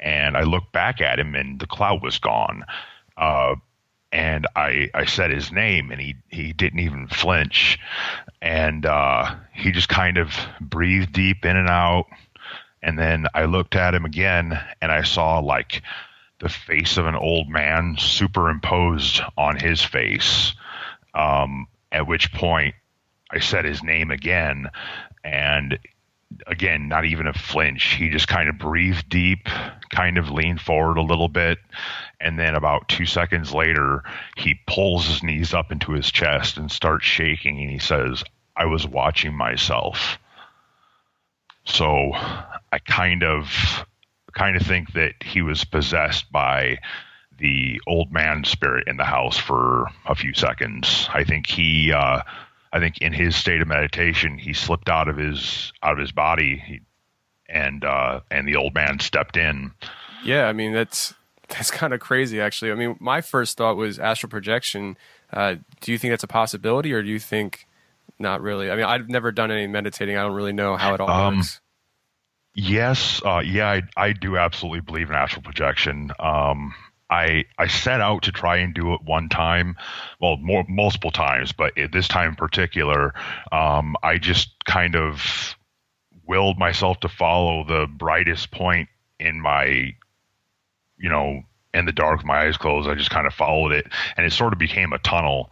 And 0.00 0.36
I 0.36 0.42
looked 0.42 0.72
back 0.72 1.00
at 1.00 1.20
him 1.20 1.36
and 1.36 1.60
the 1.60 1.66
cloud 1.68 2.02
was 2.02 2.18
gone. 2.18 2.64
Uh, 3.16 3.54
and 4.12 4.46
I 4.54 4.90
I 4.94 5.06
said 5.06 5.30
his 5.30 5.50
name 5.50 5.90
and 5.90 6.00
he 6.00 6.16
he 6.28 6.52
didn't 6.52 6.80
even 6.80 7.08
flinch. 7.08 7.78
And 8.40 8.84
uh, 8.84 9.34
he 9.52 9.72
just 9.72 9.88
kind 9.88 10.18
of 10.18 10.34
breathed 10.60 11.12
deep 11.12 11.44
in 11.44 11.56
and 11.56 11.68
out. 11.68 12.06
And 12.82 12.98
then 12.98 13.26
I 13.34 13.44
looked 13.44 13.76
at 13.76 13.94
him 13.94 14.04
again 14.04 14.58
and 14.80 14.92
I 14.92 15.02
saw 15.02 15.38
like 15.38 15.82
the 16.40 16.48
face 16.48 16.96
of 16.96 17.06
an 17.06 17.14
old 17.14 17.48
man 17.48 17.96
superimposed 17.98 19.20
on 19.36 19.56
his 19.56 19.82
face. 19.82 20.54
Um, 21.14 21.68
at 21.92 22.06
which 22.06 22.32
point 22.32 22.74
I 23.30 23.38
said 23.38 23.64
his 23.64 23.82
name 23.82 24.10
again, 24.10 24.66
and 25.22 25.78
again, 26.46 26.88
not 26.88 27.04
even 27.04 27.26
a 27.26 27.32
flinch. 27.32 27.94
He 27.94 28.08
just 28.08 28.28
kind 28.28 28.48
of 28.48 28.58
breathed 28.58 29.08
deep, 29.08 29.48
kind 29.90 30.18
of 30.18 30.30
leaned 30.30 30.60
forward 30.60 30.98
a 30.98 31.02
little 31.02 31.28
bit, 31.28 31.58
and 32.22 32.38
then 32.38 32.54
about 32.54 32.88
two 32.88 33.06
seconds 33.06 33.52
later, 33.52 34.02
he 34.36 34.58
pulls 34.66 35.06
his 35.06 35.22
knees 35.22 35.52
up 35.52 35.72
into 35.72 35.92
his 35.92 36.10
chest 36.10 36.56
and 36.56 36.70
starts 36.70 37.04
shaking, 37.04 37.60
and 37.60 37.70
he 37.70 37.78
says, 37.78 38.24
"I 38.56 38.66
was 38.66 38.86
watching 38.86 39.34
myself." 39.34 40.18
So, 41.64 42.12
I 42.14 42.78
kind 42.86 43.22
of, 43.22 43.86
kind 44.32 44.56
of 44.56 44.62
think 44.62 44.92
that 44.94 45.14
he 45.22 45.42
was 45.42 45.64
possessed 45.64 46.30
by 46.32 46.78
the 47.38 47.80
old 47.86 48.12
man 48.12 48.44
spirit 48.44 48.88
in 48.88 48.96
the 48.96 49.04
house 49.04 49.38
for 49.38 49.86
a 50.06 50.14
few 50.14 50.32
seconds. 50.34 51.08
I 51.12 51.24
think 51.24 51.46
he. 51.46 51.92
Uh, 51.92 52.22
I 52.74 52.78
think 52.78 52.98
in 52.98 53.12
his 53.12 53.36
state 53.36 53.60
of 53.60 53.68
meditation, 53.68 54.38
he 54.38 54.54
slipped 54.54 54.88
out 54.88 55.08
of 55.08 55.18
his 55.18 55.72
out 55.82 55.92
of 55.92 55.98
his 55.98 56.12
body, 56.12 56.80
and 57.48 57.84
uh, 57.84 58.20
and 58.30 58.48
the 58.48 58.56
old 58.56 58.74
man 58.74 58.98
stepped 59.00 59.36
in. 59.36 59.72
Yeah, 60.24 60.46
I 60.46 60.52
mean 60.52 60.72
that's 60.72 61.14
that's 61.52 61.70
kind 61.70 61.92
of 61.92 62.00
crazy, 62.00 62.40
actually. 62.40 62.72
I 62.72 62.74
mean, 62.74 62.96
my 62.98 63.20
first 63.20 63.56
thought 63.56 63.76
was 63.76 63.98
astral 63.98 64.30
projection. 64.30 64.96
Uh, 65.32 65.56
do 65.80 65.92
you 65.92 65.98
think 65.98 66.12
that's 66.12 66.24
a 66.24 66.28
possibility, 66.28 66.92
or 66.92 67.02
do 67.02 67.08
you 67.08 67.18
think 67.18 67.66
not 68.18 68.40
really? 68.42 68.70
I 68.70 68.76
mean, 68.76 68.84
I've 68.84 69.08
never 69.08 69.32
done 69.32 69.50
any 69.50 69.66
meditating. 69.66 70.16
I 70.16 70.22
don't 70.22 70.34
really 70.34 70.52
know 70.52 70.76
how 70.76 70.94
it 70.94 71.00
all 71.00 71.10
um, 71.10 71.36
works. 71.36 71.60
Yes, 72.54 73.22
uh, 73.24 73.42
yeah, 73.44 73.70
I, 73.70 73.82
I 73.96 74.12
do 74.12 74.36
absolutely 74.36 74.80
believe 74.80 75.08
in 75.08 75.16
astral 75.16 75.42
projection. 75.42 76.12
Um, 76.18 76.74
I 77.08 77.44
I 77.58 77.66
set 77.66 78.00
out 78.00 78.22
to 78.22 78.32
try 78.32 78.56
and 78.56 78.74
do 78.74 78.94
it 78.94 79.02
one 79.04 79.28
time, 79.28 79.76
well, 80.20 80.36
more 80.38 80.64
multiple 80.68 81.10
times, 81.10 81.52
but 81.52 81.72
this 81.92 82.08
time 82.08 82.30
in 82.30 82.36
particular, 82.36 83.14
um, 83.52 83.96
I 84.02 84.18
just 84.18 84.50
kind 84.64 84.96
of 84.96 85.56
willed 86.26 86.58
myself 86.58 87.00
to 87.00 87.08
follow 87.08 87.64
the 87.64 87.86
brightest 87.86 88.50
point 88.50 88.88
in 89.18 89.40
my, 89.40 89.94
you 91.02 91.10
know, 91.10 91.42
in 91.74 91.84
the 91.84 91.92
dark 91.92 92.18
with 92.18 92.26
my 92.26 92.46
eyes 92.46 92.56
closed. 92.56 92.88
I 92.88 92.94
just 92.94 93.10
kind 93.10 93.26
of 93.26 93.34
followed 93.34 93.72
it, 93.72 93.86
and 94.16 94.24
it 94.24 94.32
sort 94.32 94.54
of 94.54 94.58
became 94.58 94.92
a 94.92 94.98
tunnel 94.98 95.50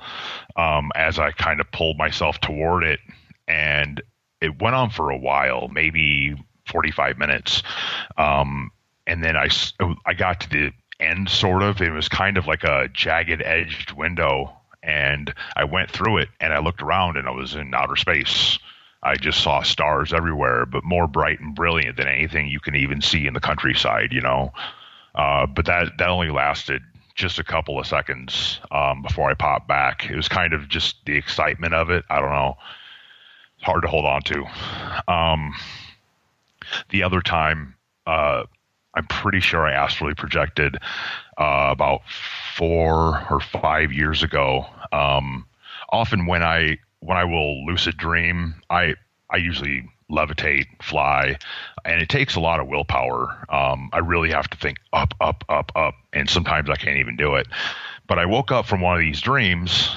um, 0.57 0.91
as 0.95 1.19
I 1.19 1.33
kind 1.33 1.61
of 1.61 1.71
pulled 1.73 1.99
myself 1.99 2.41
toward 2.41 2.85
it, 2.85 3.01
and 3.47 4.01
it 4.41 4.61
went 4.63 4.75
on 4.77 4.89
for 4.91 5.11
a 5.11 5.19
while, 5.19 5.69
maybe 5.69 6.35
45 6.71 7.19
minutes. 7.19 7.63
Um, 8.17 8.71
and 9.07 9.23
then 9.23 9.37
I, 9.37 9.49
I 10.07 10.15
got 10.15 10.41
to 10.41 10.49
the 10.49 10.73
end 11.01 11.29
sort 11.29 11.63
of 11.63 11.81
it 11.81 11.91
was 11.91 12.09
kind 12.09 12.37
of 12.37 12.47
like 12.47 12.63
a 12.63 12.89
jagged 12.93 13.43
edged 13.43 13.93
window 13.93 14.53
and 14.83 15.33
i 15.57 15.65
went 15.65 15.91
through 15.91 16.19
it 16.19 16.29
and 16.41 16.53
i 16.53 16.59
looked 16.59 16.83
around 16.83 17.17
and 17.17 17.27
i 17.27 17.31
was 17.31 17.55
in 17.55 17.75
outer 17.75 17.97
space 17.97 18.59
i 19.03 19.17
just 19.17 19.43
saw 19.43 19.63
stars 19.63 20.13
everywhere 20.13 20.67
but 20.67 20.85
more 20.85 21.07
bright 21.07 21.41
and 21.41 21.55
brilliant 21.55 21.97
than 21.97 22.07
anything 22.07 22.49
you 22.49 22.61
can 22.61 22.75
even 22.75 23.01
see 23.01 23.27
in 23.27 23.35
the 23.35 23.41
countryside 23.41 24.13
you 24.13 24.21
know 24.21 24.53
uh, 25.15 25.47
but 25.47 25.67
that 25.67 25.93
that 25.99 26.09
only 26.09 26.31
lasted 26.31 26.83
just 27.15 27.39
a 27.39 27.45
couple 27.45 27.79
of 27.79 27.87
seconds 27.87 28.61
um, 28.71 29.03
before 29.03 29.31
i 29.31 29.35
popped 29.35 29.69
back. 29.69 30.09
It 30.09 30.17
was 30.17 30.29
kind 30.29 30.53
of 30.53 30.69
just 30.69 30.97
the 31.05 31.17
excitement 31.17 31.75
of 31.75 31.91
it. 31.91 32.05
I 32.09 32.21
don't 32.21 32.31
know. 32.31 32.57
It's 33.57 33.65
hard 33.65 33.83
to 33.83 33.89
hold 33.89 34.07
on 34.07 34.23
to. 34.23 34.45
Um, 35.07 35.55
the 36.89 37.03
other 37.03 37.21
time 37.21 37.75
uh, 38.07 38.45
I'm 38.95 39.07
pretty 39.07 39.41
sure 39.41 39.67
I 39.67 39.73
astrally 39.73 40.15
projected 40.15 40.77
uh, 41.39 41.69
about 41.71 42.01
four 42.57 43.27
or 43.31 43.41
five 43.41 43.93
years 43.93 44.23
ago. 44.23 44.67
Um, 44.93 45.47
often 45.91 46.27
when 46.27 46.43
I 46.43 46.79
when 47.01 47.17
I 47.17 47.25
will 47.25 47.65
lucid 47.67 47.97
dream, 47.97 48.55
I 48.69 48.95
I 49.31 49.37
usually 49.37 49.89
levitate, 50.11 50.67
fly, 50.83 51.39
and 51.85 52.03
it 52.03 52.09
takes 52.09 52.35
a 52.35 52.41
lot 52.41 52.61
of 52.61 52.69
willpower. 52.69 53.45
Um, 53.49 53.91
I 53.93 53.99
really 53.99 54.31
have 54.31 54.49
to 54.49 54.59
think 54.59 54.79
up, 54.93 55.15
up, 55.21 55.45
up, 55.49 55.73
up, 55.75 55.95
and 56.13 56.29
sometimes 56.29 56.69
I 56.69 56.77
can't 56.77 56.99
even 56.99 57.17
do 57.17 57.37
it. 57.37 57.47
But 58.07 58.19
I 58.19 58.27
woke 58.27 58.51
up 58.51 58.67
from 58.67 58.81
one 58.81 58.97
of 58.97 59.01
these 59.01 59.21
dreams, 59.21 59.91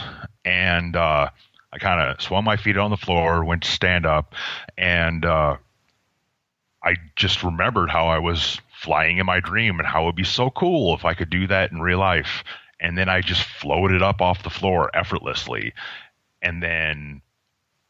and 0.46 0.96
uh, 0.96 1.30
I 1.72 1.78
kind 1.80 2.02
of 2.02 2.22
swung 2.22 2.44
my 2.44 2.58
feet 2.58 2.78
on 2.78 2.92
the 2.92 2.98
floor, 2.98 3.44
went 3.44 3.64
to 3.64 3.72
stand 3.72 4.06
up, 4.06 4.36
and 4.78 5.26
uh, 5.26 5.58
I 6.84 6.96
just 7.16 7.44
remembered 7.44 7.90
how 7.90 8.08
I 8.08 8.20
was 8.20 8.60
flying 8.74 9.18
in 9.18 9.26
my 9.26 9.40
dream 9.40 9.80
and 9.80 9.88
how 9.88 10.04
it 10.04 10.06
would 10.08 10.16
be 10.16 10.24
so 10.24 10.50
cool 10.50 10.94
if 10.94 11.06
I 11.06 11.14
could 11.14 11.30
do 11.30 11.48
that 11.48 11.72
in 11.72 11.82
real 11.82 12.00
life. 12.00 12.44
And 12.80 12.98
then 12.98 13.08
I 13.08 13.22
just 13.22 13.44
floated 13.44 14.02
up 14.02 14.22
off 14.22 14.44
the 14.44 14.50
floor 14.50 14.92
effortlessly. 14.94 15.74
And 16.42 16.62
then 16.62 17.22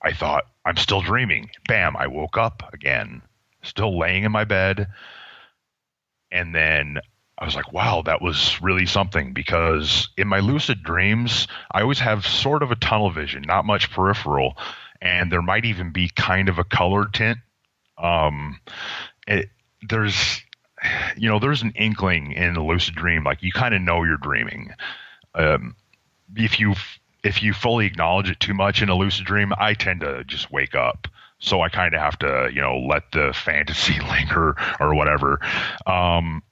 I 0.03 0.13
thought, 0.13 0.45
I'm 0.65 0.77
still 0.77 1.01
dreaming. 1.01 1.49
Bam, 1.67 1.95
I 1.97 2.07
woke 2.07 2.37
up 2.37 2.63
again, 2.73 3.21
still 3.61 3.97
laying 3.97 4.23
in 4.23 4.31
my 4.31 4.43
bed. 4.43 4.87
And 6.31 6.53
then 6.53 6.99
I 7.37 7.45
was 7.45 7.55
like, 7.55 7.71
wow, 7.71 8.01
that 8.05 8.21
was 8.21 8.61
really 8.61 8.85
something 8.85 9.33
because 9.33 10.09
in 10.17 10.27
my 10.27 10.39
lucid 10.39 10.83
dreams, 10.83 11.47
I 11.71 11.81
always 11.81 11.99
have 11.99 12.25
sort 12.25 12.63
of 12.63 12.71
a 12.71 12.75
tunnel 12.75 13.11
vision, 13.11 13.43
not 13.45 13.65
much 13.65 13.91
peripheral, 13.91 14.57
and 15.01 15.31
there 15.31 15.41
might 15.41 15.65
even 15.65 15.91
be 15.91 16.09
kind 16.15 16.49
of 16.49 16.59
a 16.59 16.63
color 16.63 17.05
tint. 17.11 17.37
Um, 17.97 18.59
it, 19.27 19.49
there's 19.87 20.41
you 21.17 21.29
know, 21.29 21.39
there's 21.39 21.61
an 21.61 21.71
inkling 21.75 22.33
in 22.33 22.55
a 22.55 22.65
lucid 22.65 22.95
dream, 22.95 23.23
like 23.23 23.41
you 23.41 23.51
kind 23.51 23.73
of 23.73 23.81
know 23.81 24.03
you're 24.03 24.17
dreaming. 24.17 24.73
Um, 25.35 25.75
if 26.35 26.59
you 26.59 26.75
if 27.23 27.41
you 27.41 27.53
fully 27.53 27.85
acknowledge 27.85 28.29
it 28.29 28.39
too 28.39 28.53
much 28.53 28.81
in 28.81 28.89
a 28.89 28.95
lucid 28.95 29.25
dream, 29.25 29.53
I 29.57 29.73
tend 29.73 30.01
to 30.01 30.23
just 30.25 30.51
wake 30.51 30.75
up. 30.75 31.07
So 31.39 31.61
I 31.61 31.69
kind 31.69 31.93
of 31.93 31.99
have 31.99 32.17
to, 32.19 32.49
you 32.53 32.61
know, 32.61 32.79
let 32.79 33.11
the 33.11 33.33
fantasy 33.45 33.99
linger 33.99 34.55
or 34.79 34.95
whatever. 34.95 35.39
Um, 35.85 36.43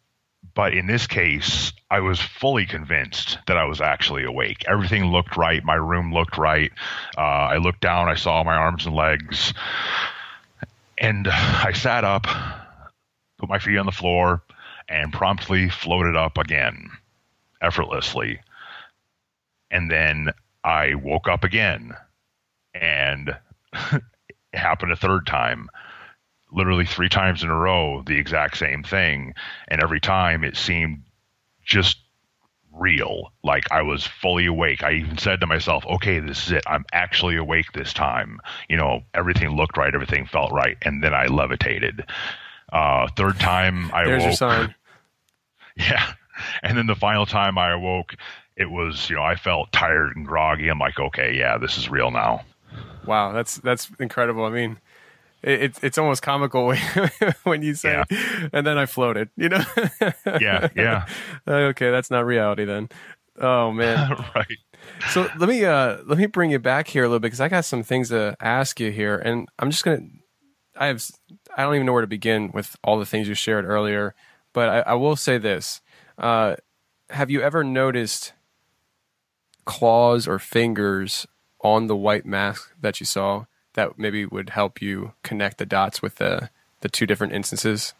but 0.53 0.73
in 0.73 0.85
this 0.85 1.07
case, 1.07 1.71
I 1.89 2.01
was 2.01 2.19
fully 2.19 2.65
convinced 2.65 3.37
that 3.47 3.57
I 3.57 3.63
was 3.65 3.79
actually 3.79 4.25
awake. 4.25 4.65
Everything 4.67 5.05
looked 5.05 5.37
right. 5.37 5.63
My 5.63 5.75
room 5.75 6.13
looked 6.13 6.37
right. 6.37 6.71
Uh, 7.17 7.21
I 7.21 7.57
looked 7.57 7.81
down. 7.81 8.09
I 8.09 8.15
saw 8.15 8.43
my 8.43 8.55
arms 8.55 8.85
and 8.85 8.93
legs, 8.93 9.53
and 10.97 11.27
I 11.31 11.71
sat 11.73 12.03
up 12.03 12.27
put 13.41 13.49
my 13.49 13.59
feet 13.59 13.77
on 13.77 13.87
the 13.87 13.91
floor, 13.91 14.43
and 14.87 15.11
promptly 15.11 15.67
floated 15.67 16.15
up 16.15 16.37
again, 16.37 16.89
effortlessly. 17.61 18.39
And 19.71 19.89
then 19.89 20.29
I 20.63 20.95
woke 20.95 21.27
up 21.27 21.43
again, 21.43 21.93
and 22.73 23.35
it 23.73 24.03
happened 24.53 24.91
a 24.91 24.97
third 24.97 25.25
time. 25.25 25.69
Literally 26.51 26.85
three 26.85 27.09
times 27.09 27.43
in 27.43 27.49
a 27.49 27.55
row, 27.55 28.03
the 28.05 28.17
exact 28.17 28.57
same 28.57 28.83
thing. 28.83 29.33
And 29.69 29.81
every 29.81 30.01
time 30.01 30.43
it 30.43 30.57
seemed 30.57 31.03
just 31.63 31.97
real. 32.73 33.31
Like 33.43 33.71
I 33.71 33.81
was 33.81 34.05
fully 34.05 34.45
awake. 34.45 34.83
I 34.83 34.93
even 34.93 35.17
said 35.17 35.39
to 35.41 35.47
myself, 35.47 35.85
okay, 35.85 36.19
this 36.19 36.45
is 36.47 36.51
it. 36.53 36.63
I'm 36.67 36.85
actually 36.91 37.35
awake 37.35 37.71
this 37.73 37.93
time. 37.93 38.39
You 38.69 38.77
know, 38.77 39.01
everything 39.13 39.49
looked 39.55 39.77
right, 39.77 39.93
everything 39.93 40.25
felt 40.25 40.51
right. 40.51 40.77
And 40.81 41.03
then 41.03 41.13
I 41.13 41.27
levitated. 41.27 42.05
Uh, 42.71 43.07
third 43.17 43.39
time 43.39 43.91
I 43.93 44.05
There's 44.05 44.23
awoke. 44.23 44.29
Your 44.29 44.35
sign. 44.35 44.75
Yeah. 45.77 46.13
And 46.61 46.77
then 46.77 46.85
the 46.85 46.95
final 46.95 47.25
time 47.25 47.57
I 47.57 47.71
awoke, 47.71 48.15
it 48.55 48.69
was, 48.69 49.09
you 49.09 49.15
know, 49.15 49.23
I 49.23 49.35
felt 49.35 49.71
tired 49.71 50.15
and 50.15 50.25
groggy. 50.25 50.69
I'm 50.69 50.79
like, 50.79 50.99
okay, 50.99 51.35
yeah, 51.35 51.57
this 51.57 51.77
is 51.77 51.89
real 51.89 52.11
now. 52.11 52.43
Wow, 53.05 53.31
that's 53.31 53.57
that's 53.57 53.89
incredible. 53.99 54.45
I 54.45 54.49
mean, 54.49 54.77
it's 55.43 55.83
it's 55.83 55.97
almost 55.97 56.21
comical 56.21 56.73
when, 57.43 57.63
you 57.63 57.73
say, 57.73 58.03
and 58.53 58.65
then 58.65 58.77
I 58.77 58.85
floated. 58.85 59.29
You 59.35 59.49
know? 59.49 59.63
yeah, 60.39 60.69
yeah. 60.75 61.05
okay, 61.47 61.89
that's 61.89 62.11
not 62.11 62.25
reality 62.25 62.65
then. 62.65 62.89
Oh 63.39 63.71
man, 63.71 64.23
right. 64.35 64.57
So 65.09 65.29
let 65.37 65.49
me 65.49 65.65
uh 65.65 65.97
let 66.05 66.17
me 66.17 66.27
bring 66.27 66.51
you 66.51 66.59
back 66.59 66.87
here 66.87 67.03
a 67.03 67.07
little 67.07 67.19
bit 67.19 67.27
because 67.27 67.41
I 67.41 67.49
got 67.49 67.65
some 67.65 67.81
things 67.81 68.09
to 68.09 68.35
ask 68.39 68.79
you 68.79 68.91
here, 68.91 69.17
and 69.17 69.47
I'm 69.57 69.71
just 69.71 69.83
gonna. 69.83 70.01
I 70.75 70.87
have 70.87 71.03
I 71.55 71.63
don't 71.63 71.75
even 71.75 71.85
know 71.85 71.93
where 71.93 72.01
to 72.01 72.07
begin 72.07 72.51
with 72.53 72.75
all 72.83 72.99
the 72.99 73.05
things 73.05 73.27
you 73.27 73.33
shared 73.33 73.65
earlier, 73.65 74.13
but 74.53 74.69
I, 74.69 74.79
I 74.91 74.93
will 74.93 75.15
say 75.15 75.37
this: 75.39 75.81
uh, 76.19 76.55
Have 77.09 77.31
you 77.31 77.41
ever 77.41 77.63
noticed 77.63 78.33
claws 79.71 80.27
or 80.27 80.37
fingers 80.37 81.25
on 81.61 81.87
the 81.87 81.95
white 81.95 82.25
mask 82.25 82.73
that 82.81 82.99
you 82.99 83.05
saw 83.05 83.45
that 83.73 83.97
maybe 83.97 84.25
would 84.25 84.49
help 84.49 84.81
you 84.81 85.13
connect 85.23 85.59
the 85.59 85.65
dots 85.65 86.01
with 86.01 86.15
the 86.15 86.49
the 86.81 86.89
two 86.89 87.05
different 87.05 87.31
instances? 87.31 87.93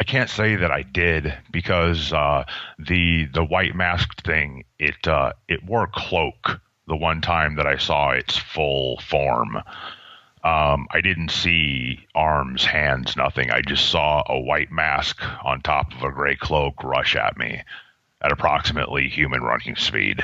I 0.00 0.04
can't 0.04 0.28
say 0.28 0.56
that 0.56 0.72
I 0.72 0.82
did 0.82 1.32
because 1.52 2.12
uh, 2.12 2.44
the 2.80 3.26
the 3.26 3.44
white 3.44 3.76
masked 3.76 4.26
thing 4.26 4.64
it 4.80 5.06
uh, 5.06 5.34
it 5.46 5.64
wore 5.64 5.84
a 5.84 5.92
cloak 5.92 6.60
the 6.88 6.96
one 6.96 7.20
time 7.20 7.54
that 7.56 7.68
I 7.68 7.76
saw 7.76 8.10
its 8.10 8.36
full 8.36 8.98
form. 8.98 9.56
Um, 10.42 10.88
I 10.90 11.00
didn't 11.00 11.30
see 11.30 12.08
arms, 12.16 12.64
hands, 12.64 13.16
nothing. 13.16 13.52
I 13.52 13.60
just 13.60 13.88
saw 13.88 14.24
a 14.26 14.40
white 14.40 14.72
mask 14.72 15.22
on 15.44 15.60
top 15.60 15.94
of 15.94 16.02
a 16.02 16.10
gray 16.10 16.34
cloak 16.34 16.82
rush 16.82 17.14
at 17.14 17.38
me 17.38 17.62
at 18.22 18.32
approximately 18.32 19.08
human 19.08 19.42
running 19.42 19.76
speed. 19.76 20.22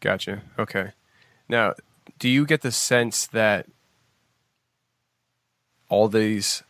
Gotcha. 0.00 0.42
Okay. 0.58 0.90
Now, 1.48 1.74
do 2.18 2.28
you 2.28 2.44
get 2.46 2.62
the 2.62 2.72
sense 2.72 3.26
that 3.26 3.66
all 5.88 6.08
these 6.08 6.62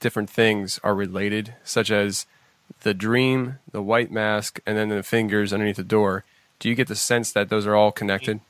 different 0.00 0.30
things 0.30 0.78
are 0.84 0.94
related, 0.94 1.54
such 1.64 1.90
as 1.90 2.26
the 2.82 2.94
dream, 2.94 3.58
the 3.72 3.82
white 3.82 4.10
mask, 4.10 4.60
and 4.66 4.76
then 4.76 4.88
the 4.88 5.02
fingers 5.02 5.52
underneath 5.52 5.76
the 5.76 5.82
door? 5.84 6.24
Do 6.58 6.68
you 6.68 6.74
get 6.74 6.88
the 6.88 6.96
sense 6.96 7.32
that 7.32 7.48
those 7.48 7.66
are 7.66 7.74
all 7.74 7.92
connected? 7.92 8.40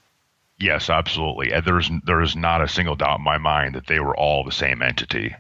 Yes, 0.59 0.91
absolutely. 0.91 1.53
And 1.53 1.65
there's 1.65 1.91
there 2.05 2.21
is 2.21 2.35
not 2.35 2.63
a 2.63 2.69
single 2.69 2.97
doubt 2.97 3.19
in 3.19 3.25
my 3.25 3.39
mind 3.39 3.75
that 3.75 3.87
they 3.87 4.01
were 4.01 4.17
all 4.17 4.43
the 4.43 4.53
same 4.53 4.83
entity. 4.83 5.37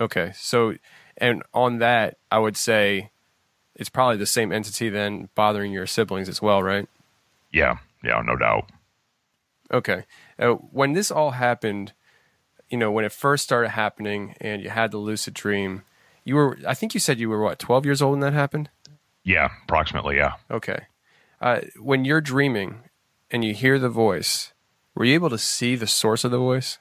Okay. 0.00 0.32
So, 0.34 0.74
and 1.18 1.42
on 1.52 1.78
that, 1.78 2.16
I 2.30 2.38
would 2.38 2.56
say 2.56 3.10
it's 3.74 3.88
probably 3.88 4.16
the 4.16 4.26
same 4.26 4.52
entity 4.52 4.88
then 4.88 5.28
bothering 5.34 5.72
your 5.72 5.86
siblings 5.86 6.28
as 6.28 6.40
well, 6.40 6.62
right? 6.62 6.88
Yeah. 7.52 7.78
Yeah, 8.02 8.20
no 8.24 8.36
doubt. 8.36 8.70
Okay. 9.72 10.04
Uh, 10.38 10.52
when 10.52 10.92
this 10.92 11.10
all 11.10 11.32
happened, 11.32 11.92
you 12.68 12.76
know, 12.76 12.90
when 12.90 13.04
it 13.04 13.12
first 13.12 13.44
started 13.44 13.70
happening 13.70 14.34
and 14.40 14.62
you 14.62 14.70
had 14.70 14.90
the 14.90 14.98
lucid 14.98 15.34
dream, 15.34 15.82
you 16.24 16.36
were, 16.36 16.58
I 16.66 16.74
think 16.74 16.94
you 16.94 17.00
said 17.00 17.18
you 17.18 17.28
were 17.28 17.40
what, 17.42 17.58
12 17.58 17.84
years 17.84 18.02
old 18.02 18.12
when 18.12 18.20
that 18.20 18.32
happened? 18.32 18.70
Yeah, 19.24 19.50
approximately, 19.64 20.16
yeah. 20.16 20.34
Okay. 20.50 20.86
Uh, 21.40 21.60
when 21.80 22.04
you're 22.04 22.20
dreaming 22.20 22.80
and 23.30 23.44
you 23.44 23.54
hear 23.54 23.78
the 23.78 23.88
voice, 23.88 24.52
were 24.94 25.04
you 25.04 25.14
able 25.14 25.30
to 25.30 25.38
see 25.38 25.76
the 25.76 25.86
source 25.86 26.24
of 26.24 26.30
the 26.30 26.38
voice? 26.38 26.78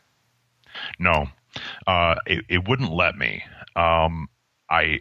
No, 0.99 1.27
uh, 1.87 2.15
it, 2.25 2.45
it 2.49 2.67
wouldn't 2.67 2.91
let 2.91 3.15
me. 3.15 3.43
Um, 3.75 4.27
I 4.69 4.99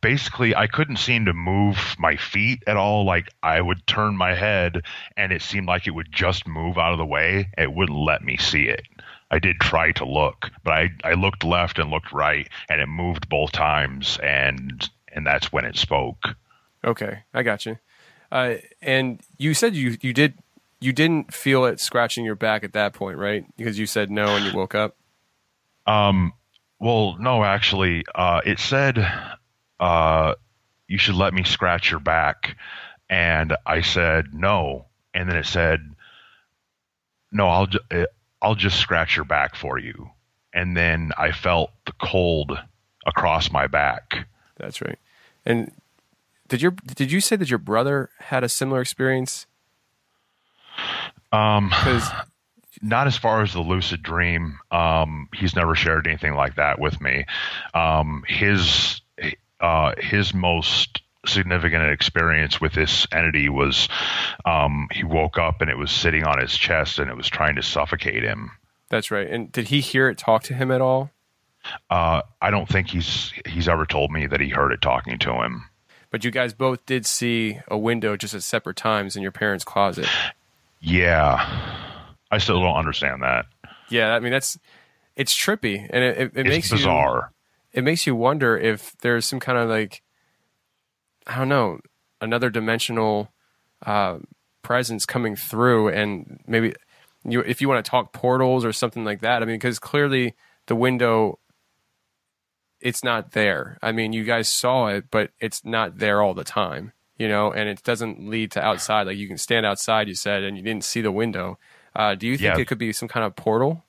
basically 0.00 0.54
I 0.54 0.66
couldn't 0.66 0.96
seem 0.96 1.26
to 1.26 1.32
move 1.32 1.96
my 1.98 2.16
feet 2.16 2.62
at 2.66 2.76
all. 2.76 3.04
Like 3.04 3.30
I 3.42 3.60
would 3.60 3.86
turn 3.86 4.16
my 4.16 4.34
head 4.34 4.82
and 5.16 5.32
it 5.32 5.42
seemed 5.42 5.66
like 5.66 5.86
it 5.86 5.92
would 5.92 6.10
just 6.10 6.46
move 6.46 6.78
out 6.78 6.92
of 6.92 6.98
the 6.98 7.06
way. 7.06 7.50
It 7.58 7.72
wouldn't 7.72 7.98
let 7.98 8.22
me 8.22 8.36
see 8.36 8.64
it. 8.64 8.82
I 9.30 9.38
did 9.38 9.58
try 9.60 9.92
to 9.92 10.04
look, 10.04 10.50
but 10.62 10.72
I, 10.72 10.90
I 11.04 11.14
looked 11.14 11.44
left 11.44 11.78
and 11.78 11.90
looked 11.90 12.12
right 12.12 12.48
and 12.68 12.80
it 12.80 12.86
moved 12.86 13.28
both 13.28 13.52
times 13.52 14.18
and 14.22 14.88
and 15.12 15.26
that's 15.26 15.52
when 15.52 15.64
it 15.64 15.76
spoke. 15.76 16.36
Okay, 16.84 17.20
I 17.34 17.42
got 17.42 17.66
you. 17.66 17.78
Uh, 18.30 18.56
and 18.82 19.20
you 19.38 19.54
said 19.54 19.74
you 19.74 19.96
you 20.00 20.12
did 20.12 20.34
you 20.80 20.92
didn't 20.92 21.32
feel 21.32 21.64
it 21.64 21.80
scratching 21.80 22.24
your 22.24 22.34
back 22.34 22.64
at 22.64 22.72
that 22.72 22.92
point, 22.92 23.18
right? 23.18 23.44
Because 23.56 23.78
you 23.78 23.86
said 23.86 24.10
no 24.10 24.36
and 24.36 24.44
you 24.44 24.52
woke 24.52 24.74
up. 24.74 24.96
Um. 25.86 26.32
Well, 26.78 27.16
no, 27.18 27.42
actually, 27.42 28.04
uh, 28.14 28.42
it 28.44 28.58
said 28.58 28.98
uh, 29.80 30.34
you 30.88 30.98
should 30.98 31.14
let 31.14 31.34
me 31.34 31.44
scratch 31.44 31.90
your 31.90 32.00
back. 32.00 32.56
And 33.08 33.56
I 33.64 33.80
said, 33.82 34.34
no. 34.34 34.86
And 35.14 35.28
then 35.28 35.36
it 35.36 35.46
said, 35.46 35.80
no, 37.32 37.48
I'll, 37.48 37.66
ju- 37.66 37.78
uh, 37.90 38.06
I'll 38.42 38.54
just 38.54 38.78
scratch 38.78 39.16
your 39.16 39.24
back 39.24 39.56
for 39.56 39.78
you. 39.78 40.10
And 40.52 40.76
then 40.76 41.12
I 41.18 41.32
felt 41.32 41.70
the 41.84 41.92
cold 42.00 42.58
across 43.06 43.50
my 43.50 43.66
back. 43.66 44.26
That's 44.56 44.80
right. 44.80 44.98
And 45.44 45.72
did 46.48 46.62
your 46.62 46.70
did 46.70 47.12
you 47.12 47.20
say 47.20 47.36
that 47.36 47.50
your 47.50 47.58
brother 47.58 48.10
had 48.18 48.44
a 48.44 48.48
similar 48.48 48.80
experience? 48.80 49.46
Um, 51.32 51.72
not 52.82 53.06
as 53.06 53.16
far 53.16 53.42
as 53.42 53.52
the 53.52 53.60
lucid 53.60 54.02
dream. 54.02 54.58
Um, 54.70 55.28
he's 55.34 55.56
never 55.56 55.74
shared 55.74 56.06
anything 56.06 56.34
like 56.34 56.56
that 56.56 56.78
with 56.78 57.00
me. 57.00 57.26
Um, 57.74 58.24
his 58.28 59.00
uh, 59.60 59.92
his 59.98 60.34
most 60.34 61.02
significant 61.26 61.90
experience 61.90 62.60
with 62.60 62.72
this 62.72 63.06
entity 63.12 63.48
was 63.48 63.88
um, 64.44 64.88
he 64.92 65.04
woke 65.04 65.38
up 65.38 65.60
and 65.60 65.70
it 65.70 65.76
was 65.76 65.90
sitting 65.90 66.24
on 66.24 66.40
his 66.40 66.56
chest 66.56 66.98
and 66.98 67.10
it 67.10 67.16
was 67.16 67.28
trying 67.28 67.56
to 67.56 67.62
suffocate 67.62 68.22
him. 68.22 68.50
That's 68.88 69.10
right. 69.10 69.28
And 69.28 69.50
did 69.50 69.68
he 69.68 69.80
hear 69.80 70.08
it 70.08 70.18
talk 70.18 70.44
to 70.44 70.54
him 70.54 70.70
at 70.70 70.80
all? 70.80 71.10
Uh, 71.90 72.22
I 72.40 72.50
don't 72.50 72.68
think 72.68 72.88
he's 72.88 73.32
he's 73.44 73.68
ever 73.68 73.86
told 73.86 74.12
me 74.12 74.26
that 74.26 74.40
he 74.40 74.48
heard 74.50 74.70
it 74.70 74.80
talking 74.80 75.18
to 75.18 75.42
him. 75.42 75.64
But 76.10 76.24
you 76.24 76.30
guys 76.30 76.54
both 76.54 76.86
did 76.86 77.04
see 77.04 77.58
a 77.66 77.76
window 77.76 78.16
just 78.16 78.34
at 78.34 78.44
separate 78.44 78.76
times 78.76 79.16
in 79.16 79.22
your 79.22 79.32
parents' 79.32 79.64
closet. 79.64 80.06
Yeah, 80.80 82.06
I 82.30 82.38
still 82.38 82.60
don't 82.60 82.76
understand 82.76 83.22
that. 83.22 83.46
Yeah, 83.88 84.14
I 84.14 84.20
mean 84.20 84.30
that's 84.30 84.58
it's 85.16 85.36
trippy 85.36 85.84
and 85.90 86.04
it, 86.04 86.18
it, 86.18 86.32
it 86.36 86.46
makes 86.46 86.70
bizarre. 86.70 87.32
You, 87.32 87.35
it 87.76 87.84
makes 87.84 88.06
you 88.06 88.16
wonder 88.16 88.56
if 88.58 88.96
there's 89.02 89.24
some 89.26 89.38
kind 89.38 89.58
of 89.58 89.68
like 89.68 90.02
I 91.26 91.38
don't 91.38 91.48
know 91.48 91.78
another 92.20 92.50
dimensional 92.50 93.30
uh, 93.84 94.18
presence 94.62 95.06
coming 95.06 95.36
through, 95.36 95.90
and 95.90 96.40
maybe 96.46 96.74
you 97.24 97.40
if 97.40 97.60
you 97.60 97.68
want 97.68 97.84
to 97.84 97.88
talk 97.88 98.12
portals 98.12 98.64
or 98.64 98.72
something 98.72 99.04
like 99.04 99.20
that. 99.20 99.42
I 99.42 99.44
mean, 99.46 99.56
because 99.56 99.78
clearly 99.78 100.34
the 100.66 100.74
window 100.74 101.38
it's 102.80 103.02
not 103.02 103.32
there. 103.32 103.78
I 103.82 103.92
mean, 103.92 104.12
you 104.12 104.22
guys 104.24 104.48
saw 104.48 104.88
it, 104.88 105.06
but 105.10 105.30
it's 105.40 105.64
not 105.64 105.98
there 105.98 106.20
all 106.22 106.34
the 106.34 106.44
time, 106.44 106.92
you 107.16 107.26
know, 107.26 107.50
and 107.50 107.68
it 107.70 107.82
doesn't 107.82 108.28
lead 108.28 108.50
to 108.52 108.62
outside. 108.62 109.06
Like 109.06 109.16
you 109.16 109.26
can 109.28 109.38
stand 109.38 109.64
outside, 109.64 110.08
you 110.08 110.14
said, 110.14 110.44
and 110.44 110.56
you 110.56 110.62
didn't 110.62 110.84
see 110.84 111.00
the 111.00 111.10
window. 111.10 111.58
Uh, 111.94 112.14
do 112.14 112.26
you 112.26 112.36
think 112.36 112.56
Yeah. 112.56 112.60
it 112.60 112.66
could 112.66 112.78
be 112.78 112.92
some 112.92 113.08
kind 113.08 113.24
of 113.24 113.34
portal? 113.34 113.82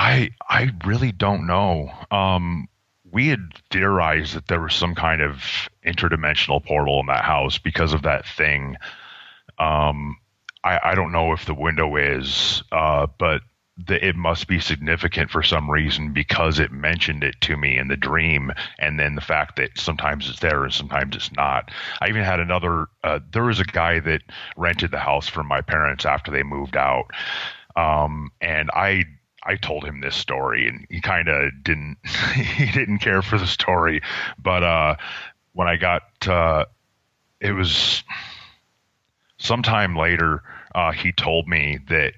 I 0.00 0.30
I 0.48 0.70
really 0.86 1.12
don't 1.12 1.46
know. 1.46 1.92
Um, 2.10 2.68
we 3.12 3.28
had 3.28 3.50
theorized 3.70 4.34
that 4.34 4.48
there 4.48 4.62
was 4.62 4.74
some 4.74 4.94
kind 4.94 5.20
of 5.20 5.42
interdimensional 5.86 6.64
portal 6.64 7.00
in 7.00 7.06
that 7.06 7.24
house 7.24 7.58
because 7.58 7.92
of 7.92 8.02
that 8.02 8.26
thing. 8.26 8.76
Um, 9.58 10.16
I, 10.64 10.80
I 10.82 10.94
don't 10.94 11.12
know 11.12 11.32
if 11.32 11.44
the 11.44 11.54
window 11.54 11.96
is, 11.96 12.62
uh, 12.72 13.08
but 13.18 13.42
the, 13.76 14.02
it 14.06 14.16
must 14.16 14.46
be 14.46 14.58
significant 14.58 15.30
for 15.30 15.42
some 15.42 15.70
reason 15.70 16.14
because 16.14 16.58
it 16.58 16.72
mentioned 16.72 17.22
it 17.22 17.38
to 17.42 17.58
me 17.58 17.76
in 17.76 17.88
the 17.88 17.96
dream, 17.96 18.52
and 18.78 18.98
then 18.98 19.16
the 19.16 19.20
fact 19.20 19.56
that 19.56 19.78
sometimes 19.78 20.30
it's 20.30 20.40
there 20.40 20.64
and 20.64 20.72
sometimes 20.72 21.14
it's 21.14 21.32
not. 21.32 21.70
I 22.00 22.08
even 22.08 22.24
had 22.24 22.40
another. 22.40 22.86
Uh, 23.04 23.18
there 23.32 23.44
was 23.44 23.60
a 23.60 23.64
guy 23.64 24.00
that 24.00 24.22
rented 24.56 24.92
the 24.92 24.98
house 24.98 25.28
from 25.28 25.46
my 25.46 25.60
parents 25.60 26.06
after 26.06 26.30
they 26.30 26.42
moved 26.42 26.76
out, 26.76 27.10
um, 27.76 28.30
and 28.40 28.70
I 28.72 29.04
I 29.42 29.56
told 29.56 29.84
him 29.84 30.00
this 30.00 30.16
story, 30.16 30.68
and 30.68 30.86
he 30.90 31.00
kind 31.00 31.28
of 31.28 31.50
didn't 31.62 31.96
he 32.34 32.70
didn't 32.70 32.98
care 32.98 33.22
for 33.22 33.38
the 33.38 33.46
story. 33.46 34.02
But 34.38 34.62
uh, 34.62 34.96
when 35.52 35.68
I 35.68 35.76
got 35.76 36.02
uh, 36.26 36.66
it 37.40 37.52
was 37.52 38.02
sometime 39.38 39.96
later, 39.96 40.42
uh, 40.74 40.92
he 40.92 41.12
told 41.12 41.48
me 41.48 41.78
that 41.88 42.12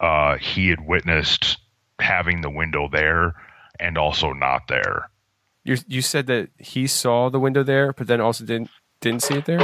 uh, 0.00 0.36
he 0.36 0.68
had 0.68 0.86
witnessed 0.86 1.58
having 1.98 2.40
the 2.40 2.50
window 2.50 2.88
there 2.90 3.34
and 3.80 3.98
also 3.98 4.32
not 4.32 4.68
there. 4.68 5.10
You 5.64 5.78
you 5.86 6.02
said 6.02 6.26
that 6.26 6.50
he 6.58 6.86
saw 6.86 7.30
the 7.30 7.40
window 7.40 7.62
there, 7.62 7.92
but 7.92 8.06
then 8.06 8.20
also 8.20 8.44
didn't 8.44 8.70
didn't 9.00 9.22
see 9.22 9.34
it 9.34 9.44
there. 9.46 9.60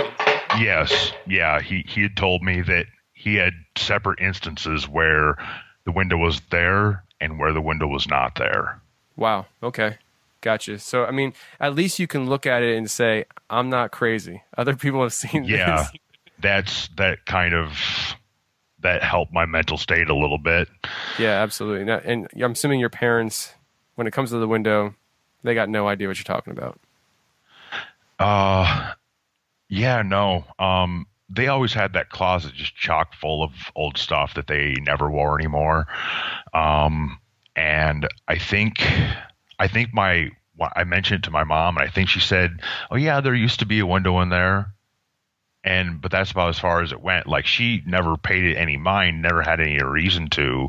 Yes, 0.59 1.13
yeah, 1.27 1.61
he 1.61 1.85
he 1.87 2.03
had 2.03 2.17
told 2.17 2.43
me 2.43 2.61
that 2.63 2.87
he 3.13 3.37
had 3.37 3.53
separate 3.77 4.21
instances 4.21 4.89
where 4.89 5.37
the 5.85 5.93
window 5.93 6.17
was 6.17 6.41
there 6.51 7.05
and 7.21 7.39
where 7.39 7.53
the 7.53 7.61
window 7.61 7.87
was 7.87 8.09
not 8.09 8.35
there. 8.37 8.81
Wow. 9.17 9.47
Okay. 9.63 9.99
Gotcha. 10.41 10.79
So 10.79 11.05
I 11.05 11.11
mean, 11.11 11.33
at 11.61 11.75
least 11.75 11.99
you 11.99 12.07
can 12.07 12.29
look 12.29 12.47
at 12.47 12.63
it 12.63 12.77
and 12.77 12.91
say, 12.91 13.25
"I'm 13.49 13.71
not 13.71 13.93
crazy." 13.93 14.43
Other 14.59 14.77
people 14.77 15.03
have 15.03 15.13
seen 15.15 15.45
Yeah, 15.45 15.77
this. 15.77 16.01
that's 16.41 16.89
that 16.97 17.25
kind 17.25 17.55
of 17.55 17.79
that 18.81 19.03
helped 19.03 19.33
my 19.33 19.47
mental 19.47 19.79
state 19.79 20.11
a 20.11 20.15
little 20.15 20.37
bit. 20.37 20.69
Yeah, 21.19 21.41
absolutely. 21.43 21.91
And 21.91 22.29
I'm 22.43 22.53
assuming 22.53 22.81
your 22.81 22.91
parents, 22.91 23.55
when 23.95 24.07
it 24.07 24.11
comes 24.11 24.29
to 24.31 24.37
the 24.39 24.47
window, 24.49 24.95
they 25.43 25.55
got 25.55 25.71
no 25.71 25.89
idea 25.89 26.07
what 26.09 26.19
you're 26.19 26.25
talking 26.25 26.51
about. 26.53 26.79
Uh, 28.19 28.93
yeah, 29.69 30.03
no. 30.03 30.45
Um, 30.59 31.07
they 31.29 31.49
always 31.49 31.73
had 31.73 31.95
that 31.95 32.11
closet 32.11 32.53
just 32.55 32.77
chock 32.77 33.15
full 33.15 33.43
of 33.43 33.53
old 33.75 33.99
stuff 33.99 34.35
that 34.35 34.47
they 34.47 34.75
never 34.83 35.11
wore 35.11 35.39
anymore. 35.39 35.87
Um, 36.53 37.19
and 37.57 38.07
I 38.29 38.39
think, 38.39 38.83
I 39.59 39.69
think 39.69 39.95
my, 39.95 40.31
I 40.77 40.85
mentioned 40.85 41.19
it 41.19 41.25
to 41.25 41.31
my 41.31 41.45
mom, 41.45 41.77
and 41.77 41.87
I 41.87 41.91
think 41.91 42.09
she 42.09 42.21
said, 42.21 42.61
"Oh 42.91 42.97
yeah, 42.97 43.21
there 43.21 43.35
used 43.35 43.59
to 43.61 43.67
be 43.67 43.81
a 43.81 43.87
window 43.87 44.21
in 44.21 44.29
there." 44.29 44.75
and 45.65 46.01
but 46.01 46.13
that's 46.13 46.31
about 46.31 46.51
as 46.51 46.59
far 46.59 46.83
as 46.83 46.93
it 46.93 47.01
went 47.01 47.27
like 47.27 47.47
she 47.47 47.83
never 47.87 48.17
paid 48.17 48.45
it 48.45 48.57
any 48.57 48.77
mind 48.77 49.23
never 49.23 49.43
had 49.43 49.61
any 49.61 49.83
reason 49.83 50.29
to 50.29 50.69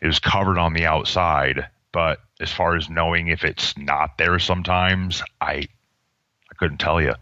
it 0.00 0.06
was 0.06 0.20
covered 0.20 0.58
on 0.58 0.72
the 0.72 0.86
outside 0.86 1.68
but 1.92 2.20
as 2.40 2.52
far 2.52 2.76
as 2.76 2.88
knowing 2.88 3.28
if 3.28 3.44
it's 3.44 3.76
not 3.76 4.16
there 4.16 4.38
sometimes 4.38 5.22
i 5.40 5.54
i 5.54 6.54
couldn't 6.56 6.78
tell 6.78 7.00
you 7.02 7.14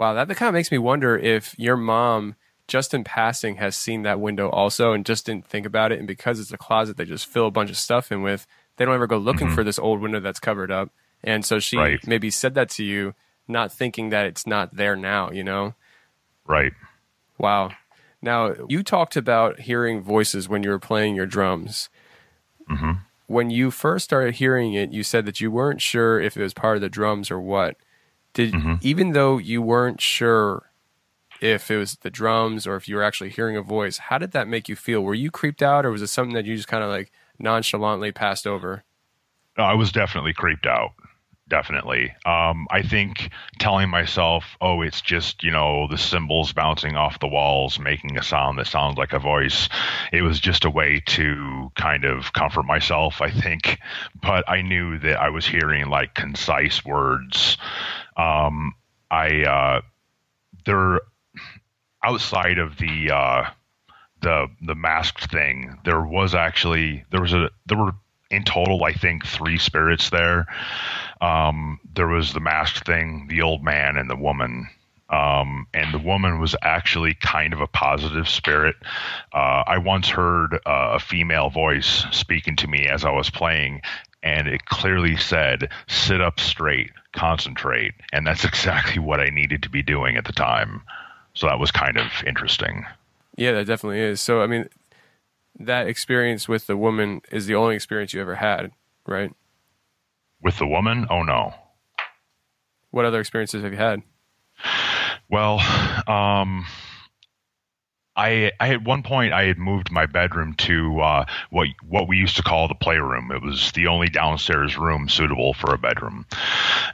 wow 0.00 0.14
that, 0.14 0.28
kind 0.36 0.48
of 0.48 0.54
makes 0.54 0.72
me 0.72 0.78
wonder 0.78 1.16
if 1.16 1.54
your 1.58 1.76
mom 1.76 2.34
just 2.66 2.94
in 2.94 3.04
passing 3.04 3.56
has 3.56 3.76
seen 3.76 4.02
that 4.02 4.20
window 4.20 4.48
also 4.48 4.92
and 4.92 5.04
just 5.04 5.26
didn't 5.26 5.46
think 5.46 5.66
about 5.66 5.92
it 5.92 5.98
and 5.98 6.08
because 6.08 6.40
it's 6.40 6.52
a 6.52 6.58
closet 6.58 6.96
they 6.96 7.04
just 7.04 7.26
fill 7.26 7.46
a 7.46 7.50
bunch 7.50 7.70
of 7.70 7.76
stuff 7.76 8.10
in 8.10 8.22
with 8.22 8.46
they 8.76 8.84
don't 8.84 8.94
ever 8.94 9.06
go 9.06 9.18
looking 9.18 9.48
mm-hmm. 9.48 9.54
for 9.54 9.64
this 9.64 9.78
old 9.78 10.00
window 10.00 10.20
that's 10.20 10.40
covered 10.40 10.70
up 10.70 10.90
and 11.22 11.44
so 11.44 11.58
she 11.58 11.76
right. 11.76 12.06
maybe 12.06 12.30
said 12.30 12.54
that 12.54 12.70
to 12.70 12.84
you 12.84 13.14
not 13.46 13.72
thinking 13.72 14.10
that 14.10 14.26
it's 14.26 14.46
not 14.46 14.74
there 14.74 14.96
now 14.96 15.30
you 15.30 15.44
know 15.44 15.74
Right. 16.50 16.72
Wow. 17.38 17.70
Now, 18.20 18.54
you 18.68 18.82
talked 18.82 19.16
about 19.16 19.60
hearing 19.60 20.02
voices 20.02 20.48
when 20.48 20.64
you 20.64 20.70
were 20.70 20.80
playing 20.80 21.14
your 21.14 21.26
drums. 21.26 21.88
Mm-hmm. 22.68 22.92
When 23.28 23.50
you 23.50 23.70
first 23.70 24.04
started 24.04 24.34
hearing 24.34 24.74
it, 24.74 24.90
you 24.90 25.04
said 25.04 25.26
that 25.26 25.40
you 25.40 25.50
weren't 25.52 25.80
sure 25.80 26.20
if 26.20 26.36
it 26.36 26.42
was 26.42 26.52
part 26.52 26.76
of 26.76 26.80
the 26.80 26.88
drums 26.88 27.30
or 27.30 27.40
what. 27.40 27.76
Did 28.32 28.52
mm-hmm. 28.52 28.74
even 28.80 29.12
though 29.12 29.38
you 29.38 29.60
weren't 29.60 30.00
sure 30.00 30.70
if 31.40 31.70
it 31.70 31.76
was 31.76 31.96
the 31.96 32.10
drums 32.10 32.66
or 32.66 32.76
if 32.76 32.88
you 32.88 32.96
were 32.96 33.02
actually 33.02 33.30
hearing 33.30 33.56
a 33.56 33.62
voice, 33.62 33.98
how 33.98 34.18
did 34.18 34.32
that 34.32 34.48
make 34.48 34.68
you 34.68 34.76
feel? 34.76 35.00
Were 35.00 35.14
you 35.14 35.30
creeped 35.30 35.62
out 35.62 35.84
or 35.84 35.90
was 35.90 36.02
it 36.02 36.08
something 36.08 36.34
that 36.34 36.44
you 36.44 36.54
just 36.54 36.68
kind 36.68 36.84
of 36.84 36.90
like 36.90 37.10
nonchalantly 37.38 38.12
passed 38.12 38.46
over? 38.46 38.84
No, 39.58 39.64
I 39.64 39.74
was 39.74 39.90
definitely 39.90 40.32
creeped 40.32 40.66
out 40.66 40.92
definitely. 41.50 42.14
Um, 42.24 42.66
I 42.70 42.82
think 42.82 43.30
telling 43.58 43.90
myself, 43.90 44.56
oh, 44.60 44.80
it's 44.80 45.02
just, 45.02 45.42
you 45.42 45.50
know, 45.50 45.86
the 45.88 45.98
cymbals 45.98 46.52
bouncing 46.54 46.96
off 46.96 47.18
the 47.18 47.28
walls, 47.28 47.78
making 47.78 48.16
a 48.16 48.22
sound 48.22 48.58
that 48.58 48.68
sounds 48.68 48.96
like 48.96 49.12
a 49.12 49.18
voice, 49.18 49.68
it 50.12 50.22
was 50.22 50.40
just 50.40 50.64
a 50.64 50.70
way 50.70 51.02
to 51.06 51.70
kind 51.74 52.04
of 52.04 52.32
comfort 52.32 52.64
myself, 52.64 53.20
I 53.20 53.30
think. 53.30 53.78
But 54.22 54.48
I 54.48 54.62
knew 54.62 54.98
that 55.00 55.20
I 55.20 55.28
was 55.28 55.46
hearing 55.46 55.90
like 55.90 56.14
concise 56.14 56.82
words. 56.84 57.58
Um, 58.16 58.74
I, 59.10 59.42
uh, 59.42 59.80
they're 60.64 61.00
outside 62.02 62.58
of 62.58 62.78
the, 62.78 63.10
uh, 63.10 63.50
the 64.22 64.48
the 64.60 64.74
masked 64.74 65.30
thing 65.30 65.78
there 65.84 66.02
was 66.02 66.34
actually 66.34 67.04
there 67.10 67.20
was 67.22 67.32
a 67.32 67.50
there 67.66 67.78
were 67.78 67.92
in 68.30 68.44
total 68.44 68.84
i 68.84 68.92
think 68.92 69.26
three 69.26 69.58
spirits 69.58 70.10
there 70.10 70.46
um, 71.20 71.80
there 71.94 72.06
was 72.06 72.32
the 72.32 72.40
masked 72.40 72.86
thing, 72.86 73.26
the 73.28 73.42
old 73.42 73.62
man, 73.62 73.96
and 73.96 74.08
the 74.08 74.16
woman. 74.16 74.68
Um, 75.10 75.66
and 75.74 75.92
the 75.92 75.98
woman 75.98 76.38
was 76.38 76.54
actually 76.62 77.14
kind 77.14 77.52
of 77.52 77.60
a 77.60 77.66
positive 77.66 78.28
spirit. 78.28 78.76
Uh, 79.34 79.64
I 79.66 79.78
once 79.78 80.08
heard 80.08 80.54
uh, 80.66 80.92
a 80.94 81.00
female 81.00 81.50
voice 81.50 82.04
speaking 82.12 82.54
to 82.56 82.68
me 82.68 82.86
as 82.86 83.04
I 83.04 83.10
was 83.10 83.28
playing, 83.28 83.82
and 84.22 84.46
it 84.46 84.66
clearly 84.66 85.16
said, 85.16 85.68
sit 85.88 86.20
up 86.20 86.38
straight, 86.38 86.90
concentrate. 87.12 87.94
And 88.12 88.26
that's 88.26 88.44
exactly 88.50 89.00
what 89.00 89.20
I 89.20 89.30
needed 89.30 89.62
to 89.64 89.68
be 89.68 89.82
doing 89.82 90.16
at 90.16 90.24
the 90.24 90.32
time. 90.32 90.82
So 91.34 91.46
that 91.46 91.58
was 91.58 91.70
kind 91.70 91.96
of 91.96 92.06
interesting. 92.24 92.86
Yeah, 93.36 93.52
that 93.52 93.66
definitely 93.66 94.00
is. 94.00 94.20
So, 94.20 94.42
I 94.42 94.46
mean, 94.46 94.68
that 95.58 95.88
experience 95.88 96.48
with 96.48 96.66
the 96.66 96.76
woman 96.76 97.22
is 97.32 97.46
the 97.46 97.54
only 97.54 97.74
experience 97.74 98.14
you 98.14 98.20
ever 98.20 98.36
had, 98.36 98.72
right? 99.06 99.32
With 100.42 100.58
the 100.58 100.66
woman? 100.66 101.06
Oh 101.10 101.22
no. 101.22 101.54
What 102.90 103.04
other 103.04 103.20
experiences 103.20 103.62
have 103.62 103.72
you 103.72 103.78
had? 103.78 104.02
Well, 105.28 105.60
um, 106.08 106.66
I, 108.16 108.52
I 108.58 108.74
at 108.74 108.82
one 108.82 109.02
point 109.02 109.32
I 109.32 109.44
had 109.44 109.58
moved 109.58 109.90
my 109.90 110.06
bedroom 110.06 110.54
to 110.58 111.00
uh, 111.00 111.24
what 111.50 111.68
what 111.86 112.08
we 112.08 112.18
used 112.18 112.36
to 112.36 112.42
call 112.42 112.68
the 112.68 112.74
playroom. 112.74 113.30
It 113.30 113.42
was 113.42 113.72
the 113.72 113.86
only 113.86 114.08
downstairs 114.08 114.76
room 114.76 115.08
suitable 115.08 115.54
for 115.54 115.72
a 115.72 115.78
bedroom. 115.78 116.26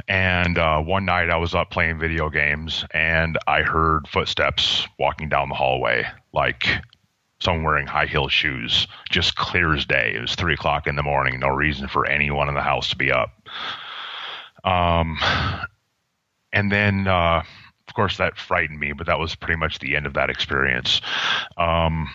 And 0.07 0.59
uh, 0.59 0.81
one 0.81 1.05
night 1.05 1.31
I 1.31 1.37
was 1.37 1.55
up 1.55 1.71
playing 1.71 1.99
video 1.99 2.29
games 2.29 2.85
and 2.93 3.39
I 3.47 3.63
heard 3.63 4.07
footsteps 4.07 4.87
walking 4.99 5.29
down 5.29 5.49
the 5.49 5.55
hallway, 5.55 6.07
like 6.33 6.69
someone 7.41 7.65
wearing 7.65 7.87
high 7.87 8.07
heel 8.07 8.29
shoes, 8.29 8.87
just 9.11 9.37
clear 9.37 9.75
as 9.75 9.85
day. 9.85 10.15
It 10.17 10.21
was 10.21 10.35
three 10.35 10.55
o'clock 10.55 10.87
in 10.87 10.97
the 10.97 11.03
morning, 11.03 11.41
no 11.41 11.49
reason 11.49 11.89
for 11.89 12.07
anyone 12.07 12.49
in 12.49 12.55
the 12.55 12.63
house 12.63 12.91
to 12.91 12.97
be 12.97 13.13
up. 13.13 13.31
Um, 14.65 15.19
and 16.53 16.73
then, 16.73 17.07
uh, 17.07 17.43
of 17.89 17.95
course, 17.95 18.17
that 18.17 18.39
frightened 18.39 18.81
me, 18.81 18.93
but 18.93 19.07
that 19.07 19.19
was 19.19 19.35
pretty 19.35 19.59
much 19.59 19.79
the 19.79 19.97
end 19.97 20.07
of 20.07 20.15
that 20.15 20.31
experience. 20.31 21.01
Um, 21.57 22.09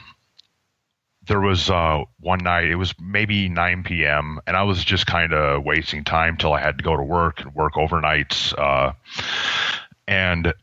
there 1.28 1.40
was 1.40 1.70
uh, 1.70 2.04
one 2.20 2.40
night, 2.40 2.66
it 2.66 2.76
was 2.76 2.94
maybe 3.00 3.48
9 3.48 3.84
p.m., 3.84 4.40
and 4.48 4.58
I 4.58 4.64
was 4.64 4.84
just 4.84 5.06
kind 5.06 5.34
of 5.34 5.64
wasting 5.64 6.04
time 6.04 6.36
till 6.36 6.54
I 6.54 6.60
had 6.60 6.80
to 6.80 6.84
go 6.84 6.98
to 6.98 7.04
work 7.04 7.42
and 7.42 7.54
work 7.54 7.74
overnights. 7.76 8.58
Uh, 8.58 8.94
and 10.08 10.54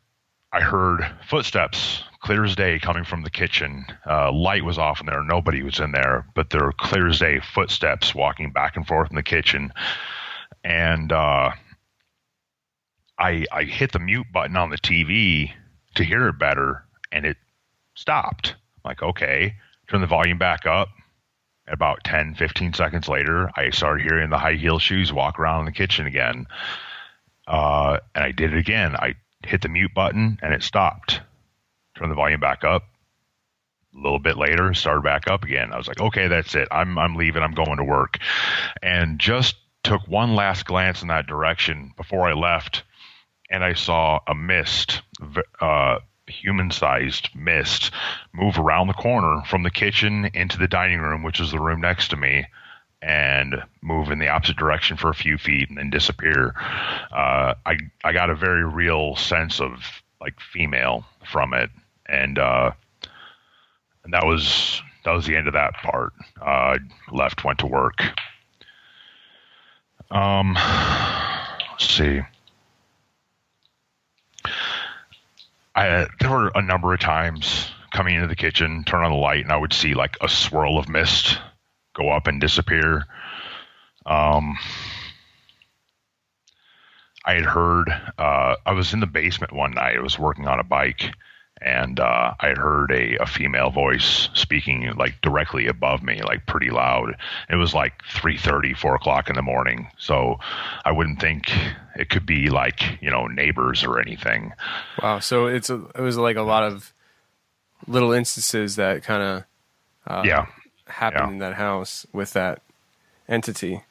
I 0.53 0.61
heard 0.61 1.07
footsteps 1.27 2.03
clear 2.21 2.45
as 2.45 2.57
day 2.57 2.79
coming 2.79 3.05
from 3.05 3.23
the 3.23 3.31
kitchen. 3.31 3.85
Uh, 4.07 4.33
light 4.33 4.65
was 4.65 4.79
off 4.79 5.01
in 5.01 5.07
there. 5.07 5.23
Nobody 5.23 5.63
was 5.63 5.79
in 5.79 5.93
there, 5.93 6.27
but 6.35 6.51
there 6.51 6.65
were 6.65 6.73
clear 6.73 7.09
as 7.09 7.21
day 7.21 7.41
footsteps 7.41 8.15
walking 8.15 8.51
back 8.51 8.77
and 8.77 8.87
forth 8.87 9.11
in 9.11 9.17
the 9.17 9.23
kitchen. 9.23 9.73
And 10.65 11.13
uh, 11.13 11.53
I, 13.19 13.45
I 13.53 13.63
hit 13.65 13.93
the 13.93 13.99
mute 13.99 14.27
button 14.33 14.57
on 14.57 14.71
the 14.71 14.79
TV 14.79 15.53
to 15.95 16.05
hear 16.05 16.29
it 16.29 16.39
better, 16.39 16.85
and 17.13 17.25
it 17.25 17.37
stopped. 17.95 18.57
I'm 18.85 18.91
like, 18.91 19.03
okay, 19.03 19.55
turn 19.89 20.01
the 20.01 20.07
volume 20.07 20.39
back 20.39 20.67
up. 20.67 20.89
About 21.69 22.03
10, 22.03 22.35
15 22.35 22.73
seconds 22.73 23.09
later, 23.09 23.51
I 23.55 23.71
started 23.71 24.03
hearing 24.03 24.31
the 24.31 24.39
high 24.39 24.55
heel 24.55 24.79
shoes 24.79 25.13
walk 25.13 25.39
around 25.39 25.61
in 25.61 25.67
the 25.67 25.73
kitchen 25.73 26.07
again. 26.07 26.47
Uh, 27.47 27.99
and 28.15 28.25
I 28.25 28.33
did 28.33 28.55
it 28.55 28.59
again. 28.59 28.97
I 28.97 29.17
hit 29.45 29.61
the 29.61 29.69
mute 29.69 29.93
button 29.95 30.39
and 30.43 30.55
it 30.55 30.63
stopped 30.63 31.21
turn 31.99 32.09
the 32.09 32.15
volume 32.15 32.41
back 32.41 32.65
up. 32.65 32.85
A 33.95 34.01
little 34.01 34.19
bit 34.19 34.37
later, 34.37 34.73
started 34.75 35.03
back 35.03 35.29
up 35.29 35.45
again. 35.45 35.73
I 35.73 35.77
was 35.77 35.89
like, 35.89 36.01
okay, 36.01 36.29
that's 36.29 36.55
it. 36.55 36.69
I'm 36.71 36.99
I'm 36.99 37.17
leaving. 37.17 37.43
I'm 37.43 37.55
going 37.55 37.79
to 37.79 37.85
work, 37.85 38.19
and 38.83 39.19
just 39.19 39.57
took 39.83 40.07
one 40.07 40.35
last 40.35 40.67
glance 40.67 41.03
in 41.03 41.09
that 41.09 41.27
direction 41.27 41.93
before 41.97 42.29
I 42.29 42.35
left, 42.35 42.85
and 43.51 43.65
I 43.65 43.73
saw 43.73 44.21
a 44.27 44.35
mist, 44.35 45.01
uh, 45.61 45.99
human-sized 46.27 47.31
mist, 47.35 47.91
move 48.33 48.59
around 48.59 48.89
the 48.89 48.93
corner 48.93 49.43
from 49.47 49.63
the 49.63 49.71
kitchen 49.71 50.31
into 50.35 50.59
the 50.59 50.69
dining 50.69 51.01
room, 51.01 51.23
which 51.23 51.41
is 51.41 51.51
the 51.51 51.61
room 51.61 51.81
next 51.81 52.09
to 52.09 52.17
me, 52.17 52.47
and 53.01 53.63
move 53.81 54.11
in 54.11 54.19
the 54.19 54.29
opposite 54.29 54.57
direction 54.57 54.97
for 54.97 55.09
a 55.09 55.15
few 55.15 55.39
feet 55.39 55.69
and 55.71 55.79
then 55.79 55.91
disappear. 55.91 56.55
Uh, 57.11 57.55
I 57.65 57.79
I 58.05 58.13
got 58.13 58.31
a 58.31 58.35
very 58.35 58.65
real 58.65 59.17
sense 59.17 59.61
of 59.61 60.03
like 60.21 60.39
female 60.41 61.05
from 61.25 61.55
it 61.55 61.71
and 62.09 62.39
uh, 62.39 62.71
and 64.05 64.13
that 64.13 64.25
was 64.25 64.83
that 65.05 65.13
was 65.13 65.27
the 65.27 65.37
end 65.37 65.47
of 65.47 65.55
that 65.55 65.75
part. 65.75 66.13
Uh, 66.41 66.79
left, 67.13 67.45
went 67.45 67.59
to 67.61 67.67
work. 67.67 68.03
Um, 70.11 70.55
let's 70.55 71.89
see. 71.89 72.21
I, 75.75 76.07
there 76.19 76.31
were 76.31 76.51
a 76.55 76.63
number 76.63 76.93
of 76.93 77.01
times 77.01 77.71
coming 77.93 78.17
into 78.17 78.27
the 78.27 78.37
kitchen, 78.37 78.85
turn 78.85 79.05
on 79.05 79.13
the 79.13 79.19
light, 79.19 79.45
and 79.45 79.53
I 79.53 79.57
would 79.57 79.73
see 79.73 79.95
like 79.95 80.17
a 80.21 80.29
swirl 80.29 80.79
of 80.79 80.89
mist 80.89 81.39
go 81.95 82.11
up 82.11 82.27
and 82.27 82.41
disappear. 82.41 83.05
Um, 84.05 84.57
I 87.25 87.35
had 87.35 87.45
heard, 87.45 87.89
uh, 88.19 88.57
I 88.65 88.73
was 88.73 88.95
in 88.95 89.01
the 89.01 89.07
basement 89.07 89.53
one 89.53 89.75
night. 89.75 89.97
I 89.97 90.01
was 90.01 90.19
working 90.19 90.49
on 90.49 90.61
a 90.61 90.65
bike, 90.65 91.13
and 91.61 92.01
uh, 92.01 92.35
I 92.41 92.49
heard 92.51 92.91
a, 92.91 93.17
a 93.17 93.27
female 93.27 93.71
voice 93.71 94.29
speaking 94.35 94.93
like 94.97 95.21
directly 95.21 95.67
above 95.67 96.03
me, 96.03 96.23
like 96.23 96.47
pretty 96.47 96.71
loud. 96.71 97.17
It 97.51 97.57
was 97.57 97.75
like 97.75 98.03
3:30, 98.15 98.77
4 98.77 98.95
o'clock 98.95 99.29
in 99.29 99.37
the 99.37 99.43
morning, 99.43 99.89
so 99.99 100.39
I 100.85 100.93
wouldn't 100.93 101.21
think 101.21 101.53
it 101.97 102.11
could 102.11 102.27
be 102.27 102.49
like 102.51 103.01
you 103.03 103.11
know 103.11 103.27
neighbors 103.27 103.85
or 103.85 104.01
anything. 104.01 104.53
Wow, 105.03 105.19
so 105.19 105.47
it's 105.47 105.71
a, 105.71 105.87
it 105.95 106.01
was 106.01 106.17
like 106.17 106.37
a 106.37 106.43
lot 106.43 106.63
of 106.63 106.93
little 107.87 108.13
instances 108.13 108.77
that 108.77 109.03
kind 109.03 109.23
of 109.23 109.45
uh, 110.07 110.27
Yeah. 110.27 110.47
happened 110.87 111.23
Yeah. 111.23 111.33
in 111.33 111.39
that 111.39 111.55
house 111.55 112.07
with 112.13 112.33
that 112.33 112.63
entity. 113.29 113.83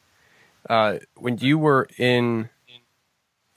Uh, 0.69 0.97
when 1.15 1.37
you 1.37 1.57
were 1.57 1.87
in 1.97 2.49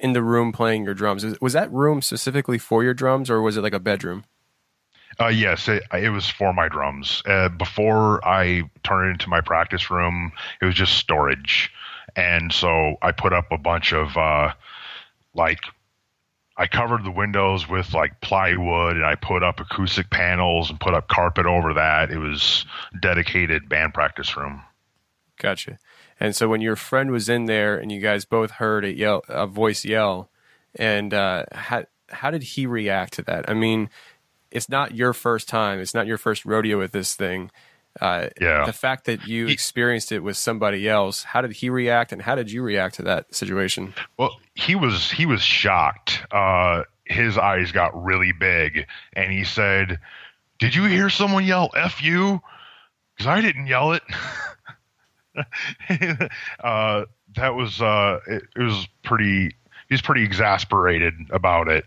in 0.00 0.12
the 0.12 0.22
room 0.22 0.52
playing 0.52 0.84
your 0.84 0.94
drums, 0.94 1.24
was- 1.40 1.52
that 1.52 1.70
room 1.72 2.02
specifically 2.02 2.58
for 2.58 2.82
your 2.82 2.94
drums, 2.94 3.30
or 3.30 3.40
was 3.40 3.56
it 3.56 3.62
like 3.62 3.74
a 3.74 3.80
bedroom? 3.80 4.24
Uh, 5.18 5.26
yes, 5.28 5.68
it, 5.68 5.82
it 5.92 6.10
was 6.10 6.28
for 6.28 6.52
my 6.52 6.68
drums. 6.68 7.22
Uh, 7.26 7.48
before 7.50 8.26
I 8.26 8.62
turned 8.82 9.08
it 9.08 9.12
into 9.12 9.28
my 9.28 9.40
practice 9.40 9.90
room, 9.90 10.32
it 10.62 10.64
was 10.64 10.74
just 10.74 10.94
storage, 10.96 11.70
and 12.16 12.52
so 12.52 12.96
I 13.02 13.12
put 13.12 13.32
up 13.32 13.52
a 13.52 13.58
bunch 13.58 13.92
of 13.92 14.16
uh, 14.16 14.52
like 15.34 15.58
I 16.56 16.66
covered 16.66 17.04
the 17.04 17.10
windows 17.10 17.68
with 17.68 17.92
like 17.92 18.20
plywood, 18.22 18.96
and 18.96 19.04
I 19.04 19.14
put 19.16 19.42
up 19.42 19.60
acoustic 19.60 20.10
panels 20.10 20.70
and 20.70 20.80
put 20.80 20.94
up 20.94 21.08
carpet 21.08 21.44
over 21.44 21.74
that. 21.74 22.10
It 22.10 22.18
was 22.18 22.64
dedicated 23.00 23.68
band 23.68 23.92
practice 23.92 24.36
room. 24.36 24.62
Gotcha. 25.38 25.78
And 26.20 26.36
so 26.36 26.48
when 26.48 26.60
your 26.60 26.76
friend 26.76 27.10
was 27.10 27.28
in 27.28 27.46
there 27.46 27.78
and 27.78 27.90
you 27.90 28.00
guys 28.00 28.24
both 28.26 28.52
heard 28.52 28.84
a 28.84 28.92
yell, 28.92 29.22
a 29.28 29.46
voice 29.46 29.84
yell, 29.84 30.28
and 30.76 31.14
uh, 31.14 31.46
how 31.52 31.84
how 32.10 32.30
did 32.30 32.42
he 32.42 32.66
react 32.66 33.14
to 33.14 33.22
that? 33.22 33.48
I 33.48 33.54
mean, 33.54 33.88
it's 34.50 34.68
not 34.68 34.94
your 34.94 35.12
first 35.14 35.48
time. 35.48 35.80
It's 35.80 35.94
not 35.94 36.06
your 36.06 36.18
first 36.18 36.44
rodeo 36.44 36.78
with 36.78 36.92
this 36.92 37.14
thing. 37.14 37.50
Uh, 38.00 38.28
Yeah. 38.40 38.66
The 38.66 38.72
fact 38.72 39.06
that 39.06 39.26
you 39.26 39.48
experienced 39.48 40.12
it 40.12 40.20
with 40.20 40.36
somebody 40.36 40.88
else, 40.88 41.24
how 41.24 41.40
did 41.40 41.52
he 41.52 41.70
react, 41.70 42.12
and 42.12 42.22
how 42.22 42.34
did 42.34 42.50
you 42.52 42.62
react 42.62 42.96
to 42.96 43.02
that 43.02 43.34
situation? 43.34 43.94
Well, 44.18 44.38
he 44.54 44.74
was 44.74 45.10
he 45.10 45.24
was 45.26 45.42
shocked. 45.42 46.22
Uh, 46.30 46.84
his 47.04 47.38
eyes 47.38 47.72
got 47.72 47.90
really 48.04 48.32
big, 48.32 48.86
and 49.14 49.32
he 49.32 49.44
said, 49.44 49.98
"Did 50.58 50.74
you 50.74 50.84
hear 50.84 51.08
someone 51.10 51.44
yell 51.44 51.70
"f 51.74 52.02
you"? 52.02 52.40
Because 53.16 53.26
I 53.26 53.40
didn't 53.40 53.66
yell 53.66 53.92
it." 53.92 54.02
uh, 56.64 57.04
that 57.36 57.54
was 57.54 57.80
uh, 57.80 58.20
it, 58.26 58.44
it 58.56 58.62
was 58.62 58.86
pretty. 59.02 59.56
He's 59.88 60.02
pretty 60.02 60.22
exasperated 60.22 61.14
about 61.30 61.66
it. 61.66 61.84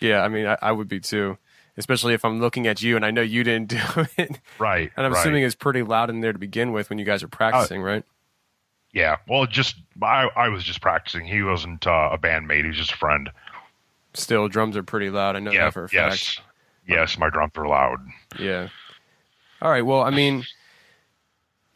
Yeah, 0.00 0.22
I 0.22 0.28
mean, 0.28 0.44
I, 0.46 0.58
I 0.60 0.72
would 0.72 0.88
be 0.88 1.00
too, 1.00 1.38
especially 1.78 2.12
if 2.12 2.22
I'm 2.22 2.38
looking 2.38 2.66
at 2.66 2.82
you 2.82 2.96
and 2.96 3.04
I 3.04 3.10
know 3.10 3.22
you 3.22 3.44
didn't 3.44 3.68
do 3.70 4.06
it. 4.18 4.40
Right. 4.58 4.92
And 4.94 5.06
I'm 5.06 5.12
right. 5.12 5.20
assuming 5.20 5.42
it's 5.42 5.54
pretty 5.54 5.82
loud 5.82 6.10
in 6.10 6.20
there 6.20 6.34
to 6.34 6.38
begin 6.38 6.72
with 6.72 6.90
when 6.90 6.98
you 6.98 7.06
guys 7.06 7.22
are 7.22 7.28
practicing, 7.28 7.80
right? 7.80 8.04
Yeah. 8.92 9.16
Well, 9.26 9.46
just 9.46 9.76
I 10.02 10.28
I 10.36 10.48
was 10.48 10.64
just 10.64 10.80
practicing. 10.80 11.26
He 11.26 11.42
wasn't 11.42 11.86
uh, 11.86 12.10
a 12.12 12.18
bandmate. 12.18 12.62
He 12.62 12.68
was 12.68 12.76
just 12.76 12.92
a 12.92 12.96
friend. 12.96 13.30
Still, 14.14 14.48
drums 14.48 14.76
are 14.76 14.82
pretty 14.82 15.10
loud. 15.10 15.36
I 15.36 15.40
know 15.40 15.50
yeah. 15.50 15.64
that 15.64 15.74
for 15.74 15.84
a 15.84 15.88
yes. 15.92 16.36
fact. 16.36 16.46
Yes, 16.88 17.18
my 17.18 17.28
drums 17.28 17.52
are 17.56 17.66
loud. 17.66 17.98
Yeah. 18.38 18.68
All 19.60 19.70
right. 19.70 19.84
Well, 19.84 20.02
I 20.02 20.10
mean, 20.10 20.44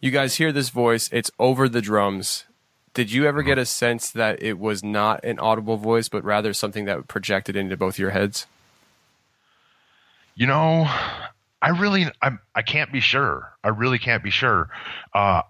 you 0.00 0.10
guys 0.10 0.36
hear 0.36 0.52
this 0.52 0.70
voice. 0.70 1.08
It's 1.12 1.30
over 1.38 1.68
the 1.68 1.82
drums. 1.82 2.44
Did 2.92 3.12
you 3.12 3.26
ever 3.26 3.42
get 3.42 3.58
a 3.58 3.66
sense 3.66 4.10
that 4.10 4.42
it 4.42 4.58
was 4.58 4.82
not 4.82 5.24
an 5.24 5.38
audible 5.38 5.76
voice, 5.76 6.08
but 6.08 6.24
rather 6.24 6.52
something 6.52 6.86
that 6.86 7.06
projected 7.06 7.54
into 7.54 7.76
both 7.76 7.98
your 7.98 8.10
heads? 8.10 8.46
You 10.34 10.46
know, 10.46 10.88
I 11.62 11.68
really, 11.68 12.06
I, 12.20 12.32
I 12.54 12.62
can't 12.62 12.92
be 12.92 13.00
sure. 13.00 13.52
I 13.62 13.68
really 13.68 13.98
can't 13.98 14.24
be 14.24 14.30
sure. 14.30 14.70
Uh, 15.14 15.42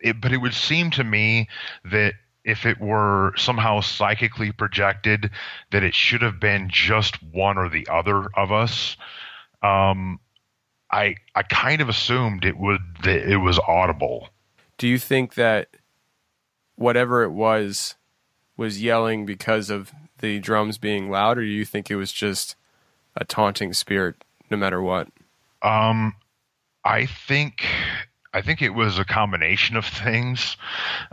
it, 0.00 0.20
but 0.20 0.32
it 0.32 0.38
would 0.38 0.54
seem 0.54 0.90
to 0.92 1.04
me 1.04 1.48
that 1.90 2.14
if 2.44 2.64
it 2.66 2.80
were 2.80 3.32
somehow 3.36 3.80
psychically 3.80 4.50
projected, 4.50 5.30
that 5.70 5.82
it 5.82 5.94
should 5.94 6.22
have 6.22 6.40
been 6.40 6.68
just 6.70 7.22
one 7.22 7.58
or 7.58 7.68
the 7.68 7.86
other 7.90 8.26
of 8.34 8.50
us. 8.50 8.96
Um, 9.62 10.18
I, 10.92 11.16
I 11.34 11.42
kind 11.42 11.80
of 11.80 11.88
assumed 11.88 12.44
it 12.44 12.58
would 12.58 12.80
it 13.04 13.40
was 13.40 13.58
audible. 13.66 14.28
Do 14.78 14.86
you 14.86 14.98
think 14.98 15.34
that 15.34 15.68
whatever 16.76 17.22
it 17.22 17.30
was 17.30 17.94
was 18.56 18.82
yelling 18.82 19.24
because 19.24 19.70
of 19.70 19.92
the 20.18 20.38
drums 20.38 20.78
being 20.78 21.10
loud, 21.10 21.38
or 21.38 21.42
do 21.42 21.46
you 21.46 21.64
think 21.64 21.90
it 21.90 21.96
was 21.96 22.12
just 22.12 22.56
a 23.16 23.24
taunting 23.24 23.72
spirit 23.72 24.16
no 24.50 24.56
matter 24.56 24.82
what? 24.82 25.08
Um, 25.62 26.14
I 26.84 27.06
think 27.06 27.64
I 28.34 28.40
think 28.40 28.62
it 28.62 28.70
was 28.70 28.98
a 28.98 29.04
combination 29.04 29.76
of 29.76 29.84
things. 29.84 30.56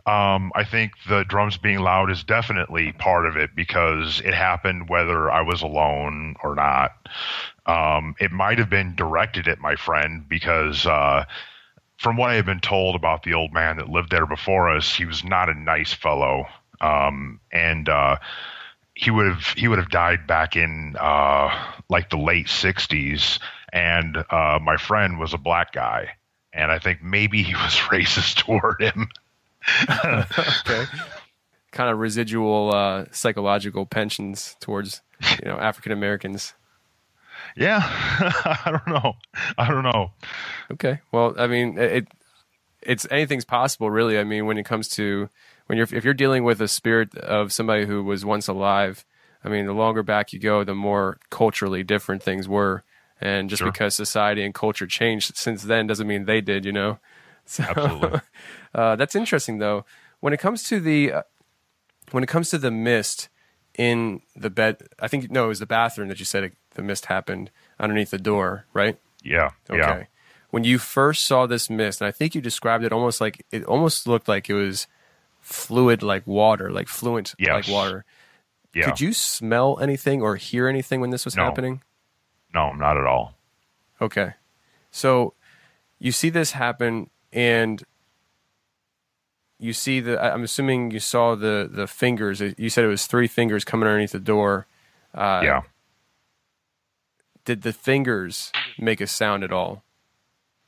Um, 0.06 0.52
I 0.56 0.64
think 0.64 0.94
the 1.08 1.24
drums 1.24 1.58
being 1.58 1.80
loud 1.80 2.10
is 2.10 2.24
definitely 2.24 2.94
part 2.94 3.26
of 3.26 3.36
it 3.36 3.52
because 3.56 4.22
it 4.24 4.34
happened 4.34 4.90
whether 4.90 5.30
I 5.30 5.42
was 5.42 5.62
alone 5.62 6.36
or 6.44 6.56
not. 6.56 6.92
Um, 7.70 8.16
it 8.20 8.32
might 8.32 8.58
have 8.58 8.70
been 8.70 8.96
directed 8.96 9.48
at 9.48 9.60
my 9.60 9.76
friend 9.76 10.28
because, 10.28 10.86
uh, 10.86 11.26
from 11.98 12.18
what 12.18 12.32
I 12.32 12.36
have 12.36 12.46
been 12.46 12.62
told 12.62 12.96
about 12.96 13.24
the 13.24 13.34
old 13.34 13.54
man 13.54 13.78
that 13.78 13.90
lived 13.90 14.10
there 14.10 14.26
before 14.26 14.76
us, 14.76 14.96
he 14.96 15.06
was 15.06 15.24
not 15.24 15.50
a 15.50 15.54
nice 15.54 15.94
fellow. 15.94 16.46
Um, 16.82 17.40
and, 17.52 17.88
uh, 17.88 18.18
he 19.00 19.12
would 19.12 19.28
have 19.28 19.46
he 19.56 19.70
would 19.70 19.78
have 19.78 19.90
died 19.90 20.28
back 20.28 20.58
in 20.58 20.98
uh, 21.00 21.50
like 21.88 22.10
the 22.10 22.18
late 22.18 22.48
'60s, 22.48 23.40
and 23.72 24.18
uh, 24.30 24.60
my 24.62 24.76
friend 24.76 25.18
was 25.20 25.34
a 25.34 25.38
black 25.38 25.72
guy, 25.72 26.10
and 26.52 26.70
I 26.70 26.80
think 26.80 27.02
maybe 27.02 27.42
he 27.42 27.54
was 27.54 27.76
racist 27.90 28.40
toward 28.40 28.82
him. 28.82 29.08
okay. 29.90 30.86
Kind 31.72 31.90
of 31.92 32.00
residual 32.00 32.76
uh, 32.76 33.06
psychological 33.12 33.86
pensions 33.86 34.58
towards 34.60 35.02
you 35.42 35.46
know 35.46 35.58
African 35.58 35.94
Americans. 35.94 36.54
Yeah, 37.60 37.80
I 37.84 38.70
don't 38.72 38.88
know. 38.88 39.14
I 39.58 39.68
don't 39.70 39.84
know. 39.84 40.12
Okay. 40.72 41.00
Well, 41.12 41.36
I 41.38 41.48
mean, 41.48 41.78
it 41.78 42.08
it's 42.82 43.06
anything's 43.12 43.46
possible, 43.46 43.92
really. 43.92 44.18
I 44.18 44.24
mean, 44.24 44.46
when 44.46 44.58
it 44.58 44.64
comes 44.66 44.88
to 44.90 45.30
when 45.68 45.78
you're 45.78 45.88
if 45.92 46.04
you're 46.06 46.14
dealing 46.14 46.44
with 46.46 46.62
a 46.62 46.68
spirit 46.68 47.16
of 47.18 47.52
somebody 47.52 47.86
who 47.86 48.04
was 48.04 48.24
once 48.26 48.48
alive, 48.48 49.06
I 49.44 49.50
mean, 49.50 49.66
the 49.66 49.74
longer 49.74 50.04
back 50.04 50.32
you 50.34 50.40
go, 50.40 50.64
the 50.64 50.74
more 50.74 51.20
culturally 51.30 51.84
different 51.84 52.24
things 52.24 52.48
were, 52.48 52.84
and 53.20 53.50
just 53.50 53.60
Sure. 53.60 53.72
because 53.72 53.94
society 53.94 54.44
and 54.44 54.54
culture 54.54 54.88
changed 54.88 55.36
since 55.36 55.64
then 55.64 55.86
doesn't 55.88 56.08
mean 56.08 56.26
they 56.26 56.42
did, 56.42 56.66
you 56.66 56.72
know. 56.72 57.00
So, 57.50 57.64
Absolutely. 57.64 58.22
uh, 58.76 58.96
that's 58.96 59.16
interesting, 59.16 59.58
though. 59.58 59.84
When 60.20 60.34
it 60.34 60.40
comes 60.40 60.62
to 60.66 60.80
the 60.80 61.12
uh, 61.14 61.22
when 62.12 62.24
it 62.24 62.28
comes 62.28 62.52
to 62.52 62.60
the 62.60 62.70
mist 62.70 63.28
in 63.76 64.22
the 64.36 64.52
bed, 64.52 64.78
I 65.00 65.08
think 65.08 65.32
no, 65.32 65.46
it 65.46 65.48
was 65.48 65.60
the 65.60 65.66
bathroom 65.66 66.10
that 66.10 66.20
you 66.20 66.26
said 66.26 66.44
it, 66.44 66.54
the 66.80 66.86
mist 66.88 67.06
happened 67.08 67.52
underneath 67.80 68.12
the 68.12 68.18
door, 68.18 68.66
right? 68.74 68.98
Yeah. 69.24 69.50
Okay. 69.70 69.80
Yeah. 69.80 70.04
When 70.50 70.64
you 70.64 70.80
first 70.80 71.26
saw 71.26 71.46
this 71.46 71.70
mist, 71.70 72.02
and 72.02 72.08
I 72.08 72.12
think 72.12 72.34
you 72.34 72.42
described 72.42 72.84
it 72.84 72.92
almost 72.92 73.22
like 73.22 73.46
it 73.52 73.64
almost 73.66 74.08
looked 74.08 74.28
like 74.28 74.50
it 74.50 74.54
was 74.56 74.88
fluid 75.42 76.02
like 76.02 76.26
water, 76.26 76.72
like 76.72 76.88
fluent 76.88 77.36
like 77.40 77.68
water. 77.68 78.06
Yeah. 78.74 78.86
Could 78.86 79.02
you 79.02 79.14
smell 79.14 79.78
anything 79.82 80.22
or 80.22 80.36
hear 80.38 80.68
anything 80.68 81.02
when 81.02 81.10
this 81.12 81.26
was 81.26 81.36
No. 81.36 81.44
happening? 81.44 81.82
No, 82.54 82.72
not 82.74 82.98
at 82.98 83.06
all. 83.06 83.36
Okay. 84.02 84.34
So 84.92 85.34
you 86.00 86.12
see 86.12 86.30
this 86.30 86.52
happen 86.54 87.10
and 87.32 87.84
you 89.60 89.74
see 89.74 90.00
the 90.00 90.20
I'm 90.24 90.44
assuming 90.44 90.92
you 90.92 91.00
saw 91.00 91.36
the 91.36 91.70
the 91.72 91.86
fingers. 91.88 92.42
You 92.42 92.70
said 92.70 92.86
it 92.86 92.88
was 92.88 93.06
three 93.08 93.28
fingers 93.28 93.66
coming 93.66 93.88
underneath 93.88 94.14
the 94.14 94.20
door. 94.20 94.68
Uh, 95.14 95.42
yeah. 95.44 95.62
Did 97.50 97.64
the 97.64 97.74
fingers 97.74 98.52
make 98.78 99.02
a 99.02 99.08
sound 99.08 99.44
at 99.44 99.52
all? 99.52 99.84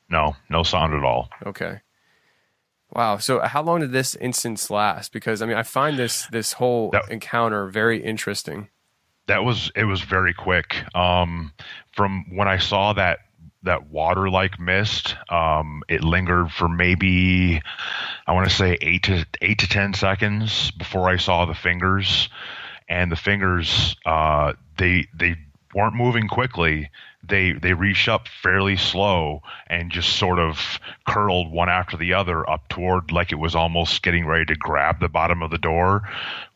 No, 0.10 0.36
no 0.50 0.64
sound 0.64 0.96
at 0.96 1.04
all. 1.04 1.30
Okay. 1.46 1.82
Wow. 2.92 3.18
So 3.18 3.40
how 3.42 3.62
long 3.62 3.82
did 3.82 3.92
this 3.92 4.16
instance 4.16 4.72
last? 4.72 5.14
Because 5.14 5.44
I 5.44 5.46
mean, 5.46 5.58
I 5.58 5.62
find 5.62 6.00
this 6.00 6.26
this 6.32 6.54
whole 6.54 6.92
encounter 7.08 7.68
very 7.68 8.04
interesting. 8.04 8.70
That 9.28 9.44
was 9.44 9.72
it 9.76 9.84
was 9.84 10.02
very 10.02 10.34
quick. 10.34 10.76
Um, 10.96 11.54
from 11.92 12.26
when 12.36 12.48
I 12.48 12.58
saw 12.58 12.94
that 12.94 13.20
that 13.62 13.92
water 13.92 14.32
like 14.32 14.60
mist, 14.60 15.16
um, 15.30 15.84
it 15.88 16.04
lingered 16.04 16.52
for 16.52 16.68
maybe 16.68 17.62
I 18.26 18.34
want 18.34 18.50
to 18.50 18.56
say 18.56 18.76
eight 18.82 19.04
to 19.04 19.24
eight 19.44 19.60
to 19.60 19.70
ten 19.70 19.94
seconds 19.94 20.72
before 20.72 21.08
I 21.08 21.18
saw 21.18 21.46
the 21.46 21.54
fingers, 21.54 22.28
and 22.90 23.12
the 23.12 23.16
fingers 23.16 23.96
uh, 24.04 24.54
they 24.80 25.06
they 25.14 25.36
weren't 25.74 25.96
moving 25.96 26.28
quickly. 26.28 26.90
They 27.24 27.54
they 27.54 27.74
reached 27.74 28.08
up 28.08 28.28
fairly 28.28 28.78
slow 28.78 29.42
and 29.68 29.92
just 29.92 30.18
sort 30.18 30.40
of 30.40 30.80
curled 31.08 31.52
one 31.52 31.70
after 31.70 31.98
the 31.98 32.14
other 32.14 32.50
up 32.50 32.68
toward 32.70 33.12
like 33.12 33.32
it 33.32 33.36
was 33.36 33.56
almost 33.56 34.02
getting 34.02 34.26
ready 34.26 34.46
to 34.46 34.56
grab 34.56 35.00
the 35.00 35.10
bottom 35.10 35.44
of 35.44 35.52
the 35.52 35.58
door. 35.58 36.02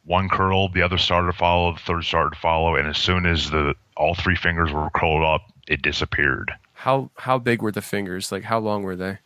One 0.06 0.30
curled, 0.30 0.74
the 0.74 0.82
other 0.82 0.98
started 0.98 1.32
to 1.32 1.38
follow, 1.38 1.74
the 1.74 1.80
third 1.80 2.04
started 2.04 2.36
to 2.36 2.40
follow, 2.40 2.76
and 2.76 2.88
as 2.88 2.98
soon 2.98 3.26
as 3.26 3.50
the 3.50 3.76
all 3.96 4.16
three 4.16 4.36
fingers 4.36 4.72
were 4.72 4.90
curled 4.90 5.24
up, 5.24 5.42
it 5.68 5.82
disappeared. 5.82 6.52
How 6.74 7.12
how 7.16 7.40
big 7.40 7.62
were 7.62 7.72
the 7.72 7.82
fingers? 7.82 8.32
Like 8.32 8.44
how 8.44 8.60
long 8.60 8.84
were 8.84 8.96
they? 8.96 9.20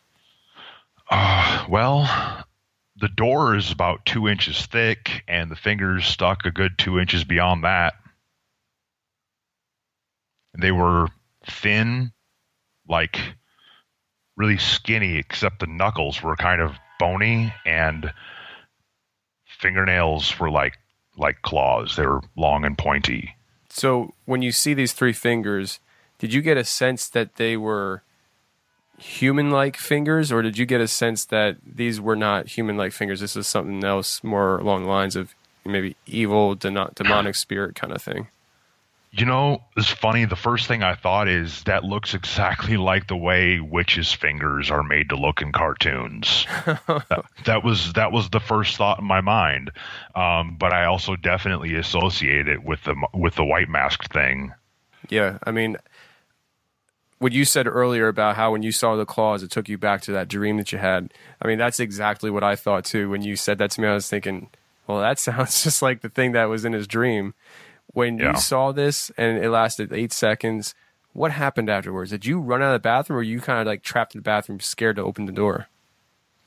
Uh, 1.10 1.66
well, 1.68 2.44
the 3.00 3.08
door 3.08 3.56
is 3.56 3.72
about 3.72 4.06
two 4.06 4.28
inches 4.28 4.66
thick, 4.66 5.24
and 5.26 5.50
the 5.50 5.56
fingers 5.56 6.06
stuck 6.06 6.44
a 6.44 6.50
good 6.50 6.78
two 6.78 6.98
inches 6.98 7.24
beyond 7.24 7.64
that. 7.64 7.94
They 10.58 10.72
were 10.72 11.08
thin, 11.48 12.12
like 12.88 13.18
really 14.36 14.58
skinny, 14.58 15.16
except 15.16 15.60
the 15.60 15.66
knuckles 15.66 16.22
were 16.22 16.36
kind 16.36 16.60
of 16.60 16.72
bony, 16.98 17.52
and 17.64 18.12
fingernails 19.58 20.38
were 20.38 20.50
like 20.50 20.78
like 21.16 21.42
claws. 21.42 21.96
They 21.96 22.06
were 22.06 22.22
long 22.36 22.64
and 22.64 22.76
pointy. 22.76 23.36
So 23.68 24.14
when 24.24 24.42
you 24.42 24.52
see 24.52 24.74
these 24.74 24.92
three 24.92 25.12
fingers, 25.12 25.80
did 26.18 26.32
you 26.32 26.42
get 26.42 26.56
a 26.56 26.64
sense 26.64 27.08
that 27.08 27.36
they 27.36 27.56
were 27.56 28.02
human-like 28.98 29.76
fingers, 29.76 30.30
or 30.30 30.42
did 30.42 30.58
you 30.58 30.66
get 30.66 30.80
a 30.80 30.88
sense 30.88 31.24
that 31.26 31.56
these 31.64 32.00
were 32.00 32.16
not 32.16 32.48
human-like 32.48 32.92
fingers? 32.92 33.20
This 33.20 33.36
is 33.36 33.46
something 33.46 33.82
else, 33.84 34.22
more 34.22 34.58
along 34.58 34.82
the 34.82 34.90
lines 34.90 35.16
of 35.16 35.34
maybe 35.64 35.96
evil, 36.06 36.54
demonic 36.54 37.34
spirit 37.34 37.74
kind 37.74 37.92
of 37.92 38.02
thing. 38.02 38.28
You 39.12 39.26
know, 39.26 39.64
it's 39.76 39.90
funny. 39.90 40.24
The 40.24 40.36
first 40.36 40.68
thing 40.68 40.84
I 40.84 40.94
thought 40.94 41.26
is 41.26 41.64
that 41.64 41.82
looks 41.82 42.14
exactly 42.14 42.76
like 42.76 43.08
the 43.08 43.16
way 43.16 43.58
witches' 43.58 44.12
fingers 44.12 44.70
are 44.70 44.84
made 44.84 45.08
to 45.08 45.16
look 45.16 45.42
in 45.42 45.50
cartoons. 45.50 46.46
that, 46.64 47.24
that 47.44 47.64
was 47.64 47.92
that 47.94 48.12
was 48.12 48.30
the 48.30 48.38
first 48.38 48.76
thought 48.76 49.00
in 49.00 49.04
my 49.04 49.20
mind, 49.20 49.72
um, 50.14 50.56
but 50.60 50.72
I 50.72 50.84
also 50.84 51.16
definitely 51.16 51.74
associate 51.74 52.46
it 52.46 52.62
with 52.62 52.84
the 52.84 52.94
with 53.12 53.34
the 53.34 53.44
white 53.44 53.68
mask 53.68 54.12
thing. 54.12 54.52
Yeah, 55.08 55.38
I 55.42 55.50
mean, 55.50 55.76
what 57.20 57.32
you 57.32 57.44
said 57.44 57.66
earlier 57.66 58.08
about 58.08 58.36
how 58.36 58.52
when 58.52 58.62
you 58.62 58.72
saw 58.72 58.96
the 58.96 59.04
claws, 59.04 59.42
it 59.42 59.50
took 59.50 59.68
you 59.68 59.76
back 59.76 60.02
to 60.02 60.12
that 60.12 60.28
dream 60.28 60.56
that 60.56 60.72
you 60.72 60.78
had. 60.78 61.12
I 61.40 61.48
mean, 61.48 61.58
that's 61.58 61.78
exactly 61.78 62.30
what 62.30 62.42
I 62.42 62.56
thought 62.56 62.84
too. 62.84 63.10
When 63.10 63.22
you 63.22 63.36
said 63.36 63.58
that 63.58 63.72
to 63.72 63.80
me, 63.80 63.88
I 63.88 63.94
was 63.94 64.08
thinking, 64.08 64.50
well, 64.86 65.00
that 65.00 65.18
sounds 65.20 65.62
just 65.62 65.82
like 65.82 66.00
the 66.00 66.08
thing 66.08 66.32
that 66.32 66.44
was 66.44 66.64
in 66.64 66.72
his 66.72 66.86
dream. 66.86 67.34
When 67.92 68.18
Yeah. 68.18 68.32
you 68.32 68.36
saw 68.38 68.72
this 68.72 69.10
and 69.16 69.42
it 69.42 69.50
lasted 69.50 69.92
eight 69.92 70.12
seconds, 70.12 70.74
what 71.12 71.32
happened 71.32 71.68
afterwards? 71.68 72.10
Did 72.10 72.24
you 72.26 72.38
run 72.40 72.62
out 72.62 72.68
of 72.74 72.74
the 72.74 72.78
bathroom, 72.88 73.16
or 73.16 73.18
were 73.18 73.22
you 73.24 73.40
kind 73.40 73.58
of 73.60 73.66
like 73.66 73.82
trapped 73.82 74.14
in 74.14 74.20
the 74.20 74.22
bathroom, 74.24 74.60
scared 74.60 74.96
to 74.96 75.02
open 75.02 75.26
the 75.26 75.32
door? 75.32 75.66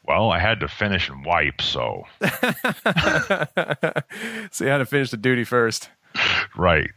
Well, 0.06 0.32
I 0.32 0.40
had 0.40 0.60
to 0.62 0.68
finish 0.68 1.10
and 1.10 1.26
wipe, 1.26 1.62
so 1.62 2.06
So 4.52 4.66
you 4.66 4.70
had 4.70 4.78
to 4.80 4.86
finish 4.86 5.12
the 5.12 5.18
duty 5.18 5.44
first. 5.44 5.90
right. 6.56 6.92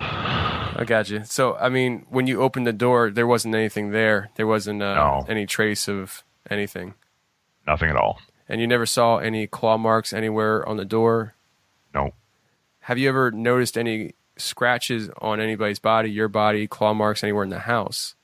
I 0.00 0.84
got 0.86 1.08
you. 1.08 1.22
So, 1.24 1.56
I 1.56 1.68
mean, 1.70 2.04
when 2.10 2.26
you 2.26 2.42
opened 2.42 2.66
the 2.66 2.72
door, 2.72 3.10
there 3.10 3.26
wasn't 3.26 3.54
anything 3.54 3.92
there. 3.92 4.30
There 4.36 4.46
wasn't 4.46 4.82
uh, 4.82 4.94
No. 4.94 5.24
any 5.28 5.46
trace 5.46 5.88
of 5.88 6.22
anything. 6.50 6.94
Nothing 7.66 7.88
at 7.90 7.96
all. 7.96 8.20
And 8.48 8.60
you 8.60 8.66
never 8.66 8.84
saw 8.86 9.16
any 9.18 9.46
claw 9.46 9.78
marks 9.78 10.12
anywhere 10.12 10.68
on 10.68 10.76
the 10.76 10.84
door. 10.84 11.34
No. 11.94 12.12
Have 12.86 12.98
you 12.98 13.08
ever 13.08 13.32
noticed 13.32 13.76
any 13.76 14.14
scratches 14.36 15.10
on 15.20 15.40
anybody's 15.40 15.80
body, 15.80 16.08
your 16.08 16.28
body, 16.28 16.68
claw 16.68 16.94
marks 16.94 17.24
anywhere 17.24 17.42
in 17.42 17.50
the 17.50 17.58
house? 17.58 18.14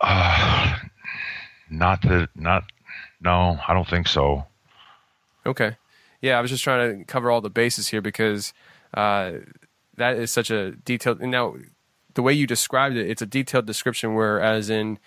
Uh, 0.00 0.78
not 1.68 2.00
that. 2.00 2.30
Not. 2.34 2.64
No, 3.20 3.58
I 3.68 3.74
don't 3.74 3.86
think 3.86 4.08
so. 4.08 4.46
Okay. 5.44 5.76
Yeah, 6.22 6.38
I 6.38 6.40
was 6.40 6.50
just 6.50 6.64
trying 6.64 7.00
to 7.00 7.04
cover 7.04 7.30
all 7.30 7.42
the 7.42 7.50
bases 7.50 7.88
here 7.88 8.00
because 8.00 8.54
uh, 8.94 9.32
that 9.98 10.16
is 10.16 10.30
such 10.30 10.50
a 10.50 10.70
detailed. 10.70 11.20
Now, 11.20 11.56
the 12.14 12.22
way 12.22 12.32
you 12.32 12.46
described 12.46 12.96
it, 12.96 13.10
it's 13.10 13.20
a 13.20 13.26
detailed 13.26 13.66
description. 13.66 14.14
whereas 14.14 14.70
in, 14.70 14.98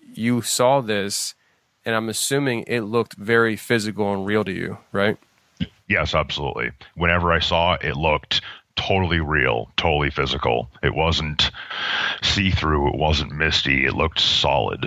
you 0.00 0.40
saw 0.40 0.80
this, 0.80 1.34
and 1.84 1.94
I'm 1.94 2.08
assuming 2.08 2.64
it 2.66 2.84
looked 2.84 3.18
very 3.18 3.54
physical 3.54 4.14
and 4.14 4.24
real 4.24 4.44
to 4.44 4.52
you, 4.52 4.78
right? 4.92 5.18
Yes, 5.88 6.14
absolutely. 6.14 6.70
Whenever 6.94 7.32
I 7.32 7.38
saw 7.38 7.74
it, 7.74 7.84
it 7.84 7.96
looked 7.96 8.40
totally 8.76 9.20
real, 9.20 9.70
totally 9.76 10.10
physical. 10.10 10.70
It 10.82 10.94
wasn't 10.94 11.50
see 12.22 12.50
through. 12.50 12.88
It 12.88 12.98
wasn't 12.98 13.32
misty. 13.32 13.86
It 13.86 13.94
looked 13.94 14.20
solid. 14.20 14.84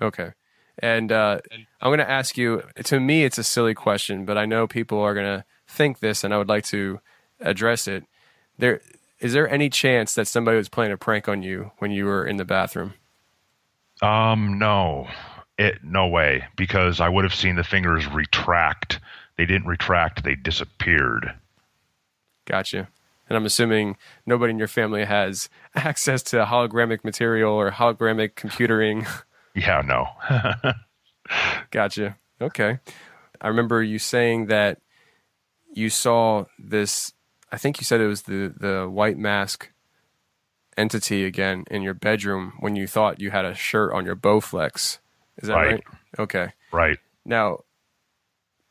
Okay. 0.00 0.32
And 0.78 1.12
uh, 1.12 1.40
I'm 1.80 1.88
going 1.88 1.98
to 1.98 2.10
ask 2.10 2.36
you. 2.36 2.62
To 2.84 2.98
me, 2.98 3.24
it's 3.24 3.38
a 3.38 3.44
silly 3.44 3.74
question, 3.74 4.24
but 4.24 4.38
I 4.38 4.46
know 4.46 4.66
people 4.66 5.00
are 5.00 5.14
going 5.14 5.26
to 5.26 5.44
think 5.66 6.00
this, 6.00 6.24
and 6.24 6.32
I 6.32 6.38
would 6.38 6.48
like 6.48 6.64
to 6.66 7.00
address 7.40 7.86
it. 7.86 8.04
There 8.58 8.80
is 9.22 9.32
there 9.32 9.48
any 9.48 9.70
chance 9.70 10.14
that 10.14 10.26
somebody 10.26 10.56
was 10.56 10.68
playing 10.68 10.92
a 10.92 10.96
prank 10.96 11.28
on 11.28 11.42
you 11.42 11.70
when 11.78 11.92
you 11.92 12.06
were 12.06 12.26
in 12.26 12.38
the 12.38 12.44
bathroom? 12.44 12.94
Um, 14.00 14.58
no, 14.58 15.06
it 15.58 15.84
no 15.84 16.08
way 16.08 16.44
because 16.56 17.00
I 17.00 17.08
would 17.08 17.24
have 17.24 17.34
seen 17.34 17.54
the 17.54 17.64
fingers 17.64 18.06
retract. 18.08 18.98
They 19.42 19.46
didn't 19.46 19.66
retract. 19.66 20.22
They 20.22 20.36
disappeared. 20.36 21.34
Gotcha. 22.46 22.88
And 23.28 23.36
I'm 23.36 23.44
assuming 23.44 23.96
nobody 24.24 24.52
in 24.52 24.58
your 24.58 24.68
family 24.68 25.04
has 25.04 25.50
access 25.74 26.22
to 26.24 26.44
hologramic 26.44 27.02
material 27.02 27.52
or 27.52 27.72
hologramic 27.72 28.34
computering. 28.34 29.04
Yeah, 29.54 29.82
no. 29.84 30.06
Gotcha. 31.70 32.16
Okay. 32.40 32.78
I 33.38 33.48
remember 33.48 33.82
you 33.82 33.98
saying 33.98 34.46
that 34.46 34.80
you 35.74 35.90
saw 35.90 36.46
this. 36.58 37.12
I 37.50 37.58
think 37.58 37.78
you 37.78 37.84
said 37.84 38.00
it 38.00 38.06
was 38.06 38.22
the 38.22 38.54
the 38.56 38.88
white 38.88 39.18
mask 39.18 39.70
entity 40.78 41.26
again 41.26 41.64
in 41.70 41.82
your 41.82 41.92
bedroom 41.92 42.54
when 42.60 42.76
you 42.76 42.86
thought 42.86 43.20
you 43.20 43.30
had 43.30 43.44
a 43.44 43.54
shirt 43.54 43.92
on 43.92 44.06
your 44.06 44.16
Bowflex. 44.16 45.00
Is 45.36 45.48
that 45.48 45.54
right? 45.54 45.70
Right. 45.72 45.84
Okay. 46.18 46.52
right. 46.72 46.98
Now, 47.26 47.64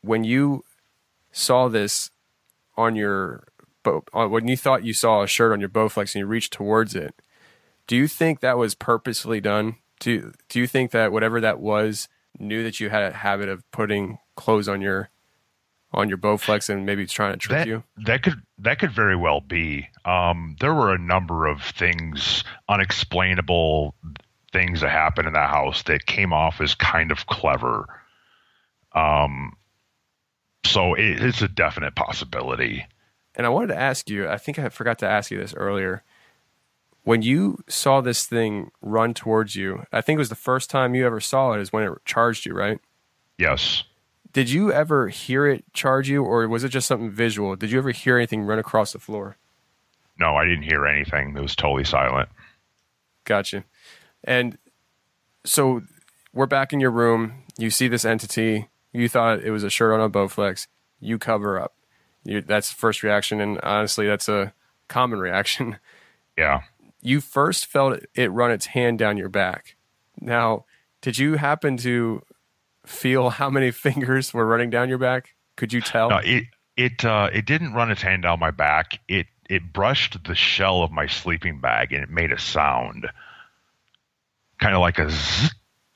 when 0.02 0.24
you 0.24 0.64
saw 1.30 1.68
this 1.68 2.10
on 2.76 2.96
your 2.96 3.48
boat, 3.82 4.08
when 4.12 4.48
you 4.48 4.56
thought 4.56 4.84
you 4.84 4.92
saw 4.92 5.22
a 5.22 5.26
shirt 5.26 5.52
on 5.52 5.60
your 5.60 5.68
Bowflex 5.68 6.14
and 6.14 6.20
you 6.20 6.26
reached 6.26 6.52
towards 6.52 6.94
it, 6.94 7.14
do 7.86 7.96
you 7.96 8.06
think 8.06 8.40
that 8.40 8.58
was 8.58 8.74
purposefully 8.74 9.40
done? 9.40 9.76
Do 10.00 10.32
Do 10.48 10.58
you 10.58 10.66
think 10.66 10.90
that 10.90 11.12
whatever 11.12 11.40
that 11.40 11.60
was 11.60 12.08
knew 12.38 12.62
that 12.62 12.80
you 12.80 12.90
had 12.90 13.02
a 13.02 13.16
habit 13.16 13.48
of 13.48 13.68
putting 13.70 14.18
clothes 14.36 14.68
on 14.68 14.80
your 14.80 15.10
on 15.92 16.08
your 16.08 16.18
Bowflex 16.18 16.70
and 16.70 16.86
maybe 16.86 17.02
it's 17.02 17.12
trying 17.12 17.32
to 17.32 17.38
trick 17.38 17.58
that, 17.58 17.66
you? 17.66 17.84
That 17.96 18.22
could 18.22 18.42
that 18.58 18.78
could 18.78 18.92
very 18.92 19.16
well 19.16 19.40
be. 19.40 19.88
Um, 20.04 20.56
there 20.60 20.74
were 20.74 20.92
a 20.92 20.98
number 20.98 21.46
of 21.46 21.62
things, 21.62 22.44
unexplainable 22.68 23.94
things 24.52 24.80
that 24.80 24.90
happened 24.90 25.28
in 25.28 25.34
that 25.34 25.50
house 25.50 25.82
that 25.84 26.06
came 26.06 26.32
off 26.32 26.60
as 26.60 26.74
kind 26.74 27.10
of 27.10 27.26
clever. 27.26 27.86
Um, 28.94 29.54
so 30.64 30.94
it, 30.94 31.22
it's 31.22 31.42
a 31.42 31.48
definite 31.48 31.94
possibility. 31.94 32.86
And 33.34 33.46
I 33.46 33.50
wanted 33.50 33.68
to 33.68 33.78
ask 33.78 34.10
you, 34.10 34.28
I 34.28 34.36
think 34.36 34.58
I 34.58 34.68
forgot 34.68 34.98
to 35.00 35.08
ask 35.08 35.30
you 35.30 35.38
this 35.38 35.54
earlier. 35.54 36.02
When 37.04 37.22
you 37.22 37.64
saw 37.66 38.00
this 38.00 38.26
thing 38.26 38.70
run 38.80 39.14
towards 39.14 39.56
you, 39.56 39.84
I 39.92 40.00
think 40.00 40.16
it 40.16 40.20
was 40.20 40.28
the 40.28 40.34
first 40.34 40.70
time 40.70 40.94
you 40.94 41.04
ever 41.04 41.20
saw 41.20 41.52
it 41.52 41.60
is 41.60 41.72
when 41.72 41.84
it 41.84 41.92
charged 42.04 42.46
you, 42.46 42.54
right? 42.54 42.78
Yes. 43.38 43.82
Did 44.32 44.50
you 44.50 44.72
ever 44.72 45.08
hear 45.08 45.46
it 45.46 45.64
charge 45.72 46.08
you, 46.08 46.22
or 46.22 46.46
was 46.48 46.64
it 46.64 46.68
just 46.68 46.86
something 46.86 47.10
visual? 47.10 47.56
Did 47.56 47.70
you 47.70 47.78
ever 47.78 47.90
hear 47.90 48.16
anything 48.16 48.42
run 48.42 48.58
across 48.58 48.92
the 48.92 48.98
floor? 48.98 49.36
No, 50.18 50.36
I 50.36 50.44
didn't 50.44 50.62
hear 50.62 50.86
anything. 50.86 51.36
It 51.36 51.42
was 51.42 51.56
totally 51.56 51.84
silent. 51.84 52.28
Gotcha. 53.24 53.64
And 54.24 54.58
so 55.44 55.82
we're 56.32 56.46
back 56.46 56.72
in 56.72 56.80
your 56.80 56.90
room. 56.90 57.42
You 57.58 57.70
see 57.70 57.88
this 57.88 58.04
entity. 58.04 58.68
You 58.92 59.08
thought 59.08 59.42
it 59.42 59.50
was 59.50 59.64
a 59.64 59.70
shirt 59.70 59.92
on 59.92 60.00
a 60.00 60.10
Bowflex. 60.10 60.66
You 61.00 61.18
cover 61.18 61.58
up. 61.60 61.74
You, 62.24 62.40
that's 62.40 62.68
the 62.70 62.76
first 62.76 63.02
reaction, 63.02 63.40
and 63.40 63.58
honestly, 63.62 64.06
that's 64.06 64.28
a 64.28 64.52
common 64.88 65.18
reaction. 65.18 65.78
Yeah. 66.38 66.62
You 67.02 67.20
first 67.20 67.66
felt 67.66 67.98
it- 68.14 68.28
run 68.30 68.50
its 68.50 68.64
hand 68.66 68.98
down 68.98 69.18
your 69.18 69.28
back. 69.28 69.76
Now, 70.18 70.64
did 71.02 71.18
you 71.18 71.34
happen 71.36 71.76
to 71.78 72.22
feel 72.86 73.28
how 73.28 73.50
many 73.50 73.70
fingers 73.86 74.32
were 74.32 74.46
running 74.46 74.70
down 74.70 74.88
your 74.88 74.96
back? 74.96 75.34
Could 75.56 75.74
you 75.74 75.82
tell? 75.82 76.08
No, 76.08 76.18
it 76.24 76.44
it 76.78 77.04
uh, 77.04 77.28
it 77.30 77.44
didn't 77.44 77.74
run 77.74 77.90
its 77.90 78.00
hand 78.00 78.22
down 78.22 78.38
my 78.40 78.50
back. 78.50 78.98
It 79.08 79.26
it 79.50 79.74
brushed 79.74 80.24
the 80.24 80.34
shell 80.34 80.82
of 80.82 80.90
my 80.90 81.06
sleeping 81.06 81.60
bag 81.60 81.92
and 81.92 82.02
it 82.02 82.08
made 82.08 82.32
a 82.32 82.38
sound, 82.38 83.10
kind 84.58 84.74
of 84.74 84.80
like 84.80 84.98
a 84.98 85.10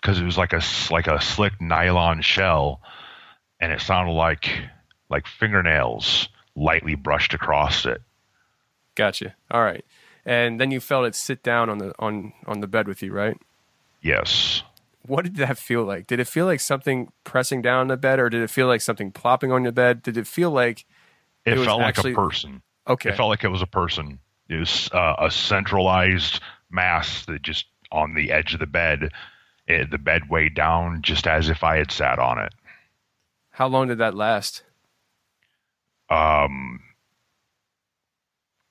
because 0.07 0.21
it 0.21 0.25
was 0.25 0.39
like 0.39 0.53
a 0.53 0.63
like 0.93 1.09
a 1.09 1.21
slick 1.21 1.61
nylon 1.61 2.23
shell, 2.23 2.81
and 3.59 3.73
it 3.73 3.81
sounded 3.81 4.13
like 4.13 4.49
like 5.11 5.27
fingernails 5.27 6.29
lightly 6.55 6.95
brushed 6.95 7.35
across 7.35 7.85
it. 7.85 8.01
Gotcha. 8.95 9.35
All 9.51 9.63
right. 9.65 9.85
And 10.25 10.61
then 10.61 10.71
you 10.71 10.79
felt 10.79 11.07
it 11.07 11.17
sit 11.17 11.43
down 11.43 11.69
on 11.69 11.79
the 11.79 11.93
on 11.99 12.33
on 12.47 12.61
the 12.61 12.69
bed 12.69 12.87
with 12.87 13.03
you, 13.03 13.13
right? 13.13 13.37
Yes. 14.01 14.63
What 15.05 15.25
did 15.25 15.37
that 15.37 15.59
feel 15.59 15.83
like? 15.83 16.07
Did 16.07 16.21
it 16.21 16.29
feel 16.29 16.47
like 16.47 16.61
something 16.61 17.11
pressing 17.25 17.61
down 17.61 17.81
on 17.81 17.89
the 17.89 17.97
bed, 17.97 18.21
or 18.21 18.31
did 18.31 18.43
it 18.43 18.51
feel 18.51 18.69
like 18.69 18.81
something 18.83 19.11
plopping 19.11 19.51
on 19.51 19.65
the 19.65 19.73
bed? 19.73 20.03
Did 20.03 20.17
it 20.17 20.27
feel 20.29 20.53
like 20.53 20.85
It, 21.45 21.59
was 21.59 21.67
felt 21.67 21.83
actually- 21.83 22.13
like 22.13 22.19
a 22.19 22.29
person. 22.29 22.63
Okay. 22.89 23.11
It 23.11 23.17
felt 23.17 23.29
like 23.29 23.43
it 23.43 23.49
was 23.49 23.63
a 23.63 23.67
person. 23.67 24.21
It 24.49 24.57
was 24.57 24.89
uh, 24.93 25.15
a 25.19 25.31
centralized 25.33 26.41
mass 26.71 27.25
that 27.27 27.43
just 27.43 27.67
on 27.91 28.15
the 28.15 28.31
edge 28.31 28.55
of 28.55 28.61
the 28.61 28.67
bed. 28.67 29.11
It, 29.69 29.91
the 29.91 29.99
bed 29.99 30.31
weighed 30.31 30.55
down 30.55 31.03
just 31.03 31.27
as 31.27 31.49
if 31.49 31.65
I 31.65 31.77
had 31.77 31.91
sat 31.91 32.19
on 32.19 32.39
it. 32.39 32.53
How 33.51 33.67
long 33.67 33.89
did 33.89 33.99
that 33.99 34.15
last? 34.15 34.63
Um, 36.09 36.81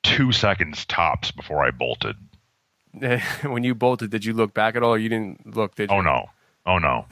two 0.03 0.31
seconds 0.31 0.85
tops 0.85 1.31
before 1.31 1.65
I 1.65 1.71
bolted. 1.71 2.15
when 3.43 3.63
you 3.63 3.75
bolted, 3.75 4.09
did 4.09 4.23
you 4.23 4.33
look 4.33 4.53
back 4.53 4.75
at 4.75 4.83
all, 4.83 4.93
or 4.93 4.97
you 4.97 5.09
didn't 5.09 5.55
look? 5.55 5.75
Did 5.75 5.89
you? 5.91 5.97
Oh 5.97 6.01
no, 6.01 6.27
oh 6.65 6.77
no. 6.77 7.07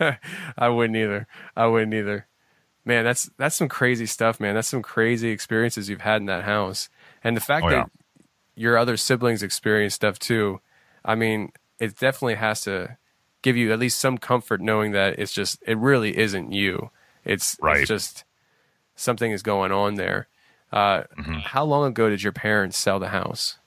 I 0.58 0.68
wouldn't 0.68 0.96
either. 0.96 1.28
I 1.56 1.66
wouldn't 1.66 1.94
either. 1.94 2.26
Man, 2.84 3.04
that's 3.04 3.30
that's 3.38 3.54
some 3.54 3.68
crazy 3.68 4.06
stuff, 4.06 4.40
man. 4.40 4.56
That's 4.56 4.66
some 4.66 4.82
crazy 4.82 5.28
experiences 5.28 5.88
you've 5.88 6.00
had 6.00 6.20
in 6.22 6.26
that 6.26 6.42
house, 6.42 6.88
and 7.22 7.36
the 7.36 7.40
fact 7.40 7.66
Oh, 7.66 7.70
that 7.70 7.76
yeah. 7.76 8.24
your 8.56 8.76
other 8.76 8.96
siblings 8.96 9.44
experienced 9.44 9.96
stuff 9.96 10.18
too. 10.18 10.60
I 11.04 11.14
mean, 11.14 11.52
it 11.78 11.96
definitely 11.96 12.34
has 12.36 12.62
to 12.62 12.96
give 13.42 13.56
you 13.56 13.72
at 13.72 13.78
least 13.78 13.98
some 13.98 14.18
comfort 14.18 14.60
knowing 14.60 14.92
that 14.92 15.18
it's 15.18 15.32
just 15.32 15.62
it 15.66 15.76
really 15.78 16.16
isn't 16.16 16.52
you. 16.52 16.90
It's, 17.24 17.56
Right. 17.60 17.78
it's 17.80 17.88
just 17.88 18.24
something 18.96 19.30
is 19.32 19.42
going 19.42 19.72
on 19.72 19.94
there. 19.96 20.28
Uh, 20.72 21.02
Mm-hmm. 21.18 21.34
How 21.40 21.64
long 21.64 21.86
ago 21.88 22.08
did 22.08 22.22
your 22.22 22.32
parents 22.32 22.78
sell 22.78 22.98
the 22.98 23.08
house? 23.08 23.58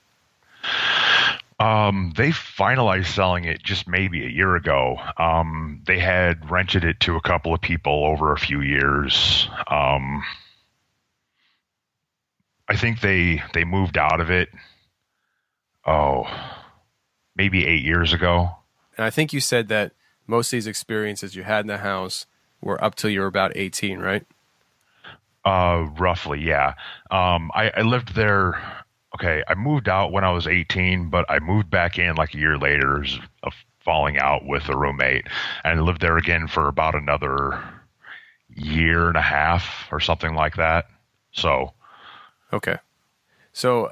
Um, 1.58 2.12
they 2.16 2.30
finalized 2.30 3.06
selling 3.06 3.44
it 3.44 3.62
just 3.62 3.88
maybe 3.88 4.26
a 4.26 4.28
year 4.28 4.56
ago. 4.56 4.98
Um, 5.16 5.82
they 5.86 5.98
had 5.98 6.50
rented 6.50 6.84
it 6.84 7.00
to 7.00 7.16
a 7.16 7.20
couple 7.22 7.54
of 7.54 7.60
people 7.62 8.04
over 8.04 8.32
a 8.32 8.38
few 8.38 8.60
years. 8.60 9.48
Um, 9.68 10.22
I 12.68 12.76
think 12.76 13.00
they 13.00 13.42
they 13.54 13.64
moved 13.64 13.96
out 13.96 14.20
of 14.20 14.30
it. 14.30 14.48
Oh, 15.86 16.24
maybe 17.36 17.64
eight 17.66 17.84
years 17.84 18.12
ago. 18.12 18.55
And 18.96 19.04
I 19.04 19.10
think 19.10 19.32
you 19.32 19.40
said 19.40 19.68
that 19.68 19.92
most 20.26 20.48
of 20.48 20.56
these 20.56 20.66
experiences 20.66 21.34
you 21.34 21.42
had 21.42 21.60
in 21.60 21.66
the 21.66 21.78
house 21.78 22.26
were 22.60 22.82
up 22.82 22.94
till 22.94 23.10
you 23.10 23.20
were 23.20 23.26
about 23.26 23.52
18, 23.56 23.98
right? 23.98 24.26
Uh, 25.44 25.86
roughly, 25.98 26.40
yeah. 26.40 26.74
Um, 27.10 27.50
I, 27.54 27.70
I 27.76 27.82
lived 27.82 28.14
there. 28.14 28.60
Okay, 29.14 29.42
I 29.46 29.54
moved 29.54 29.88
out 29.88 30.12
when 30.12 30.24
I 30.24 30.32
was 30.32 30.46
18, 30.46 31.08
but 31.08 31.24
I 31.30 31.38
moved 31.38 31.70
back 31.70 31.98
in 31.98 32.16
like 32.16 32.34
a 32.34 32.38
year 32.38 32.58
later, 32.58 33.04
falling 33.84 34.18
out 34.18 34.44
with 34.44 34.68
a 34.68 34.76
roommate, 34.76 35.28
and 35.64 35.82
lived 35.82 36.00
there 36.00 36.18
again 36.18 36.48
for 36.48 36.68
about 36.68 36.94
another 36.94 37.62
year 38.54 39.08
and 39.08 39.16
a 39.16 39.22
half 39.22 39.86
or 39.92 40.00
something 40.00 40.34
like 40.34 40.56
that. 40.56 40.86
So, 41.32 41.72
Okay. 42.52 42.76
So 43.52 43.90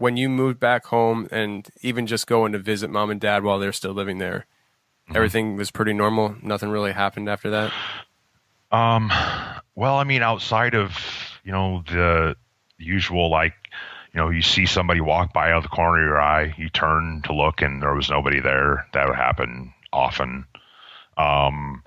when 0.00 0.16
you 0.16 0.30
moved 0.30 0.58
back 0.58 0.86
home 0.86 1.28
and 1.30 1.68
even 1.82 2.06
just 2.06 2.26
going 2.26 2.52
to 2.52 2.58
visit 2.58 2.88
mom 2.88 3.10
and 3.10 3.20
dad 3.20 3.44
while 3.44 3.58
they're 3.58 3.70
still 3.70 3.92
living 3.92 4.16
there, 4.16 4.46
everything 5.14 5.56
was 5.56 5.70
pretty 5.70 5.92
normal. 5.92 6.34
Nothing 6.42 6.70
really 6.70 6.92
happened 6.92 7.28
after 7.28 7.50
that. 7.50 7.72
um, 8.72 9.12
well, 9.74 9.96
I 9.96 10.04
mean, 10.04 10.22
outside 10.22 10.74
of 10.74 10.96
you 11.44 11.52
know 11.52 11.84
the 11.86 12.36
usual 12.78 13.30
like. 13.30 13.54
You 14.12 14.18
know, 14.18 14.30
you 14.30 14.42
see 14.42 14.66
somebody 14.66 15.00
walk 15.00 15.32
by 15.32 15.52
out 15.52 15.58
of 15.58 15.62
the 15.62 15.68
corner 15.68 16.02
of 16.02 16.04
your 16.04 16.20
eye, 16.20 16.52
you 16.58 16.68
turn 16.68 17.22
to 17.26 17.32
look, 17.32 17.62
and 17.62 17.80
there 17.80 17.94
was 17.94 18.10
nobody 18.10 18.40
there. 18.40 18.88
That 18.92 19.06
would 19.06 19.14
happen 19.14 19.72
often. 19.92 20.46
Um, 21.20 21.82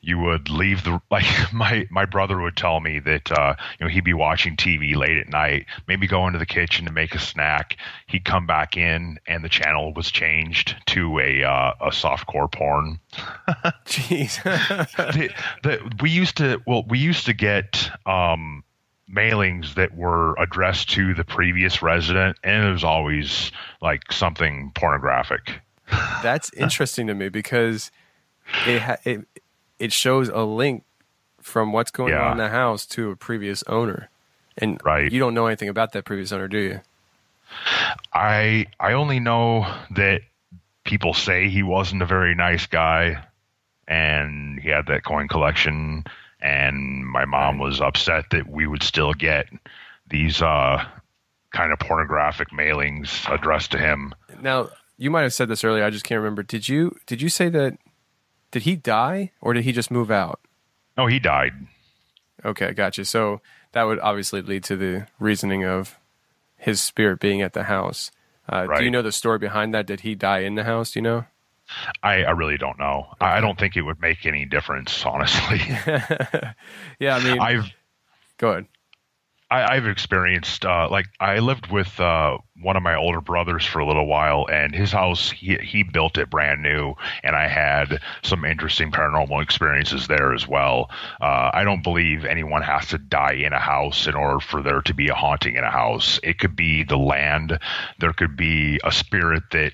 you 0.00 0.18
would 0.18 0.50
leave 0.50 0.84
the 0.84 1.00
like 1.10 1.24
my 1.52 1.86
my 1.90 2.04
brother 2.04 2.40
would 2.40 2.56
tell 2.56 2.80
me 2.80 2.98
that 3.00 3.30
uh, 3.32 3.54
you 3.78 3.86
know 3.86 3.90
he'd 3.90 4.04
be 4.04 4.14
watching 4.14 4.56
TV 4.56 4.94
late 4.94 5.16
at 5.16 5.28
night, 5.28 5.66
maybe 5.88 6.06
go 6.06 6.26
into 6.26 6.38
the 6.38 6.46
kitchen 6.46 6.84
to 6.86 6.92
make 6.92 7.14
a 7.14 7.18
snack. 7.18 7.76
He'd 8.06 8.24
come 8.24 8.46
back 8.46 8.76
in, 8.76 9.18
and 9.26 9.44
the 9.44 9.48
channel 9.48 9.92
was 9.94 10.10
changed 10.10 10.76
to 10.86 11.18
a 11.18 11.44
uh, 11.44 11.72
a 11.80 11.88
softcore 11.88 12.50
porn. 12.50 13.00
Jeez. 13.86 14.42
the, 14.96 15.30
the, 15.62 15.96
we 16.02 16.10
used 16.10 16.36
to 16.38 16.60
well 16.66 16.84
we 16.88 16.98
used 16.98 17.26
to 17.26 17.32
get 17.32 17.90
um, 18.06 18.64
mailings 19.10 19.74
that 19.74 19.96
were 19.96 20.34
addressed 20.38 20.90
to 20.90 21.14
the 21.14 21.24
previous 21.24 21.82
resident, 21.82 22.36
and 22.44 22.66
it 22.66 22.72
was 22.72 22.84
always 22.84 23.52
like 23.80 24.12
something 24.12 24.72
pornographic. 24.74 25.60
That's 26.22 26.50
interesting 26.54 27.06
to 27.08 27.14
me 27.14 27.28
because 27.28 27.90
it 28.66 28.82
ha- 28.82 28.96
it 29.04 29.26
it 29.78 29.92
shows 29.92 30.28
a 30.28 30.42
link 30.42 30.84
from 31.40 31.72
what's 31.72 31.90
going 31.90 32.12
Yeah. 32.12 32.24
on 32.26 32.32
in 32.32 32.38
the 32.38 32.48
house 32.48 32.86
to 32.86 33.10
a 33.10 33.16
previous 33.16 33.62
owner, 33.66 34.08
and 34.58 34.80
Right. 34.84 35.10
you 35.12 35.18
don't 35.20 35.34
know 35.34 35.46
anything 35.46 35.68
about 35.68 35.92
that 35.92 36.04
previous 36.04 36.32
owner, 36.32 36.48
do 36.48 36.58
you? 36.58 36.80
I 38.12 38.66
I 38.80 38.92
only 38.92 39.20
know 39.20 39.66
that 39.90 40.22
people 40.84 41.14
say 41.14 41.48
he 41.48 41.62
wasn't 41.62 42.02
a 42.02 42.06
very 42.06 42.34
nice 42.34 42.66
guy, 42.66 43.24
and 43.88 44.58
he 44.60 44.68
had 44.68 44.86
that 44.86 45.04
coin 45.04 45.28
collection. 45.28 46.04
And 46.40 47.06
my 47.06 47.24
mom 47.24 47.58
was 47.58 47.80
upset 47.80 48.26
that 48.30 48.46
we 48.48 48.66
would 48.66 48.82
still 48.82 49.14
get 49.14 49.46
these 50.10 50.42
uh, 50.42 50.84
kind 51.52 51.72
of 51.72 51.78
pornographic 51.78 52.50
mailings 52.50 53.26
addressed 53.32 53.72
to 53.72 53.78
him. 53.78 54.14
Now 54.42 54.68
you 54.98 55.10
might 55.10 55.22
have 55.22 55.32
said 55.32 55.48
this 55.48 55.64
earlier. 55.64 55.84
I 55.84 55.90
just 55.90 56.04
can't 56.04 56.18
remember. 56.18 56.42
Did 56.42 56.68
you 56.68 56.96
did 57.06 57.22
you 57.22 57.28
say 57.30 57.48
that? 57.50 57.78
Did 58.54 58.62
he 58.62 58.76
die 58.76 59.32
or 59.40 59.52
did 59.52 59.64
he 59.64 59.72
just 59.72 59.90
move 59.90 60.12
out? 60.12 60.38
No, 60.96 61.08
he 61.08 61.18
died. 61.18 61.54
Okay, 62.44 62.72
gotcha. 62.72 63.04
So 63.04 63.40
that 63.72 63.82
would 63.82 63.98
obviously 63.98 64.42
lead 64.42 64.62
to 64.64 64.76
the 64.76 65.08
reasoning 65.18 65.64
of 65.64 65.98
his 66.56 66.80
spirit 66.80 67.18
being 67.18 67.42
at 67.42 67.52
the 67.52 67.64
house. 67.64 68.12
Uh, 68.48 68.68
Do 68.68 68.84
you 68.84 68.92
know 68.92 69.02
the 69.02 69.10
story 69.10 69.40
behind 69.40 69.74
that? 69.74 69.86
Did 69.88 70.02
he 70.02 70.14
die 70.14 70.38
in 70.46 70.54
the 70.54 70.62
house? 70.62 70.92
Do 70.92 71.00
you 71.00 71.02
know? 71.02 71.24
I, 72.00 72.22
I 72.22 72.30
really 72.30 72.56
don't 72.56 72.78
know. 72.78 73.08
I 73.20 73.38
I 73.38 73.40
don't 73.40 73.58
think 73.58 73.76
it 73.76 73.82
would 73.82 74.00
make 74.00 74.24
any 74.24 74.44
difference, 74.44 75.04
honestly. 75.04 75.58
Yeah, 77.00 77.16
I 77.16 77.24
mean, 77.24 77.40
I've 77.40 77.64
go 78.38 78.50
ahead. 78.50 78.66
I, 79.50 79.76
I've 79.76 79.86
experienced 79.86 80.64
uh, 80.64 80.88
like 80.90 81.06
I 81.20 81.38
lived 81.38 81.70
with 81.70 82.00
uh, 82.00 82.38
one 82.62 82.76
of 82.76 82.82
my 82.82 82.94
older 82.94 83.20
brothers 83.20 83.64
for 83.64 83.78
a 83.78 83.86
little 83.86 84.06
while, 84.06 84.46
and 84.50 84.74
his 84.74 84.90
house 84.90 85.30
he 85.30 85.56
he 85.58 85.82
built 85.82 86.18
it 86.18 86.30
brand 86.30 86.62
new, 86.62 86.94
and 87.22 87.36
I 87.36 87.46
had 87.48 88.00
some 88.22 88.44
interesting 88.44 88.90
paranormal 88.90 89.42
experiences 89.42 90.08
there 90.08 90.32
as 90.32 90.48
well. 90.48 90.90
Uh, 91.20 91.50
I 91.52 91.62
don't 91.62 91.82
believe 91.82 92.24
anyone 92.24 92.62
has 92.62 92.88
to 92.88 92.98
die 92.98 93.34
in 93.34 93.52
a 93.52 93.58
house 93.58 94.06
in 94.06 94.14
order 94.14 94.40
for 94.40 94.62
there 94.62 94.82
to 94.82 94.94
be 94.94 95.08
a 95.08 95.14
haunting 95.14 95.56
in 95.56 95.64
a 95.64 95.70
house. 95.70 96.18
It 96.22 96.38
could 96.38 96.56
be 96.56 96.82
the 96.82 96.98
land, 96.98 97.58
there 98.00 98.12
could 98.12 98.36
be 98.36 98.80
a 98.82 98.92
spirit 98.92 99.44
that 99.52 99.72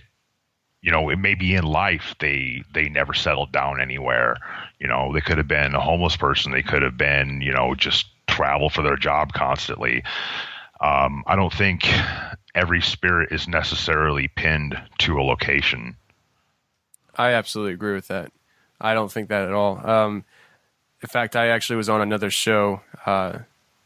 you 0.83 0.91
know, 0.91 1.11
it 1.11 1.19
may 1.19 1.35
be 1.35 1.55
in 1.55 1.65
life 1.65 2.15
they 2.21 2.65
they 2.73 2.89
never 2.89 3.13
settled 3.13 3.53
down 3.53 3.81
anywhere. 3.81 4.37
You 4.79 4.89
know, 4.89 5.13
they 5.13 5.21
could 5.21 5.39
have 5.39 5.49
been 5.49 5.75
a 5.75 5.81
homeless 5.81 6.17
person. 6.17 6.53
They 6.53 6.63
could 6.63 6.83
have 6.83 6.97
been, 6.97 7.43
you 7.43 7.53
know, 7.53 7.75
just 7.75 8.07
travel 8.41 8.71
for 8.71 8.81
their 8.81 8.97
job 8.97 9.35
constantly. 9.35 10.03
Um, 10.81 11.25
I 11.27 11.37
don't 11.37 11.53
think 11.53 11.87
every 12.55 12.81
spirit 12.81 13.33
is 13.33 13.47
necessarily 13.47 14.29
pinned 14.29 14.81
to 15.01 15.21
a 15.21 15.23
location. 15.23 15.97
I 17.15 17.33
absolutely 17.33 17.75
agree 17.75 17.93
with 17.93 18.09
that. 18.09 18.33
I 18.81 18.95
don't 18.95 19.13
think 19.13 19.29
that 19.29 19.43
at 19.43 19.53
all. 19.53 19.87
Um, 19.87 20.25
in 21.03 21.09
fact, 21.09 21.37
I 21.37 21.49
actually 21.49 21.77
was 21.77 21.91
on 21.91 22.01
another 22.01 22.31
show, 22.31 22.81
uh, 23.05 23.41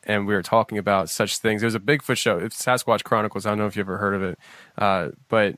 and 0.04 0.24
we 0.24 0.34
were 0.34 0.42
talking 0.42 0.78
about 0.78 1.10
such 1.10 1.38
things. 1.38 1.64
It 1.64 1.66
was 1.66 1.74
a 1.74 1.80
Bigfoot 1.80 2.16
show. 2.16 2.38
It's 2.38 2.64
Sasquatch 2.64 3.02
Chronicles. 3.02 3.46
I 3.46 3.50
don't 3.50 3.58
know 3.58 3.66
if 3.66 3.74
you 3.74 3.80
ever 3.80 3.98
heard 3.98 4.14
of 4.14 4.22
it, 4.22 4.38
uh, 4.78 5.08
but 5.28 5.56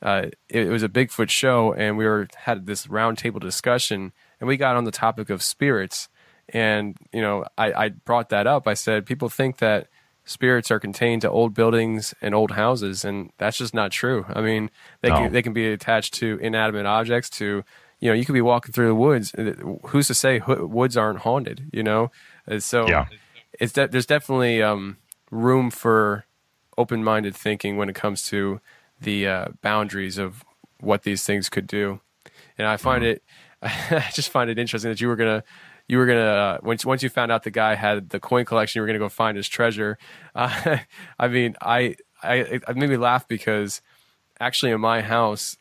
uh, 0.00 0.28
it, 0.48 0.68
it 0.68 0.70
was 0.70 0.82
a 0.82 0.88
Bigfoot 0.88 1.28
show, 1.28 1.74
and 1.74 1.98
we 1.98 2.06
were 2.06 2.28
had 2.34 2.64
this 2.64 2.86
roundtable 2.86 3.40
discussion, 3.40 4.12
and 4.40 4.48
we 4.48 4.56
got 4.56 4.76
on 4.76 4.84
the 4.84 4.90
topic 4.90 5.28
of 5.28 5.42
spirits. 5.42 6.08
And 6.50 6.96
you 7.12 7.20
know, 7.20 7.44
I, 7.56 7.72
I 7.72 7.88
brought 7.90 8.30
that 8.30 8.46
up. 8.46 8.66
I 8.66 8.74
said 8.74 9.06
people 9.06 9.28
think 9.28 9.58
that 9.58 9.88
spirits 10.24 10.70
are 10.70 10.78
contained 10.80 11.22
to 11.22 11.30
old 11.30 11.54
buildings 11.54 12.14
and 12.20 12.34
old 12.34 12.52
houses, 12.52 13.04
and 13.04 13.30
that's 13.38 13.58
just 13.58 13.74
not 13.74 13.90
true. 13.90 14.24
I 14.28 14.40
mean, 14.40 14.70
they 15.00 15.08
No. 15.10 15.16
can, 15.16 15.32
they 15.32 15.42
can 15.42 15.52
be 15.52 15.66
attached 15.72 16.14
to 16.14 16.38
inanimate 16.42 16.86
objects. 16.86 17.30
To 17.30 17.64
you 18.00 18.08
know, 18.08 18.14
you 18.14 18.24
could 18.24 18.34
be 18.34 18.40
walking 18.40 18.72
through 18.72 18.86
the 18.88 18.94
woods. 18.94 19.34
Who's 19.88 20.06
to 20.06 20.14
say 20.14 20.40
woods 20.46 20.96
aren't 20.96 21.20
haunted? 21.20 21.68
You 21.72 21.82
know, 21.82 22.10
And 22.46 22.62
so 22.62 22.88
Yeah. 22.88 23.06
it's 23.58 23.72
de- 23.72 23.88
there's 23.88 24.06
definitely 24.06 24.62
um, 24.62 24.98
room 25.30 25.70
for 25.70 26.24
open-minded 26.76 27.34
thinking 27.34 27.76
when 27.76 27.88
it 27.88 27.94
comes 27.94 28.22
to 28.28 28.60
the 29.00 29.26
uh, 29.26 29.46
boundaries 29.62 30.16
of 30.16 30.44
what 30.80 31.02
these 31.02 31.24
things 31.24 31.48
could 31.48 31.66
do. 31.66 32.00
And 32.56 32.66
I 32.68 32.76
find 32.76 33.02
it, 33.02 33.22
I 33.62 34.08
just 34.12 34.30
find 34.30 34.48
it 34.48 34.58
interesting 34.58 34.90
that 34.90 35.00
you 35.00 35.08
were 35.08 35.16
gonna, 35.16 35.42
you 35.88 35.98
were 35.98 36.06
gonna 36.06 36.20
uh, 36.20 36.58
once 36.62 36.84
once 36.84 37.02
you 37.02 37.08
found 37.08 37.32
out 37.32 37.42
the 37.42 37.50
guy 37.50 37.74
had 37.74 38.10
the 38.10 38.20
coin 38.20 38.44
collection, 38.44 38.78
you 38.78 38.82
were 38.82 38.86
gonna 38.86 38.98
go 38.98 39.08
find 39.08 39.36
his 39.36 39.48
treasure. 39.48 39.98
Uh, 40.34 40.78
I 41.18 41.28
mean, 41.28 41.56
I, 41.60 41.96
I 42.22 42.34
it 42.36 42.76
made 42.76 42.90
me 42.90 42.96
laugh 42.96 43.26
because 43.26 43.80
actually 44.38 44.72
in 44.72 44.80
my 44.80 45.00
house, 45.00 45.56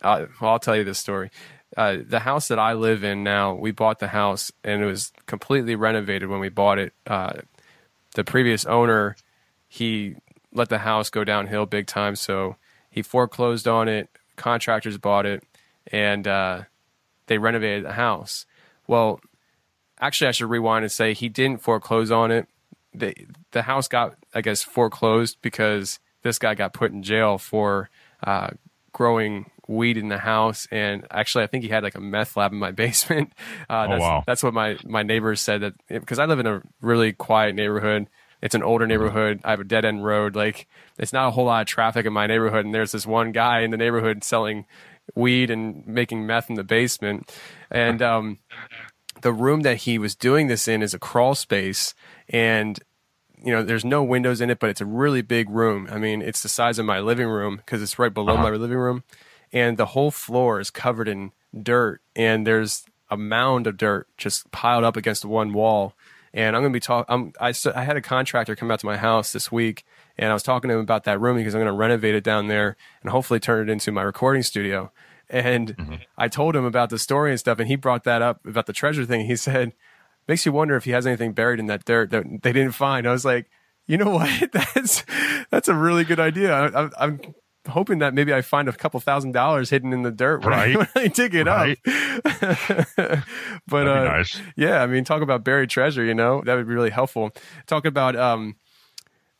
uh, 0.00 0.26
well, 0.40 0.52
I'll 0.52 0.58
tell 0.58 0.76
you 0.76 0.84
this 0.84 0.98
story. 0.98 1.30
Uh, 1.76 1.98
the 2.06 2.20
house 2.20 2.46
that 2.48 2.58
I 2.58 2.72
live 2.74 3.02
in 3.02 3.24
now, 3.24 3.52
we 3.54 3.72
bought 3.72 3.98
the 3.98 4.08
house 4.08 4.52
and 4.62 4.80
it 4.80 4.86
was 4.86 5.12
completely 5.26 5.74
renovated 5.74 6.28
when 6.28 6.38
we 6.38 6.48
bought 6.48 6.78
it. 6.78 6.92
Uh, 7.04 7.32
the 8.14 8.22
previous 8.22 8.64
owner, 8.64 9.16
he 9.66 10.14
let 10.52 10.68
the 10.68 10.78
house 10.78 11.10
go 11.10 11.24
downhill 11.24 11.66
big 11.66 11.88
time, 11.88 12.14
so 12.14 12.56
he 12.88 13.02
foreclosed 13.02 13.66
on 13.66 13.88
it. 13.88 14.08
Contractors 14.36 14.98
bought 14.98 15.26
it, 15.26 15.42
and 15.88 16.28
uh, 16.28 16.62
they 17.26 17.38
renovated 17.38 17.84
the 17.84 17.92
house. 17.92 18.46
Well, 18.86 19.20
actually, 20.00 20.28
I 20.28 20.32
should 20.32 20.50
rewind 20.50 20.84
and 20.84 20.92
say 20.92 21.14
he 21.14 21.28
didn't 21.28 21.62
foreclose 21.62 22.10
on 22.10 22.30
it. 22.30 22.46
the 22.92 23.14
The 23.52 23.62
house 23.62 23.88
got, 23.88 24.16
I 24.34 24.40
guess, 24.40 24.62
foreclosed 24.62 25.38
because 25.42 25.98
this 26.22 26.38
guy 26.38 26.54
got 26.54 26.72
put 26.72 26.92
in 26.92 27.02
jail 27.02 27.38
for 27.38 27.90
uh, 28.26 28.50
growing 28.92 29.50
weed 29.66 29.96
in 29.96 30.08
the 30.08 30.18
house, 30.18 30.68
and 30.70 31.06
actually, 31.10 31.44
I 31.44 31.46
think 31.46 31.64
he 31.64 31.70
had 31.70 31.82
like 31.82 31.94
a 31.94 32.00
meth 32.00 32.36
lab 32.36 32.52
in 32.52 32.58
my 32.58 32.70
basement. 32.84 33.32
Uh, 33.68 33.86
Oh, 33.86 33.88
that's, 33.90 34.00
wow. 34.00 34.24
that's 34.26 34.42
what 34.42 34.54
my 34.54 34.78
my 34.84 35.02
neighbors 35.02 35.40
said 35.40 35.60
that 35.62 35.74
because 35.88 36.18
I 36.18 36.26
live 36.26 36.38
in 36.38 36.46
a 36.46 36.62
really 36.80 37.12
quiet 37.12 37.54
neighborhood. 37.54 38.08
It's 38.42 38.54
an 38.54 38.62
older 38.62 38.86
neighborhood. 38.86 39.40
I 39.42 39.50
have 39.52 39.60
a 39.60 39.64
dead 39.64 39.86
end 39.86 40.04
road. 40.04 40.36
Like 40.36 40.66
it's 40.98 41.14
not 41.14 41.28
a 41.28 41.30
whole 41.30 41.46
lot 41.46 41.62
of 41.62 41.66
traffic 41.66 42.04
in 42.04 42.12
my 42.12 42.26
neighborhood, 42.26 42.66
and 42.66 42.74
there's 42.74 42.92
this 42.92 43.06
one 43.06 43.32
guy 43.32 43.60
in 43.60 43.70
the 43.70 43.78
neighborhood 43.78 44.22
selling 44.22 44.66
weed 45.14 45.50
and 45.50 45.86
making 45.86 46.26
meth 46.26 46.50
in 46.50 46.56
the 46.56 46.64
basement, 46.64 47.34
and 47.70 48.02
um, 48.02 48.38
the 49.24 49.32
room 49.32 49.62
that 49.62 49.78
he 49.78 49.98
was 49.98 50.14
doing 50.14 50.48
this 50.48 50.68
in 50.68 50.82
is 50.82 50.92
a 50.92 50.98
crawl 50.98 51.34
space, 51.34 51.94
and 52.28 52.78
you 53.42 53.52
know, 53.52 53.62
there's 53.62 53.84
no 53.84 54.02
windows 54.02 54.42
in 54.42 54.50
it, 54.50 54.58
but 54.58 54.68
it's 54.68 54.82
a 54.82 54.86
really 54.86 55.22
big 55.22 55.48
room. 55.48 55.88
I 55.90 55.96
mean, 55.96 56.20
it's 56.20 56.42
the 56.42 56.48
size 56.48 56.78
of 56.78 56.84
my 56.84 57.00
living 57.00 57.26
room 57.26 57.56
because 57.56 57.82
it's 57.82 57.98
right 57.98 58.12
below 58.12 58.34
uh-huh. 58.34 58.42
my 58.42 58.50
living 58.50 58.76
room, 58.76 59.02
and 59.50 59.78
the 59.78 59.86
whole 59.86 60.10
floor 60.10 60.60
is 60.60 60.70
covered 60.70 61.08
in 61.08 61.32
dirt, 61.58 62.02
and 62.14 62.46
there's 62.46 62.84
a 63.10 63.16
mound 63.16 63.66
of 63.66 63.78
dirt 63.78 64.08
just 64.18 64.50
piled 64.50 64.84
up 64.84 64.94
against 64.94 65.24
one 65.24 65.54
wall. 65.54 65.94
And 66.34 66.54
I'm 66.54 66.60
gonna 66.60 66.74
be 66.74 66.80
talking. 66.80 67.32
I, 67.40 67.52
st- 67.52 67.76
I 67.76 67.84
had 67.84 67.96
a 67.96 68.02
contractor 68.02 68.54
come 68.54 68.70
out 68.70 68.80
to 68.80 68.86
my 68.86 68.98
house 68.98 69.32
this 69.32 69.50
week, 69.50 69.86
and 70.18 70.28
I 70.28 70.34
was 70.34 70.42
talking 70.42 70.68
to 70.68 70.74
him 70.74 70.82
about 70.82 71.04
that 71.04 71.18
room 71.18 71.38
because 71.38 71.54
I'm 71.54 71.62
gonna 71.62 71.72
renovate 71.72 72.14
it 72.14 72.24
down 72.24 72.48
there 72.48 72.76
and 73.00 73.10
hopefully 73.10 73.40
turn 73.40 73.66
it 73.66 73.72
into 73.72 73.90
my 73.90 74.02
recording 74.02 74.42
studio. 74.42 74.92
And 75.30 76.00
I 76.18 76.28
told 76.28 76.54
him 76.56 76.64
about 76.64 76.90
the 76.90 76.98
story 76.98 77.30
and 77.30 77.40
stuff, 77.40 77.58
and 77.58 77.68
he 77.68 77.76
brought 77.76 78.04
that 78.04 78.22
up 78.22 78.44
about 78.46 78.66
the 78.66 78.72
treasure 78.72 79.04
thing. 79.04 79.26
He 79.26 79.36
said, 79.36 79.72
makes 80.28 80.44
you 80.46 80.52
wonder 80.52 80.76
if 80.76 80.84
he 80.84 80.90
has 80.92 81.06
anything 81.06 81.32
buried 81.32 81.58
in 81.60 81.66
that 81.66 81.84
dirt 81.84 82.10
that 82.10 82.24
they 82.42 82.52
didn't 82.52 82.72
find. 82.72 83.06
I 83.06 83.12
was 83.12 83.24
like, 83.24 83.50
you 83.86 83.96
know 83.98 84.10
what? 84.10 84.52
That's 84.52 85.04
that's 85.50 85.68
a 85.68 85.74
really 85.74 86.04
good 86.04 86.18
idea. 86.20 86.54
I, 86.54 86.88
I'm 86.98 87.20
hoping 87.68 87.98
that 87.98 88.14
maybe 88.14 88.32
I 88.32 88.40
find 88.42 88.68
a 88.68 88.72
couple 88.72 88.98
thousand 89.00 89.32
dollars 89.32 89.70
hidden 89.70 89.92
in 89.92 90.02
the 90.02 90.10
dirt 90.10 90.42
when, 90.44 90.52
I, 90.54 90.74
when 90.74 90.88
I 90.96 91.08
dig 91.08 91.34
it 91.34 91.46
Right. 91.46 91.78
up. 91.86 92.24
but 93.66 93.86
uh, 93.88 94.04
nice. 94.04 94.40
yeah, 94.56 94.82
I 94.82 94.86
mean, 94.86 95.04
talk 95.04 95.22
about 95.22 95.44
buried 95.44 95.68
treasure. 95.70 96.04
You 96.04 96.14
know, 96.14 96.42
that 96.46 96.54
would 96.54 96.66
be 96.66 96.74
really 96.74 96.90
helpful. 96.90 97.30
Talk 97.66 97.84
about 97.84 98.16
um, 98.16 98.56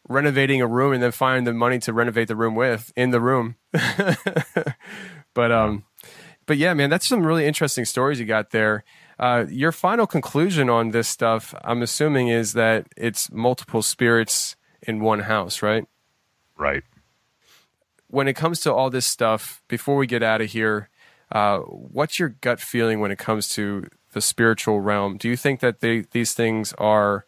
renovating 0.09 0.61
a 0.61 0.67
room 0.67 0.93
and 0.93 1.03
then 1.03 1.13
finding 1.13 1.45
the 1.45 1.53
money 1.55 1.79
to 1.81 1.93
renovate 1.93 2.29
the 2.29 2.37
room 2.37 2.55
with 2.55 2.93
in 2.97 3.11
the 3.11 3.21
room. 3.21 3.57
but 5.35 5.53
um, 5.53 5.85
but 6.47 6.57
yeah, 6.57 6.75
man, 6.75 6.91
that's 6.91 7.07
some 7.07 7.27
really 7.27 7.47
interesting 7.47 7.85
stories 7.85 8.21
you 8.21 8.27
got 8.27 8.51
there. 8.51 8.85
Uh, 9.19 9.47
your 9.49 9.73
final 9.73 10.07
conclusion 10.07 10.69
on 10.69 10.91
this 10.91 11.09
stuff, 11.09 11.55
I'm 11.65 11.83
assuming, 11.83 12.29
is 12.29 12.53
that 12.55 12.87
it's 12.97 13.31
multiple 13.31 13.83
spirits 13.83 14.57
in 14.83 15.01
one 15.01 15.21
house, 15.21 15.63
right? 15.63 15.87
Right. 16.59 16.83
When 18.09 18.29
it 18.29 18.35
comes 18.35 18.61
to 18.61 18.73
all 18.73 18.91
this 18.91 19.07
stuff, 19.07 19.63
before 19.69 19.97
we 19.97 20.07
get 20.07 20.23
out 20.23 20.41
of 20.41 20.51
here, 20.51 20.89
uh, 21.33 21.59
what's 21.59 22.19
your 22.19 22.31
gut 22.31 22.61
feeling 22.61 23.01
when 23.01 23.11
it 23.11 23.19
comes 23.19 23.49
to 23.51 23.87
the 24.13 24.21
spiritual 24.21 24.81
realm? 24.81 25.17
Do 25.17 25.29
you 25.29 25.37
think 25.37 25.61
that 25.61 25.81
they, 25.81 26.05
these 26.11 26.35
things 26.35 26.73
are 26.75 27.27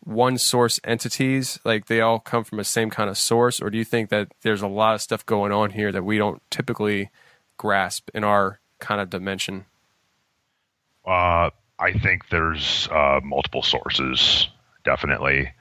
one 0.00 0.38
source 0.38 0.78
entities, 0.84 1.58
like 1.64 1.86
they 1.86 2.00
all 2.00 2.18
come 2.18 2.44
from 2.44 2.58
the 2.58 2.64
same 2.64 2.90
kind 2.90 3.10
of 3.10 3.18
source, 3.18 3.60
or 3.60 3.70
do 3.70 3.78
you 3.78 3.84
think 3.84 4.10
that 4.10 4.28
there's 4.42 4.62
a 4.62 4.68
lot 4.68 4.94
of 4.94 5.02
stuff 5.02 5.24
going 5.26 5.52
on 5.52 5.70
here 5.70 5.90
that 5.90 6.04
we 6.04 6.18
don't 6.18 6.42
typically 6.50 7.10
grasp 7.56 8.10
in 8.14 8.24
our 8.24 8.60
kind 8.78 9.00
of 9.00 9.10
dimension? 9.10 9.66
Uh, 11.06 11.50
I 11.78 11.92
think 12.02 12.28
there's 12.30 12.88
uh, 12.90 13.20
multiple 13.22 13.62
sources, 13.62 14.48
definitely. 14.84 15.52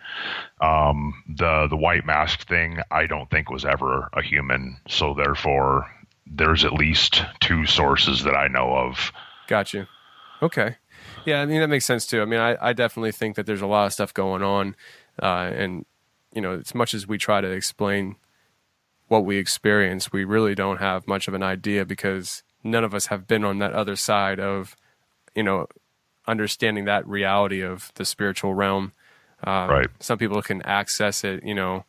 Um, 0.62 1.24
the 1.28 1.68
the 1.70 1.78
white 1.78 2.06
mask 2.06 2.48
thing, 2.48 2.80
I 2.92 3.06
don't 3.06 3.30
think 3.30 3.50
was 3.50 3.66
ever 3.66 4.10
a 4.14 4.22
human, 4.22 4.78
so 4.88 5.14
therefore, 5.14 5.90
there's 6.26 6.66
at 6.66 6.74
least 6.74 7.24
two 7.42 7.66
sources 7.66 8.24
that 8.24 8.36
I 8.36 8.48
know 8.48 8.76
of. 8.76 9.12
Got 9.48 9.74
you. 9.74 9.88
Okay. 10.42 10.78
Yeah, 11.26 11.42
I 11.42 11.46
mean 11.46 11.60
that 11.60 11.68
makes 11.68 11.86
sense 11.86 12.06
too. 12.06 12.22
I 12.22 12.26
mean, 12.26 12.40
I, 12.40 12.58
I 12.62 12.74
definitely 12.74 13.12
think 13.12 13.36
that 13.36 13.46
there's 13.46 13.62
a 13.62 13.68
lot 13.68 13.86
of 13.86 13.94
stuff 13.94 14.14
going 14.14 14.42
on, 14.42 14.76
uh, 15.22 15.52
and 15.54 15.86
you 16.34 16.42
know, 16.42 16.60
as 16.60 16.74
much 16.74 16.94
as 16.94 17.08
we 17.08 17.18
try 17.18 17.42
to 17.42 17.50
explain 17.50 18.16
what 19.08 19.26
we 19.26 19.38
experience, 19.38 20.12
we 20.12 20.24
really 20.24 20.56
don't 20.56 20.78
have 20.78 21.08
much 21.08 21.28
of 21.28 21.34
an 21.34 21.44
idea 21.44 21.86
because 21.86 22.44
none 22.64 22.84
of 22.84 22.94
us 22.94 23.08
have 23.08 23.28
been 23.28 23.44
on 23.44 23.60
that 23.60 23.74
other 23.74 23.96
side 23.96 24.40
of, 24.40 24.76
you 25.36 25.44
know, 25.44 25.68
understanding 26.28 26.86
that 26.86 27.08
reality 27.08 27.62
of 27.62 27.92
the 27.96 28.06
spiritual 28.06 28.54
realm. 28.54 28.94
Um, 29.44 29.70
Right. 29.70 29.88
Some 30.00 30.18
people 30.18 30.42
can 30.42 30.62
access 30.64 31.24
it, 31.24 31.44
you 31.44 31.54
know, 31.54 31.86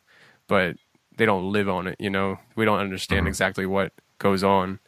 but 0.47 0.75
they 1.17 1.25
don't 1.25 1.51
live 1.51 1.67
on 1.67 1.87
it. 1.87 1.95
You 1.99 2.09
know, 2.11 2.37
we 2.55 2.65
don't 2.65 2.79
understand 2.79 3.27
exactly 3.27 3.65
what 3.65 3.93
goes 4.19 4.43
on. 4.43 4.79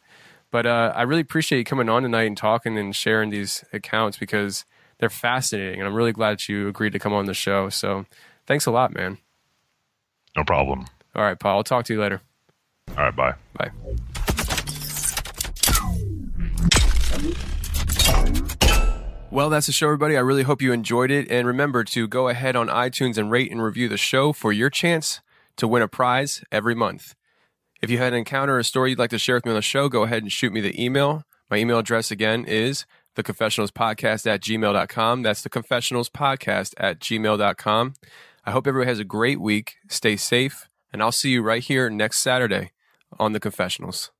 But 0.52 0.66
uh, 0.66 0.92
I 0.94 1.02
really 1.02 1.20
appreciate 1.20 1.58
you 1.58 1.64
coming 1.64 1.88
on 1.88 2.02
tonight 2.02 2.24
and 2.24 2.36
talking 2.36 2.78
and 2.78 2.94
sharing 2.94 3.30
these 3.30 3.64
accounts 3.72 4.18
because 4.18 4.64
they're 4.98 5.10
fascinating, 5.10 5.80
and 5.80 5.88
I'm 5.88 5.94
really 5.94 6.12
glad 6.12 6.32
that 6.32 6.48
you 6.48 6.68
agreed 6.68 6.92
to 6.92 6.98
come 6.98 7.12
on 7.12 7.26
the 7.26 7.34
show. 7.34 7.68
So, 7.68 8.04
thanks 8.46 8.66
a 8.66 8.70
lot, 8.70 8.92
man. 8.92 9.18
No 10.36 10.44
problem. 10.44 10.86
All 11.14 11.22
right, 11.22 11.38
Paul. 11.38 11.58
I'll 11.58 11.64
talk 11.64 11.84
to 11.86 11.94
you 11.94 12.00
later. 12.00 12.20
All 12.96 13.04
right, 13.04 13.16
bye. 13.16 13.34
Bye. 13.54 13.70
Well, 19.32 19.48
that's 19.48 19.66
the 19.66 19.72
show, 19.72 19.86
everybody. 19.86 20.16
I 20.16 20.20
really 20.20 20.42
hope 20.42 20.60
you 20.60 20.72
enjoyed 20.72 21.10
it. 21.12 21.30
And 21.30 21.46
remember 21.46 21.84
to 21.84 22.08
go 22.08 22.28
ahead 22.28 22.56
on 22.56 22.66
iTunes 22.66 23.16
and 23.16 23.30
rate 23.30 23.52
and 23.52 23.62
review 23.62 23.88
the 23.88 23.96
show 23.96 24.32
for 24.32 24.52
your 24.52 24.70
chance 24.70 25.20
to 25.56 25.68
win 25.68 25.82
a 25.82 25.88
prize 25.88 26.42
every 26.50 26.74
month. 26.74 27.14
If 27.80 27.90
you 27.90 27.98
had 27.98 28.12
an 28.12 28.18
encounter 28.18 28.56
or 28.56 28.58
a 28.58 28.64
story 28.64 28.90
you'd 28.90 28.98
like 28.98 29.10
to 29.10 29.18
share 29.18 29.36
with 29.36 29.44
me 29.44 29.52
on 29.52 29.56
the 29.56 29.62
show, 29.62 29.88
go 29.88 30.02
ahead 30.02 30.22
and 30.22 30.32
shoot 30.32 30.52
me 30.52 30.60
the 30.60 30.82
email. 30.82 31.22
My 31.50 31.58
email 31.58 31.78
address 31.78 32.10
again 32.10 32.44
is 32.44 32.86
theconfessionalspodcast 33.16 34.26
at 34.26 34.40
gmail.com. 34.40 35.22
That's 35.22 35.42
theconfessionalspodcast 35.46 36.74
at 36.76 36.98
gmail.com. 37.00 37.94
I 38.44 38.50
hope 38.50 38.66
everyone 38.66 38.88
has 38.88 38.98
a 38.98 39.04
great 39.04 39.40
week. 39.40 39.76
Stay 39.88 40.16
safe, 40.16 40.68
and 40.92 41.02
I'll 41.02 41.12
see 41.12 41.30
you 41.30 41.42
right 41.42 41.62
here 41.62 41.88
next 41.90 42.18
Saturday 42.18 42.72
on 43.18 43.32
The 43.32 43.40
Confessionals. 43.40 44.10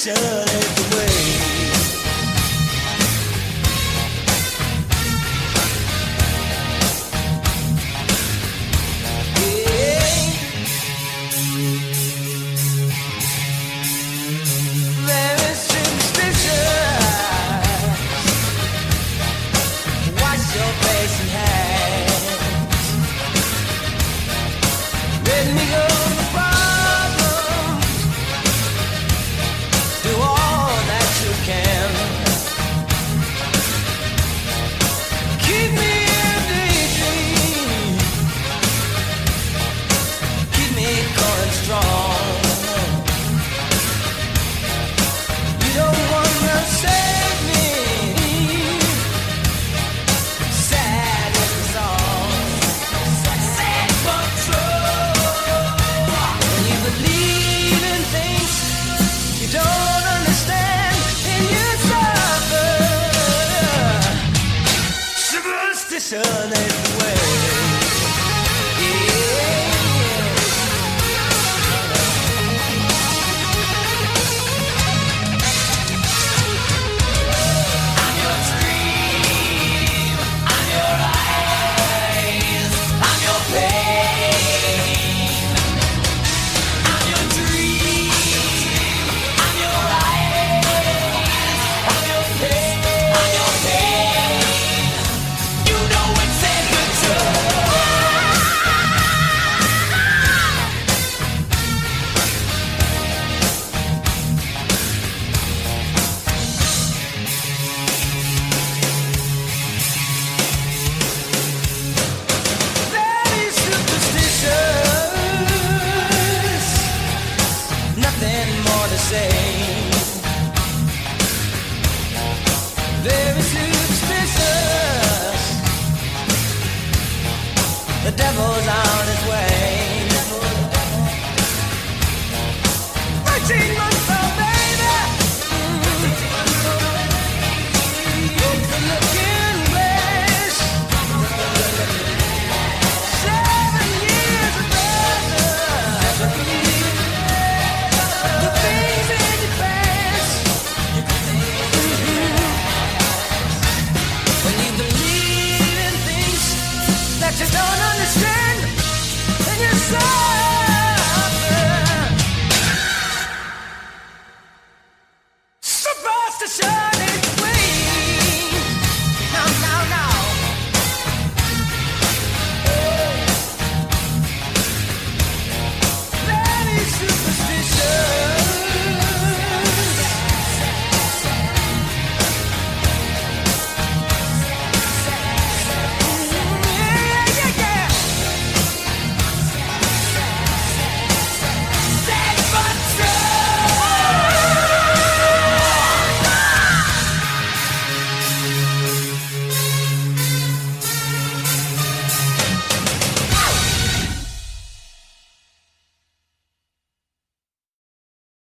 Suffer. 0.00 0.49